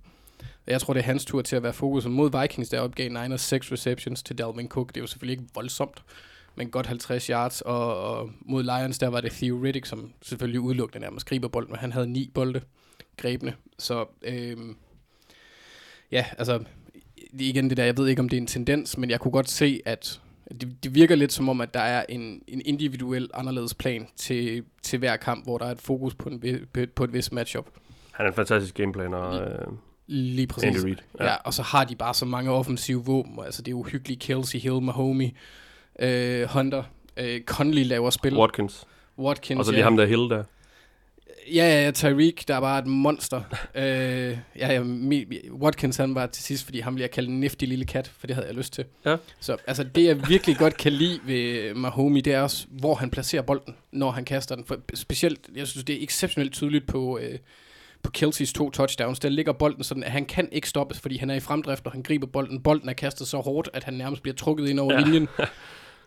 jeg 0.68 0.82
tror, 0.82 0.94
det 0.94 1.00
er 1.00 1.06
hans 1.06 1.26
tur 1.26 1.42
til 1.42 1.56
at 1.56 1.64
være 1.64 1.74
fokus 1.74 2.06
mod 2.06 2.42
Vikings, 2.42 2.70
der 2.70 2.80
opgav 2.80 3.10
Niners 3.10 3.42
6 3.42 3.72
receptions 3.72 4.24
til 4.24 4.38
Dalvin 4.38 4.68
Cook. 4.68 4.88
Det 4.88 4.98
er 4.98 5.02
jo 5.02 5.08
selvfølgelig 5.08 5.40
ikke 5.42 5.54
voldsomt, 5.56 6.04
men 6.56 6.70
godt 6.70 6.88
50 6.88 7.28
yards. 7.28 7.62
Og, 7.62 7.98
og 7.98 8.32
mod 8.42 8.64
Lions, 8.64 9.00
der 9.00 9.08
var 9.08 9.22
det 9.22 9.32
Theoretic, 9.32 9.88
som 9.88 10.14
selvfølgelig 10.22 10.62
udelukkende 10.62 11.02
nærmest 11.02 11.26
griber 11.26 11.48
bolden, 11.48 11.72
men 11.72 11.80
han 11.80 11.92
havde 11.92 12.08
ni 12.08 12.32
bolde 12.34 12.62
grebne. 13.18 13.54
Så 13.80 14.06
øhm, 14.22 14.76
ja, 16.12 16.26
altså 16.38 16.64
igen 17.40 17.70
det 17.70 17.78
der, 17.78 17.86
jeg 17.86 17.98
ved 17.98 18.08
ikke 18.08 18.20
om 18.20 18.30
det 18.30 18.38
er 18.38 18.42
en 18.42 18.48
tendens, 18.48 18.98
men 18.98 19.10
jeg 19.10 19.20
kunne 19.20 19.32
godt 19.32 19.50
se, 19.50 19.82
at 19.86 20.22
det, 20.62 20.84
det 20.84 20.96
virker 20.96 21.16
lidt 21.16 21.34
som 21.34 21.50
om, 21.50 21.62
at 21.62 21.74
der 21.74 21.80
er 21.80 22.06
en, 22.10 22.42
en 22.48 22.62
individuel 22.66 23.30
anderledes 23.34 23.74
plan 23.74 24.08
til, 24.16 24.64
til 24.82 25.00
hver 25.00 25.18
kamp, 25.18 25.44
hvor 25.44 25.58
der 25.58 25.66
er 25.66 25.72
et 25.72 25.82
fokus 25.82 26.16
på, 26.16 26.30
en, 26.30 26.44
på 26.96 27.04
et 27.04 27.14
vist 27.14 27.34
matchup. 27.34 27.70
Han 28.12 28.26
er 28.26 28.30
en 28.30 28.36
fantastisk 28.36 28.76
gameplaner, 28.76 29.42
øh, 29.42 29.74
Lige 30.08 30.48
præcis. 30.48 30.68
Andy 30.68 30.86
Reid. 30.86 30.98
Ja. 31.20 31.26
ja, 31.26 31.36
og 31.36 31.54
så 31.54 31.62
har 31.62 31.84
de 31.84 31.96
bare 31.96 32.14
så 32.14 32.26
mange 32.26 32.52
offensive 32.52 33.06
våben. 33.06 33.40
Altså, 33.46 33.62
det 33.62 33.72
er 33.72 33.76
uhyggeligt. 33.76 34.22
Kelsey 34.22 34.60
Hill, 34.60 34.82
Mahomey, 34.82 35.30
øh, 36.00 36.48
Hunter, 36.50 36.84
øh, 37.18 37.42
Conley 37.42 37.86
laver 37.86 38.10
spil. 38.10 38.38
Watkins. 38.38 38.88
Watkins, 39.20 39.60
Og 39.60 39.66
så 39.66 39.72
lige 39.72 39.80
ja. 39.80 39.84
ham 39.84 39.98
der 39.98 40.06
Hill 40.06 40.30
der. 40.30 40.44
Ja, 41.48 41.66
ja, 41.66 41.84
ja, 41.84 41.92
Tyreek, 41.92 42.48
der 42.48 42.56
er 42.56 42.60
bare 42.60 42.80
et 42.80 42.88
monster. 42.88 43.42
øh, 43.76 43.84
ja, 43.84 44.74
ja, 44.74 44.82
mi- 44.84 45.52
Watkins, 45.52 45.98
han 45.98 46.16
var 46.16 46.26
til 46.26 46.44
sidst, 46.44 46.66
fordi 46.66 46.80
han 46.80 46.96
bliver 46.96 47.08
kaldt 47.08 47.30
en 47.30 47.40
nifty 47.40 47.66
lille 47.66 47.86
kat, 47.86 48.12
for 48.18 48.28
det 48.28 48.36
havde 48.36 48.48
jeg 48.48 48.56
lyst 48.56 48.74
til. 48.74 48.86
Ja. 49.06 49.16
Så 49.40 49.58
altså, 49.68 49.84
det 49.84 50.04
jeg 50.06 50.30
virkelig 50.30 50.58
godt 50.58 50.78
kan 50.78 50.92
lide 50.92 51.20
ved 51.26 51.74
Mahomi, 51.74 52.22
det 52.22 52.34
er 52.34 52.42
også, 52.42 52.66
hvor 52.70 52.96
han 52.96 53.10
placerer 53.10 53.42
bolden, 53.42 53.76
når 53.92 54.12
han 54.12 54.26
kaster 54.26 54.56
den. 54.56 54.66
For 54.66 54.78
specielt, 54.94 55.40
jeg 55.56 55.68
synes, 55.68 55.86
det 55.86 56.00
er 56.00 56.04
exceptionelt 56.04 56.54
tydeligt 56.54 56.88
på, 56.88 57.20
øh, 57.22 57.40
på 58.04 58.12
Kelseys 58.12 58.54
to 58.54 58.70
touchdowns. 58.70 59.20
Der 59.20 59.30
ligger 59.30 59.54
bolden 59.54 59.84
sådan, 59.84 60.04
at 60.04 60.12
han 60.12 60.26
kan 60.26 60.50
ikke 60.52 60.70
stoppes, 60.70 61.00
fordi 61.00 61.18
han 61.18 61.30
er 61.30 61.36
i 61.36 61.40
fremdrift, 61.40 61.86
og 61.86 61.92
han 61.92 62.04
griber 62.04 62.28
bolden. 62.28 62.62
Bolden 62.62 62.90
er 62.90 62.94
kastet 62.94 63.28
så 63.28 63.38
hårdt, 63.38 63.70
at 63.74 63.84
han 63.84 63.94
nærmest 63.94 64.22
bliver 64.22 64.36
trukket 64.36 64.70
ind 64.70 64.80
over 64.80 64.94
ja. 64.94 65.00
linjen. 65.00 65.28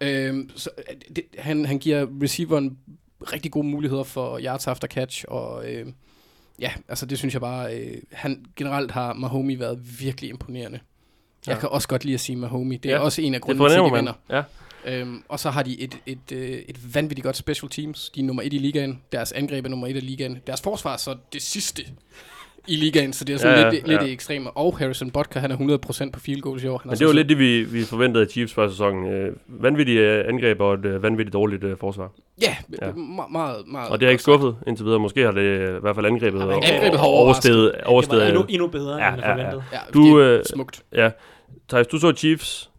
øhm, 0.01 0.51
så 0.57 0.71
øh, 0.79 0.95
det, 1.17 1.25
han, 1.39 1.65
han 1.65 1.79
giver 1.79 2.07
receiveren 2.23 2.79
rigtig 3.33 3.53
gode 3.53 3.67
muligheder 3.67 4.03
for 4.05 4.39
yards 4.43 4.67
after 4.67 4.89
catch, 4.89 5.25
og 5.29 5.73
øh, 5.73 5.87
ja, 6.59 6.73
altså 6.89 7.07
det 7.07 7.19
synes 7.19 7.35
jeg 7.35 7.41
bare, 7.41 7.77
øh, 7.81 7.97
han 8.13 8.45
generelt 8.57 8.91
har 8.91 9.13
Mahomi 9.13 9.59
været 9.59 10.01
virkelig 10.01 10.31
imponerende. 10.31 10.81
Jeg 11.47 11.55
Ja. 11.55 11.61
kan 11.61 11.69
også 11.69 11.89
godt 11.89 12.05
lide 12.05 12.15
at 12.15 12.21
sige 12.21 12.37
Mahomi. 12.37 12.77
Det 12.77 12.91
er 12.91 12.95
Ja, 12.97 13.01
også 13.01 13.23
en 13.23 13.35
af 13.35 13.41
grundene 13.41 13.69
til, 13.71 13.79
at 13.79 13.85
de 13.91 13.95
vinder. 13.95 14.13
Ja. 14.31 14.43
Øhm, 15.01 15.23
og 15.29 15.41
så 15.41 15.51
har 15.51 15.63
de 15.63 15.81
et, 15.81 15.99
et, 16.07 16.33
øh, 16.33 16.51
et 16.69 16.95
vanvittigt 16.95 17.23
godt 17.25 17.37
special 17.37 17.71
teams. 17.71 18.11
De 18.15 18.21
er 18.21 18.25
nummer 18.25 18.43
et 18.43 18.53
i 18.53 18.59
ligaen. 18.59 19.03
Deres 19.13 19.33
angreb 19.33 19.65
er 19.65 19.69
nummer 19.69 19.87
et 19.87 19.97
i 19.97 20.01
ligaen. 20.01 20.39
Deres 20.47 20.61
forsvar 20.61 20.93
er 20.93 20.97
så 20.97 21.17
det 21.33 21.43
sidste 21.43 21.83
i 22.69 22.77
ligaen, 22.77 23.13
så 23.13 23.25
det 23.25 23.35
er 23.35 23.39
sådan 23.39 23.53
Ja, 23.55 23.61
ja, 23.61 23.67
ja, 23.67 23.73
lidt, 23.73 23.87
lidt 23.89 24.01
ja. 24.01 24.05
det 24.05 24.13
ekstreme. 24.13 24.51
Og 24.51 24.79
Harrison 24.79 25.11
Butker, 25.11 25.41
han 25.41 25.51
er 25.51 25.57
100% 26.07 26.11
på 26.11 26.21
field 26.21 26.41
goals 26.41 26.63
i 26.65 26.67
år. 26.67 26.79
Han 26.79 26.89
er 26.89 26.93
Men 26.93 26.99
det 26.99 27.07
var 27.07 27.13
lidt 27.13 27.29
det, 27.29 27.39
vi, 27.39 27.63
vi 27.63 27.83
forventede 27.85 28.25
af 28.25 28.31
Chiefs 28.31 28.55
første 28.55 28.75
sæson. 28.75 29.13
Øh, 29.13 29.33
vanvittige 29.47 30.01
øh, 30.01 30.25
angreb 30.29 30.61
og 30.61 30.75
et 30.75 30.85
øh, 30.85 31.03
vanvittigt 31.03 31.33
dårligt 31.33 31.65
øh, 31.65 31.77
forsvar. 31.77 32.11
Ja, 32.43 32.57
Ja. 32.83 32.87
ja. 32.87 32.93
meget, 33.31 33.57
meget. 33.67 33.91
Og 33.91 34.01
det 34.01 34.07
har 34.07 34.11
ikke 34.11 34.23
skuffet 34.23 34.57
indtil 34.67 34.87
videre. 34.87 34.99
Måske 35.01 35.23
har 35.25 35.31
det 35.33 35.41
øh, 35.41 35.77
i 35.77 35.81
hvert 35.81 35.95
fald 35.95 36.07
angrebet, 36.07 36.39
Ja, 36.41 36.45
angrebet 36.55 36.99
har 36.99 37.07
og- 37.07 37.15
overrasket. 37.15 37.73
oversteget. 37.85 38.21
Det 38.21 38.27
var 38.27 38.29
endnu, 38.29 38.43
øh, 38.43 38.55
endnu 38.55 38.67
bedre, 38.69 38.97
Ja, 39.05 39.13
end 39.13 39.21
ja, 39.23 39.29
ja. 39.29 39.35
forventet. 39.35 39.65
Ja, 39.73 39.79
Du, 39.95 40.19
det 40.21 40.27
er 40.27 40.39
øh, 40.39 40.45
smukt. 40.45 40.83
Ja. 40.93 41.11
Thijs, 41.69 41.87
du 41.87 41.99
så 41.99 42.13
Chiefs 42.13 42.71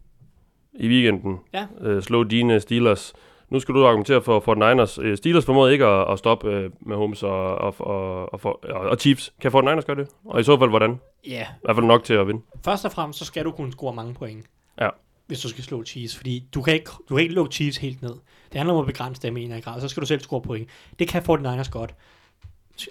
i 0.80 0.88
weekenden 0.88 1.36
Ja. 1.54 1.64
øh, 1.82 2.02
slå 2.02 2.24
dine 2.24 2.60
Steelers. 2.60 3.12
Nu 3.50 3.60
skal 3.60 3.74
du 3.74 3.86
argumentere 3.86 4.22
for, 4.22 4.40
for 4.40 4.54
Niners. 4.54 4.98
Øh, 4.98 5.16
Steelers 5.16 5.44
formåede 5.44 5.72
ikke 5.72 5.84
at, 5.84 6.12
at 6.12 6.18
stoppe 6.18 6.48
øh, 6.48 6.70
med 6.80 6.96
Holmes 6.96 7.22
og, 7.22 7.54
og, 7.54 7.74
og, 7.78 8.32
og, 8.32 8.40
for, 8.40 8.60
og, 8.62 8.80
og 8.80 8.96
Chiefs. 8.96 9.32
Kan 9.40 9.50
49ers 9.50 9.80
gøre 9.80 9.96
det? 9.96 10.08
Og 10.24 10.40
i 10.40 10.42
så 10.42 10.58
fald, 10.58 10.70
hvordan? 10.70 11.00
Ja, 11.26 11.42
I 11.42 11.60
hvert 11.62 11.76
fald 11.76 11.86
nok 11.86 12.04
til 12.04 12.14
at 12.14 12.26
vinde. 12.26 12.40
først 12.64 12.84
og 12.84 12.92
fremmest, 12.92 13.18
så 13.18 13.24
skal 13.24 13.44
du 13.44 13.50
kunne 13.50 13.72
score 13.72 13.94
mange 13.94 14.14
point. 14.14 14.46
Ja. 14.80 14.88
Hvis 15.26 15.40
du 15.40 15.48
skal 15.48 15.64
slå 15.64 15.84
Chiefs, 15.84 16.16
fordi 16.16 16.44
du 16.54 16.62
kan 16.62 16.74
ikke, 16.74 16.90
du 17.08 17.14
kan 17.14 17.22
ikke 17.22 17.34
lukke 17.34 17.54
Chiefs 17.54 17.76
helt 17.76 18.02
ned. 18.02 18.14
Det 18.52 18.54
handler 18.56 18.74
om 18.74 18.80
at 18.80 18.86
begrænse 18.86 19.22
dem 19.22 19.36
i 19.36 19.40
en 19.40 19.44
eller 19.44 19.56
anden 19.56 19.72
grad, 19.72 19.80
så 19.80 19.88
skal 19.88 20.00
du 20.00 20.06
selv 20.06 20.20
score 20.20 20.42
point. 20.42 20.68
Det 20.98 21.08
kan 21.08 21.22
49ers 21.22 21.70
godt. 21.70 21.94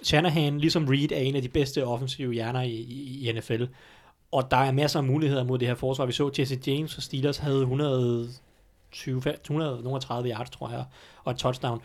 Shanahan, 0.04 0.60
ligesom 0.60 0.86
Reed, 0.88 1.12
er 1.12 1.20
en 1.20 1.36
af 1.36 1.42
de 1.42 1.50
bedste 1.50 1.86
offensive 1.86 2.34
hjerner 2.34 2.62
i, 2.62 2.70
i, 2.70 3.30
i 3.30 3.34
NFL. 3.34 3.64
Og 4.32 4.52
der 4.52 4.58
er 4.58 4.72
masser 4.72 5.00
af 5.00 5.06
muligheder 5.06 5.44
mod 5.44 5.58
det 5.58 5.68
her 5.68 5.76
forsvar. 5.76 6.06
Vi 6.06 6.12
så 6.12 6.32
Jesse 6.40 6.60
James 6.68 6.98
og 6.98 7.04
Steelers 7.04 7.38
havde 7.38 7.66
120, 8.92 9.76
130 9.78 10.30
yards, 10.30 10.50
tror 10.50 10.70
jeg, 10.70 10.86
og 11.24 11.32
et 11.32 11.38
touchdown. 11.38 11.82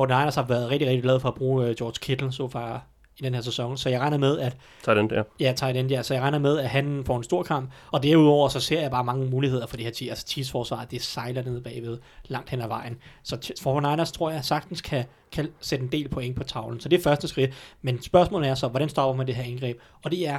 49ers 0.00 0.34
har 0.34 0.46
været 0.48 0.70
rigtig, 0.70 0.88
rigtig 0.88 1.02
glade 1.02 1.20
for 1.20 1.28
at 1.28 1.34
bruge 1.34 1.66
øh, 1.66 1.74
George 1.76 1.94
Kittle 2.00 2.32
så 2.32 2.48
far 2.48 2.86
i 3.18 3.22
den 3.22 3.34
her 3.34 3.40
sæson. 3.40 3.76
Så 3.76 3.88
jeg 3.88 4.00
regner 4.00 4.18
med, 4.18 4.38
at 4.38 4.56
Tag 4.84 4.96
den 4.96 5.10
der. 5.10 5.22
Ja, 5.40 5.52
tight 5.56 5.76
end, 5.76 5.90
ja. 5.90 6.02
Så 6.02 6.14
jeg 6.14 6.22
regner 6.22 6.38
med, 6.38 6.58
at 6.58 6.68
han 6.68 7.02
får 7.06 7.16
en 7.16 7.22
stor 7.22 7.42
kamp. 7.42 7.70
Og 7.92 8.02
derudover, 8.02 8.48
så 8.48 8.60
ser 8.60 8.80
jeg 8.80 8.90
bare 8.90 9.04
mange 9.04 9.26
muligheder 9.26 9.66
for 9.66 9.76
det 9.76 9.84
her 9.84 9.92
Chiefs. 9.92 10.10
Altså 10.10 10.26
Chiefs 10.26 10.50
forsvar, 10.50 10.84
det 10.84 11.02
sejler 11.02 11.42
ned 11.42 11.60
bagved 11.60 11.98
langt 12.28 12.50
hen 12.50 12.60
ad 12.60 12.68
vejen. 12.68 12.98
Så 13.22 13.36
Ch- 13.36 13.68
49ers 13.68 14.12
tror 14.12 14.30
jeg 14.30 14.44
sagtens 14.44 14.80
kan, 14.80 15.04
kan 15.32 15.48
sætte 15.60 15.84
en 15.84 15.92
del 15.92 16.08
point 16.08 16.36
på 16.36 16.44
tavlen. 16.44 16.80
Så 16.80 16.88
det 16.88 16.98
er 16.98 17.02
første 17.02 17.28
skridt. 17.28 17.50
Men 17.82 18.02
spørgsmålet 18.02 18.48
er 18.50 18.54
så, 18.54 18.68
hvordan 18.68 18.88
stopper 18.88 19.16
man 19.16 19.26
det 19.26 19.34
her 19.34 19.44
indgreb? 19.44 19.80
Og 20.04 20.10
det 20.10 20.28
er 20.28 20.38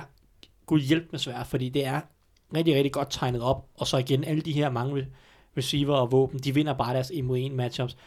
gud 0.65 0.79
hjælp 0.79 1.07
med 1.11 1.19
svært, 1.19 1.47
fordi 1.47 1.69
det 1.69 1.85
er 1.85 2.01
rigtig, 2.55 2.75
rigtig 2.75 2.91
godt 2.91 3.07
tegnet 3.11 3.41
op. 3.41 3.65
Og 3.77 3.87
så 3.87 3.97
igen, 3.97 4.23
alle 4.23 4.41
de 4.41 4.51
her 4.51 4.69
mange 4.69 5.07
receiver 5.57 5.95
og 5.95 6.11
våben, 6.11 6.39
de 6.39 6.53
vinder 6.53 6.73
bare 6.73 6.93
deres 6.93 7.11
1 7.13 7.25
mod 7.25 7.37
1 7.39 7.51
matchups. 7.51 7.97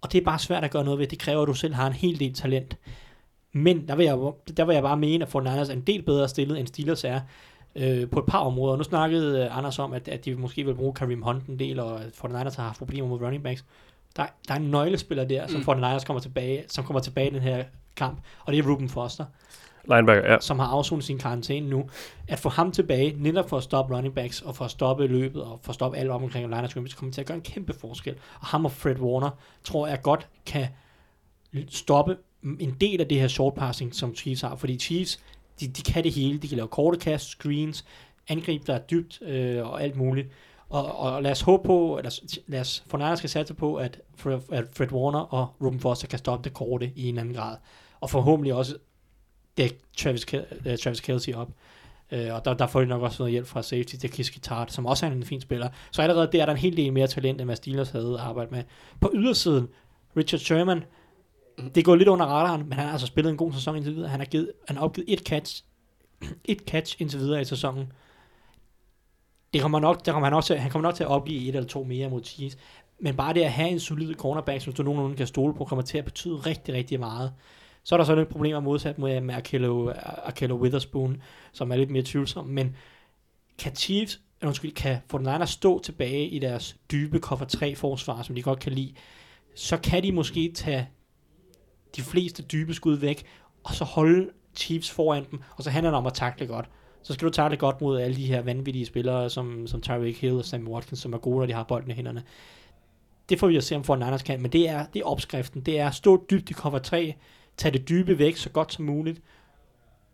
Og 0.00 0.12
det 0.12 0.20
er 0.20 0.24
bare 0.24 0.38
svært 0.38 0.64
at 0.64 0.70
gøre 0.70 0.84
noget 0.84 0.98
ved. 0.98 1.06
Det 1.06 1.18
kræver, 1.18 1.42
at 1.42 1.48
du 1.48 1.54
selv 1.54 1.74
har 1.74 1.86
en 1.86 1.92
hel 1.92 2.20
del 2.20 2.34
talent. 2.34 2.76
Men 3.52 3.88
der 3.88 3.96
vil 3.96 4.04
jeg, 4.06 4.18
der 4.56 4.64
vil 4.64 4.74
jeg 4.74 4.82
bare 4.82 4.96
mene, 4.96 5.24
at 5.24 5.34
49ers 5.34 5.48
er 5.48 5.72
en 5.72 5.80
del 5.80 6.02
bedre 6.02 6.28
stillet, 6.28 6.58
end 6.58 6.66
Steelers 6.66 7.04
er 7.04 7.20
øh, 7.76 8.10
på 8.10 8.18
et 8.18 8.26
par 8.26 8.38
områder. 8.38 8.76
Nu 8.76 8.82
snakkede 8.82 9.44
øh, 9.44 9.56
Anders 9.58 9.78
om, 9.78 9.92
at, 9.92 10.08
at 10.08 10.24
de 10.24 10.34
måske 10.34 10.64
vil 10.64 10.74
bruge 10.74 10.94
Kareem 10.94 11.22
Hunt 11.22 11.46
en 11.46 11.58
del, 11.58 11.80
og 11.80 12.00
at 12.00 12.06
49ers 12.06 12.56
har 12.56 12.62
haft 12.62 12.78
problemer 12.78 13.08
med 13.08 13.16
running 13.26 13.42
backs. 13.42 13.64
Der, 14.16 14.26
der 14.48 14.54
er 14.54 14.58
en 14.58 14.70
nøglespiller 14.70 15.24
der, 15.24 15.46
som 15.46 15.60
Mm. 15.60 15.84
49ers 15.84 16.04
kommer 16.04 16.20
tilbage, 16.20 16.64
som 16.68 16.84
kommer 16.84 17.00
tilbage 17.00 17.30
i 17.30 17.34
den 17.34 17.42
her 17.42 17.64
kamp, 17.96 18.20
og 18.44 18.52
det 18.52 18.64
er 18.64 18.70
Ruben 18.70 18.88
Foster, 18.88 19.24
Linebacker, 19.88 20.32
ja. 20.32 20.40
som 20.40 20.58
har 20.58 20.66
afsonet 20.66 21.04
sin 21.04 21.18
karantæne 21.18 21.68
nu. 21.68 21.84
At 22.28 22.38
få 22.38 22.48
ham 22.48 22.72
tilbage, 22.72 23.14
netop 23.18 23.48
for 23.48 23.56
at 23.56 23.62
stoppe 23.62 23.96
running 23.96 24.14
backs, 24.14 24.42
og 24.42 24.56
for 24.56 24.64
at 24.64 24.70
stoppe 24.70 25.06
løbet, 25.06 25.42
og 25.42 25.60
for 25.62 25.70
at 25.70 25.74
stoppe 25.74 25.98
alt 25.98 26.10
omkring 26.10 26.46
line 26.46 26.62
of 26.62 26.70
scrimmage, 26.70 26.96
kommer 26.96 27.12
til 27.12 27.20
at 27.20 27.26
gøre 27.26 27.36
en 27.36 27.42
kæmpe 27.42 27.72
forskel. 27.72 28.14
Og 28.40 28.46
ham 28.46 28.64
og 28.64 28.72
Fred 28.72 29.00
Warner, 29.00 29.30
tror 29.64 29.86
jeg 29.86 30.02
godt 30.02 30.28
kan 30.46 30.66
stoppe 31.68 32.16
en 32.60 32.76
del 32.80 33.00
af 33.00 33.08
det 33.08 33.20
her 33.20 33.28
short 33.28 33.54
passing, 33.54 33.94
som 33.94 34.14
Chiefs 34.14 34.40
har. 34.40 34.56
Fordi 34.56 34.78
Chiefs, 34.78 35.20
de, 35.60 35.68
de 35.68 35.82
kan 35.82 36.04
det 36.04 36.12
hele. 36.12 36.38
De 36.38 36.48
kan 36.48 36.56
lave 36.56 36.68
korte 36.68 36.98
kast, 36.98 37.28
screens, 37.28 37.84
angreb, 38.28 38.66
der 38.66 38.74
er 38.74 38.78
dybt 38.78 39.22
øh, 39.22 39.66
og 39.66 39.82
alt 39.82 39.96
muligt. 39.96 40.28
Og, 40.68 40.98
og 40.98 41.22
lad 41.22 41.30
os 41.30 41.40
håbe 41.40 41.66
på, 41.66 42.00
lad 42.02 42.06
os, 42.06 42.38
lad 42.46 42.60
os, 42.60 42.84
for 42.86 43.14
skal 43.14 43.30
satse 43.30 43.54
på, 43.54 43.76
at 43.76 44.00
Fred, 44.16 44.40
at 44.52 44.64
Fred 44.72 44.92
Warner 44.92 45.18
og 45.18 45.46
Ruben 45.60 45.80
Foster 45.80 46.08
kan 46.08 46.18
stoppe 46.18 46.44
det 46.44 46.54
korte 46.54 46.92
i 46.96 47.08
en 47.08 47.18
anden 47.18 47.34
grad. 47.34 47.56
Og 48.00 48.10
forhåbentlig 48.10 48.54
også 48.54 48.76
dække 49.56 49.78
Travis, 49.96 50.26
uh, 50.34 50.76
Travis 50.82 51.00
Kelsey 51.00 51.34
op. 51.34 51.50
Uh, 52.12 52.18
og 52.34 52.44
der, 52.44 52.54
der 52.54 52.66
får 52.66 52.80
de 52.80 52.86
nok 52.86 53.02
også 53.02 53.22
noget 53.22 53.32
hjælp 53.32 53.46
fra 53.46 53.62
safety 53.62 53.96
til 53.96 54.10
Kiski 54.10 54.40
Tart, 54.40 54.72
som 54.72 54.86
også 54.86 55.06
er 55.06 55.10
en 55.10 55.24
fin 55.24 55.40
spiller. 55.40 55.68
Så 55.90 56.02
allerede 56.02 56.28
der 56.32 56.42
er 56.42 56.46
der 56.46 56.52
en 56.52 56.58
hel 56.58 56.76
del 56.76 56.92
mere 56.92 57.06
talent, 57.06 57.40
end 57.40 57.48
hvad 57.48 57.56
Steelers 57.56 57.90
havde 57.90 58.20
arbejdet 58.20 58.52
med. 58.52 58.62
På 59.00 59.10
ydersiden, 59.14 59.68
Richard 60.16 60.38
Sherman, 60.40 60.84
det 61.74 61.84
går 61.84 61.96
lidt 61.96 62.08
under 62.08 62.26
radaren, 62.26 62.62
men 62.68 62.72
han 62.72 62.84
har 62.84 62.92
altså 62.92 63.06
spillet 63.06 63.30
en 63.30 63.36
god 63.36 63.52
sæson 63.52 63.76
indtil 63.76 63.94
videre. 63.94 64.08
Han 64.08 64.20
har, 64.20 64.24
givet, 64.26 64.52
han 64.68 64.76
har 64.76 64.84
opgivet 64.84 65.12
et 65.12 65.18
catch 65.20 65.64
et 66.44 66.58
catch 66.68 67.00
indtil 67.02 67.20
videre 67.20 67.40
i 67.40 67.44
sæsonen. 67.44 67.92
Det 69.52 69.62
kommer 69.62 69.80
nok, 69.80 70.04
det 70.06 70.12
kommer 70.12 70.26
han, 70.26 70.34
også, 70.34 70.46
til- 70.46 70.58
han 70.58 70.70
kommer 70.70 70.88
nok 70.88 70.94
til 70.94 71.04
at 71.04 71.10
opgive 71.10 71.42
et 71.48 71.54
eller 71.54 71.68
to 71.68 71.84
mere 71.84 72.08
mod 72.10 72.24
Chiefs. 72.24 72.56
Men 73.00 73.16
bare 73.16 73.34
det 73.34 73.40
at 73.40 73.52
have 73.52 73.68
en 73.68 73.80
solid 73.80 74.14
cornerback, 74.14 74.62
som 74.64 74.72
du 74.72 74.82
nogenlunde 74.82 75.16
kan 75.16 75.26
stole 75.26 75.54
på, 75.54 75.64
kommer 75.64 75.82
til 75.82 75.98
at 75.98 76.04
betyde 76.04 76.36
rigtig, 76.36 76.74
rigtig 76.74 77.00
meget. 77.00 77.32
Så 77.84 77.94
er 77.94 77.96
der 77.96 78.04
sådan 78.04 78.18
lidt 78.18 78.28
problemer 78.28 78.60
modsat 78.60 78.98
med, 78.98 79.20
med 79.20 79.34
Akello, 79.34 79.92
Akello 80.24 80.56
Witherspoon, 80.56 81.22
som 81.52 81.72
er 81.72 81.76
lidt 81.76 81.90
mere 81.90 82.02
tvivlsom. 82.02 82.46
Men 82.46 82.76
kan 83.58 83.76
Chiefs, 83.76 84.20
øh, 84.42 84.48
undskyld, 84.48 84.72
kan 84.72 84.96
49ers 85.14 85.46
stå 85.46 85.78
tilbage 85.78 86.28
i 86.28 86.38
deres 86.38 86.76
dybe 86.90 87.18
cover 87.18 87.44
3 87.44 87.74
forsvar, 87.74 88.22
som 88.22 88.34
de 88.34 88.42
godt 88.42 88.58
kan 88.60 88.72
lide, 88.72 88.94
så 89.54 89.76
kan 89.76 90.02
de 90.02 90.12
måske 90.12 90.52
tage 90.54 90.88
de 91.96 92.02
fleste 92.02 92.42
dybe 92.42 92.74
skud 92.74 92.94
væk, 92.94 93.24
og 93.64 93.74
så 93.74 93.84
holde 93.84 94.30
Chiefs 94.56 94.90
foran 94.90 95.26
dem, 95.30 95.40
og 95.56 95.64
så 95.64 95.70
handler 95.70 95.90
det 95.90 95.98
om 95.98 96.06
at 96.06 96.14
takle 96.14 96.46
godt. 96.46 96.70
Så 97.02 97.12
skal 97.12 97.28
du 97.28 97.32
takle 97.32 97.56
godt 97.56 97.80
mod 97.80 98.00
alle 98.00 98.16
de 98.16 98.26
her 98.26 98.42
vanvittige 98.42 98.86
spillere, 98.86 99.30
som, 99.30 99.66
som 99.66 99.80
Tyreek 99.80 100.20
Hill 100.20 100.38
og 100.38 100.44
Sammy 100.44 100.68
Watkins, 100.68 101.00
som 101.00 101.12
er 101.12 101.18
gode, 101.18 101.38
når 101.38 101.46
de 101.46 101.52
har 101.52 101.62
bolden 101.62 101.90
i 101.90 101.94
hænderne. 101.94 102.22
Det 103.28 103.40
får 103.40 103.46
vi 103.46 103.56
at 103.56 103.64
se, 103.64 103.76
om 103.76 104.02
49ers 104.02 104.22
kan, 104.22 104.42
men 104.42 104.52
det 104.52 104.68
er, 104.68 104.86
det 104.94 105.00
er 105.00 105.06
opskriften. 105.06 105.60
Det 105.62 105.80
er 105.80 105.88
at 105.88 105.94
stå 105.94 106.26
dybt 106.30 106.50
i 106.50 106.52
cover 106.52 106.78
3, 106.78 107.14
tage 107.56 107.72
det 107.78 107.88
dybe 107.88 108.18
væk 108.18 108.36
så 108.36 108.50
godt 108.50 108.72
som 108.72 108.84
muligt, 108.84 109.22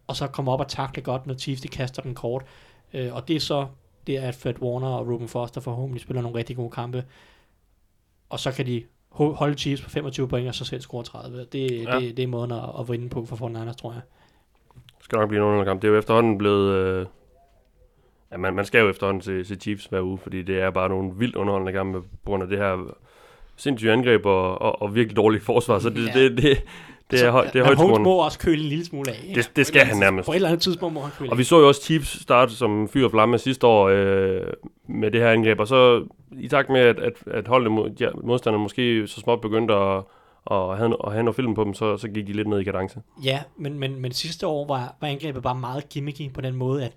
og 0.07 0.16
så 0.16 0.26
komme 0.26 0.51
op 0.51 0.61
og 0.61 0.68
takle 0.68 1.03
godt, 1.03 1.26
når 1.26 1.34
Chiefs 1.34 1.61
de 1.62 1.68
kaster 1.68 2.03
den 2.03 2.14
kort. 2.14 2.45
Øh, 2.95 3.14
og 3.14 3.28
det 3.28 3.36
er 3.36 3.41
så, 3.41 3.66
det 4.07 4.16
er, 4.16 4.28
at 4.28 4.34
Fred 4.34 4.55
Warner 4.62 4.88
og 4.88 5.09
Ruben 5.09 5.28
Foster 5.28 5.61
forhåbentlig 5.61 6.01
spiller 6.03 6.22
nogle 6.22 6.38
rigtig 6.38 6.57
gode 6.57 6.70
kampe, 6.70 7.05
og 8.28 8.41
så 8.41 8.53
kan 8.53 8.66
de 8.66 8.84
ho- 9.14 9.34
holde 9.34 9.55
Chiefs 9.59 9.82
på 9.82 9.91
25 9.91 10.28
point, 10.28 10.49
og 10.49 10.55
så 10.55 10.64
selv 10.64 10.80
score 10.80 11.03
30. 11.05 11.45
Det, 11.53 11.70
Ja. 11.84 12.01
det, 12.01 12.16
det 12.16 12.22
er 12.22 12.26
måden 12.26 12.53
at, 12.53 12.64
at 12.80 12.88
vinde 12.88 13.09
på 13.09 13.24
for 13.24 13.36
49ers, 13.36 13.72
tror 13.72 13.93
jeg. 13.93 14.01
Det 14.74 15.05
skal 15.05 15.18
nok 15.18 15.28
blive 15.28 15.41
nogen 15.41 15.64
kamp. 15.64 15.82
Det 15.82 15.88
er 15.88 15.93
jo 15.93 15.99
efterhånden 15.99 16.38
blevet... 16.38 16.72
Øh, 16.74 17.07
ja, 18.32 18.36
man, 18.36 18.55
man 18.55 18.64
skal 18.64 18.80
jo 18.80 18.88
efterhånden 18.91 19.22
se, 19.22 19.45
se 19.45 19.55
Chiefs 19.57 19.84
hver 19.86 20.01
uge, 20.03 20.18
fordi 20.18 20.43
det 20.43 20.61
er 20.61 20.70
bare 20.70 20.88
nogle 20.88 21.12
vildt 21.16 21.36
underholdende 21.36 21.72
kampe 21.72 22.01
på 22.03 22.07
grund 22.24 22.43
af 22.43 22.49
det 22.49 22.59
her 22.59 22.95
sindssyge 23.57 23.93
angreb 23.93 24.26
og, 24.26 24.62
og, 24.62 24.82
og 24.82 24.95
virkelig 24.95 25.16
dårlige 25.16 25.41
forsvar. 25.43 25.78
Så 25.78 25.91
det, 25.91 26.07
Ja. 26.07 26.12
det, 26.20 26.36
det, 26.43 26.62
det, 27.11 27.24
er, 27.24 27.30
høj, 27.30 27.46
det 27.46 27.61
er 27.61 27.64
højt 27.64 27.76
Holmes 27.76 27.98
må 27.98 28.16
også 28.16 28.38
køle 28.38 28.62
en 28.62 28.68
lille 28.68 28.84
smule 28.84 29.11
af. 29.11 29.20
ikke? 29.22 29.34
Det, 29.40 29.52
det 29.56 29.66
skal 29.66 29.84
han 29.84 29.96
nærmest. 29.96 30.26
På 30.26 30.32
et 30.32 30.36
eller 30.36 30.48
andet 30.48 30.62
tidspunkt 30.62 30.94
må 30.94 31.00
han 31.00 31.11
køle 31.18 31.30
Og 31.30 31.38
vi 31.38 31.44
så 31.44 31.61
jo 31.61 31.68
også 31.68 31.82
Chiefs 31.82 32.22
starte 32.22 32.56
som 32.56 32.88
fyr 32.88 33.04
og 33.04 33.11
flamme 33.11 33.38
sidste 33.38 33.66
år 33.66 33.88
øh, 33.88 34.40
med 34.88 35.11
det 35.11 35.20
her 35.20 35.30
angreb, 35.30 35.61
og 35.61 35.68
så 35.68 36.06
i 36.38 36.48
takt 36.48 36.70
med, 36.70 36.80
at, 36.80 36.98
at, 36.98 37.12
at 37.26 37.48
holdene 37.48 37.70
mod, 37.70 37.90
ja, 38.00 38.08
modstanderne 38.24 38.62
måske 38.62 39.06
så 39.06 39.20
småt 39.20 39.40
begyndte 39.40 39.74
at, 39.74 39.96
at, 40.50 40.76
have, 40.76 41.06
at 41.06 41.12
have 41.12 41.22
noget 41.22 41.36
film 41.36 41.54
på 41.54 41.64
dem, 41.64 41.74
så, 41.74 41.96
så 41.96 42.08
gik 42.08 42.26
de 42.26 42.32
lidt 42.32 42.48
ned 42.48 42.61
i 42.61 42.64
kadence. 42.64 43.00
Ja, 43.24 43.42
men, 43.56 43.78
men, 43.78 44.00
men 44.00 44.12
sidste 44.12 44.46
år 44.46 44.66
var, 44.66 44.94
var 45.00 45.08
angrebet 45.08 45.42
bare 45.42 45.54
meget 45.54 45.88
gimmicky 45.88 46.32
på 46.32 46.40
den 46.40 46.54
måde, 46.54 46.84
at 46.84 46.92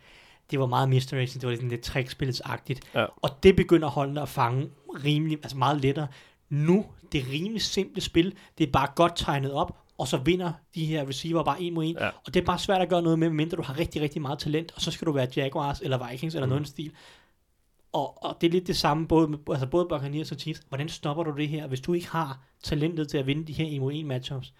det 0.51 0.59
var 0.59 0.65
meget 0.65 0.89
misdirection, 0.89 1.41
det 1.41 1.49
var 1.49 1.55
sådan 1.55 1.69
lidt 1.69 1.89
trickspillets-agtigt. 1.89 2.79
Ja. 2.95 3.05
Og 3.21 3.29
det 3.43 3.55
begynder 3.55 3.87
holdene 3.87 4.21
at 4.21 4.29
fange 4.29 4.69
rimelig, 5.05 5.37
altså 5.43 5.57
meget 5.57 5.81
lettere. 5.81 6.07
Nu, 6.49 6.85
det 7.11 7.21
er 7.21 7.31
rimelig 7.31 7.61
simple 7.61 8.01
spil, 8.01 8.33
det 8.57 8.67
er 8.67 8.71
bare 8.71 8.87
godt 8.95 9.13
tegnet 9.15 9.53
op, 9.53 9.77
og 10.03 10.07
så 10.07 10.17
vinder 10.17 10.53
de 10.75 10.85
her 10.85 11.07
receiver 11.07 11.43
bare 11.43 11.61
en 11.61 11.73
mod 11.73 11.83
en. 11.85 11.97
Ja. 11.99 12.07
Og 12.07 12.33
det 12.33 12.41
er 12.41 12.45
bare 12.45 12.59
svært 12.59 12.81
at 12.81 12.89
gøre 12.89 13.01
noget 13.01 13.19
med, 13.19 13.29
medmindre 13.29 13.57
du 13.57 13.61
har 13.61 13.79
rigtig, 13.79 14.01
rigtig 14.01 14.21
meget 14.21 14.39
talent, 14.39 14.71
og 14.75 14.81
så 14.81 14.91
skal 14.91 15.05
du 15.05 15.11
være 15.11 15.27
Jaguars 15.35 15.81
eller 15.81 16.09
Vikings 16.09 16.35
eller 16.35 16.45
mm. 16.45 16.49
noget 16.49 16.67
stil. 16.67 16.91
Og, 17.93 18.23
og 18.23 18.37
det 18.41 18.47
er 18.47 18.51
lidt 18.51 18.67
det 18.67 18.77
samme, 18.77 19.07
både, 19.07 19.27
med, 19.27 19.37
altså 19.49 19.67
både 19.67 19.85
Buccaneers 19.89 20.31
og 20.31 20.37
Chiefs. 20.37 20.61
Hvordan 20.69 20.89
stopper 20.89 21.23
du 21.23 21.37
det 21.37 21.47
her, 21.47 21.67
hvis 21.67 21.81
du 21.81 21.93
ikke 21.93 22.07
har 22.07 22.39
talentet 22.63 23.09
til 23.09 23.17
at 23.17 23.27
vinde 23.27 23.47
de 23.47 23.53
her 23.53 23.75
1 23.75 23.81
mod 23.81 23.93
1 23.93 24.05
matchups? 24.05 24.53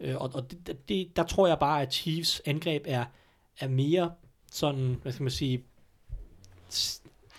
Øh, 0.00 0.16
og 0.16 0.30
og 0.34 0.50
det, 0.50 0.88
det, 0.88 1.16
der 1.16 1.24
tror 1.24 1.46
jeg 1.46 1.58
bare, 1.58 1.82
at 1.82 1.94
Chiefs 1.94 2.42
angreb 2.44 2.82
er, 2.86 3.04
er 3.60 3.68
mere 3.68 4.12
sådan, 4.52 4.98
hvad 5.02 5.12
skal 5.12 5.22
man 5.22 5.30
sige, 5.30 5.64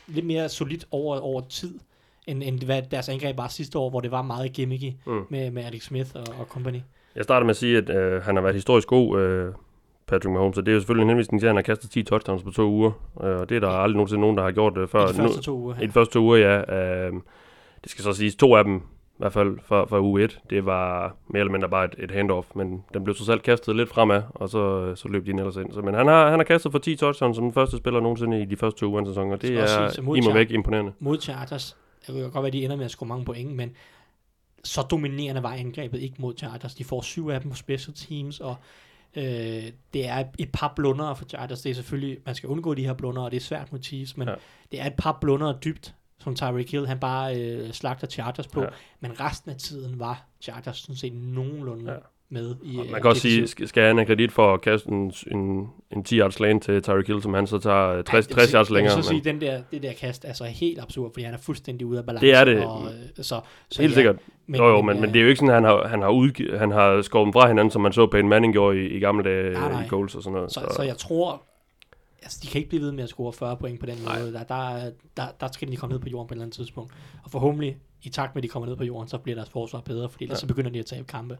lidt 0.08 0.26
mere 0.26 0.50
solidt 0.50 0.86
over, 0.92 1.20
over 1.20 1.42
tid, 1.42 1.80
end, 2.28 2.44
end 2.44 2.64
hvad 2.64 2.82
deres 2.82 3.10
angreb 3.10 3.38
var 3.38 3.48
sidste 3.48 3.80
år, 3.80 3.90
hvor 3.90 4.02
det 4.02 4.12
var 4.12 4.22
meget 4.22 4.54
gimmicky 4.54 4.94
Mm. 5.06 5.14
mm. 5.14 5.26
med, 5.30 5.52
med 5.52 5.64
Alex 5.64 5.84
Smith 5.84 6.10
og, 6.16 6.28
og 6.40 6.46
company. 6.46 6.80
Jeg 7.16 7.24
starter 7.24 7.46
med 7.46 7.50
at 7.50 7.58
sige, 7.58 7.78
at 7.78 7.90
øh, 7.90 8.24
han 8.24 8.36
har 8.36 8.42
været 8.42 8.56
historisk 8.56 8.88
god, 8.88 9.20
øh, 9.20 9.54
Patrick 10.08 10.34
Mahomes, 10.34 10.58
og 10.58 10.66
det 10.66 10.72
er 10.72 10.74
jo 10.76 10.80
selvfølgelig 10.80 11.04
en 11.04 11.10
henvisning 11.10 11.42
til, 11.42 11.48
at 11.48 11.50
han 11.50 11.56
har 11.56 11.62
kastet 11.64 11.90
10 11.92 12.04
touchdowns 12.04 12.44
på 12.44 12.52
to 12.52 12.70
uger, 12.70 12.92
øh, 13.24 13.40
og 13.40 13.50
det 13.50 13.56
er 13.56 13.60
der 13.60 13.70
aldrig 13.70 13.96
nogensinde 13.96 14.22
nogen, 14.22 14.38
der 14.38 14.44
har 14.44 14.52
gjort 14.52 14.78
øh, 14.78 14.88
før. 14.88 15.06
I 15.08 15.12
de 15.12 15.14
første 15.14 15.42
to 15.42 15.58
uger. 15.58 15.76
I 15.82 15.86
de 15.88 15.92
første 15.92 16.14
to 16.14 16.20
uger, 16.20 16.38
ja. 16.38 16.76
Øh, 17.08 17.14
det 17.84 17.92
skal 17.92 18.04
så 18.04 18.14
siges, 18.14 18.36
to 18.36 18.56
af 18.56 18.64
dem, 18.64 18.76
i 18.76 19.18
hvert 19.18 19.34
fald 19.34 19.58
fra, 19.66 19.86
fra 19.86 20.02
uge 20.02 20.24
1, 20.24 20.40
det 20.50 20.66
var 20.66 21.16
mere 21.28 21.40
eller 21.40 21.52
mindre 21.52 21.70
bare 21.70 21.86
et, 21.86 21.96
et 22.00 22.12
handoff, 22.12 22.48
men 22.56 22.84
den 22.94 23.04
blev 23.04 23.16
så 23.16 23.26
selv 23.26 23.40
kastet 23.40 23.76
lidt 23.76 23.90
fremad, 23.90 24.22
og 24.30 24.50
så, 24.50 24.96
så 24.96 25.08
løb 25.08 25.26
de 25.26 25.30
ind 25.30 25.40
ellers 25.40 25.56
ind. 25.56 25.72
Så, 25.74 25.82
men 25.82 25.94
han 25.94 26.08
har, 26.08 26.30
han 26.30 26.40
har 26.40 26.44
kastet 26.44 26.72
for 26.72 26.80
10 26.80 26.96
touchdowns 26.96 27.36
som 27.36 27.46
den 27.46 27.54
første 27.54 27.78
spiller 27.78 28.00
nogensinde 28.00 28.42
i 28.42 28.46
de 28.46 28.56
første 28.56 28.80
to 28.80 28.86
uger 28.86 28.98
af 28.98 29.02
en 29.02 29.08
sæson, 29.08 29.32
og 29.32 29.42
det 29.42 29.58
er 29.58 29.64
i 30.16 30.22
Char- 30.22 30.34
væk 30.34 30.52
imponerende. 30.52 30.92
mod 31.00 31.20
Chargers, 31.22 31.78
jeg 32.08 32.16
kan 32.16 32.24
godt 32.24 32.36
være, 32.36 32.48
at 32.48 32.54
de 32.54 32.64
ender 32.64 32.76
med 32.76 32.86
at 32.86 32.92
score 32.92 33.08
mange 33.08 33.26
point, 33.26 33.56
men 33.56 33.72
så 34.66 34.82
dominerende 34.82 35.44
var 35.44 35.54
angrebet 35.54 36.02
ikke 36.02 36.16
mod 36.20 36.34
Chargers. 36.38 36.76
De 36.76 36.84
får 36.84 37.02
syv 37.02 37.28
af 37.30 37.42
dem 37.42 37.52
på 37.52 37.58
special 37.58 37.96
teams, 37.96 38.40
og 38.40 38.56
øh, 39.16 39.24
det 39.94 40.08
er 40.08 40.24
et 40.40 40.50
par 40.54 40.74
blunder 40.76 41.14
for 41.14 41.26
Chargers. 41.26 41.62
Det 41.62 41.70
er 41.70 41.74
selvfølgelig, 41.76 42.18
man 42.26 42.36
skal 42.36 42.50
undgå 42.50 42.74
de 42.74 42.86
her 42.86 42.94
blunder, 42.94 43.22
og 43.22 43.32
det 43.32 43.38
er 43.38 43.42
svært 43.42 43.72
mod 43.72 43.84
Chiefs, 43.84 44.18
men 44.18 44.28
Ja. 44.28 44.34
det 44.72 44.82
er 44.82 44.86
et 44.86 44.94
par 44.98 45.18
blunder 45.22 45.60
dybt, 45.60 45.96
som 46.20 46.36
Tyreek 46.36 46.72
Hill, 46.72 46.88
han 46.88 47.00
bare 47.00 47.42
øh, 47.42 47.72
slagter 47.74 48.08
Chargers 48.08 48.48
på, 48.48 48.62
ja. 48.62 48.68
men 49.00 49.20
resten 49.20 49.52
af 49.52 49.58
tiden 49.58 50.00
var 50.00 50.26
Chargers 50.42 50.78
sådan 50.78 50.96
set 50.96 51.14
nogenlunde 51.14 51.92
Ja. 51.92 51.98
Ja. 52.32 52.34
med 52.40 52.56
i 52.64 52.78
Og 52.78 52.86
øh, 52.86 52.92
man 52.92 53.02
kan 53.02 53.10
også 53.10 53.22
sige, 53.22 53.48
skal, 53.68 53.84
han 53.84 53.98
have 53.98 54.06
kredit 54.06 54.32
for 54.32 54.54
at 54.54 54.62
kaste 54.62 54.90
en, 54.90 55.14
en, 55.32 55.68
en 55.92 56.04
10 56.04 56.18
yards 56.20 56.40
lane 56.40 56.60
til 56.60 56.82
Tyreek 56.84 57.08
Hill, 57.08 57.22
som 57.22 57.34
han 57.34 57.48
så 57.48 57.60
tager 57.60 57.88
øh, 57.90 58.04
60, 58.04 58.14
jeg 58.14 58.18
vil 58.18 58.36
60 58.36 58.50
sige- 58.50 58.58
yards 58.58 58.70
Jeg 58.70 58.74
vil 58.76 58.78
længere. 58.84 59.04
så 59.04 59.10
sige, 59.10 59.22
Men 59.26 59.42
den 59.42 59.42
der, 59.42 59.62
det 59.72 59.84
der 59.84 59.94
kast 59.94 60.26
er 60.26 60.34
så 60.34 60.44
helt 60.44 60.82
absurd, 60.82 61.12
fordi 61.14 61.24
han 61.26 61.34
er 61.34 61.38
fuldstændig 61.38 61.88
ude 61.88 62.00
af 62.00 62.06
balance. 62.06 62.26
Det 62.28 62.36
er 62.36 62.44
det. 62.44 62.66
Og, 62.66 62.84
øh, 62.86 63.24
så, 63.24 63.42
så 63.70 63.82
helt 63.82 63.94
sikkert. 63.94 64.16
Men, 64.48 64.62
jo, 64.62 64.68
jo, 64.70 64.82
men, 64.82 64.96
øh, 64.96 65.02
men 65.02 65.14
det 65.14 65.20
er 65.20 65.24
jo 65.24 65.28
ikke 65.30 65.40
sådan, 65.40 65.50
at 65.50 65.56
han 65.56 65.64
har, 65.64 65.88
han 65.88 66.02
har, 66.02 66.10
udgi- 66.10 66.58
han 66.58 66.72
har 66.72 67.02
skåret 67.02 67.26
dem 67.26 67.34
fra 67.34 67.48
hinanden, 67.48 67.72
som 67.72 67.82
man 67.82 67.94
så 67.94 68.08
Peyton 68.08 68.30
Manning 68.30 68.54
gjorde 68.54 68.78
i, 68.78 68.86
i 68.88 69.00
gamle 69.00 69.24
dage 69.24 69.54
Nej, 69.54 69.72
nej. 69.72 69.84
i 69.84 69.88
goals 69.88 70.16
og 70.16 70.24
sådan 70.24 70.36
noget. 70.36 70.52
Så, 70.52 70.60
så, 70.70 70.76
så 70.76 70.84
jeg 70.84 70.98
tror, 70.98 71.42
altså 72.24 72.40
de 72.44 72.48
kan 72.48 72.60
ikke 72.60 72.70
blive 72.70 72.82
ved 72.84 72.92
med 72.92 73.04
at 73.04 73.10
score 73.10 73.34
40 73.34 73.58
point 73.58 73.80
på 73.80 73.86
den 73.86 73.98
Nej. 74.06 74.20
måde. 74.20 74.34
Der, 74.34 74.44
der, 74.44 74.92
der, 75.18 75.24
der 75.40 75.48
skal 75.54 75.68
de 75.72 75.76
komme 75.76 75.94
ned 75.94 76.02
på 76.02 76.10
jorden 76.10 76.28
på 76.28 76.34
et 76.34 76.36
eller 76.36 76.44
andet 76.46 76.56
tidspunkt. 76.56 76.94
Og 77.24 77.32
forhåbentlig, 77.32 77.78
i 78.04 78.10
takt 78.10 78.36
med, 78.36 78.40
at 78.40 78.44
de 78.44 78.48
kommer 78.50 78.68
ned 78.70 78.76
på 78.78 78.84
jorden, 78.84 79.08
så 79.08 79.18
bliver 79.18 79.36
deres 79.36 79.50
forsvar 79.50 79.80
bedre, 79.80 80.10
fordi 80.10 80.24
ellers 80.24 80.38
Ja. 80.38 80.40
så 80.40 80.48
begynder 80.48 80.70
de 80.72 80.80
at 80.80 80.86
tabe 80.86 81.08
kampe. 81.08 81.38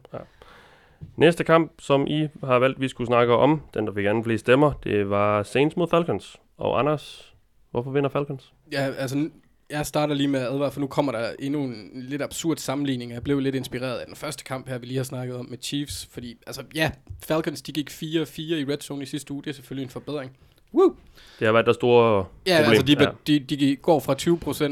Næste 1.16 1.44
kamp, 1.44 1.72
som 1.78 2.06
I 2.06 2.28
har 2.44 2.58
valgt, 2.58 2.80
vi 2.80 2.88
skulle 2.88 3.06
snakke 3.06 3.34
om, 3.34 3.60
den 3.74 3.86
der 3.86 3.94
fik 3.94 4.04
anden 4.06 4.24
flest 4.24 4.40
stemmer, 4.40 4.72
det 4.84 5.10
var 5.10 5.42
Saints 5.42 5.76
mod 5.76 5.88
Falcons. 5.88 6.36
Og 6.58 6.78
Anders, 6.78 7.34
hvorfor 7.70 7.90
vinder 7.90 8.10
Falcons? 8.10 8.52
Ja, 8.72 8.90
altså, 8.98 9.28
jeg 9.70 9.86
starter 9.86 10.14
lige 10.14 10.28
med 10.28 10.40
at 10.40 10.46
advare, 10.52 10.70
for 10.72 10.80
nu 10.80 10.86
kommer 10.86 11.12
der 11.12 11.30
endnu 11.38 11.62
en 11.64 11.90
lidt 11.94 12.22
absurd 12.22 12.56
sammenligning. 12.56 13.12
Jeg 13.12 13.22
blev 13.22 13.38
lidt 13.40 13.54
inspireret 13.54 13.98
af 13.98 14.06
den 14.06 14.16
første 14.16 14.44
kamp 14.44 14.68
her, 14.68 14.78
vi 14.78 14.86
lige 14.86 14.96
har 14.96 15.04
snakket 15.04 15.36
om 15.36 15.46
med 15.50 15.58
Chiefs. 15.62 16.08
Fordi, 16.12 16.36
altså, 16.46 16.62
ja, 16.74 16.90
Falcons, 17.26 17.62
de 17.62 17.72
gik 17.72 17.90
4-4 17.90 18.02
i 18.02 18.64
red 18.68 18.78
zone 18.80 19.02
i 19.02 19.06
sidste 19.06 19.32
uge. 19.32 19.42
Det 19.42 19.50
er 19.50 19.54
selvfølgelig 19.54 19.82
en 19.84 19.90
forbedring. 19.90 20.36
Woo! 20.74 20.94
Det 21.38 21.46
har 21.46 21.52
været 21.52 21.66
der 21.66 21.72
store 21.72 22.24
Ja, 22.46 22.56
problem. 22.62 22.70
altså, 22.70 22.86
de, 22.86 22.96
ja. 23.04 23.10
De, 23.26 23.56
de 23.56 23.76
går 23.76 24.00
fra 24.00 24.14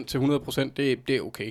20% 0.01 0.05
til 0.07 0.19
100%, 0.19 0.71
det, 0.77 1.09
det 1.09 1.17
er 1.17 1.21
okay. 1.21 1.51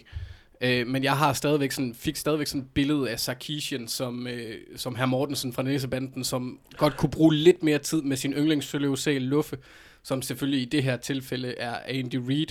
Øh, 0.63 0.87
men 0.87 1.03
jeg 1.03 1.17
har 1.17 1.33
stadigvæk 1.33 1.71
sådan, 1.71 1.93
fik 1.93 2.15
stadigvæk 2.15 2.47
sådan 2.47 2.61
et 2.61 2.67
billede 2.73 3.09
af 3.09 3.19
Sarkisian, 3.19 3.87
som, 3.87 4.27
øh, 4.27 4.55
som 4.75 4.95
herr 4.95 5.05
Mortensen 5.05 5.53
fra 5.53 5.63
Næsebanden, 5.63 6.23
som 6.23 6.59
godt 6.77 6.97
kunne 6.97 7.09
bruge 7.09 7.35
lidt 7.35 7.63
mere 7.63 7.77
tid 7.77 8.01
med 8.01 8.17
sin 8.17 8.33
yndlingssøløvsæl 8.33 9.21
Luffe, 9.21 9.57
som 10.03 10.21
selvfølgelig 10.21 10.61
i 10.61 10.65
det 10.65 10.83
her 10.83 10.97
tilfælde 10.97 11.55
er 11.57 11.75
Andy 11.87 12.15
Reid, 12.15 12.47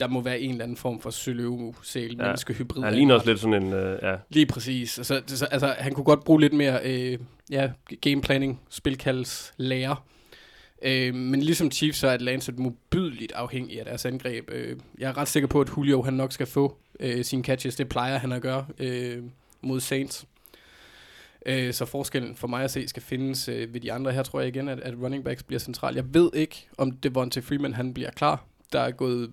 der 0.00 0.08
må 0.08 0.20
være 0.20 0.40
en 0.40 0.50
eller 0.50 0.64
anden 0.64 0.76
form 0.76 1.00
for 1.00 1.10
søløvsæl, 1.10 2.16
Ja. 2.16 2.22
menneskehybrid. 2.24 2.82
Han 2.82 2.94
ligner 2.94 3.14
også 3.14 3.26
lidt 3.26 3.40
sådan 3.40 3.62
en, 3.62 3.72
øh, 3.72 3.98
ja, 4.02 4.16
Lige 4.30 4.46
præcis. 4.46 4.98
Altså, 4.98 5.22
så, 5.26 5.44
altså, 5.44 5.74
han 5.78 5.94
kunne 5.94 6.04
godt 6.04 6.24
bruge 6.24 6.40
lidt 6.40 6.52
mere 6.52 6.80
øh, 6.84 7.18
ja, 7.50 7.70
gameplanning, 8.00 8.60
spilkalds, 8.70 9.52
lærer. 9.56 10.04
Øh, 10.84 11.14
men 11.14 11.40
ligesom 11.40 11.70
Chiefs, 11.70 11.98
så 11.98 12.08
er 12.08 12.12
Atlanta 12.12 12.52
modbydeligt 12.56 13.32
afhængig 13.32 13.78
af 13.78 13.84
deres 13.84 14.04
angreb. 14.04 14.50
Øh, 14.52 14.76
jeg 14.98 15.08
er 15.08 15.16
ret 15.18 15.28
sikker 15.28 15.46
på, 15.46 15.60
at 15.60 15.68
Julio 15.76 16.02
han 16.02 16.14
nok 16.14 16.32
skal 16.32 16.46
få 16.46 16.76
øh, 17.00 17.24
sine 17.24 17.44
catches. 17.44 17.76
Det 17.76 17.88
plejer 17.88 18.18
han 18.18 18.32
at 18.32 18.42
gøre 18.42 18.66
øh, 18.78 19.22
mod 19.60 19.80
Saints. 19.80 20.26
Øh, 21.46 21.72
så 21.72 21.84
forskellen 21.84 22.36
for 22.36 22.48
mig 22.48 22.64
at 22.64 22.70
se 22.70 22.88
skal 22.88 23.02
findes 23.02 23.48
øh, 23.48 23.74
ved 23.74 23.80
de 23.80 23.92
andre. 23.92 24.12
Her 24.12 24.22
tror 24.22 24.40
jeg 24.40 24.48
igen, 24.48 24.68
at, 24.68 24.80
at 24.80 24.94
running 25.02 25.24
backs 25.24 25.42
bliver 25.42 25.60
central. 25.60 25.94
Jeg 25.94 26.14
ved 26.14 26.30
ikke, 26.34 26.68
om 26.78 26.92
Devontae 26.92 27.42
Freeman 27.42 27.74
han 27.74 27.94
bliver 27.94 28.10
klar. 28.10 28.44
Der 28.72 28.80
er 28.80 28.90
gået 28.90 29.30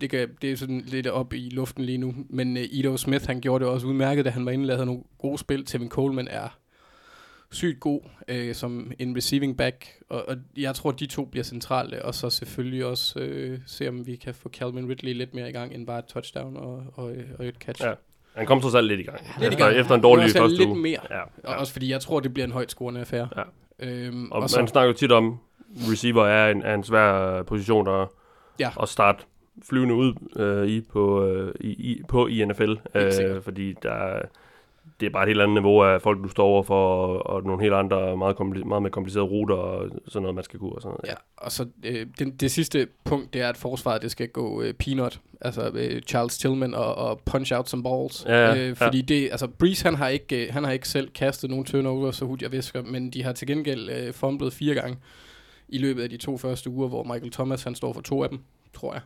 det, 0.00 0.10
kan, 0.10 0.28
det 0.42 0.52
er 0.52 0.56
sådan 0.56 0.80
lidt 0.86 1.06
op 1.06 1.32
i 1.32 1.48
luften 1.50 1.84
lige 1.84 1.98
nu. 1.98 2.14
Men 2.28 2.56
øh, 2.56 2.62
uh, 2.62 2.68
Ido 2.70 2.96
Smith, 2.96 3.26
han 3.26 3.40
gjorde 3.40 3.64
det 3.64 3.72
også 3.72 3.86
udmærket, 3.86 4.24
da 4.24 4.30
han 4.30 4.46
var 4.46 4.52
inde 4.52 4.62
og 4.62 4.66
lavede 4.66 4.86
nogle 4.86 5.02
gode 5.18 5.38
spil. 5.38 5.66
Tevin 5.66 5.88
Coleman 5.88 6.28
er 6.28 6.58
sygt 7.52 7.80
god 7.80 8.00
øh, 8.28 8.54
som 8.54 8.92
en 8.98 9.16
receiving 9.16 9.56
back, 9.56 9.88
og, 10.08 10.28
og 10.28 10.36
jeg 10.56 10.74
tror, 10.74 10.90
de 10.90 11.06
to 11.06 11.24
bliver 11.24 11.44
centrale, 11.44 12.04
og 12.04 12.14
så 12.14 12.30
selvfølgelig 12.30 12.84
også 12.84 13.20
øh, 13.20 13.58
se, 13.66 13.88
om 13.88 14.06
vi 14.06 14.16
kan 14.16 14.34
få 14.34 14.48
Calvin 14.48 14.88
Ridley 14.88 15.14
lidt 15.14 15.34
mere 15.34 15.48
i 15.48 15.52
gang, 15.52 15.74
end 15.74 15.86
bare 15.86 15.98
et 15.98 16.04
touchdown 16.04 16.56
og, 16.56 16.84
og, 16.94 17.12
og 17.38 17.46
et 17.46 17.54
catch. 17.54 17.82
Ja. 17.84 17.92
han 18.34 18.46
kom 18.46 18.60
trods 18.60 18.74
alt 18.74 18.86
lidt 18.86 19.00
i 19.00 19.02
gang. 19.02 19.18
Lidt 19.40 19.42
i 19.42 19.46
Efter, 19.46 19.58
gang. 19.66 19.76
efter 19.76 19.94
en 19.94 20.00
dårlig 20.02 20.30
første 20.30 20.56
lidt 20.58 20.68
uge. 20.68 20.78
mere. 20.78 21.00
Ja, 21.10 21.20
Og 21.22 21.28
ja. 21.44 21.54
også 21.54 21.72
fordi 21.72 21.90
jeg 21.90 22.00
tror, 22.00 22.20
det 22.20 22.34
bliver 22.34 22.46
en 22.46 22.52
højt 22.52 22.70
scorende 22.70 23.00
affære. 23.00 23.28
Ja. 23.36 23.42
Øhm, 23.78 24.32
Og, 24.32 24.42
og 24.42 24.50
så, 24.50 24.58
man 24.60 24.68
snakker 24.68 24.86
jo 24.92 24.96
tit 24.96 25.12
om, 25.12 25.38
receiver 25.92 26.26
er 26.26 26.50
en, 26.50 26.62
er 26.62 26.74
en 26.74 26.84
svær 26.84 27.38
øh, 27.38 27.44
position 27.46 27.88
at, 28.02 28.08
Ja. 28.60 28.70
at 28.82 28.88
starte 28.88 29.24
flyvende 29.68 29.94
ud 29.94 30.14
øh, 30.36 30.66
i, 30.68 30.80
på, 30.80 31.26
øh, 31.26 31.54
i, 31.60 31.68
i, 31.68 32.02
på 32.08 32.26
i 32.26 32.44
NFL. 32.44 32.74
Øh, 32.94 33.42
fordi 33.42 33.74
der, 33.82 33.90
er- 33.92 34.22
det 35.00 35.06
er 35.06 35.10
bare 35.10 35.22
et 35.22 35.28
helt 35.28 35.40
andet 35.40 35.54
niveau 35.54 35.82
af 35.82 36.02
folk, 36.02 36.22
du 36.22 36.28
står 36.28 36.44
over 36.44 36.62
for, 36.62 36.96
og, 36.96 37.26
og 37.26 37.42
nogle 37.42 37.62
helt 37.62 37.74
andre, 37.74 38.16
meget, 38.16 38.36
kompli- 38.40 38.64
meget 38.64 38.82
mere 38.82 38.90
komplicerede 38.90 39.28
ruter 39.28 39.54
og 39.54 39.90
sådan 40.08 40.22
noget, 40.22 40.34
man 40.34 40.44
skal 40.44 40.58
kunne. 40.58 40.72
Og 40.72 40.82
sådan 40.82 40.96
noget. 41.02 41.08
Ja, 41.08 41.14
og 41.36 41.52
så 41.52 41.66
øh, 41.84 42.06
det, 42.18 42.40
det 42.40 42.50
sidste 42.50 42.88
punkt, 43.04 43.32
det 43.34 43.42
er, 43.42 43.48
at 43.48 43.56
forsvaret 43.56 44.02
det 44.02 44.10
skal 44.10 44.28
gå 44.28 44.62
øh, 44.62 44.74
peanut. 44.74 45.20
Altså 45.40 45.70
øh, 45.74 46.02
Charles 46.02 46.38
Tillman 46.38 46.74
og, 46.74 46.94
og 46.94 47.20
punch 47.24 47.52
out 47.56 47.68
some 47.68 47.82
balls. 47.82 48.24
Ja, 48.28 48.52
ja, 48.54 48.68
øh, 48.68 48.76
fordi 48.76 49.02
det, 49.02 49.28
altså 49.30 49.46
Breeze, 49.46 49.84
han 49.84 49.94
har, 49.94 50.08
ikke, 50.08 50.46
øh, 50.46 50.52
han 50.52 50.64
har 50.64 50.72
ikke 50.72 50.88
selv 50.88 51.10
kastet 51.10 51.50
nogen 51.50 51.64
turnover, 51.64 52.10
så 52.10 52.24
hurtigt 52.24 52.42
jeg 52.42 52.52
visker, 52.52 52.82
men 52.82 53.10
de 53.10 53.22
har 53.22 53.32
til 53.32 53.46
gengæld 53.46 53.90
øh, 53.90 54.12
fumblet 54.12 54.52
fire 54.52 54.74
gange 54.74 54.98
i 55.68 55.78
løbet 55.78 56.02
af 56.02 56.10
de 56.10 56.16
to 56.16 56.38
første 56.38 56.70
uger, 56.70 56.88
hvor 56.88 57.02
Michael 57.02 57.30
Thomas, 57.32 57.62
han 57.62 57.74
står 57.74 57.92
for 57.92 58.00
to 58.00 58.22
af 58.22 58.28
dem, 58.28 58.38
tror 58.74 58.92
jeg. 58.92 59.02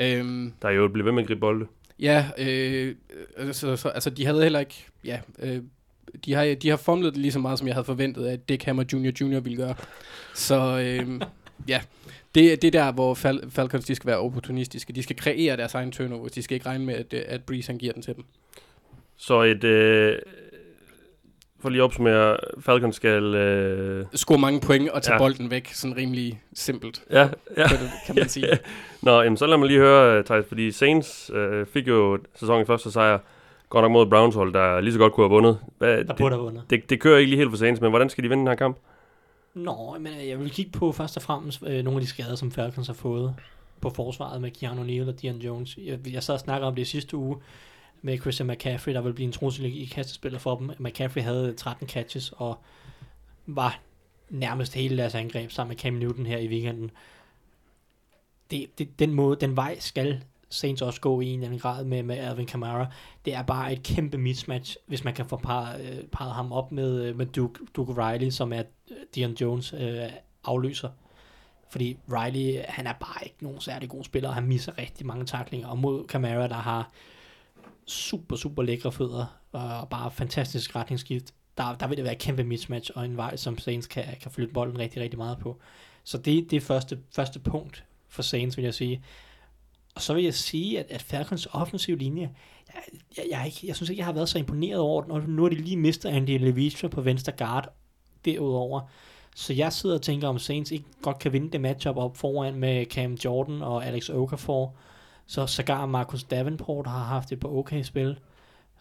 Øhm, 0.00 0.52
Der 0.62 0.68
er 0.68 0.72
jo 0.72 0.88
blevet 0.88 1.04
ved 1.04 1.12
med 1.12 1.22
at 1.22 1.26
gribe 1.26 1.40
bolde. 1.40 1.66
Ja, 2.00 2.26
øh, 2.38 2.94
altså, 3.36 3.76
så, 3.76 3.88
altså 3.88 4.10
de 4.10 4.26
havde 4.26 4.42
heller 4.42 4.60
ikke, 4.60 4.86
ja, 5.04 5.20
øh, 5.38 5.62
de 6.24 6.34
har, 6.34 6.54
de 6.54 6.68
har 6.68 6.76
formlet 6.76 7.14
det 7.14 7.22
lige 7.22 7.32
så 7.32 7.38
meget, 7.38 7.58
som 7.58 7.68
jeg 7.68 7.74
havde 7.74 7.84
forventet, 7.84 8.26
at 8.26 8.48
Dick 8.48 8.62
Hammer 8.62 8.84
Jr. 8.92 9.12
Jr. 9.20 9.40
ville 9.40 9.56
gøre. 9.56 9.74
Så 10.34 10.78
øh, 10.78 11.20
ja, 11.68 11.80
det, 12.34 12.62
det 12.62 12.74
er 12.74 12.84
der, 12.84 12.92
hvor 12.92 13.14
Fal- 13.14 13.50
Falcons 13.50 13.84
de 13.84 13.94
skal 13.94 14.06
være 14.06 14.18
opportunistiske. 14.18 14.92
De 14.92 15.02
skal 15.02 15.16
kreere 15.16 15.56
deres 15.56 15.74
egen 15.74 15.92
turnovers. 15.92 16.32
De 16.32 16.42
skal 16.42 16.54
ikke 16.54 16.66
regne 16.66 16.84
med, 16.84 16.94
at, 16.94 17.14
at 17.14 17.44
Breeze 17.44 17.72
han 17.72 17.78
giver 17.78 17.92
den 17.92 18.02
til 18.02 18.16
dem. 18.16 18.24
Så 19.16 19.42
et... 19.42 19.64
Øh, 19.64 20.18
for 21.60 21.68
lige 21.68 21.80
at 21.80 21.84
opsummere, 21.84 22.36
Falcons 22.60 22.96
skal... 22.96 23.22
Øh, 23.34 24.06
Score 24.14 24.38
mange 24.38 24.60
point 24.60 24.90
og 24.90 25.02
tage 25.02 25.14
Ja. 25.14 25.18
bolden 25.18 25.50
væk, 25.50 25.68
sådan 25.72 25.96
rimelig 25.96 26.42
simpelt, 26.54 27.02
ja, 27.10 27.20
ja. 27.56 27.68
kan, 27.68 27.78
det, 27.78 27.90
kan 28.06 28.14
man 28.14 28.28
sige. 28.28 28.46
Nå, 29.02 29.22
jamen, 29.22 29.36
så 29.36 29.46
lad 29.46 29.56
mig 29.58 29.68
lige 29.68 29.80
høre, 29.80 30.22
Thijs, 30.22 30.44
fordi 30.48 30.72
Saints 30.72 31.30
øh, 31.34 31.66
fik 31.66 31.88
jo 31.88 32.18
sæsonens 32.34 32.66
første 32.66 32.90
sejr, 32.90 33.18
godt 33.68 33.82
nok 33.84 33.92
mod 33.92 34.06
Browns 34.06 34.34
hold, 34.34 34.52
der 34.52 34.80
lige 34.80 34.92
så 34.92 34.98
godt 34.98 35.12
kunne 35.12 35.24
have 35.24 35.30
vundet. 35.34 35.58
Hvad, 35.78 36.04
Der 36.04 36.14
burde 36.14 36.34
have 36.34 36.42
vundet. 36.44 36.62
det, 36.70 36.80
det, 36.82 36.90
det 36.90 37.00
kører 37.00 37.18
ikke 37.18 37.30
lige 37.30 37.38
helt 37.38 37.50
for 37.50 37.56
Saints, 37.56 37.80
men 37.80 37.90
hvordan 37.90 38.10
skal 38.10 38.24
de 38.24 38.28
vinde 38.28 38.40
den 38.40 38.48
her 38.48 38.54
kamp? 38.54 38.76
Nå, 39.54 39.96
men 40.00 40.12
øh, 40.20 40.28
jeg 40.28 40.38
vil 40.40 40.50
kigge 40.50 40.70
på 40.78 40.92
først 40.92 41.16
og 41.16 41.22
fremmest 41.22 41.62
øh, 41.66 41.84
nogle 41.84 41.96
af 41.96 42.00
de 42.00 42.06
skader, 42.06 42.34
som 42.34 42.52
Falcons 42.52 42.86
har 42.86 42.94
fået 42.94 43.34
på 43.80 43.90
forsvaret 43.90 44.40
med 44.40 44.50
Keanu 44.50 44.82
Neal 44.82 45.08
og 45.08 45.22
Dion 45.22 45.36
Jones. 45.36 45.78
Jeg, 45.84 45.98
jeg 46.12 46.22
sad 46.22 46.34
og 46.34 46.40
snakkede 46.40 46.68
om 46.68 46.74
det 46.74 46.82
i 46.82 46.84
sidste 46.84 47.16
uge 47.16 47.36
med 48.02 48.18
Christian 48.18 48.48
McCaffrey, 48.48 48.94
der 48.94 49.00
vil 49.00 49.12
blive 49.12 49.26
en 49.26 49.32
trussel 49.32 49.64
i 49.64 49.84
kastespillet 49.84 50.40
for 50.40 50.56
dem. 50.56 50.70
McCaffrey 50.78 51.22
havde 51.22 51.54
13 51.54 51.88
catches 51.88 52.32
og 52.36 52.58
var 53.46 53.80
nærmest 54.28 54.74
hele 54.74 54.96
deres 54.96 55.14
angreb 55.14 55.50
sammen 55.50 55.70
med 55.70 55.76
Cam 55.76 55.92
Newton 55.92 56.26
her 56.26 56.38
i 56.38 56.48
weekenden. 56.48 56.90
Det, 58.50 58.78
det, 58.78 58.98
den 58.98 59.14
måde, 59.14 59.36
den 59.40 59.56
vej 59.56 59.78
skal 59.78 60.22
Saints 60.50 60.82
også 60.82 61.00
gå 61.00 61.20
i 61.20 61.26
en 61.26 61.34
eller 61.34 61.46
anden 61.46 61.60
grad 61.60 61.84
med, 61.84 62.02
med 62.02 62.16
Alvin 62.16 62.46
Kamara. 62.46 62.86
Det 63.24 63.34
er 63.34 63.42
bare 63.42 63.72
et 63.72 63.82
kæmpe 63.82 64.18
mismatch, 64.18 64.76
hvis 64.86 65.04
man 65.04 65.14
kan 65.14 65.26
få 65.26 65.36
parret, 65.36 65.80
øh, 65.80 66.04
parret 66.12 66.32
ham 66.32 66.52
op 66.52 66.72
med, 66.72 67.02
øh, 67.04 67.16
med 67.16 67.26
Duke, 67.26 67.60
Duke 67.76 67.92
Riley, 67.92 68.30
som 68.30 68.52
er 68.52 68.62
øh, 68.90 68.96
Dion 69.14 69.32
Jones 69.32 69.72
øh, 69.72 70.02
afløser. 70.44 70.88
Fordi 71.70 71.96
Riley, 72.12 72.60
han 72.68 72.86
er 72.86 72.92
bare 72.92 73.24
ikke 73.24 73.36
nogen 73.40 73.60
særlig 73.60 73.88
god 73.88 74.04
spiller, 74.04 74.28
og 74.28 74.34
han 74.34 74.46
misser 74.46 74.78
rigtig 74.78 75.06
mange 75.06 75.24
taklinger. 75.24 75.68
Og 75.68 75.78
mod 75.78 76.06
Kamara, 76.06 76.48
der 76.48 76.54
har 76.54 76.90
super, 77.88 78.36
super 78.36 78.62
lækre 78.62 78.92
fødder, 78.92 79.26
og 79.52 79.88
bare 79.88 80.10
fantastisk 80.10 80.76
retningsskift, 80.76 81.34
der, 81.56 81.74
der 81.74 81.86
vil 81.86 81.96
det 81.96 82.04
være 82.04 82.12
et 82.12 82.18
kæmpe 82.18 82.44
mismatch, 82.44 82.90
og 82.94 83.04
en 83.04 83.16
vej, 83.16 83.36
som 83.36 83.58
Saints 83.58 83.86
kan, 83.86 84.04
kan 84.22 84.30
flytte 84.30 84.52
bolden 84.52 84.78
rigtig, 84.78 85.02
rigtig 85.02 85.18
meget 85.18 85.38
på. 85.38 85.58
Så 86.04 86.18
det, 86.18 86.50
det 86.50 86.56
er 86.56 86.60
første, 86.60 86.98
første 87.14 87.38
punkt 87.38 87.84
for 88.08 88.22
Saints, 88.22 88.56
vil 88.56 88.64
jeg 88.64 88.74
sige. 88.74 89.02
Og 89.94 90.02
så 90.02 90.14
vil 90.14 90.24
jeg 90.24 90.34
sige, 90.34 90.78
at, 90.78 90.86
at 90.90 91.02
Falcons 91.02 91.48
offensiv 91.52 91.96
linje, 91.96 92.30
jeg, 92.74 92.82
jeg, 93.16 93.24
jeg, 93.30 93.46
ikke, 93.46 93.58
jeg 93.66 93.76
synes 93.76 93.90
ikke, 93.90 94.00
jeg 94.00 94.06
har 94.06 94.12
været 94.12 94.28
så 94.28 94.38
imponeret 94.38 94.80
over 94.80 95.02
den, 95.02 95.10
og 95.10 95.22
nu 95.28 95.42
har 95.42 95.48
de 95.48 95.54
lige 95.54 95.76
mistet 95.76 96.08
Andy 96.08 96.38
Levistra 96.38 96.88
på 96.88 97.00
venstre 97.00 97.32
guard 97.32 97.72
derudover. 98.24 98.80
Så 99.36 99.52
jeg 99.52 99.72
sidder 99.72 99.94
og 99.94 100.02
tænker, 100.02 100.28
om 100.28 100.38
Saints 100.38 100.70
ikke 100.70 100.84
godt 101.02 101.18
kan 101.18 101.32
vinde 101.32 101.50
det 101.50 101.60
matchup 101.60 101.96
op 101.96 102.16
foran 102.16 102.54
med 102.54 102.84
Cam 102.84 103.14
Jordan 103.14 103.62
og 103.62 103.86
Alex 103.86 104.10
Okafor. 104.10 104.74
Så 105.28 105.46
sågar 105.46 105.86
Marcus 105.86 106.24
Davenport 106.24 106.86
har 106.86 107.04
haft 107.04 107.32
et 107.32 107.40
på 107.40 107.58
okay 107.58 107.82
spil. 107.82 108.18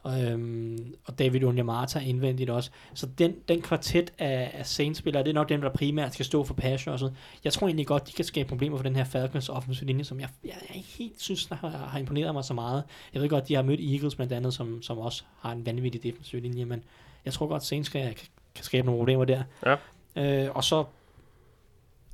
Øhm, 0.07 0.95
og 1.05 1.19
David 1.19 1.43
Onyemata 1.43 1.99
indvendigt 1.99 2.49
også. 2.49 2.71
Så 2.93 3.05
den, 3.05 3.35
den 3.47 3.61
kvartet 3.61 4.13
af, 4.17 4.51
af 4.53 4.65
Saints-spillere, 4.65 5.23
det 5.23 5.29
er 5.29 5.33
nok 5.33 5.49
dem, 5.49 5.61
der 5.61 5.69
primært 5.69 6.13
skal 6.13 6.25
stå 6.25 6.43
for 6.43 6.53
pass 6.53 6.87
rushet. 6.87 7.13
Jeg 7.43 7.53
tror 7.53 7.67
egentlig 7.67 7.87
godt, 7.87 8.07
de 8.07 8.11
kan 8.11 8.25
skabe 8.25 8.49
problemer 8.49 8.77
for 8.77 8.83
den 8.83 8.95
her 8.95 9.03
Falcons 9.03 9.49
offensive 9.49 9.87
linje, 9.87 10.03
som 10.03 10.19
jeg, 10.19 10.29
jeg, 10.43 10.53
jeg 10.73 10.83
helt 10.97 11.21
synes 11.21 11.45
har, 11.51 11.69
har 11.69 11.99
imponeret 11.99 12.33
mig 12.33 12.43
så 12.43 12.53
meget. 12.53 12.83
Jeg 13.13 13.21
ved 13.21 13.29
godt, 13.29 13.47
de 13.47 13.55
har 13.55 13.61
mødt 13.61 13.79
Eagles 13.79 14.15
blandt 14.15 14.33
andet, 14.33 14.53
som, 14.53 14.81
som 14.81 14.97
også 14.97 15.23
har 15.39 15.51
en 15.51 15.65
vanvittig 15.65 16.03
defensiv 16.03 16.41
linje, 16.41 16.65
men 16.65 16.83
jeg 17.25 17.33
tror 17.33 17.47
godt, 17.47 17.63
Saints 17.63 17.89
kan, 17.89 18.01
kan, 18.01 18.27
kan 18.55 18.63
skabe 18.63 18.85
nogle 18.85 18.99
problemer 18.99 19.25
der. 19.25 19.43
Ja. 19.65 19.75
Øh, 20.15 20.55
og 20.55 20.63
så 20.63 20.85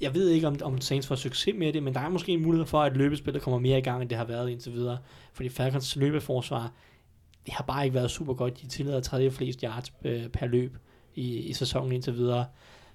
jeg 0.02 0.14
ved 0.14 0.30
ikke, 0.30 0.48
om, 0.48 0.58
om 0.64 0.82
Saints 0.82 1.08
får 1.08 1.16
succes 1.16 1.56
med 1.58 1.74
det, 1.74 1.84
men 1.84 1.94
der 1.94 2.00
er 2.00 2.10
måske 2.10 2.32
en 2.32 2.42
mulighed 2.42 2.66
for, 2.66 2.82
at 2.82 2.98
løbespillet 2.98 3.42
kommer 3.42 3.60
mere 3.60 3.78
i 3.78 3.82
gang, 3.82 4.02
end 4.02 4.10
det 4.10 4.18
har 4.18 4.26
været 4.26 4.50
indtil 4.50 4.74
videre. 4.74 4.98
Fordi 5.34 5.50
Falcons 5.50 5.96
løbeforsvar, 5.96 6.72
det 7.46 7.54
har 7.54 7.64
bare 7.64 7.84
ikke 7.84 7.94
været 7.94 8.12
super 8.12 8.34
godt. 8.34 8.62
De 8.62 8.68
tillader 8.68 9.02
tredje 9.02 9.32
flest 9.32 9.62
yards 9.62 9.94
øh, 10.06 10.28
per 10.28 10.46
løb 10.46 10.78
i, 11.16 11.38
i 11.38 11.54
sæsonen 11.54 11.92
indtil 11.92 12.14
videre. 12.14 12.46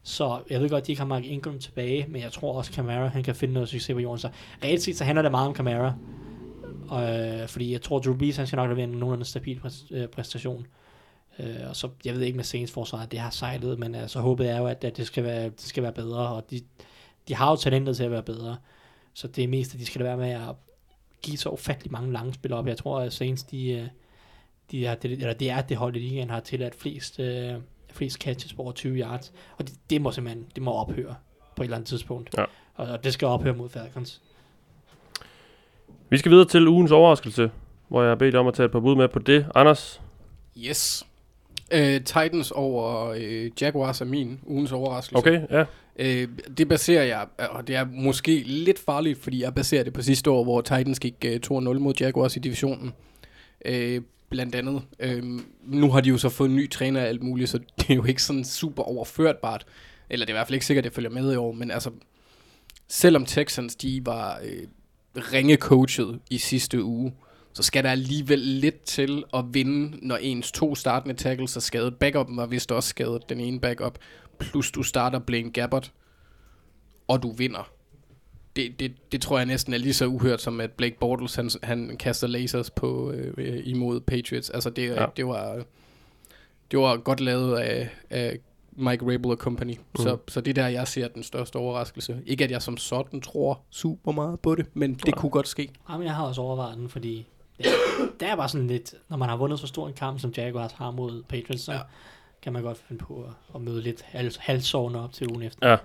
Så 0.02 0.40
jeg 0.50 0.60
ved 0.60 0.68
godt, 0.68 0.86
de 0.86 0.92
ikke 0.92 1.00
har 1.00 1.06
Mark 1.06 1.24
Ingram 1.24 1.58
tilbage, 1.58 2.06
men 2.08 2.22
jeg 2.22 2.32
tror 2.32 2.56
også, 2.56 2.72
Camara 2.72 3.06
han 3.06 3.22
kan 3.22 3.34
finde 3.34 3.54
noget 3.54 3.68
succes 3.68 3.94
på 3.94 4.00
jorden. 4.00 4.18
Så 4.18 4.28
reelt 4.64 4.82
set, 4.82 4.96
så 4.96 5.04
handler 5.04 5.22
det 5.22 5.30
meget 5.30 5.48
om 5.48 5.54
Camara. 5.54 5.94
Øh, 6.92 7.48
fordi 7.48 7.72
jeg 7.72 7.82
tror, 7.82 7.98
Drew 7.98 8.16
Brees, 8.16 8.36
han 8.36 8.46
skal 8.46 8.56
nok 8.56 8.68
levere 8.68 8.84
en 8.84 8.90
nogenlunde 8.90 9.24
stabil 9.24 9.60
præstation. 9.60 9.98
øh, 9.98 10.08
præstation. 10.08 10.66
Øh, 11.38 11.68
og 11.68 11.76
så, 11.76 11.88
jeg 12.04 12.14
ved 12.14 12.22
ikke 12.22 12.36
med 12.36 12.44
Saints 12.44 12.72
forsvar, 12.72 12.98
at 12.98 13.12
det 13.12 13.18
har 13.18 13.30
sejlet, 13.30 13.78
men 13.78 13.94
altså, 13.94 14.20
håbet 14.20 14.50
er 14.50 14.58
jo, 14.58 14.66
at, 14.66 14.84
at 14.84 14.96
det, 14.96 15.06
skal 15.06 15.24
være, 15.24 15.44
det 15.44 15.60
skal 15.60 15.82
være 15.82 15.92
bedre, 15.92 16.28
og 16.28 16.50
de, 16.50 16.60
de 17.28 17.34
har 17.34 17.50
jo 17.50 17.56
talentet 17.56 17.96
til 17.96 18.04
at 18.04 18.10
være 18.10 18.22
bedre. 18.22 18.56
Så 19.14 19.28
det 19.28 19.44
er 19.44 19.48
mest, 19.48 19.74
at 19.74 19.80
de 19.80 19.86
skal 19.86 20.04
være 20.04 20.16
med 20.16 20.30
at 20.30 20.54
give 21.22 21.36
så 21.36 21.48
ufattelig 21.48 21.92
mange 21.92 22.12
lange 22.12 22.34
spil 22.34 22.52
op. 22.52 22.66
Jeg 22.66 22.76
tror, 22.76 23.00
at 23.00 23.12
Saints, 23.12 23.42
de, 23.42 23.70
øh, 23.70 23.86
de 24.70 24.86
er, 24.86 24.94
det, 24.94 25.12
eller 25.12 25.32
det 25.32 25.50
er 25.50 25.60
det 25.60 25.76
hold 25.76 25.96
i 25.96 25.98
ligaen, 25.98 26.30
har 26.30 26.40
tilladt 26.40 26.74
flest, 26.74 27.20
øh, 27.20 27.54
flest 27.92 28.16
catches 28.16 28.54
på 28.54 28.62
over 28.62 28.72
20 28.72 28.98
yards. 28.98 29.32
Og 29.58 29.68
det, 29.68 29.74
det 29.90 30.00
må 30.00 30.10
simpelthen 30.10 30.46
det 30.54 30.62
må 30.62 30.72
ophøre 30.72 31.14
på 31.56 31.62
et 31.62 31.66
eller 31.66 31.76
andet 31.76 31.88
tidspunkt. 31.88 32.34
Ja. 32.38 32.44
Og, 32.74 32.86
og 32.86 33.04
det 33.04 33.12
skal 33.12 33.28
ophøre 33.28 33.54
mod 33.54 33.68
Falcons. 33.68 34.22
Vi 36.10 36.18
skal 36.18 36.30
videre 36.32 36.48
til 36.48 36.68
ugens 36.68 36.90
overraskelse, 36.90 37.50
hvor 37.88 38.02
jeg 38.02 38.10
har 38.10 38.16
bedt 38.16 38.34
om 38.34 38.46
at 38.46 38.54
tage 38.54 38.64
et 38.64 38.72
par 38.72 38.80
bud 38.80 38.96
med 38.96 39.08
på 39.08 39.18
det. 39.18 39.46
Anders, 39.54 40.00
Yes. 40.58 41.07
Øh, 41.70 42.00
Titans 42.00 42.50
over 42.50 43.14
øh, 43.18 43.50
Jaguars 43.60 44.00
er 44.00 44.04
min 44.04 44.40
ugens 44.46 44.72
overraskelse. 44.72 45.18
okay, 45.18 45.40
ja. 45.50 45.64
Øh, 45.98 46.28
det 46.58 46.68
baserer 46.68 47.02
jeg, 47.02 47.26
og 47.38 47.68
det 47.68 47.76
er 47.76 47.84
måske 47.92 48.42
lidt 48.46 48.78
farligt, 48.78 49.22
fordi 49.22 49.42
jeg 49.42 49.54
baserer 49.54 49.84
det 49.84 49.92
på 49.92 50.02
sidste 50.02 50.30
år, 50.30 50.44
hvor 50.44 50.60
Titans 50.60 51.00
gik 51.00 51.24
øh, 51.24 51.40
2-0 51.46 51.50
mod 51.58 51.94
Jaguars 52.00 52.36
i 52.36 52.38
divisionen. 52.38 52.92
Øh, 53.64 54.00
blandt 54.30 54.54
andet. 54.54 54.82
Øh, 55.00 55.22
nu 55.62 55.90
har 55.90 56.00
de 56.00 56.08
jo 56.08 56.18
så 56.18 56.28
fået 56.28 56.48
en 56.48 56.56
ny 56.56 56.70
træner 56.70 57.00
og 57.00 57.06
alt 57.06 57.22
muligt, 57.22 57.50
så 57.50 57.58
det 57.78 57.90
er 57.90 57.94
jo 57.94 58.04
ikke 58.04 58.22
sådan 58.22 58.44
super 58.44 58.82
overførtbart. 58.82 59.64
Eller 60.10 60.26
det 60.26 60.32
er 60.32 60.34
i 60.34 60.38
hvert 60.38 60.46
fald 60.46 60.54
ikke 60.54 60.66
sikkert, 60.66 60.82
at 60.82 60.90
jeg 60.90 60.94
følger 60.94 61.10
med 61.10 61.32
i 61.32 61.36
år, 61.36 61.52
men 61.52 61.70
altså, 61.70 61.90
selvom 62.88 63.26
Texans 63.26 63.76
de 63.76 64.00
var 64.06 64.40
øh, 64.44 64.62
ringe 65.32 65.56
coachet 65.56 66.18
i 66.30 66.38
sidste 66.38 66.84
uge, 66.84 67.12
så 67.58 67.62
skal 67.64 67.84
der 67.84 67.90
alligevel 67.90 68.38
lidt 68.38 68.82
til 68.82 69.24
at 69.34 69.44
vinde, 69.52 69.98
når 70.06 70.16
ens 70.16 70.52
to 70.52 70.74
startende 70.74 71.14
tackles 71.14 71.56
er 71.56 71.60
skadet. 71.60 71.96
Backupen 71.96 72.36
var 72.36 72.46
vist 72.46 72.72
også 72.72 72.88
skadet, 72.88 73.28
den 73.28 73.40
ene 73.40 73.60
backup. 73.60 73.98
Plus 74.38 74.70
du 74.70 74.82
starter 74.82 75.18
Blaine 75.18 75.50
Gabbert, 75.50 75.92
og 77.08 77.22
du 77.22 77.32
vinder. 77.32 77.70
Det, 78.56 78.80
det, 78.80 79.12
det 79.12 79.22
tror 79.22 79.36
jeg 79.38 79.46
næsten 79.46 79.74
er 79.74 79.78
lige 79.78 79.94
så 79.94 80.06
uhørt, 80.06 80.40
som 80.40 80.60
at 80.60 80.70
Blake 80.72 80.96
Bortles, 81.00 81.34
han, 81.34 81.50
han 81.62 81.96
kaster 81.96 82.26
lasers 82.26 82.70
på 82.70 83.10
øh, 83.12 83.62
imod 83.64 84.00
Patriots. 84.00 84.50
Altså 84.50 84.70
det, 84.70 84.88
Ja. 84.88 85.00
ja. 85.02 85.06
det 85.16 85.26
var 85.26 85.62
det 86.70 86.78
var 86.78 86.96
godt 86.96 87.20
lavet 87.20 87.58
af, 87.58 87.90
af 88.10 88.38
Mike 88.72 89.02
Rabel 89.14 89.26
og 89.30 89.36
company. 89.36 89.74
Mm. 89.74 90.02
Så, 90.02 90.16
så 90.28 90.40
det 90.40 90.58
er 90.58 90.62
der, 90.62 90.68
jeg 90.68 90.88
ser 90.88 91.08
den 91.08 91.22
største 91.22 91.56
overraskelse. 91.56 92.22
Ikke 92.26 92.44
at 92.44 92.50
jeg 92.50 92.62
som 92.62 92.76
sådan 92.76 93.20
tror 93.20 93.60
super 93.70 94.12
meget 94.12 94.40
på 94.40 94.54
det, 94.54 94.66
men 94.74 94.94
det 94.94 95.14
kunne 95.16 95.30
godt 95.30 95.48
ske. 95.48 95.68
Jamen, 95.90 96.06
jeg 96.06 96.14
har 96.14 96.24
også 96.26 96.40
overvejet 96.40 96.76
den, 96.76 96.88
fordi 96.88 97.26
det, 98.20 98.28
er 98.28 98.36
bare 98.36 98.48
sådan 98.48 98.66
lidt, 98.66 98.94
når 99.08 99.16
man 99.16 99.28
har 99.28 99.36
vundet 99.36 99.60
så 99.60 99.66
stor 99.66 99.88
en 99.88 99.94
kamp, 99.94 100.20
som 100.20 100.32
Jaguars 100.36 100.72
har 100.72 100.90
mod 100.90 101.22
Patriots, 101.22 101.62
så 101.62 101.72
ja. 101.72 101.80
Kan 102.42 102.52
man 102.52 102.62
godt 102.62 102.78
finde 102.88 103.04
på 103.04 103.22
at, 103.22 103.54
at 103.54 103.60
møde 103.60 103.82
lidt 103.82 104.02
hals, 104.02 104.36
halssårende 104.36 105.04
op 105.04 105.12
til 105.12 105.30
ugen 105.30 105.42
efter. 105.42 105.70
Ja. 105.70 105.76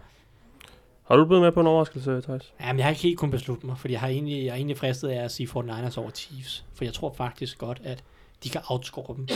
Har 1.04 1.16
du 1.16 1.22
et 1.22 1.28
bud 1.28 1.40
med 1.40 1.52
på 1.52 1.60
en 1.60 1.68
overraskelse, 1.68 2.22
Thijs? 2.22 2.54
Jamen, 2.62 2.78
jeg 2.78 2.86
har 2.86 2.90
ikke 2.90 3.02
helt 3.02 3.20
kunnet 3.20 3.32
beslutte 3.32 3.66
mig, 3.66 3.78
fordi 3.78 3.94
jeg 3.94 4.02
har 4.02 4.08
egentlig, 4.08 4.45
jeg 4.45 4.52
er 4.52 4.56
egentlig 4.56 4.78
fristet 4.78 5.10
af 5.10 5.24
at 5.24 5.32
sige 5.32 5.48
49ers 5.48 6.00
over 6.00 6.10
Chiefs, 6.10 6.66
for 6.74 6.86
jeg 6.86 6.94
tror 6.94 7.14
faktisk 7.14 7.58
godt, 7.58 7.82
at 7.84 8.04
de 8.44 8.50
kan 8.50 8.62
outscore 8.70 9.16
dem. 9.16 9.28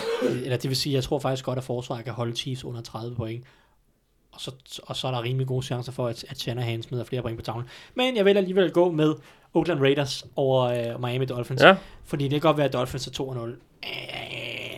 Eller 0.43 0.57
det 0.57 0.69
vil 0.69 0.77
sige, 0.77 0.93
jeg 0.93 1.03
tror 1.03 1.19
faktisk 1.19 1.45
godt, 1.45 1.57
at 1.57 1.63
forsvaret 1.63 2.03
kan 2.03 2.13
holde 2.13 2.35
Chiefs 2.35 2.63
under 2.63 2.81
30 2.81 3.15
point. 3.15 3.45
og 4.31 4.41
så, 4.41 4.51
og 4.83 4.95
så 4.95 5.07
er 5.07 5.11
der 5.11 5.23
rimelig 5.23 5.47
gode 5.47 5.65
chancer 5.65 5.91
for, 5.91 6.07
at, 6.07 6.25
at 6.29 6.39
Shanahan 6.39 6.83
smider 6.83 7.03
flere 7.03 7.21
point 7.21 7.37
på 7.37 7.43
tavlen. 7.45 7.67
Men 7.95 8.15
jeg 8.15 8.25
vil 8.25 8.37
alligevel 8.37 8.71
gå 8.71 8.91
med 8.91 9.15
Oakland 9.53 9.79
Raiders 9.81 10.25
over 10.35 10.63
øh, 10.63 11.01
Miami 11.03 11.25
Dolphins. 11.25 11.61
Ja. 11.61 11.75
Fordi 12.03 12.23
det 12.23 12.31
kan 12.31 12.39
godt 12.41 12.57
være, 12.57 12.65
at 12.67 12.73
Dolphins 12.73 13.07
er 13.07 13.11
2-0. 13.11 13.39
Øh, 13.39 13.53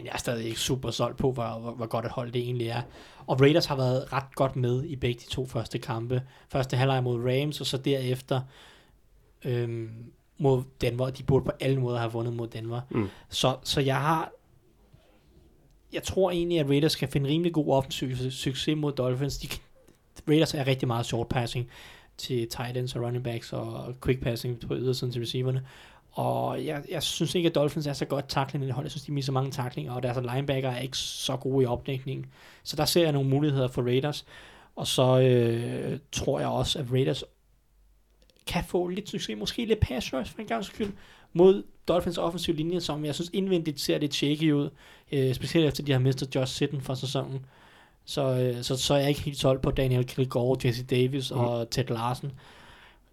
Jeg 0.05 0.11
er 0.13 0.17
stadig 0.17 0.45
ikke 0.45 0.59
super 0.59 0.91
solgt 0.91 1.17
på, 1.17 1.31
hvor, 1.31 1.59
hvor, 1.59 1.71
hvor 1.71 1.85
godt 1.85 2.05
et 2.05 2.11
hold 2.11 2.31
det 2.31 2.41
egentlig 2.41 2.67
er. 2.67 2.81
Og 3.27 3.41
Raiders 3.41 3.65
har 3.65 3.75
været 3.75 4.13
ret 4.13 4.35
godt 4.35 4.55
med 4.55 4.83
i 4.83 4.95
begge 4.95 5.19
de 5.19 5.29
to 5.33 5.45
første 5.45 5.77
kampe. 5.79 6.21
Første 6.49 6.77
halvleg 6.77 7.03
mod 7.03 7.19
Rams, 7.31 7.61
og 7.61 7.65
så 7.67 7.77
derefter 7.77 8.41
øhm, 9.45 9.89
mod 10.37 10.63
Denver. 10.81 11.09
De 11.09 11.23
burde 11.23 11.45
på 11.45 11.51
alle 11.59 11.79
måder 11.81 11.97
have 11.99 12.11
vundet 12.11 12.33
mod 12.33 12.47
Denver. 12.47 12.81
Mm. 12.89 13.07
Så, 13.29 13.55
så 13.63 13.81
jeg 13.81 14.01
har... 14.01 14.31
Jeg 15.93 16.03
tror 16.03 16.31
egentlig, 16.31 16.59
at 16.59 16.69
Raiders 16.69 16.95
kan 16.95 17.07
finde 17.09 17.29
rimelig 17.29 17.53
god 17.53 17.67
offensiv 17.73 18.09
su- 18.11 18.29
succes 18.29 18.77
mod 18.77 18.91
Dolphins. 18.91 19.37
De, 19.37 19.47
Raiders 20.27 20.53
er 20.53 20.67
rigtig 20.67 20.87
meget 20.87 21.05
short 21.05 21.27
passing 21.27 21.67
til 22.19 22.49
tight 22.49 22.77
ends 22.77 22.95
og 22.95 23.03
running 23.03 23.23
backs 23.23 23.53
og 23.53 23.95
quick 24.05 24.21
passing 24.21 24.59
på 24.67 24.75
ydersiden 24.75 25.13
til 25.13 25.21
receiverne. 25.21 25.65
Og 26.11 26.65
jeg, 26.65 26.83
jeg 26.89 27.03
synes 27.03 27.35
ikke, 27.35 27.49
at 27.49 27.55
Dolphins 27.55 27.87
er 27.87 27.93
så 27.93 28.05
godt 28.05 28.29
tackling 28.29 28.65
i 28.65 28.69
hold. 28.69 28.85
Jeg 28.85 28.91
synes, 28.91 29.03
de 29.03 29.11
misser 29.11 29.33
mange 29.33 29.51
taklinger, 29.51 29.91
og 29.91 30.03
deres 30.03 30.17
linebacker 30.33 30.69
er 30.69 30.79
ikke 30.79 30.97
så 30.97 31.37
gode 31.37 31.63
i 31.63 31.65
opdækningen. 31.65 32.25
Så 32.63 32.75
der 32.75 32.85
ser 32.85 33.03
jeg 33.03 33.11
nogle 33.11 33.29
muligheder 33.29 33.67
for 33.67 33.81
Raiders. 33.81 34.25
Og 34.75 34.87
så 34.87 35.19
øh, 35.19 35.99
tror 36.11 36.39
jeg 36.39 36.47
også, 36.47 36.79
at 36.79 36.85
Raiders 36.91 37.23
kan 38.47 38.63
få 38.63 38.87
lidt 38.87 39.09
succes, 39.09 39.37
måske 39.37 39.65
lidt 39.65 39.79
pass 39.79 40.13
rush 40.13 40.31
for 40.31 40.41
en 40.41 40.47
gang 40.47 40.65
skyld, 40.65 40.91
mod 41.33 41.63
Dolphins 41.87 42.17
offensiv 42.17 42.55
linje, 42.55 42.81
som 42.81 43.05
jeg 43.05 43.15
synes 43.15 43.29
indvendigt 43.33 43.79
ser 43.79 43.97
lidt 43.97 44.13
shaky 44.13 44.51
ud, 44.51 44.69
øh, 45.11 45.33
specielt 45.33 45.67
efter 45.67 45.83
de 45.83 45.91
har 45.91 45.99
mistet 45.99 46.35
Josh 46.35 46.53
Sitten 46.53 46.81
for 46.81 46.93
sæsonen. 46.93 47.45
Så, 48.09 48.21
øh, 48.55 48.63
så, 48.63 48.77
så 48.77 48.93
er 48.93 48.97
jeg 48.97 49.09
ikke 49.09 49.21
helt 49.21 49.37
solgt 49.37 49.61
på 49.61 49.71
Daniel 49.71 50.05
Kilgore, 50.05 50.57
Jesse 50.65 50.83
Davis 50.85 51.31
Mhm. 51.31 51.39
og 51.39 51.69
Ted 51.69 51.83
Larsen. 51.89 52.31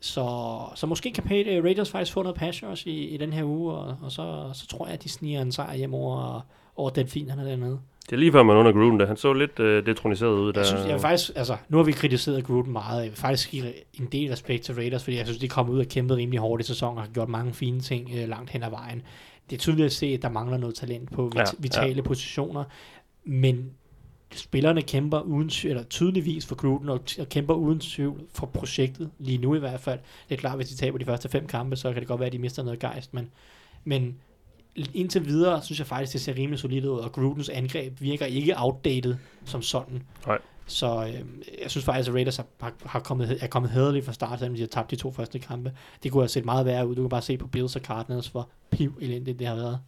Så, 0.00 0.58
så 0.74 0.86
måske 0.86 1.12
kan 1.12 1.24
Raiders 1.64 1.90
faktisk 1.90 2.12
få 2.12 2.22
noget 2.22 2.36
pass 2.36 2.62
rush 2.62 2.86
i, 2.86 3.04
i 3.08 3.16
den 3.16 3.32
her 3.32 3.44
uge, 3.44 3.72
og, 3.74 3.96
og 4.02 4.12
så, 4.12 4.50
så 4.54 4.66
tror 4.66 4.86
jeg, 4.86 4.94
at 4.94 5.04
de 5.04 5.08
sniger 5.08 5.42
en 5.42 5.52
sejr 5.52 5.74
hjem 5.76 5.94
over, 5.94 6.46
over 6.76 6.90
delfinerne 6.90 7.44
dernede. 7.50 7.78
Det 8.06 8.12
er 8.12 8.16
lige 8.16 8.32
før 8.32 8.42
man 8.42 8.56
under 8.56 8.72
Gruden, 8.72 9.00
der 9.00 9.06
han 9.06 9.16
så 9.16 9.32
lidt 9.32 9.60
øh, 9.60 9.86
detroniseret 9.86 10.30
ud. 10.38 10.52
Der. 10.52 10.60
Jeg 10.60 10.66
synes, 10.66 10.84
jeg 10.84 10.92
vil 10.92 11.00
faktisk, 11.00 11.30
altså, 11.36 11.56
nu 11.68 11.76
har 11.76 11.84
vi 11.84 11.92
kritiseret 11.92 12.44
Gruden 12.44 12.72
meget. 12.72 13.02
Jeg 13.02 13.10
vil 13.10 13.16
faktisk 13.18 13.50
give 13.50 13.64
en 14.00 14.06
del 14.12 14.30
respekt 14.30 14.62
til 14.62 14.74
Raiders, 14.74 15.04
fordi 15.04 15.16
jeg 15.16 15.26
synes, 15.26 15.38
de 15.40 15.48
kom 15.48 15.70
ud 15.70 15.78
og 15.78 15.86
kæmpede 15.86 16.18
rimelig 16.18 16.40
hårdt 16.40 16.62
i 16.62 16.66
sæsonen 16.66 16.98
og 16.98 17.04
har 17.04 17.10
gjort 17.10 17.28
mange 17.28 17.52
fine 17.54 17.80
ting 17.80 18.10
øh, 18.16 18.28
langt 18.28 18.50
hen 18.50 18.62
ad 18.62 18.70
vejen. 18.70 19.02
Det 19.50 19.56
er 19.56 19.60
tydeligt 19.60 19.86
at 19.86 19.92
se, 19.92 20.06
at 20.06 20.22
der 20.22 20.28
mangler 20.28 20.56
noget 20.56 20.74
talent 20.74 21.12
på 21.12 21.24
vit- 21.24 21.36
Ja, 21.38 21.44
vitale 21.58 21.94
ja. 21.96 22.02
positioner, 22.02 22.64
men 23.24 23.70
spillerne 24.34 24.82
kæmper 24.82 25.20
uden 25.20 25.48
tvivl, 25.48 25.70
eller 25.70 25.84
tydeligvis 25.84 26.46
for 26.46 26.54
Gruden, 26.54 26.88
og, 26.88 27.00
og 27.18 27.28
kæmper 27.28 27.54
uden 27.54 27.80
tvivl 27.80 28.22
for 28.34 28.46
projektet, 28.46 29.10
lige 29.18 29.38
nu 29.38 29.54
i 29.54 29.58
hvert 29.58 29.80
fald. 29.80 30.00
Det 30.28 30.34
er 30.34 30.38
klart, 30.38 30.56
hvis 30.56 30.68
de 30.68 30.76
taber 30.76 30.98
de 30.98 31.04
første 31.04 31.28
fem 31.28 31.46
kampe, 31.46 31.76
så 31.76 31.92
kan 31.92 32.00
det 32.00 32.08
godt 32.08 32.20
være, 32.20 32.26
at 32.26 32.32
de 32.32 32.38
mister 32.38 32.62
noget 32.62 32.80
gejst, 32.80 33.14
men, 33.14 33.30
men 33.84 34.16
indtil 34.94 35.26
videre, 35.26 35.62
synes 35.62 35.78
jeg 35.78 35.86
faktisk, 35.86 36.12
det 36.12 36.20
ser 36.20 36.36
rimelig 36.36 36.58
solidt 36.58 36.84
ud, 36.84 36.98
og 36.98 37.12
Grudens 37.12 37.48
angreb 37.48 38.00
virker 38.00 38.26
ikke 38.26 38.54
outdated 38.56 39.16
som 39.44 39.62
sådan. 39.62 40.02
Nej. 40.26 40.38
Så 40.66 41.04
øh, 41.06 41.20
jeg 41.62 41.70
synes 41.70 41.84
faktisk, 41.84 42.08
at 42.08 42.14
Raiders 42.14 42.36
har, 42.36 42.46
har, 42.60 42.72
har 42.86 43.00
kommet, 43.00 43.38
er 43.42 43.46
kommet 43.46 43.70
hederligt 43.70 44.04
fra 44.04 44.12
start, 44.12 44.38
selvom 44.38 44.54
de 44.54 44.60
har 44.60 44.66
tabt 44.66 44.90
de 44.90 44.96
to 44.96 45.12
første 45.12 45.38
kampe. 45.38 45.72
Det 46.02 46.12
kunne 46.12 46.22
have 46.22 46.28
set 46.28 46.44
meget 46.44 46.66
værre 46.66 46.88
ud. 46.88 46.94
Du 46.94 47.02
kan 47.02 47.08
bare 47.08 47.22
se 47.22 47.36
på 47.38 47.46
Bills 47.46 47.76
og 47.76 47.82
Cardinals, 47.82 48.26
hvor 48.26 48.48
piv 48.70 48.98
elendigt 49.00 49.38
det 49.38 49.46
har 49.46 49.54
været. 49.54 49.80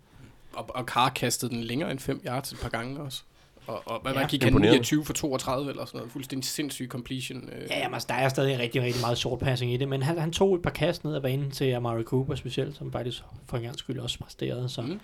Og, 0.52 0.66
og 0.74 0.84
Carr 0.84 1.08
kastede 1.08 1.54
den 1.54 1.64
længere 1.64 1.90
end 1.90 1.98
5 1.98 2.20
yards 2.26 2.52
et 2.52 2.58
par 2.58 2.68
gange 2.68 3.00
også. 3.00 3.22
Og, 3.68 3.82
og 3.86 4.00
hvad 4.02 4.12
Ja. 4.12 4.20
ja, 4.20 4.26
gik 4.26 4.42
han 4.42 4.48
Imponerende. 4.52 4.76
29 4.78 5.04
for 5.04 5.12
32 5.12 5.70
eller 5.70 5.84
sådan 5.84 5.98
noget. 5.98 6.12
Fuldstændig 6.12 6.44
sindssyg 6.48 6.88
completion. 6.90 7.48
Øh. 7.52 7.66
Ja, 7.70 7.78
jamen, 7.78 7.94
altså, 7.94 8.06
der 8.10 8.14
er 8.14 8.28
stadig 8.28 8.58
rigtig, 8.58 8.82
rigtig 8.82 9.00
meget 9.02 9.18
short 9.18 9.38
passing 9.38 9.72
i 9.72 9.76
det, 9.76 9.88
men 9.88 10.02
han, 10.02 10.18
han 10.18 10.30
tog 10.32 10.54
et 10.54 10.62
par 10.62 10.70
kast 10.70 11.04
ned 11.04 11.14
ad 11.14 11.20
banen 11.20 11.50
til 11.50 11.72
Amari 11.72 12.02
Cooper 12.02 12.34
specielt, 12.34 12.76
som 12.76 12.92
faktisk 12.92 13.22
for 13.46 13.56
en 13.56 13.62
gang 13.62 13.78
skyld 13.78 13.98
også 13.98 14.18
præsterede. 14.18 14.68
Så 14.68 14.82
Mm. 14.82 15.00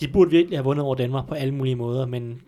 de 0.00 0.08
burde 0.08 0.30
virkelig 0.30 0.58
have 0.58 0.64
vundet 0.64 0.84
over 0.84 0.94
Denver 0.94 1.22
på 1.22 1.34
alle 1.34 1.54
mulige 1.54 1.76
måder, 1.76 2.06
men 2.06 2.42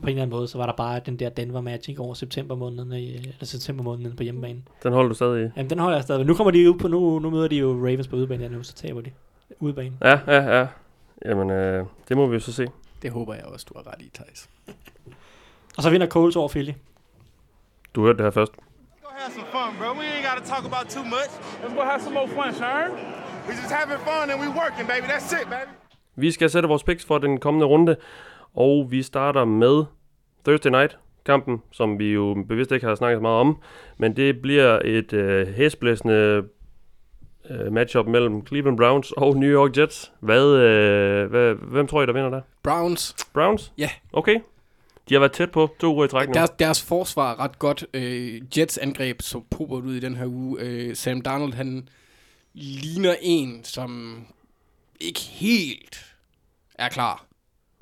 på 0.00 0.02
en 0.02 0.08
eller 0.08 0.22
anden 0.22 0.36
måde, 0.36 0.48
så 0.48 0.58
var 0.58 0.66
der 0.66 0.72
bare 0.72 1.00
den 1.06 1.16
der 1.18 1.28
Denver 1.28 1.60
Magic 1.60 1.98
over 1.98 2.14
september 2.14 2.54
måneden, 2.56 2.92
eller 2.92 3.32
september 3.42 3.84
måneden 3.84 4.16
på 4.16 4.22
hjemmebane. 4.22 4.62
Den 4.82 4.92
holder 4.92 5.08
du 5.08 5.14
stadig 5.14 5.46
i. 5.46 5.48
Jamen, 5.56 5.70
den 5.70 5.78
holder 5.78 5.96
jeg 5.96 6.02
stadig. 6.04 6.26
Nu 6.26 6.34
kommer 6.34 6.50
de 6.50 6.70
ud 6.70 6.78
på, 6.78 6.88
nu, 6.88 7.18
nu 7.18 7.30
møder 7.30 7.48
de 7.48 7.56
jo 7.56 7.72
Ravens 7.72 8.08
på 8.08 8.16
udebane, 8.16 8.42
ja, 8.42 8.48
nu 8.48 8.62
så 8.62 8.74
taber 8.74 9.00
de 9.00 9.10
udebane. 9.60 9.96
Ja, 10.02 10.18
ja, 10.26 10.58
ja. 10.58 10.66
Jamen, 11.24 11.50
øh, 11.50 11.86
det 12.08 12.16
må 12.16 12.26
vi 12.26 12.34
jo 12.34 12.40
så 12.40 12.52
se. 12.52 12.66
Det 13.04 13.12
håber 13.12 13.34
jeg 13.34 13.44
også, 13.44 13.66
du 13.68 13.74
har 13.78 13.92
ret 13.92 14.02
i, 14.02 14.10
Thijs. 14.14 14.50
Og 15.76 15.82
så 15.82 15.90
vinder 15.90 16.06
Coles 16.06 16.36
over 16.36 16.48
Philly. 16.48 16.72
Du 17.94 18.02
hørte 18.02 18.16
det 18.16 18.24
her 18.24 18.30
først. 18.30 18.52
Have 19.10 19.32
some 19.32 19.46
fun, 19.52 19.70
bro. 19.78 19.88
We 20.00 20.04
ain't 20.14 20.26
got 20.30 20.36
to 20.42 20.46
talk 20.54 20.64
about 20.72 20.86
too 20.96 21.04
much. 21.04 21.30
Let's 21.62 21.74
go 21.74 21.82
have 21.82 22.00
some 22.00 22.14
more 22.14 22.28
fun, 22.28 22.54
Sharon. 22.54 22.92
We 23.46 23.52
just 23.60 23.72
having 23.80 24.00
fun 24.10 24.30
and 24.30 24.38
we 24.42 24.48
working, 24.62 24.86
baby. 24.92 25.06
That's 25.12 25.32
it, 25.40 25.46
baby. 25.50 25.70
Vi 26.16 26.30
skal 26.30 26.50
sætte 26.50 26.68
vores 26.68 26.84
picks 26.84 27.04
for 27.04 27.18
den 27.18 27.40
kommende 27.40 27.66
runde, 27.66 27.96
og 28.54 28.90
vi 28.90 29.02
starter 29.02 29.44
med 29.44 29.84
Thursday 30.44 30.70
Night 30.70 30.98
kampen, 31.26 31.62
som 31.72 31.98
vi 31.98 32.12
jo 32.12 32.44
bevidst 32.48 32.72
ikke 32.72 32.86
har 32.86 32.94
snakket 32.94 33.16
så 33.16 33.22
meget 33.22 33.40
om, 33.40 33.56
men 33.98 34.16
det 34.16 34.42
bliver 34.42 34.80
et 34.84 35.12
øh, 35.12 35.48
hæsblæsende 35.48 36.44
øh, 37.50 37.72
matchup 37.72 38.06
mellem 38.06 38.46
Cleveland 38.46 38.76
Browns 38.76 39.12
og 39.12 39.36
New 39.36 39.50
York 39.50 39.76
Jets. 39.76 40.12
Hvad, 40.20 40.46
øh, 40.46 41.30
hvad, 41.30 41.54
hvem 41.54 41.86
tror 41.86 42.02
I, 42.02 42.06
der 42.06 42.12
vinder 42.12 42.30
der? 42.30 42.40
Browns, 42.62 43.16
Browns? 43.32 43.72
Ja. 43.78 43.90
Okay. 44.12 44.40
De 45.08 45.14
har 45.14 45.20
været 45.20 45.32
tæt 45.32 45.50
på 45.50 45.74
to 45.80 45.94
uger 45.94 46.04
i 46.04 46.08
træk 46.08 46.28
nu. 46.28 46.34
deres, 46.34 46.50
deres 46.50 46.82
forsvar 46.82 47.32
er 47.32 47.40
ret 47.40 47.58
godt. 47.58 47.86
Øh, 47.94 48.42
Jets 48.58 48.78
angreb 48.78 49.22
så 49.22 49.40
popert 49.50 49.84
ud 49.84 49.94
i 49.94 50.00
den 50.00 50.16
her 50.16 50.26
uge. 50.26 50.60
Øh, 50.60 50.96
Sam 50.96 51.20
Darnold, 51.20 51.52
han 51.52 51.88
ligner 52.54 53.14
en, 53.20 53.64
som 53.64 54.20
ikke 55.00 55.20
helt 55.20 56.14
er 56.74 56.88
klar, 56.88 57.26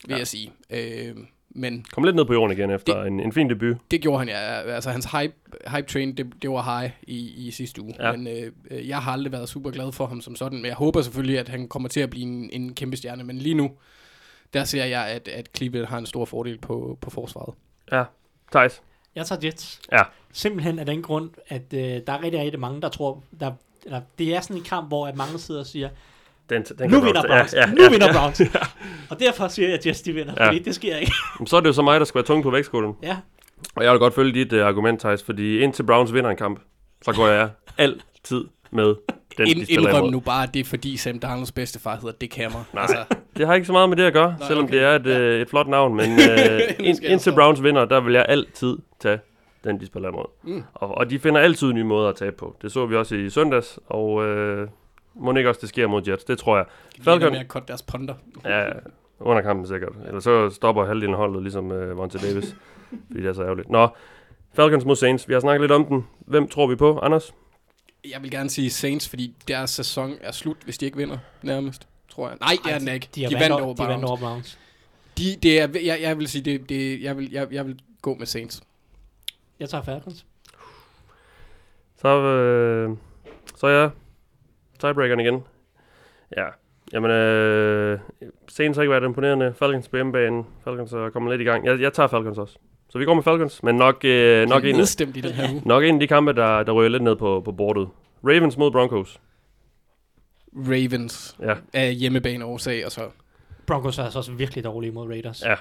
vil 0.07 0.15
ja. 0.15 0.19
jeg 0.19 0.27
sige. 0.27 0.53
Øh, 0.71 1.17
men 1.55 1.85
Kom 1.93 2.05
lidt 2.05 2.17
ned 2.17 2.25
på 2.25 2.33
jorden 2.33 2.59
igen 2.59 2.71
efter 2.71 3.03
en, 3.03 3.21
en 3.21 3.33
fin 3.33 3.51
debut. 3.51 3.77
det 3.91 4.01
gjorde 4.01 4.19
han, 4.19 4.29
ja. 4.29 4.35
Altså, 4.61 4.91
hans 4.91 5.09
hype, 5.13 5.35
hype 5.77 5.89
train, 5.89 6.17
det, 6.17 6.33
det 6.43 6.51
var 6.51 6.81
high 6.81 6.93
i, 7.03 7.47
i 7.47 7.51
sidste 7.51 7.83
uge. 7.83 7.95
Ja. 7.99 8.07
Ja. 8.07 8.17
Men 8.17 8.27
øh, 8.27 8.53
øh, 8.71 8.89
jeg 8.89 8.99
har 8.99 9.13
aldrig 9.13 9.33
været 9.33 9.49
super 9.49 9.71
glad 9.71 9.93
for 9.93 10.07
ham 10.07 10.21
som 10.21 10.37
sådan. 10.37 10.59
Men 10.59 10.67
jeg 10.67 10.75
håber 10.75 11.03
selvfølgelig, 11.03 11.39
at 11.39 11.49
han 11.49 11.69
kommer 11.69 11.89
til 11.89 12.01
at 12.01 12.11
blive 12.11 12.27
en, 12.27 12.51
en 12.53 12.75
kæmpe 12.75 12.97
stjerne. 12.97 13.25
Men 13.25 13.39
lige 13.39 13.55
nu, 13.55 13.71
der 14.55 14.65
ser 14.65 14.85
jeg, 14.85 15.07
at, 15.07 15.29
at 15.29 15.49
Cleveland 15.57 15.87
har 15.87 15.99
en 15.99 16.07
stor 16.07 16.25
fordel 16.25 16.59
på, 16.59 16.99
på 17.01 17.11
forsvaret. 17.11 17.55
Ja. 17.93 18.05
Thijs. 18.53 18.83
Jeg 19.15 19.27
tager 19.27 19.41
Jets. 19.45 19.81
Ja. 19.93 20.03
Simpelthen 20.33 20.79
af 20.79 20.87
den 20.87 21.03
grund, 21.03 21.31
at 21.49 21.73
øh, 21.75 21.81
der 21.81 22.13
er 22.13 22.23
rigtig, 22.23 22.41
rigtig 22.41 22.61
mange, 22.61 22.81
der 22.81 22.89
tror, 22.89 23.23
der, 23.41 23.53
eller, 23.85 24.01
det 24.19 24.35
er 24.37 24.41
sådan 24.41 24.57
en 24.57 24.63
kamp, 24.63 24.89
hvor 24.89 25.07
at 25.07 25.17
mange 25.17 25.39
sidder 25.39 25.61
og 25.61 25.67
siger, 25.67 25.89
Den, 26.51 26.63
den 26.79 26.91
nu 26.91 27.01
vinder 27.01 27.23
Browns, 27.27 27.55
Ja, 27.55 27.61
ja, 27.61 27.67
nu 27.75 27.83
ja, 27.83 27.91
vinder 27.91 28.07
ja. 28.13 28.13
Browns. 28.19 28.43
Og 29.11 29.21
derfor 29.21 29.49
siger 29.49 29.69
jeg, 29.69 29.79
at 29.79 29.87
Jets 29.87 30.03
de 30.03 30.13
vinder, 30.13 30.35
Ja. 30.39 30.47
fordi 30.47 30.59
det 30.59 30.75
sker 30.75 30.97
ikke. 30.97 31.13
Så 31.47 31.57
er 31.57 31.61
det 31.61 31.67
jo 31.69 31.73
så 31.73 31.83
mig, 31.83 32.01
der 32.01 32.07
skal 32.07 32.19
være 32.19 32.25
tung 32.27 32.43
på 32.43 32.51
vægtskålen. 32.51 32.95
ja, 33.03 33.17
Og 33.77 33.85
jeg 33.85 33.93
vil 33.93 33.99
godt 33.99 34.15
følge 34.15 34.33
dit 34.45 34.53
uh, 34.53 34.67
argument, 34.67 35.01
Thijs, 35.01 35.23
fordi 35.23 35.59
indtil 35.59 35.83
Browns 35.83 36.13
vinder 36.15 36.31
en 36.31 36.37
kamp, 36.37 36.61
så 37.03 37.13
går 37.13 37.27
jeg 37.29 37.51
altid 37.79 38.45
med 38.71 38.95
den, 39.39 39.47
Ind, 39.47 39.67
de 39.67 39.73
indrøm 39.73 40.09
nu 40.11 40.21
bare, 40.21 40.43
at 40.43 40.55
det 40.55 40.61
er 40.61 40.65
fordi 40.65 40.97
Sam 40.97 41.19
Darnolds 41.19 41.53
bedstefar 41.53 41.95
hedder 41.97 42.13
Dick 42.21 42.37
Hammer. 42.37 42.65
Nej, 42.73 42.83
Altså, 42.83 43.05
det 43.37 43.47
har 43.47 43.55
ikke 43.55 43.67
så 43.67 43.73
meget 43.73 43.89
med 43.89 43.97
det 43.97 44.03
at 44.05 44.13
gøre, 44.13 44.35
Nej, 44.39 44.47
selvom 44.49 44.65
okay. 44.65 44.75
det 44.75 44.83
er 44.83 44.91
et, 44.97 45.07
Ja. 45.07 45.19
øh, 45.19 45.41
et 45.43 45.49
flot 45.51 45.69
navn, 45.69 45.95
men 45.97 46.11
øh, 46.21 46.61
ind, 46.79 47.05
indtil. 47.05 47.33
Browns 47.33 47.63
vinder, 47.63 47.85
der 47.85 48.01
vil 48.01 48.13
jeg 48.13 48.27
altid 48.29 48.77
tage 49.01 49.19
den, 49.65 49.81
de 49.81 49.87
spiller 49.87 50.09
imod. 50.09 50.25
Mm. 50.43 50.63
Og, 50.75 50.99
og 50.99 51.11
de 51.11 51.19
finder 51.19 51.41
altid 51.41 51.73
nye 51.73 51.85
måder 51.85 52.09
at 52.09 52.17
tabe 52.17 52.37
på. 52.37 52.57
Det 52.63 52.73
så 52.73 52.87
vi 52.87 52.97
også 52.97 53.15
i 53.15 53.31
søndags, 53.31 53.79
og 53.87 54.25
øh, 54.25 54.69
må 55.15 55.35
ikke 55.35 55.49
også 55.49 55.61
det 55.61 55.69
sker 55.69 55.87
mod 55.87 56.09
Jets, 56.09 56.25
det 56.25 56.39
tror 56.39 56.57
jeg. 56.57 56.67
Falcon. 56.97 57.05
Falcon, 57.05 57.33
med 57.33 57.41
at 57.41 57.47
cutte 57.47 57.69
deres 57.69 57.83
ponder. 57.83 58.15
ja, 58.45 58.65
under 59.21 59.43
kampen 59.43 59.67
sikkert. 59.67 59.93
Eller 60.07 60.21
så 60.21 60.51
stopper 60.51 60.85
halvdelen 60.85 61.15
holdet, 61.15 61.43
ligesom 61.43 61.73
øh, 61.73 61.97
Vontae 61.97 62.21
Davis, 62.21 62.57
fordi 63.07 63.23
det 63.23 63.29
er 63.29 63.33
så 63.33 63.43
ærgerligt. 63.43 63.71
Nå, 63.71 63.89
Falcons 64.55 64.85
mod 64.85 64.97
Saints, 64.97 65.29
vi 65.29 65.33
har 65.33 65.41
snakket 65.41 65.61
lidt 65.61 65.73
om 65.73 65.85
den. 65.85 66.07
Hvem 66.21 66.49
tror 66.49 66.67
vi 66.67 66.77
på, 66.77 66.99
Anders? 66.99 67.35
Jeg 68.11 68.23
vil 68.23 68.31
gerne 68.31 68.51
sige 68.51 68.71
Saints, 68.71 69.09
fordi 69.09 69.35
deres 69.49 69.71
sæson 69.71 70.15
er 70.21 70.33
slut, 70.33 70.57
hvis 70.65 70.79
de 70.79 70.85
ikke 70.85 70.97
vinder, 70.97 71.19
nærmest. 71.43 71.89
Tror 72.09 72.29
jeg. 72.29 72.37
Nej, 72.41 72.57
det 72.65 72.73
er 72.73 72.79
den 72.79 72.89
ikke. 72.89 73.09
de, 73.15 73.21
de 73.21 73.25
vandt, 73.25 73.41
vandt 73.41 73.53
over, 73.53 73.75
de 73.75 73.83
vandt 73.83 74.05
over 74.05 74.17
Browns. 74.17 74.59
De, 75.19 75.37
det 75.43 75.61
er, 75.61 75.69
jeg, 75.85 75.99
jeg 76.03 76.19
vil 76.19 76.29
sige, 76.29 76.43
det, 76.43 76.69
det, 76.69 77.03
jeg, 77.03 77.17
vil, 77.17 77.33
jeg, 77.33 77.49
jeg 77.53 77.67
vil 77.67 77.81
gå 78.03 78.15
med 78.15 78.27
Saints. 78.27 78.63
Jeg 79.61 79.69
tager 79.69 79.85
Falcons. 79.85 80.27
Så, 81.97 82.09
øh, 82.09 82.97
så 83.57 83.67
er 83.67 83.81
jeg 83.81 83.91
tiebreakeren 84.87 85.21
igen. 85.21 85.43
Ja, 86.37 86.47
jamen, 86.93 87.11
øh, 87.11 87.99
Saints 88.49 88.77
har 88.77 88.83
ikke 88.83 88.91
været 88.91 89.05
imponerende. 89.05 89.55
Falcons 89.59 89.89
på 89.89 89.97
hjemmebane. 89.97 90.45
Falcons 90.65 90.93
er 90.93 91.11
kommet 91.11 91.33
lidt 91.33 91.41
i 91.41 91.45
gang. 91.45 91.67
Jeg, 91.67 91.81
jeg 91.81 91.93
tager 91.93 92.07
Falcons 92.07 92.39
også. 92.39 92.59
Så 92.89 92.99
vi 92.99 93.05
går 93.05 93.15
med 93.15 93.23
Falcons, 93.23 93.63
men 93.63 93.75
nok, 93.75 94.05
øh, 94.05 94.49
nok, 94.49 94.65
en, 94.65 94.77
i 95.15 95.21
den 95.21 95.33
her 95.33 95.53
uge. 95.53 95.63
nok 95.73 95.85
en 95.85 95.95
af 95.95 96.01
de 96.01 96.07
kampe, 96.07 96.33
der, 96.33 96.63
der 96.63 96.73
ryger 96.73 96.89
lidt 96.89 97.03
ned 97.03 97.17
på, 97.17 97.43
på 97.45 97.53
bordet. 97.53 97.89
Ravens 98.25 98.57
mod 98.57 98.71
Broncos. 98.71 99.21
Ravens 100.57 101.37
Ja, 101.41 101.55
er 101.73 101.91
hjemmebane 101.91 102.45
årsag, 102.45 102.87
og 102.87 102.93
så 102.93 103.11
Broncos 103.67 103.99
er 103.99 104.05
altså 104.05 104.19
også 104.19 104.33
virkelig 104.33 104.65
dårlige 104.65 104.93
mod 104.93 105.09
Raiders. 105.09 105.43
Ja. 105.43 105.55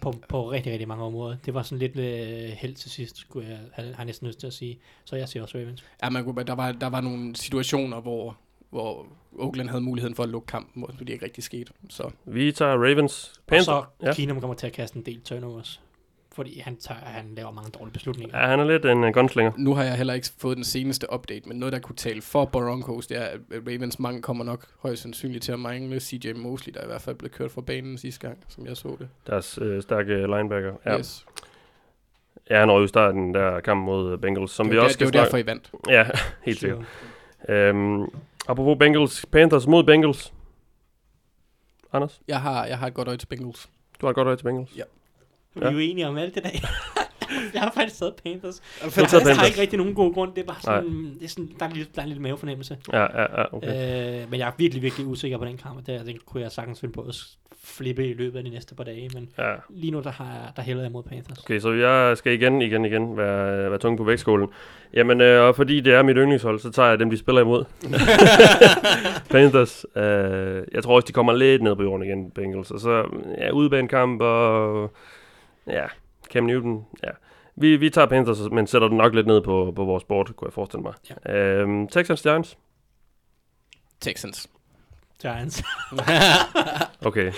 på, 0.00 0.14
på 0.28 0.50
rigtig, 0.50 0.72
rigtig 0.72 0.88
mange 0.88 1.04
områder. 1.04 1.36
Det 1.46 1.54
var 1.54 1.62
sådan 1.62 1.78
lidt 1.78 1.98
øh, 1.98 2.50
held 2.56 2.74
til 2.74 2.90
sidst, 2.90 3.18
skulle 3.18 3.48
jeg 3.48 3.58
have, 3.72 3.88
har 3.88 3.98
jeg 3.98 4.06
næsten 4.06 4.26
lyst 4.26 4.40
til 4.40 4.46
at 4.46 4.52
sige. 4.52 4.78
Så 5.04 5.16
jeg 5.16 5.28
siger 5.28 5.42
også 5.42 5.58
Ravens. 5.58 5.84
Ja, 6.02 6.10
man 6.10 6.24
kunne, 6.24 6.44
der, 6.44 6.54
var, 6.54 6.72
der 6.72 6.86
var 6.86 7.00
nogle 7.00 7.36
situationer, 7.36 8.00
hvor, 8.00 8.36
hvor 8.74 9.06
Oakland 9.38 9.68
havde 9.68 9.82
muligheden 9.82 10.14
for 10.14 10.22
at 10.22 10.28
lukke 10.28 10.46
kampen, 10.46 10.82
hvor 10.82 10.86
det 10.98 11.08
ikke 11.08 11.24
rigtig 11.24 11.44
skete. 11.44 11.72
Så 11.88 12.10
Vi 12.24 12.52
tager 12.52 12.72
Ravens. 12.72 13.32
Og 13.36 13.42
Panther. 13.46 13.64
så 14.00 14.06
Ja. 14.06 14.14
Keenum 14.14 14.40
kommer 14.40 14.54
til 14.54 14.66
at 14.66 14.72
kaste 14.72 14.96
en 14.96 15.02
del 15.02 15.20
turnovers. 15.20 15.80
Fordi 16.32 16.58
han, 16.58 16.76
tager, 16.76 17.00
han 17.00 17.34
laver 17.36 17.50
mange 17.50 17.70
dårlige 17.70 17.92
beslutninger. 17.92 18.40
ja, 18.40 18.46
han 18.46 18.60
er 18.60 18.64
lidt 18.64 18.84
en 18.84 19.04
uh, 19.04 19.10
gunslinger. 19.10 19.52
nu 19.58 19.74
har 19.74 19.84
jeg 19.84 19.96
heller 19.96 20.14
ikke 20.14 20.26
fået 20.38 20.56
den 20.56 20.64
seneste 20.64 21.06
update, 21.12 21.48
men 21.48 21.56
noget, 21.56 21.72
der 21.72 21.78
kunne 21.78 21.96
tale 21.96 22.22
for 22.22 22.44
Broncos, 22.44 23.06
det 23.06 23.16
er, 23.16 23.24
at 23.24 23.38
Ravens 23.52 23.98
mange 23.98 24.22
kommer 24.22 24.44
nok 24.44 24.66
højst 24.78 25.02
sandsynligt 25.02 25.44
til 25.44 25.52
at 25.52 25.60
mangle 25.60 26.00
CJ 26.00 26.32
Mosley, 26.32 26.74
der 26.74 26.82
i 26.82 26.86
hvert 26.86 27.02
fald 27.02 27.16
blev 27.16 27.30
kørt 27.30 27.50
fra 27.50 27.60
banen 27.60 27.98
sidste 27.98 28.26
gang, 28.26 28.38
som 28.48 28.66
jeg 28.66 28.76
så 28.76 28.96
det. 28.98 29.08
Deres 29.26 29.58
øh, 29.62 29.82
stærke 29.82 30.16
linebacker. 30.26 30.74
Ja. 30.86 30.98
Yes. 30.98 31.26
ja, 32.50 32.58
han 32.58 32.70
røg 32.70 32.82
jo 32.82 32.86
starten 32.86 33.34
der 33.34 33.60
kamp 33.60 33.84
mod 33.84 34.12
øh, 34.12 34.18
Bengals, 34.18 34.50
som 34.50 34.66
det 34.66 34.72
vi 34.72 34.76
var, 34.76 34.84
også 34.84 34.98
der, 34.98 35.06
skal 35.06 35.12
det 35.12 35.18
var 35.18 35.24
derfor, 35.24 35.36
I 35.38 35.46
vandt. 35.46 35.70
Ja, 35.88 36.06
helt 36.46 36.58
sikkert. 36.58 36.84
Øhm, 37.48 38.02
apropos 38.48 38.76
Bengals, 38.78 39.26
Panthers 39.32 39.66
mod 39.66 39.84
Bengals. 39.84 40.32
Anders, 41.92 42.20
Jeg 42.28 42.40
har, 42.40 42.66
jeg 42.66 42.78
har 42.78 42.86
et 42.86 42.94
godt 42.94 43.08
øje 43.08 43.16
til 43.16 43.26
Bengals. 43.26 43.70
du 44.00 44.06
har 44.06 44.10
et 44.10 44.14
godt 44.16 44.26
øje 44.26 44.36
til 44.36 44.44
Bengals. 44.44 44.76
Ja. 44.76 44.82
vi 45.54 45.60
er 45.66 45.70
jo 45.70 45.78
enige 45.78 46.08
om 46.08 46.16
alt 46.16 46.34
det 46.34 46.44
dag. 46.44 46.60
jeg 47.54 47.62
har 47.62 47.70
faktisk 47.74 47.98
taget 47.98 48.14
Panthers. 48.24 48.62
har 48.80 48.84
Jeg, 49.00 49.08
taget 49.08 49.26
jeg 49.28 49.36
har 49.36 49.46
ikke 49.46 49.60
rigtig 49.60 49.78
nogen 49.78 49.94
god 49.94 50.14
grund. 50.14 50.32
Det 50.34 50.42
er 50.42 50.46
bare 50.46 50.60
sådan, 50.60 51.14
det 51.18 51.24
er 51.24 51.28
sådan 51.28 51.48
der, 51.58 51.66
er 51.66 51.70
lille, 51.70 51.86
der 51.94 52.00
er 52.00 52.02
en 52.02 52.08
lille 52.08 52.22
mavefornemmelse. 52.22 52.76
Ja, 52.92 53.00
ja, 53.02 53.40
ja, 53.40 53.54
okay. 53.56 54.22
Øh, 54.22 54.30
men 54.30 54.40
jeg 54.40 54.48
er 54.48 54.52
virkelig, 54.58 54.82
virkelig 54.82 55.06
usikker 55.06 55.38
på 55.38 55.44
den 55.44 55.56
kamp. 55.56 55.86
Der, 55.86 56.02
den 56.04 56.16
kunne 56.26 56.42
jeg 56.42 56.52
sagtens 56.52 56.80
finde 56.80 56.92
på 56.94 57.00
at 57.00 57.14
flippe 57.66 58.08
i 58.10 58.14
løbet 58.14 58.38
af 58.38 58.44
de 58.44 58.50
næste 58.50 58.74
par 58.74 58.84
dage. 58.84 59.10
Men 59.14 59.28
Ja. 59.38 59.52
lige 59.70 59.90
nu, 59.90 60.00
der, 60.00 60.10
har 60.10 60.24
jeg, 60.24 60.52
der 60.56 60.62
hælder 60.62 60.82
jeg 60.82 60.92
mod 60.92 61.02
Panthers. 61.02 61.38
Okay, 61.38 61.58
så 61.60 61.72
jeg 61.72 62.16
skal 62.16 62.32
igen, 62.32 62.62
igen, 62.62 62.84
igen 62.84 63.16
være, 63.16 63.70
være 63.70 63.78
tung 63.78 63.96
på 63.96 64.04
vægtskålen. 64.04 64.48
Jamen, 64.94 65.20
øh, 65.20 65.42
og 65.44 65.56
fordi 65.56 65.80
det 65.80 65.94
er 65.94 66.02
mit 66.02 66.16
yndlingshold, 66.16 66.58
så 66.58 66.70
tager 66.70 66.88
jeg 66.88 66.98
dem, 66.98 67.10
de 67.10 67.16
spiller 67.18 67.40
imod. 67.40 67.64
Panthers. 69.30 69.86
Øh, 69.96 70.62
jeg 70.72 70.82
tror 70.82 70.94
også, 70.96 71.06
de 71.06 71.12
kommer 71.12 71.32
lidt 71.32 71.62
ned 71.62 71.76
på 71.76 71.82
jorden 71.82 72.06
igen, 72.06 72.30
Bengals. 72.30 72.70
Og 72.70 72.80
så, 72.80 73.04
ja, 73.38 73.50
udebanekamp 73.50 74.20
og... 74.20 74.90
Ja, 75.66 75.84
Cam 76.32 76.44
Newton, 76.44 76.84
ja. 77.04 77.08
Vi, 77.56 77.76
vi 77.76 77.90
tager 77.90 78.06
Panthers, 78.06 78.38
men 78.52 78.66
sætter 78.66 78.88
den 78.88 78.96
nok 78.96 79.14
lidt 79.14 79.26
ned 79.26 79.40
på, 79.40 79.72
på 79.76 79.84
vores 79.84 80.04
board, 80.04 80.32
kunne 80.36 80.46
jeg 80.48 80.52
forestille 80.52 80.82
mig. 80.82 80.94
Ja. 81.26 81.32
Øhm, 81.34 81.88
Texans 81.88 82.22
Giants. 82.22 82.58
Texans. 84.00 84.48
Giants. 85.22 85.62
Okay. 87.06 87.32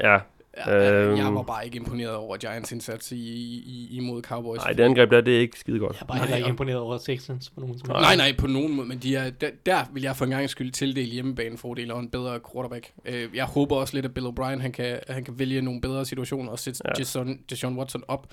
Ja, 0.00 0.18
Ja, 0.56 0.92
Øhm. 0.92 1.16
Jeg 1.16 1.34
var 1.34 1.42
bare 1.42 1.64
ikke 1.64 1.76
imponeret 1.76 2.14
over 2.14 2.36
Giants 2.36 2.72
indsats 2.72 3.12
i, 3.12 3.16
i, 3.16 3.88
imod 3.90 4.22
Cowboys. 4.22 4.60
nej, 4.60 4.72
det 4.72 4.82
angreb 4.84 5.10
der, 5.10 5.20
det 5.20 5.36
er 5.36 5.40
ikke 5.40 5.58
skide 5.58 5.78
godt. 5.78 5.96
Jeg 5.96 6.02
er 6.02 6.06
bare 6.06 6.16
Nej, 6.18 6.26
heller 6.26 6.36
ikke 6.36 6.48
imponeret 6.48 6.78
over 6.80 6.98
Texans 6.98 7.50
på 7.50 7.60
nogen 7.60 7.78
som 7.78 7.88
Nej. 7.88 8.16
Nej, 8.16 8.34
på 8.38 8.46
nogen 8.46 8.76
måde, 8.76 8.88
men 8.88 8.98
de 8.98 9.16
er, 9.16 9.30
der, 9.30 9.50
der 9.66 9.84
vil 9.92 10.02
jeg 10.02 10.16
for 10.16 10.24
en 10.24 10.30
gang 10.30 10.50
skyld 10.50 10.72
tildele 10.72 11.10
hjemmebanefordel 11.12 11.92
og 11.92 12.00
en 12.00 12.08
bedre 12.08 12.40
quarterback. 12.52 12.92
Øh, 13.04 13.28
jeg 13.34 13.44
håber 13.44 13.76
også 13.76 13.94
lidt, 13.94 14.04
at 14.04 14.14
Bill 14.14 14.26
O'Brien 14.26 14.60
han 14.60 14.72
kan, 14.72 14.98
han 15.08 15.24
kan 15.24 15.38
vælge 15.38 15.62
nogle 15.62 15.80
bedre 15.80 16.04
situationer 16.04 16.50
og 16.52 16.58
sætte 16.58 16.80
Ja. 16.84 16.90
ja. 16.90 16.94
Jason, 16.98 17.38
Jason 17.50 17.78
Watson 17.78 18.02
op. 18.08 18.26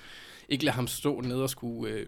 Ikke 0.50 0.64
lade 0.64 0.74
ham 0.74 0.86
stå 0.86 1.20
nede 1.20 1.42
og 1.42 1.50
skulle 1.50 1.92
øh, 1.94 2.06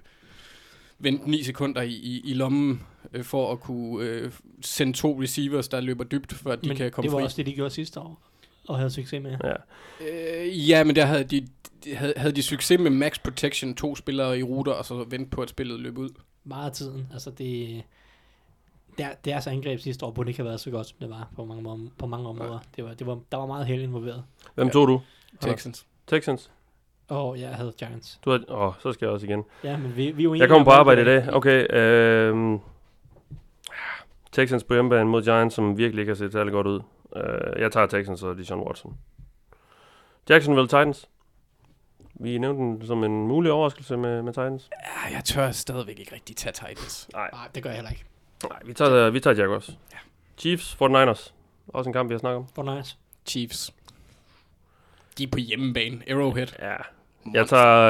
vente 0.99 1.31
9 1.31 1.43
sekunder 1.43 1.83
i, 1.83 1.93
i, 1.93 2.21
i 2.25 2.35
lommen 2.35 2.83
øh, 3.13 3.25
for 3.25 3.53
at 3.53 3.61
kunne 3.61 4.07
øh, 4.07 4.33
sende 4.61 4.93
to 4.93 5.23
receivers, 5.23 5.69
der 5.69 5.81
løber 5.81 6.05
dybt, 6.05 6.33
for 6.33 6.51
at 6.51 6.63
de 6.63 6.69
Men 6.69 6.77
kan 6.77 6.91
komme 6.91 7.07
det 7.07 7.13
var 7.13 7.19
fri. 7.19 7.25
også 7.25 7.37
det, 7.37 7.47
de 7.47 7.55
gjorde 7.55 7.71
sidste 7.71 8.01
år. 8.01 8.23
Og 8.69 8.77
havde 8.77 8.91
succes 8.91 9.23
med. 9.23 9.37
Ja. 9.45 9.55
Øh, 10.47 10.69
ja, 10.71 10.85
men 10.85 10.97
der 10.97 11.05
havde 11.05 11.25
de, 11.25 11.49
de, 11.85 11.95
havde, 11.95 12.15
havde 12.17 12.33
de 12.35 12.43
succes 12.43 12.81
med 12.81 12.91
max 12.91 13.23
protection, 13.23 13.75
to 13.75 13.97
spillere 13.97 14.39
i 14.39 14.43
ruter, 14.43 14.73
og 14.73 14.85
så 14.85 15.05
vente 15.09 15.31
på, 15.31 15.43
at 15.43 15.51
spillet 15.51 15.81
løb 15.81 15.99
ud. 15.99 16.09
Meget 16.45 16.67
af 16.71 16.73
tiden. 16.77 17.07
Altså 17.13 17.31
det... 17.31 17.83
Der, 18.99 19.09
deres 19.25 19.47
angreb 19.47 19.81
sidste 19.81 20.07
år 20.07 20.11
burde 20.11 20.31
ikke 20.31 20.39
have 20.39 20.49
været 20.49 20.61
så 20.61 20.71
godt, 20.71 20.87
som 20.87 20.97
det 21.01 21.11
var 21.11 21.29
på 21.37 21.45
mange, 21.45 21.91
på 21.99 22.07
mange 22.07 22.29
områder. 22.29 22.59
Det 22.77 22.85
var, 22.85 22.95
det 22.95 23.07
var, 23.07 23.19
der 23.33 23.39
var 23.39 23.47
meget 23.47 23.67
held 23.67 23.83
involveret. 23.83 24.25
Hvem 24.55 24.67
Ja. 24.67 24.73
tog 24.73 24.89
du? 24.89 25.01
Texans. 25.41 25.87
Texans? 26.07 26.51
Og 27.13 27.41
jeg 27.41 27.49
havde 27.49 27.73
Giants. 27.79 28.19
Du 28.25 28.31
har... 28.31 28.41
Åh, 28.49 28.61
oh, 28.61 28.73
så 28.81 28.93
skal 28.93 29.07
jeg 29.07 29.13
også 29.13 29.27
igen. 29.27 29.45
Ja, 29.65 29.77
men 29.77 29.97
vi, 29.97 30.11
vi 30.11 30.23
er 30.23 30.25
jo 30.25 30.35
Jeg 30.35 30.49
kommer 30.49 30.61
om 30.61 30.65
på 30.65 30.71
arbejde 30.71 31.03
i 31.03 31.05
dag. 31.05 31.35
Okay, 31.35 31.75
øhm, 31.75 32.61
Texans 34.33 34.65
på 34.65 34.75
hjemmebane 34.75 35.11
mod 35.11 35.23
Giants, 35.23 35.55
som 35.55 35.79
virkelig 35.79 36.03
ikke 36.03 36.11
har 36.11 36.17
set 36.17 36.33
særlig 36.33 36.53
godt 36.53 36.67
ud. 36.67 36.81
Uh, 37.17 37.61
jeg 37.61 37.73
tager 37.73 37.87
Texans 37.87 38.23
og 38.23 38.37
Deshaun 38.37 38.61
Watson. 38.61 38.99
Jacksonville 40.29 40.69
Titans. 40.69 41.09
Vi 42.15 42.39
nævnte 42.39 42.63
den 42.63 42.87
som 42.87 43.05
en 43.05 43.27
mulig 43.29 43.53
overraskelse 43.53 43.97
med, 43.97 44.23
med 44.23 44.33
Titans. 44.33 44.71
Ja, 44.73 45.15
jeg 45.17 45.25
tør 45.25 45.51
stadigvæk 45.51 45.99
ikke 45.99 46.15
rigtig 46.15 46.37
tage 46.37 46.53
Titans. 46.53 47.09
Nej, 47.13 47.31
Nej, 47.33 47.49
det 47.55 47.63
gør 47.63 47.71
jeg 47.71 47.77
heller 47.77 47.91
ikke. 47.91 48.05
nej 48.49 48.59
vi 48.65 48.75
tager, 48.75 49.11
vi 49.11 49.21
tager 49.21 49.37
Jaguars. 49.37 49.69
Ja. 49.93 49.99
Chiefs, 50.39 50.77
49ers. 50.83 51.33
Også 51.69 51.89
en 51.89 51.93
kamp, 51.93 52.09
vi 52.09 52.15
har 52.15 52.19
snakket 52.19 52.37
om. 52.37 52.47
For 52.55 52.77
nice. 52.77 52.97
Chiefs. 53.27 53.75
De 55.19 55.23
er 55.25 55.29
på 55.33 55.39
hjemmebane. 55.39 56.03
Arrowhead. 56.11 56.47
Ja. 56.59 56.77
Jeg 57.35 57.47
tager... 57.47 57.89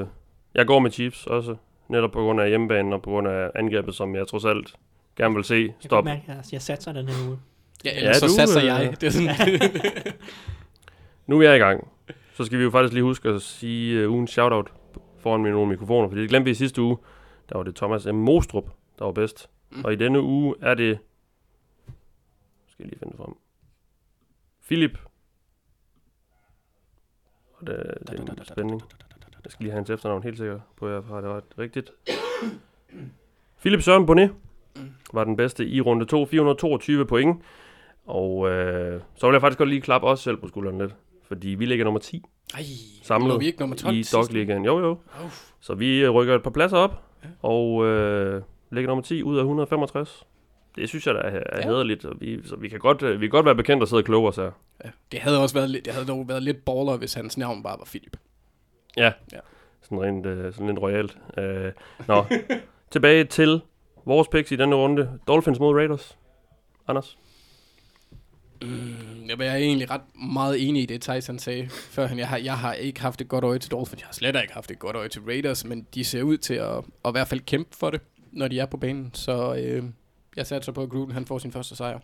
Øh, 0.00 0.06
jeg 0.54 0.66
går 0.66 0.78
med 0.78 0.90
Chiefs 0.90 1.26
også. 1.26 1.56
Netop 1.88 2.10
på 2.10 2.20
grund 2.20 2.40
af 2.40 2.48
hjemmebanen 2.48 2.92
og 2.92 3.02
på 3.02 3.10
grund 3.10 3.28
af 3.28 3.50
angrebet, 3.54 3.94
som 3.94 4.14
jeg 4.14 4.26
trods 4.26 4.44
alt 4.44 4.74
gerne 5.16 5.34
vil 5.34 5.44
se. 5.44 5.54
Jeg 5.54 5.74
Stop. 5.80 5.96
godt 5.96 6.04
mærke, 6.04 6.42
jeg 6.52 6.62
satser 6.62 6.92
den 6.92 7.08
her 7.08 7.28
uge. 7.28 7.38
Ja, 7.84 7.90
Ja, 8.00 8.12
så 8.12 8.26
du, 8.26 8.32
satser 8.32 8.60
øh, 8.60 8.66
jeg. 8.66 8.96
Det 9.00 9.06
er 9.06 9.10
sådan, 9.10 9.60
Nu 11.26 11.38
er 11.38 11.42
jeg 11.42 11.56
i 11.56 11.58
gang. 11.58 11.88
Så 12.34 12.44
skal 12.44 12.58
vi 12.58 12.64
jo 12.64 12.70
faktisk 12.70 12.92
lige 12.92 13.02
huske 13.02 13.28
at 13.28 13.42
sige 13.42 14.06
uh, 14.06 14.12
ugens 14.12 14.30
shoutout 14.30 14.72
foran 15.18 15.40
nogle 15.40 15.68
mikrofoner, 15.68 16.08
fordi 16.08 16.20
det 16.20 16.28
glemte 16.30 16.44
vi 16.44 16.50
i 16.50 16.54
sidste 16.54 16.82
uge. 16.82 16.96
Der 17.48 17.56
var 17.56 17.62
det 17.62 17.76
Thomas 17.76 18.06
M. 18.06 18.14
Mostrup, 18.14 18.64
der 18.98 19.04
var 19.04 19.12
bedst. 19.12 19.50
Mm. 19.70 19.84
Og 19.84 19.92
i 19.92 19.96
denne 19.96 20.20
uge 20.22 20.54
er 20.62 20.74
det... 20.74 20.98
Skal 22.68 22.82
jeg 22.82 22.88
lige 22.88 22.98
finde 22.98 23.16
frem. 23.16 23.34
Philip. 24.66 24.98
Og 27.60 27.66
det, 27.66 27.94
det 28.00 28.18
er 28.18 28.32
en 28.32 28.44
spænding. 28.44 28.82
Jeg 29.44 29.52
skal 29.52 29.64
lige 29.64 29.70
have 29.70 29.78
hans 29.78 29.90
efternavn 29.90 30.22
helt 30.22 30.36
sikker 30.38 30.60
på, 30.76 30.86
at 30.86 30.92
jeg 30.92 31.02
har 31.08 31.20
det 31.20 31.30
ret 31.30 31.44
rigtigt. 31.58 31.90
Philip 33.60 33.82
Søren 33.82 34.06
Bonnet 34.06 34.30
var 35.12 35.24
den 35.24 35.36
bedste 35.36 35.66
i 35.66 35.80
runde 35.80 36.04
2, 36.04 36.26
422 36.26 37.06
point. 37.06 37.42
Og 38.06 38.50
øh, 38.50 39.00
så 39.14 39.26
vil 39.26 39.34
jeg 39.34 39.40
faktisk 39.40 39.58
godt 39.58 39.68
lige 39.68 39.80
klappe 39.80 40.06
os 40.06 40.20
selv 40.20 40.36
på 40.36 40.48
skulderen 40.48 40.78
lidt. 40.78 40.94
Fordi 41.24 41.48
vi 41.48 41.66
ligger 41.66 41.84
nummer 41.84 42.00
10 42.00 42.22
Ej, 42.54 42.62
Samlet 43.02 43.40
vi 43.40 43.46
ikke 43.46 43.60
nummer 43.60 43.76
12 43.76 43.94
i 43.94 43.96
sidst? 44.02 44.12
Dog 44.12 44.26
Ligaen. 44.30 44.64
Jo, 44.64 44.78
jo. 44.80 44.98
Uff. 45.24 45.50
Så 45.60 45.74
vi 45.74 46.04
øh, 46.04 46.10
rykker 46.10 46.34
et 46.34 46.42
par 46.42 46.50
pladser 46.50 46.76
op, 46.76 47.02
Ja. 47.24 47.28
og 47.42 47.84
øh, 47.86 48.42
ligger 48.70 48.88
nummer 48.88 49.02
10 49.02 49.22
ud 49.22 49.36
af 49.36 49.40
165. 49.40 50.26
Det 50.76 50.88
synes 50.88 51.06
jeg 51.06 51.14
da 51.14 51.20
er, 51.20 51.24
er 51.46 51.56
Ja. 51.56 51.62
hederligt, 51.66 52.04
og 52.04 52.20
vi, 52.20 52.40
så 52.48 52.56
vi 52.56 52.68
kan, 52.68 52.78
godt, 52.78 53.02
øh, 53.02 53.20
vi 53.20 53.26
kan 53.26 53.30
godt 53.30 53.46
være 53.46 53.54
bekendt 53.54 53.82
og 53.82 53.88
sidde 53.88 54.00
og 54.00 54.04
kloge 54.04 54.28
os 54.28 54.36
her. 54.36 54.50
Ja. 54.84 54.90
Det 55.12 55.20
havde 55.20 55.42
også 55.42 55.54
været 55.54 55.70
lidt, 55.70 55.84
det 55.84 55.92
havde 55.92 56.06
dog 56.06 56.28
været 56.28 56.42
lidt 56.42 56.64
baller, 56.64 56.96
hvis 56.96 57.14
hans 57.14 57.38
navn 57.38 57.62
bare 57.62 57.78
var 57.78 57.84
Philip. 57.84 58.16
Ja, 58.96 59.12
Ja. 59.32 59.38
sådan 59.82 60.00
rent, 60.00 60.26
øh, 60.26 60.52
sådan 60.52 60.66
lidt 60.66 60.78
royalt. 60.78 61.18
Øh, 61.38 61.72
nå, 62.08 62.24
tilbage 62.92 63.24
til 63.24 63.60
vores 64.04 64.28
picks 64.28 64.52
i 64.52 64.56
denne 64.56 64.76
runde. 64.76 65.18
Dolphins 65.28 65.58
mod 65.58 65.74
Raiders. 65.74 66.18
Anders? 66.88 67.18
Mm, 68.62 69.28
jeg 69.28 69.46
er 69.46 69.54
egentlig 69.56 69.90
ret 69.90 70.00
meget 70.34 70.68
enig 70.68 70.82
i 70.82 70.86
det, 70.86 71.00
Tyson 71.02 71.38
sagde 71.38 71.68
førhen. 71.68 72.18
Jeg 72.18 72.28
har, 72.28 72.36
jeg 72.36 72.58
har 72.58 72.72
ikke 72.72 73.00
haft 73.00 73.20
et 73.20 73.28
godt 73.28 73.44
øje 73.44 73.58
til 73.58 73.70
Dolphins. 73.70 74.00
Jeg 74.02 74.06
har 74.06 74.12
slet 74.12 74.36
ikke 74.42 74.54
haft 74.54 74.70
et 74.70 74.78
godt 74.78 74.96
øje 74.96 75.08
til 75.08 75.22
Raiders, 75.22 75.64
men 75.64 75.86
de 75.94 76.04
ser 76.04 76.22
ud 76.22 76.36
til 76.36 76.54
at, 76.54 76.76
at 76.76 77.08
i 77.08 77.12
hvert 77.12 77.28
fald 77.28 77.40
kæmpe 77.40 77.76
for 77.76 77.90
det, 77.90 78.00
når 78.32 78.48
de 78.48 78.58
er 78.60 78.66
på 78.66 78.76
banen. 78.76 79.10
Så 79.14 79.54
øh, 79.54 79.84
jeg 80.36 80.46
satser 80.46 80.72
på, 80.72 80.82
at 80.82 80.90
Gruden 80.90 81.10
han 81.12 81.26
får 81.26 81.38
sin 81.38 81.52
første 81.52 81.76
sejr. 81.76 81.98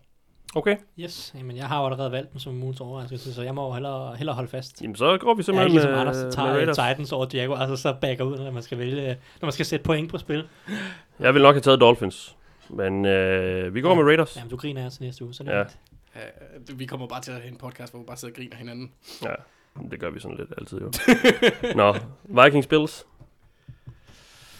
Okay. 0.55 0.75
Yes, 0.99 1.33
jamen 1.37 1.57
jeg 1.57 1.67
har 1.67 1.79
jo 1.79 1.85
allerede 1.85 2.11
valgt 2.11 2.31
dem 2.31 2.39
som 2.39 2.63
ugens 2.63 2.81
overraskelse, 2.81 3.33
så 3.33 3.41
jeg 3.41 3.55
må 3.55 3.67
jo 3.67 3.73
hellere, 3.73 4.15
hellere 4.15 4.35
holde 4.35 4.49
fast. 4.49 4.81
Jamen, 4.81 4.95
så 4.95 5.17
går 5.17 5.33
vi 5.33 5.39
er 5.39 5.43
simpelthen 5.43 5.67
ikke 5.67 5.73
ligesom 5.75 5.91
med, 5.91 5.99
Anders, 5.99 6.15
der 6.17 6.23
med 6.23 6.31
tager 6.31 6.47
Raiders. 6.49 6.75
Titans 6.77 7.11
over 7.11 7.25
Jaguars, 7.33 7.61
altså 7.61 7.75
så 7.75 7.95
backer 8.01 8.23
ud, 8.23 8.37
når 8.37 8.51
man 8.51 8.63
skal 8.63 8.77
vælge, 8.77 9.07
når 9.41 9.45
man 9.45 9.51
skal 9.51 9.65
sætte 9.65 9.83
point 9.83 10.11
på 10.11 10.17
spil. 10.17 10.47
Jeg 11.19 11.33
vil 11.33 11.41
nok 11.41 11.55
have 11.55 11.61
taget 11.61 11.79
Dolphins. 11.81 12.35
Men 12.69 13.05
øh, 13.05 13.73
vi 13.75 13.81
går 13.81 13.89
Ja. 13.89 13.95
med 13.95 14.03
Raiders. 14.03 14.35
Jamen, 14.37 14.49
du 14.49 14.57
griner 14.57 14.83
altså 14.83 15.03
næste 15.03 15.23
uge, 15.25 15.33
så 15.33 15.43
det 15.43 15.51
Ja. 15.51 15.57
ja. 15.57 15.63
Uh, 16.71 16.79
vi 16.79 16.85
kommer 16.85 17.07
bare 17.07 17.21
til 17.21 17.31
at 17.31 17.37
have 17.41 17.51
en 17.51 17.57
podcast, 17.57 17.93
hvor 17.93 17.99
vi 17.99 18.05
bare 18.05 18.17
sidder 18.17 18.33
og 18.33 18.35
griner 18.37 18.55
hinanden. 18.55 18.91
Ja, 19.23 19.33
det 19.91 19.99
gør 19.99 20.09
vi 20.09 20.19
sådan 20.19 20.37
lidt 20.37 20.53
altid 20.57 20.81
jo. 20.81 20.91
Nå, 21.75 21.95
Vikings 22.43 22.67
Bills. 22.67 23.05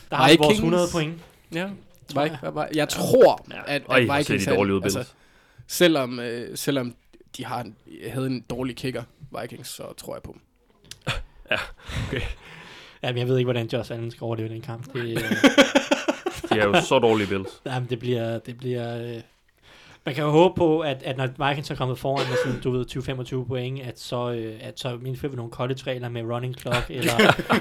Der 0.09 0.15
har 0.15 0.29
vi 0.29 0.37
vores 0.37 0.49
Vikings. 0.49 0.59
100 0.59 0.87
point. 0.93 1.13
Ja, 1.53 1.69
Tror 2.13 2.21
jeg. 2.21 2.37
jeg. 2.43 2.51
Jeg, 2.55 2.67
jeg 2.75 2.89
tror, 2.89 3.45
Ja. 3.51 3.61
at, 3.75 3.81
Øj, 3.89 3.99
at 3.99 4.07
ser 4.07 4.17
Vikings... 4.17 4.45
de 4.45 4.55
dårlige 4.55 4.75
ud, 4.75 4.81
altså, 4.83 5.05
selvom, 5.67 6.19
øh, 6.19 6.57
selvom 6.57 6.93
de 7.37 7.45
har 7.45 7.61
en, 7.61 7.75
havde 8.09 8.27
en 8.27 8.41
dårlig 8.49 8.75
kicker, 8.75 9.03
Vikings, 9.41 9.69
så 9.69 9.83
tror 9.97 10.15
jeg 10.15 10.21
på 10.23 10.31
dem. 10.33 10.41
Jamen, 13.03 13.17
jeg 13.19 13.27
ved 13.27 13.37
ikke, 13.37 13.45
hvordan 13.45 13.67
Josh 13.73 13.91
Allen 13.91 14.11
skal 14.11 14.25
overleve 14.25 14.49
den 14.49 14.61
kamp. 14.61 14.93
Det, 14.93 14.99
øh, 15.01 15.17
De 16.49 16.59
er 16.59 16.65
jo 16.65 16.81
så 16.81 16.99
dårlige 16.99 17.27
Bills. 17.27 17.49
jamen, 17.65 17.89
det 17.89 17.99
bliver, 17.99 18.39
det 18.39 18.57
bliver, 18.57 19.01
øh, 19.15 19.21
Man 20.05 20.15
kan 20.15 20.23
jo 20.23 20.29
håbe 20.29 20.55
på, 20.57 20.79
at, 20.79 21.03
at 21.03 21.17
når 21.17 21.47
Vikings 21.49 21.71
er 21.71 21.75
kommet 21.75 21.99
foran 21.99 22.25
med 22.29 22.37
sådan, 22.45 22.61
du 22.61 22.71
ved, 22.71 22.85
20-25 23.43 23.47
point, 23.47 23.81
at 23.81 23.99
så, 23.99 24.31
øh, 24.31 24.55
at 24.61 24.79
så 24.79 24.97
indfører 25.05 25.29
vi 25.29 25.35
nogle 25.35 25.51
college-regler 25.51 26.09
med 26.09 26.21
running 26.23 26.55
clock, 26.59 26.85
eller, 26.89 27.13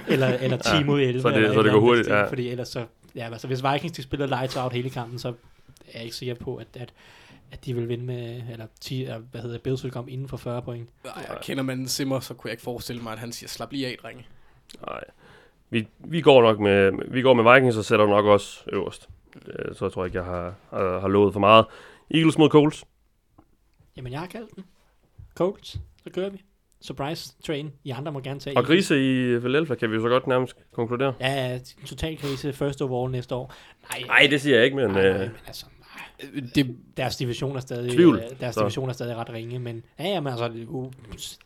eller, 0.08 0.26
eller 0.28 0.56
10 0.78 0.84
mod 0.84 1.00
11. 1.00 1.22
så 1.22 1.28
det- 1.28 1.36
eller 1.36 1.52
så 1.52 1.58
et 1.60 1.64
det 1.64 1.72
går 1.72 1.80
hurtigt, 1.80 2.08
ja. 2.08 2.24
Fordi 2.28 2.48
ellers 2.48 2.68
så, 2.68 2.84
ja, 3.16 3.24
altså 3.32 3.46
hvis 3.46 3.62
Vikings 3.72 3.96
de 3.96 4.02
spiller 4.02 4.26
lights 4.26 4.56
out 4.56 4.72
hele 4.72 4.90
kampen, 4.90 5.18
så 5.18 5.28
er 5.28 5.32
jeg 5.94 6.02
ikke 6.04 6.16
sikker 6.16 6.34
på, 6.34 6.56
at, 6.56 6.66
at, 6.74 6.94
at 7.50 7.64
de 7.64 7.74
vil 7.74 7.88
vinde 7.88 8.04
med, 8.04 8.42
eller 8.52 8.66
10, 8.80 9.02
eller, 9.02 9.18
hvad 9.18 9.40
hedder 9.40 9.54
det, 9.54 9.62
Bills 9.62 9.84
vil 9.84 9.92
komme 9.92 10.10
inden 10.10 10.28
for 10.28 10.36
40 10.36 10.62
point. 10.62 10.88
Ej, 11.04 11.38
kender 11.42 11.62
man 11.62 11.88
Simmer, 11.88 12.20
så 12.20 12.34
kunne 12.34 12.48
jeg 12.48 12.52
ikke 12.52 12.62
forestille 12.62 13.02
mig, 13.02 13.12
at 13.12 13.18
han 13.18 13.32
siger, 13.32 13.48
slap 13.48 13.72
lige 13.72 13.86
af, 13.86 13.96
drenge. 14.02 14.26
Nej. 14.86 15.00
Vi, 15.70 15.88
vi 15.98 16.20
går 16.20 16.42
nok 16.42 16.60
med, 16.60 16.92
vi 17.12 17.22
går 17.22 17.34
med 17.34 17.54
Vikings 17.54 17.76
og 17.76 17.84
sætter 17.84 18.06
nok 18.06 18.24
også 18.24 18.62
øverst. 18.72 19.08
Øh, 19.46 19.74
Så 19.74 19.84
jeg 19.84 19.92
tror 19.92 20.04
ikke, 20.04 20.18
jeg 20.18 20.24
har, 20.24 20.54
har, 20.70 21.00
har 21.00 21.08
lovet 21.08 21.32
for 21.32 21.40
meget. 21.40 21.66
Eagles 22.10 22.38
mod 22.38 22.48
Colts. 22.50 22.84
Jamen, 23.96 24.12
jeg 24.12 24.20
har 24.20 24.26
kaldt 24.26 24.56
den. 24.56 24.64
Colts, 25.34 25.70
så 26.04 26.10
kører 26.10 26.30
vi. 26.30 26.42
Surprise 26.80 27.32
train. 27.46 27.72
I 27.84 27.90
andre 27.90 28.12
må 28.12 28.20
gerne 28.20 28.40
tage 28.40 28.56
Og. 28.56 28.64
Grise 28.64 28.94
i 28.96 29.38
Philadelphia 29.40 29.74
kan 29.76 29.90
vi 29.90 29.94
jo 29.96 30.02
så 30.02 30.08
godt 30.08 30.26
nærmest 30.26 30.56
konkludere. 30.72 31.14
Ja, 31.20 31.50
ja, 31.52 31.58
total 31.86 32.16
krise 32.18 32.52
first 32.52 32.82
overall 32.82 33.12
næste 33.12 33.34
år. 33.34 33.54
Nej, 33.92 34.02
Nej, 34.06 34.26
det 34.30 34.40
siger 34.40 34.56
jeg 34.56 34.64
ikke, 34.64 34.76
men... 34.76 34.90
nej, 34.90 35.02
nej, 35.02 35.10
Øh, 35.12 35.20
men 35.20 35.30
altså, 35.46 35.66
nej. 35.96 36.30
Øh, 36.34 36.42
Det, 36.54 36.76
Deres 36.96 37.16
division 37.16 37.56
er 37.56 37.60
stadig, 37.60 37.90
Tvivl. 37.92 38.16
øh, 38.32 38.40
deres 38.40 38.54
Så. 38.54 38.60
division 38.60 38.88
er 38.88 38.92
stadig 38.92 39.16
ret 39.16 39.30
ringe, 39.32 39.58
men 39.58 39.82
ja, 39.98 40.04
ja, 40.08 40.20
men 40.20 40.32
altså, 40.32 40.50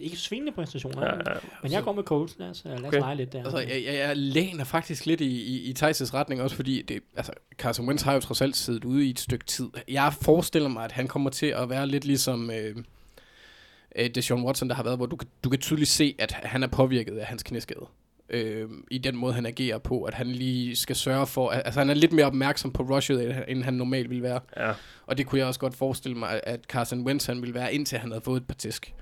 ikke 0.01 0.17
svingende 0.17 0.53
præstationer. 0.53 1.05
ja, 1.07 1.13
Ja, 1.15 1.19
ja. 1.35 1.39
Men 1.63 1.73
jeg 1.73 1.83
går 1.83 1.93
med 1.93 2.03
Colts, 2.03 2.39
lad 2.39 2.49
os, 2.49 2.63
lad 2.65 2.75
os 2.75 2.81
Okay. 2.85 2.99
lege 2.99 3.17
lidt 3.17 3.33
der. 3.33 3.43
altså, 3.45 3.59
jeg, 3.59 3.83
jeg, 3.87 3.95
jeg 3.95 4.17
læner 4.17 4.65
faktisk 4.65 5.07
lidt 5.07 5.21
i, 5.21 5.43
i, 5.43 5.71
i 5.71 5.75
Thijs' 5.79 6.15
retning 6.15 6.43
også, 6.43 6.57
fordi 6.57 6.83
det, 6.83 7.01
altså, 7.17 7.33
Carson 7.59 7.89
Wentz 7.89 8.03
har 8.03 8.15
jo 8.15 8.21
trods 8.21 8.41
alt 8.43 8.57
siddet 8.57 8.85
ude 8.85 9.07
i 9.07 9.11
et 9.11 9.21
stykke 9.21 9.45
tid. 9.45 9.69
Jeg 9.89 10.13
forestiller 10.23 10.69
mig, 10.69 10.85
at 10.85 10.93
han 10.93 11.09
kommer 11.09 11.31
til 11.31 11.47
at 11.47 11.71
være 11.71 11.87
lidt 11.87 12.05
ligesom 12.05 12.51
øh, 12.51 12.77
øh, 13.97 14.11
Deshaun 14.15 14.43
Watson, 14.45 14.69
der 14.69 14.75
har 14.75 14.83
været, 14.83 14.97
hvor 14.99 15.07
du, 15.07 15.17
kan- 15.17 15.29
du 15.45 15.51
kan 15.51 15.59
tydeligt 15.61 15.91
se, 15.91 16.15
at 16.19 16.33
han 16.33 16.63
er 16.63 16.67
påvirket 16.67 17.19
af 17.19 17.27
hans 17.27 17.43
knæskade. 17.43 17.87
Øh, 18.31 18.69
I 18.91 18.99
den 18.99 19.17
måde, 19.17 19.33
han 19.35 19.47
agerer 19.47 19.79
på, 19.79 20.03
at 20.03 20.15
han 20.15 20.27
lige 20.27 20.77
skal 20.77 20.97
sørge 20.97 21.27
for, 21.27 21.49
at, 21.51 21.63
altså 21.65 21.81
han 21.81 21.91
er 21.91 21.95
lidt 21.95 22.13
mere 22.13 22.27
opmærksom 22.27 22.73
på 22.73 22.83
rushet, 22.83 23.45
end 23.49 23.63
han 23.63 23.75
normalt 23.75 24.11
vil 24.11 24.23
være. 24.23 24.41
ja. 24.57 24.73
Og 25.07 25.19
det 25.19 25.27
kunne 25.27 25.39
jeg 25.39 25.47
også 25.47 25.61
godt 25.61 25.77
forestille 25.77 26.17
mig, 26.19 26.41
at 26.43 26.65
Carson 26.65 27.07
Wentz 27.07 27.27
han 27.27 27.41
ville 27.41 27.55
være, 27.55 27.75
indtil 27.75 27.99
han 27.99 28.11
havde 28.11 28.25
fået 28.25 28.41
et 28.41 28.47
par 28.47 28.55
tisk. 28.55 28.95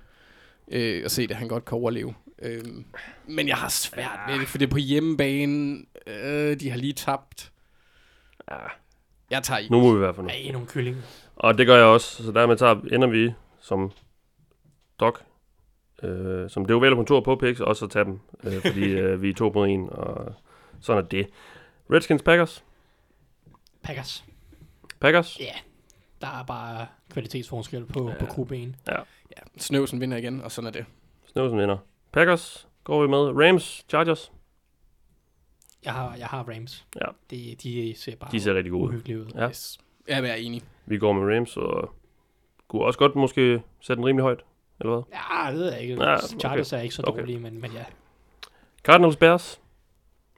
Øh, 0.70 1.02
og 1.04 1.10
se, 1.10 1.26
at 1.30 1.36
han 1.36 1.48
godt 1.48 1.64
kan 1.64 1.78
overleve. 1.78 2.14
Øh, 2.42 2.60
men 3.26 3.48
jeg 3.48 3.56
har 3.56 3.68
svært 3.68 4.18
ved 4.28 4.40
det, 4.40 4.48
for 4.48 4.58
det 4.58 4.66
er 4.66 4.70
på 4.70 4.78
hjemmebane. 4.78 5.78
Øh, 6.06 6.60
de 6.60 6.70
har 6.70 6.76
lige 6.76 6.92
tabt. 6.92 7.52
Ja. 8.50 8.56
Jeg 9.30 9.42
tager 9.42 9.58
i. 9.58 9.68
Nu 9.70 9.80
må 9.80 9.94
vi 9.94 10.00
være 10.00 10.14
for 10.14 10.22
nu. 10.22 10.28
Nej, 10.28 10.50
nogle 10.52 10.66
kylling. 10.66 10.96
Og 11.36 11.58
det 11.58 11.66
gør 11.66 11.76
jeg 11.76 11.84
også, 11.84 12.22
så 12.24 12.32
dermed 12.32 12.56
tager, 12.56 12.74
ender 12.92 13.08
vi 13.08 13.30
som 13.60 13.90
dog, 15.00 15.16
øh, 16.02 16.50
som 16.50 16.64
det 16.64 16.70
er 16.70 16.74
jo 16.74 16.80
vel 16.80 16.94
kontor 16.94 17.20
på 17.20 17.36
picks, 17.36 17.60
også 17.60 17.84
at 17.84 17.90
tage 17.90 18.04
dem, 18.04 18.20
øh, 18.44 18.60
fordi 18.66 18.84
øh, 19.00 19.22
vi 19.22 19.30
er 19.30 19.34
to 19.34 19.52
mod 19.54 19.68
en, 19.68 19.90
og 19.90 20.34
sådan 20.80 21.04
er 21.04 21.08
det. 21.08 21.26
Redskins 21.92 22.22
Packers. 22.22 22.64
Packers. 23.82 24.24
Packers. 25.00 25.40
Ja, 25.40 25.52
der 26.20 26.26
er 26.40 26.44
bare 26.44 26.86
kvalitetsforskel 27.12 27.84
på, 27.86 28.08
ja. 28.08 28.14
på 28.18 28.24
QB'en. 28.24 28.68
Ja, 28.88 28.96
Snøvsen 29.56 30.00
vinder 30.00 30.16
igen, 30.16 30.40
og 30.42 30.52
sådan 30.52 30.66
er 30.66 30.72
det. 30.72 30.84
Snøvsen 31.26 31.58
vinder. 31.58 31.76
Packers 32.12 32.68
går 32.84 33.02
vi 33.02 33.08
med. 33.08 33.18
Rams, 33.18 33.84
Chargers. 33.88 34.32
Jeg 35.84 35.92
har, 35.92 36.14
jeg 36.16 36.26
har 36.26 36.42
Rams. 36.42 36.86
Ja. 37.00 37.06
De, 37.30 37.56
de 37.62 37.94
ser 37.96 38.16
bare 38.16 38.30
De 38.32 38.40
ser 38.40 38.54
rigtig 38.54 38.72
gode 38.72 38.82
ud. 38.84 38.88
uhyggelige 38.88 39.20
ud. 39.20 39.26
Ja. 39.34 39.48
Yes. 39.48 39.78
Jeg 40.08 40.24
er 40.24 40.34
enig. 40.34 40.62
Vi 40.86 40.98
går 40.98 41.12
med 41.12 41.36
Rams, 41.36 41.56
og 41.56 41.94
kunne 42.68 42.84
også 42.84 42.98
godt 42.98 43.16
måske 43.16 43.62
sætte 43.80 43.98
den 43.98 44.06
rimelig 44.06 44.22
højt, 44.22 44.40
eller 44.80 44.94
hvad? 44.94 45.02
Ja, 45.46 45.50
det 45.50 45.58
ved 45.60 45.72
jeg 45.72 45.80
ikke. 45.80 45.94
Ja, 45.94 46.08
Ja, 46.10 46.14
okay. 46.16 46.38
Chargers 46.40 46.72
er 46.72 46.80
ikke 46.80 46.94
så 46.94 47.02
Okay. 47.06 47.20
dårlige, 47.20 47.38
men, 47.38 47.60
men 47.60 47.70
ja. 47.72 47.84
Cardinals, 48.84 49.16
Bears. 49.16 49.60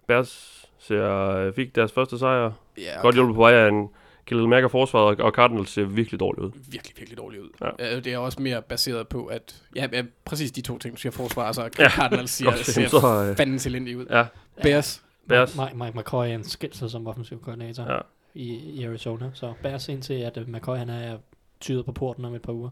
Bears 0.06 0.64
ser, 0.78 1.26
øh, 1.30 1.54
fik 1.54 1.74
deres 1.74 1.92
første 1.92 2.18
sejr. 2.18 2.52
Ja, 2.78 3.00
Godt 3.02 3.14
hjulpet 3.14 3.34
på 3.34 3.40
vej 3.40 3.52
af 3.52 3.68
en 3.68 3.88
Khalil 4.26 4.48
Mack 4.48 4.64
af 4.64 4.70
forsvaret, 4.70 5.20
og 5.20 5.32
Cardinals 5.32 5.70
ser 5.70 5.84
virkelig 5.84 6.20
dårligt 6.20 6.44
ud. 6.44 6.50
virkelig, 6.70 6.94
virkelig 6.98 7.18
dårligt 7.18 7.42
ud. 7.42 7.48
Ja. 7.60 7.96
Øh, 7.96 8.04
Det 8.04 8.12
er 8.12 8.18
også 8.18 8.42
mere 8.42 8.62
baseret 8.62 9.08
på, 9.08 9.26
at... 9.26 9.62
Ja, 9.76 9.88
ja 9.92 10.02
præcis 10.24 10.52
de 10.52 10.60
to 10.60 10.78
ting, 10.78 10.94
du 10.94 11.00
siger 11.00 11.12
forsvar, 11.12 11.42
altså 11.44 11.68
Ja. 11.78 11.88
Cardinals 11.90 12.30
siger, 12.36 12.48
Okay, 12.50 12.58
ser 12.62 12.88
så, 12.88 13.26
øh, 13.30 13.36
fanden 13.36 13.60
elendig 13.66 13.96
ud. 13.96 14.06
Ja, 14.10 14.26
Bears, 14.62 15.02
Bears. 15.28 15.56
Mike, 15.56 15.76
Mike 15.84 15.98
McCoy 15.98 16.24
er 16.26 16.34
en 16.34 16.44
skældsel 16.44 16.90
som 16.90 17.06
offensiv 17.06 17.42
koordinator 17.42 17.82
Ja. 17.82 17.92
ja. 17.94 17.98
i, 18.34 18.48
i 18.54 18.84
Arizona. 18.84 19.30
Så 19.34 19.52
Bears 19.62 19.88
indtil, 19.88 20.14
at 20.14 20.38
McCoy 20.48 20.76
han 20.76 20.88
er 20.90 21.18
tydet 21.60 21.84
på 21.84 21.92
porten 21.92 22.24
om 22.24 22.34
et 22.34 22.42
par 22.42 22.52
uger. 22.52 22.70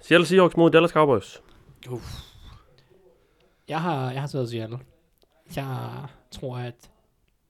Seattle 0.00 0.26
Seahawks 0.26 0.56
mod 0.56 0.70
Dallas 0.70 0.90
Cowboys. 0.90 1.42
Jeg 3.68 3.80
har, 3.80 4.10
jeg 4.10 4.20
har 4.20 4.28
taget 4.28 4.48
Seattle. 4.50 4.78
Jeg 5.56 5.66
tror, 6.30 6.56
at 6.58 6.90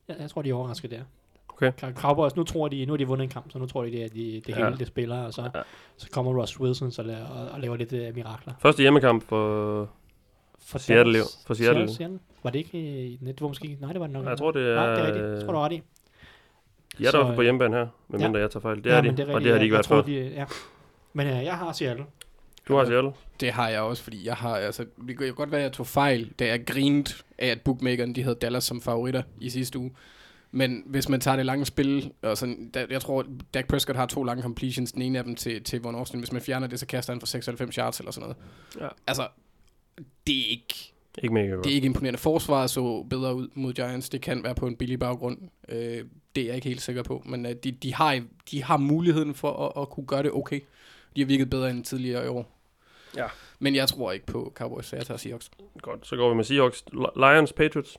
jeg, 0.09 0.17
jeg 0.21 0.31
tror, 0.31 0.43
de 0.43 0.51
er 0.51 0.55
overrasket 0.55 0.91
der. 0.91 1.01
Okay. 1.49 1.73
Cow- 1.83 1.93
Cowboys, 1.95 2.37
nu 2.37 2.45
tror 2.45 2.69
de, 2.69 2.87
nu 2.87 2.93
har 2.93 2.97
de 2.97 3.07
vundet 3.07 3.25
en 3.25 3.31
kamp, 3.31 3.53
så 3.53 3.59
nu 3.59 3.67
tror 3.67 3.83
de, 3.85 3.91
det 3.91 4.05
er 4.05 4.09
de, 4.09 4.43
det 4.47 4.49
Ja. 4.49 4.65
hele, 4.65 4.79
det 4.79 4.87
spiller, 4.87 5.23
og 5.23 5.33
så, 5.35 5.43
Ja. 5.43 5.49
ja. 5.55 5.63
så 5.97 6.11
kommer 6.11 6.41
Ross 6.41 6.61
Wilson 6.61 6.91
så 6.91 7.03
la- 7.03 7.33
og, 7.39 7.49
og 7.51 7.61
laver 7.61 7.77
lidt 7.77 7.93
uh, 7.93 8.15
mirakler. 8.17 8.55
Første 8.61 8.81
hjemmekamp 8.83 9.23
for... 9.29 9.89
For 10.61 10.79
Seattle. 10.79 11.19
For 11.47 11.55
Seattle. 11.55 11.89
Seattle. 11.95 12.19
Var 12.43 12.51
det 12.51 12.59
ikke 12.59 13.07
i 13.07 13.19
net? 13.21 13.35
Det 13.35 13.41
var 13.41 13.49
måske. 13.49 13.77
Nej, 13.81 13.93
det 13.93 14.01
var 14.01 14.07
det 14.07 14.15
nok. 14.15 14.27
Jeg 14.27 14.39
tror, 14.39 14.51
det 14.51 14.63
er... 14.71 14.75
Nej, 14.75 14.87
det 14.91 14.99
er 14.99 15.07
rigtigt. 15.07 15.25
Jeg 15.25 15.45
tror, 15.45 15.53
du 15.53 15.59
ret 15.59 15.73
i. 15.73 15.83
De 16.99 17.07
er 17.07 17.11
Så, 17.11 17.25
fald 17.25 17.35
på 17.35 17.41
øh, 17.41 17.45
hjemmebane 17.45 17.77
her, 17.77 17.87
medmindre 18.09 18.41
jeg 18.41 18.51
tager 18.51 18.61
fejl. 18.61 18.85
Det 18.85 18.93
er 18.93 19.01
de, 19.01 19.13
men 19.13 19.31
og 19.31 19.41
det 19.41 19.51
har 19.51 19.59
de 19.59 19.65
ikke 19.65 19.65
jeg 19.65 19.71
været 19.73 19.85
tror, 19.85 19.97
før. 19.97 20.03
de, 20.03 20.13
ja. 20.13 20.45
Men 21.13 21.27
uh, 21.27 21.45
jeg 21.45 21.55
har 21.59 21.73
Seattle. 21.73 22.05
Du 22.69 22.75
har 22.77 22.85
Seattle. 22.85 23.13
Det 23.41 23.53
har 23.53 23.69
jeg 23.69 23.81
også, 23.81 24.03
fordi 24.03 24.27
jeg 24.27 24.35
har, 24.35 24.57
altså, 24.57 24.85
det 25.09 25.19
kan 25.19 25.27
jo 25.27 25.35
godt 25.37 25.51
være, 25.51 25.61
at 25.61 25.65
jeg 25.65 25.73
tog 25.73 25.87
fejl, 25.87 26.33
da 26.39 26.47
jeg 26.47 26.67
grinede 26.67 27.11
af, 27.39 27.47
at 27.49 27.61
bookmakeren, 27.61 28.15
de 28.15 28.23
havde 28.23 28.37
Dallas 28.41 28.65
som 28.65 28.81
favoritter 28.81 29.23
i 29.41 29.51
sidste 29.51 29.79
uge. 29.79 29.91
Men 30.51 30.83
hvis 30.87 31.09
man 31.09 31.21
tager 31.21 31.37
det 31.37 31.47
lange 31.47 31.67
spil, 31.67 32.13
og 32.23 32.37
sådan, 32.39 32.71
der, 32.75 32.87
jeg 32.91 33.01
tror, 33.01 33.27
Dak 33.55 33.69
Prescott 33.69 33.97
har 33.99 34.07
to 34.07 34.23
lange 34.23 34.43
completions, 34.43 34.93
den 34.93 35.03
ene 35.03 35.19
af 35.19 35.25
dem 35.25 35.35
til, 35.35 35.63
til 35.65 35.81
Von 35.83 35.95
Austin. 35.95 36.21
Hvis 36.21 36.33
man 36.33 36.43
fjerner 36.43 36.67
det, 36.67 36.81
så 36.81 36.87
kaster 36.87 37.13
han 37.13 37.21
for 37.21 37.27
96 37.27 37.75
yards 37.75 37.99
eller 37.99 38.13
sådan 38.13 38.23
noget. 38.23 38.37
Ja. 38.81 38.89
Altså, 39.07 39.29
det 40.27 40.37
er 40.39 40.51
ikke, 40.51 40.93
Ikke 41.23 41.35
mega 41.35 41.49
godt. 41.49 41.65
det 41.65 41.71
er 41.71 41.75
ikke 41.75 41.87
imponerende. 41.87 42.19
Forsvaret 42.19 42.71
så 42.71 43.07
bedre 43.11 43.35
ud 43.35 43.49
mod 43.55 43.73
Giants. 43.73 44.09
Det 44.09 44.21
kan 44.21 44.43
være 44.45 44.55
på 44.55 44.67
en 44.67 44.77
billig 44.77 44.99
baggrund. 44.99 45.39
Øh, 45.69 46.05
det 46.35 46.43
er 46.43 46.47
jeg 46.47 46.55
ikke 46.55 46.69
helt 46.69 46.83
sikker 46.83 47.03
på. 47.03 47.23
Men 47.27 47.47
øh, 47.47 47.53
de, 47.53 47.71
de, 47.71 47.95
har, 47.95 48.23
de 48.51 48.63
har 48.63 48.77
muligheden 48.77 49.35
for 49.35 49.67
at, 49.67 49.83
at 49.83 49.89
kunne 49.91 50.07
gøre 50.07 50.23
det 50.23 50.33
okay. 50.33 50.61
De 51.17 51.21
har 51.21 51.27
virket 51.27 51.51
bedre 51.51 51.71
end 51.71 51.85
tidligere 51.85 52.25
i 52.25 52.29
år. 52.29 52.56
Ja. 53.17 53.27
Men 53.59 53.75
jeg 53.75 53.89
tror 53.89 54.13
ikke 54.13 54.27
på 54.27 54.53
Cowboys, 54.55 54.87
så 54.87 54.97
jeg 54.97 55.07
tager 55.07 55.19
Seahawks. 55.19 55.51
Godt, 55.83 56.07
så 56.07 56.17
går 56.17 56.29
vi 56.29 56.35
med 56.35 56.45
Seahawks. 56.45 56.85
Li- 56.93 57.21
Lions, 57.33 57.53
Patriots. 57.53 57.97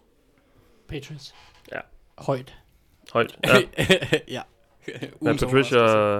Patriots. 0.87 1.35
Ja. 1.71 1.79
Højt. 2.17 2.55
Højt. 3.13 3.37
Ja. 3.47 3.53
ja. 4.37 4.41
Matt 5.21 5.39
Patricia, 5.39 6.15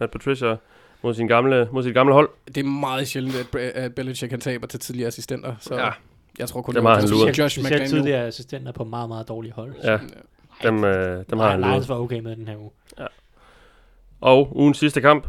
Matt 0.00 0.12
Patricia 0.12 0.56
mod, 1.02 1.14
sin 1.14 1.28
gamle, 1.28 1.68
mod 1.72 1.82
sit 1.82 1.94
gamle 1.94 2.12
hold. 2.14 2.30
Det 2.46 2.56
er 2.56 2.64
meget 2.64 3.08
sjældent, 3.08 3.36
at, 3.36 3.54
at 3.56 3.94
Belichick 3.94 4.30
kan 4.30 4.40
taber 4.40 4.66
til 4.66 4.80
tidligere 4.80 5.06
assistenter. 5.08 5.54
Så 5.60 5.74
Ja. 5.74 5.90
jeg 6.38 6.48
tror 6.48 6.62
kun, 6.62 6.74
Dem 6.74 6.84
har 6.84 6.94
han 7.00 7.08
luret. 7.08 7.38
Josh 7.38 7.60
McDaniel. 7.60 7.88
tidligere 7.88 8.26
assistenter 8.26 8.72
på 8.72 8.84
meget, 8.84 9.08
meget 9.08 9.28
dårlige 9.28 9.52
hold. 9.52 9.74
Ja, 9.84 9.98
dem, 10.62 10.84
øh, 10.84 11.24
dem 11.30 11.38
har 11.38 11.50
han 11.50 11.60
Lions 11.60 11.88
var 11.88 11.98
okay 11.98 12.18
med 12.20 12.36
den 12.36 12.48
her 12.48 12.56
uge. 12.56 12.70
Og 14.20 14.56
ugens 14.56 14.78
sidste 14.78 15.00
kamp. 15.00 15.26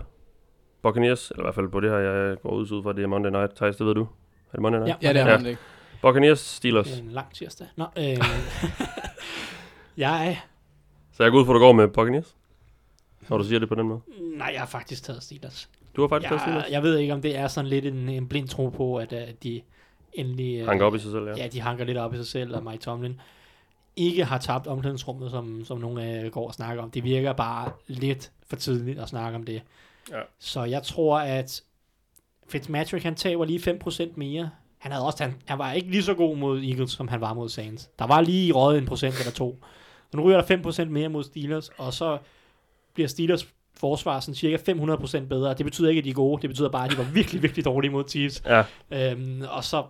Buccaneers, 0.82 1.32
eller 1.32 1.44
i 1.44 1.46
hvert 1.46 1.56
fald 1.56 1.70
på 1.70 1.80
det 1.80 1.90
her, 1.90 1.98
jeg 1.98 2.38
går 2.42 2.50
ud 2.50 2.84
fra, 2.84 2.94
det 2.94 3.04
er 3.04 3.08
Monday 3.08 3.30
Night. 3.32 3.56
Thijs, 3.56 3.76
det 3.76 3.86
ved 3.88 3.96
du. 3.96 4.02
Er 4.02 4.08
det 4.52 4.62
Monday 4.62 4.80
Night? 4.80 5.04
Ja, 5.04 5.14
det 5.14 5.22
er 5.22 5.26
Ja. 5.26 5.38
han 5.38 5.46
ikke. 5.46 5.62
Buccaneers, 6.02 6.40
Steelers. 6.40 6.88
Det 6.88 6.98
er 7.00 7.02
en 7.04 7.10
lang 7.12 7.34
tirsdag. 7.34 7.68
Nå, 7.76 7.86
øh, 7.98 8.04
jeg, 9.98 10.40
Så 11.14 11.24
jeg 11.24 11.32
går 11.32 11.40
ud 11.40 11.46
fra, 11.46 11.52
at 11.52 11.56
du 11.56 11.60
går 11.60 11.72
med 11.72 11.88
Buccaneers. 11.88 12.36
Når 13.30 13.38
du 13.38 13.44
siger 13.44 13.60
det 13.60 13.70
på 13.70 13.76
den 13.76 13.88
måde. 13.88 14.00
nej, 14.38 14.50
jeg 14.54 14.62
har 14.62 14.68
faktisk 14.68 15.04
taget 15.04 15.24
Steelers. 15.24 15.70
Du 15.96 16.02
har 16.02 16.08
faktisk 16.08 16.30
taget 16.30 16.42
Jeg, 16.42 16.48
Steelers. 16.50 16.72
jeg 16.72 16.84
ved 16.84 16.98
ikke, 16.98 17.14
om 17.14 17.22
det 17.22 17.36
er 17.38 17.48
sådan 17.48 17.68
lidt 17.68 17.86
en, 17.86 18.10
en 18.10 18.28
blind 18.28 18.48
tro 18.48 18.70
på, 18.70 18.98
at 18.98 19.12
uh, 19.14 19.20
de 19.44 19.62
endelig... 20.14 20.60
øh, 20.62 20.68
Hanker 20.68 20.86
op 20.86 20.96
i 20.96 21.00
sig 21.00 21.12
selv, 21.12 21.28
ja. 21.28 21.34
Ja, 21.38 21.48
de 21.48 21.62
hanker 21.62 21.86
lidt 21.86 21.98
op 21.98 22.14
i 22.14 22.18
sig 22.18 22.28
selv, 22.28 22.56
og 22.56 22.64
Mike 22.64 22.78
Tomlin 22.78 23.22
ikke 23.96 24.26
har 24.26 24.38
tabt 24.38 24.68
omklædningsrummet, 24.68 25.32
som, 25.32 25.66
som 25.66 25.78
nogle 25.78 26.04
af 26.04 26.24
jer 26.24 26.30
går 26.30 26.48
og 26.48 26.54
snakker 26.54 26.84
om. 26.84 26.92
Det 26.92 27.04
virker 27.04 27.34
bare 27.34 27.72
lidt 27.88 28.32
for 28.50 28.56
tidligt 28.56 29.00
at 29.00 29.10
snakke 29.10 29.36
om 29.36 29.44
det. 29.44 29.62
Ja. 30.12 30.22
Så 30.40 30.64
jeg 30.64 30.84
tror, 30.84 31.20
at 31.20 31.64
Fitzmagic, 32.50 33.04
han 33.04 33.16
taber 33.16 33.46
lige 33.46 33.78
5% 33.86 34.10
mere. 34.16 34.50
Han, 34.78 34.92
havde 34.92 35.06
også, 35.06 35.24
han, 35.24 35.36
han 35.46 35.58
var 35.58 35.74
ikke 35.74 35.92
lige 35.92 36.04
så 36.04 36.14
god 36.14 36.38
mod 36.38 36.64
Eagles, 36.64 36.92
som 36.92 37.08
han 37.08 37.22
var 37.22 37.34
mod 37.34 37.50
Saints. 37.50 37.90
Der 38.00 38.08
var 38.08 38.22
lige 38.22 38.54
røget 38.54 38.78
en 38.78 38.86
procent 38.86 39.20
eller 39.20 39.32
to. 39.32 39.64
Så 40.12 40.18
nu 40.18 40.24
ryger 40.24 40.42
der 40.42 40.84
5% 40.86 40.86
mere 40.86 41.10
mod 41.10 41.24
Steelers, 41.24 41.70
og 41.78 41.94
så 41.94 42.18
bliver 42.94 43.08
Steelers 43.08 43.48
forsvar 43.74 44.20
sådan 44.20 44.36
cirka 44.36 44.72
500% 44.72 45.20
bedre. 45.20 45.54
Det 45.54 45.66
betyder 45.66 45.90
ikke, 45.90 46.00
at 46.00 46.06
de 46.06 46.10
er 46.10 46.14
gode. 46.14 46.42
Det 46.42 46.50
betyder 46.50 46.70
bare, 46.70 46.86
at 46.86 46.92
de 46.92 46.98
var 46.98 47.04
virkelig, 47.04 47.42
virkelig 47.44 47.66
dårlige 47.66 47.92
mod 47.92 48.04
Chiefs. 48.10 48.44
Ja, 48.46 48.64
Øhm, 48.92 49.42
og 49.50 49.64
så 49.64 49.84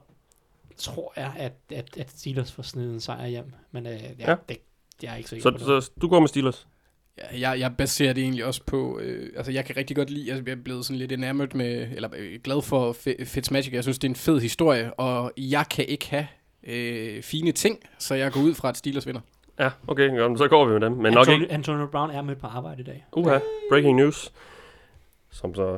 tror 0.78 1.14
jeg, 1.16 1.34
at, 1.38 1.54
at, 1.72 1.98
at 1.98 2.12
Steelers 2.12 2.52
får 2.52 2.64
snedet 2.64 2.94
en 2.94 3.00
sejr 3.00 3.28
hjem. 3.28 3.54
Men 3.72 3.86
øh, 3.88 3.94
ja, 3.94 4.30
Ja. 4.30 4.36
Det, 4.50 4.58
det 5.02 5.08
er 5.08 5.12
jeg 5.12 5.18
ikke 5.18 5.30
sikker 5.30 5.44
så, 5.44 5.52
på. 5.66 5.72
nu. 5.72 5.82
så 5.82 5.92
du 6.02 6.08
går 6.08 6.20
med 6.20 6.28
Steelers. 6.28 6.68
Ja, 7.34 7.50
jeg, 7.50 7.60
jeg 7.60 7.78
baserer 7.78 8.14
det 8.14 8.24
egentlig 8.24 8.46
også 8.46 8.62
på, 8.66 9.00
øh, 9.00 9.30
altså 9.38 9.52
jeg 9.52 9.66
kan 9.66 9.78
rigtig 9.78 9.96
godt 9.96 10.10
lide, 10.10 10.32
altså 10.32 10.44
jeg 10.48 10.52
er 10.58 10.62
blevet 10.64 10.86
sådan 10.86 10.98
lidt 10.98 11.12
enamored 11.12 11.54
med, 11.56 11.88
eller 11.96 12.10
øh, 12.18 12.40
glad 12.44 12.62
for 12.62 12.94
Fi- 12.94 13.26
Fitzmagic, 13.26 13.74
jeg 13.74 13.84
synes 13.84 14.00
det 14.00 14.08
er 14.08 14.12
en 14.12 14.16
fed 14.16 14.40
historie, 14.40 14.94
og 14.94 15.32
jeg 15.38 15.66
kan 15.72 15.86
ikke 15.86 16.10
have 16.10 16.28
øh, 16.64 17.24
fine 17.24 17.52
ting, 17.52 17.80
så 18.00 18.16
jeg 18.16 18.32
går 18.32 18.42
ud 18.42 18.54
fra, 18.54 18.70
at 18.70 18.78
Steelers 18.78 19.08
vinder. 19.08 19.22
Ja, 19.60 19.70
okay, 19.88 20.18
godt, 20.18 20.38
så 20.38 20.48
går 20.48 20.66
vi 20.66 20.72
med 20.74 20.82
dem. 20.82 20.92
Men 20.92 21.14
nok 21.14 21.22
Antonio, 21.28 21.42
ikke... 21.42 21.54
Antonio 21.54 21.86
Brown 21.86 22.10
er 22.12 22.22
med 22.22 22.36
på 22.36 22.48
arbejde 22.48 22.82
i 22.82 22.84
dag. 22.84 23.06
Uha, 23.14 23.40
breaking 23.72 23.98
news. 23.98 24.32
Som 25.32 25.56
så... 25.56 25.78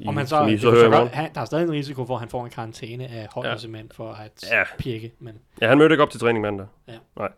I, 0.00 0.06
Og 0.06 0.14
man 0.14 0.26
så, 0.26 0.36
som 0.36 0.48
I 0.48 0.58
så 0.58 0.70
hører 0.70 0.90
godt, 0.90 1.10
han, 1.12 1.30
der 1.34 1.40
er 1.40 1.44
stadig 1.44 1.64
en 1.64 1.72
risiko 1.72 2.06
for, 2.06 2.14
at 2.14 2.20
han 2.20 2.28
får 2.28 2.44
en 2.44 2.50
karantæne 2.50 3.06
af 3.08 3.28
holdet 3.30 3.64
Ja. 3.74 3.80
for 3.90 4.12
at 4.12 4.44
ja. 4.52 4.62
pirke. 4.78 5.12
Men 5.18 5.34
Ja, 5.60 5.68
han 5.68 5.78
mødte 5.78 5.92
ikke 5.92 6.02
op 6.02 6.10
til 6.10 6.20
træning 6.20 6.42
mandag. 6.42 6.66
Ja. 6.88 6.92
Nej. 7.16 7.28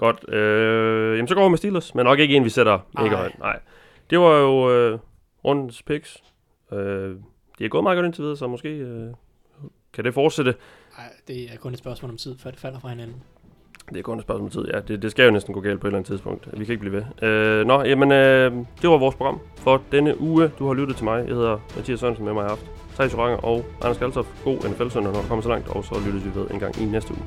Godt. 0.00 0.34
Øh, 0.34 1.16
jamen, 1.16 1.28
så 1.28 1.34
går 1.34 1.42
vi 1.44 1.48
med 1.48 1.58
Steelers, 1.58 1.94
men 1.94 2.04
nok 2.04 2.18
ikke 2.18 2.36
en, 2.36 2.44
vi 2.44 2.50
sætter 2.50 2.78
mega 2.94 3.08
Nej. 3.08 3.16
højt. 3.16 3.38
Nej. 3.38 3.58
Det 4.10 4.18
var 4.18 4.36
jo 4.38 4.70
øh, 4.70 4.98
rundens 5.44 5.82
picks. 5.82 6.22
Øh, 6.72 6.78
det 7.58 7.64
er 7.64 7.68
gået 7.68 7.82
meget 7.82 7.96
godt 7.96 8.06
indtil 8.06 8.22
videre, 8.22 8.36
så 8.36 8.46
måske 8.46 8.68
øh, 8.68 9.06
kan 9.92 10.04
det 10.04 10.14
fortsætte. 10.14 10.54
ej, 10.98 11.04
det 11.28 11.52
er 11.52 11.56
kun 11.56 11.72
et 11.72 11.78
spørgsmål 11.78 12.10
om 12.10 12.16
tid, 12.16 12.38
før 12.38 12.50
det 12.50 12.60
falder 12.60 12.80
fra 12.80 12.88
hinanden. 12.88 13.22
Det 13.88 13.98
er 13.98 14.02
kun 14.02 14.18
et 14.18 14.22
spørgsmål 14.22 14.44
om 14.46 14.50
tid, 14.50 14.64
ja. 14.74 14.80
Det, 14.80 15.02
det 15.02 15.10
skal 15.10 15.24
jo 15.24 15.30
næsten 15.30 15.54
gå 15.54 15.60
galt 15.60 15.80
på 15.80 15.86
et 15.86 15.88
eller 15.88 15.98
andet 15.98 16.10
tidspunkt. 16.10 16.48
Vi 16.52 16.64
kan 16.64 16.72
ikke 16.72 16.80
blive 16.90 16.92
ved. 16.92 17.28
Øh, 17.28 17.66
nå, 17.66 17.82
jamen, 17.82 18.12
øh, 18.12 18.52
det 18.82 18.90
var 18.90 18.98
vores 18.98 19.14
program 19.14 19.40
for 19.56 19.82
denne 19.92 20.20
uge. 20.20 20.50
Du 20.58 20.66
har 20.66 20.74
lyttet 20.74 20.96
til 20.96 21.04
mig. 21.04 21.26
Jeg 21.26 21.34
hedder 21.34 21.58
Mathias 21.76 22.00
Sørensen, 22.00 22.24
med 22.24 22.32
mig 22.32 22.42
har 22.42 22.48
haft 22.48 22.66
Thijs 22.94 23.12
Joranger 23.12 23.36
og 23.36 23.64
Anders 23.82 23.98
Kaltoff. 23.98 24.28
God 24.44 24.56
NFL-søndag, 24.56 25.12
når 25.12 25.22
du 25.22 25.28
kommer 25.28 25.42
så 25.42 25.48
langt, 25.48 25.68
og 25.68 25.84
så 25.84 25.94
lyttes 26.06 26.24
vi 26.24 26.40
ved 26.40 26.50
en 26.50 26.58
gang 26.58 26.82
i 26.82 26.84
næste 26.84 27.12
uge. 27.12 27.22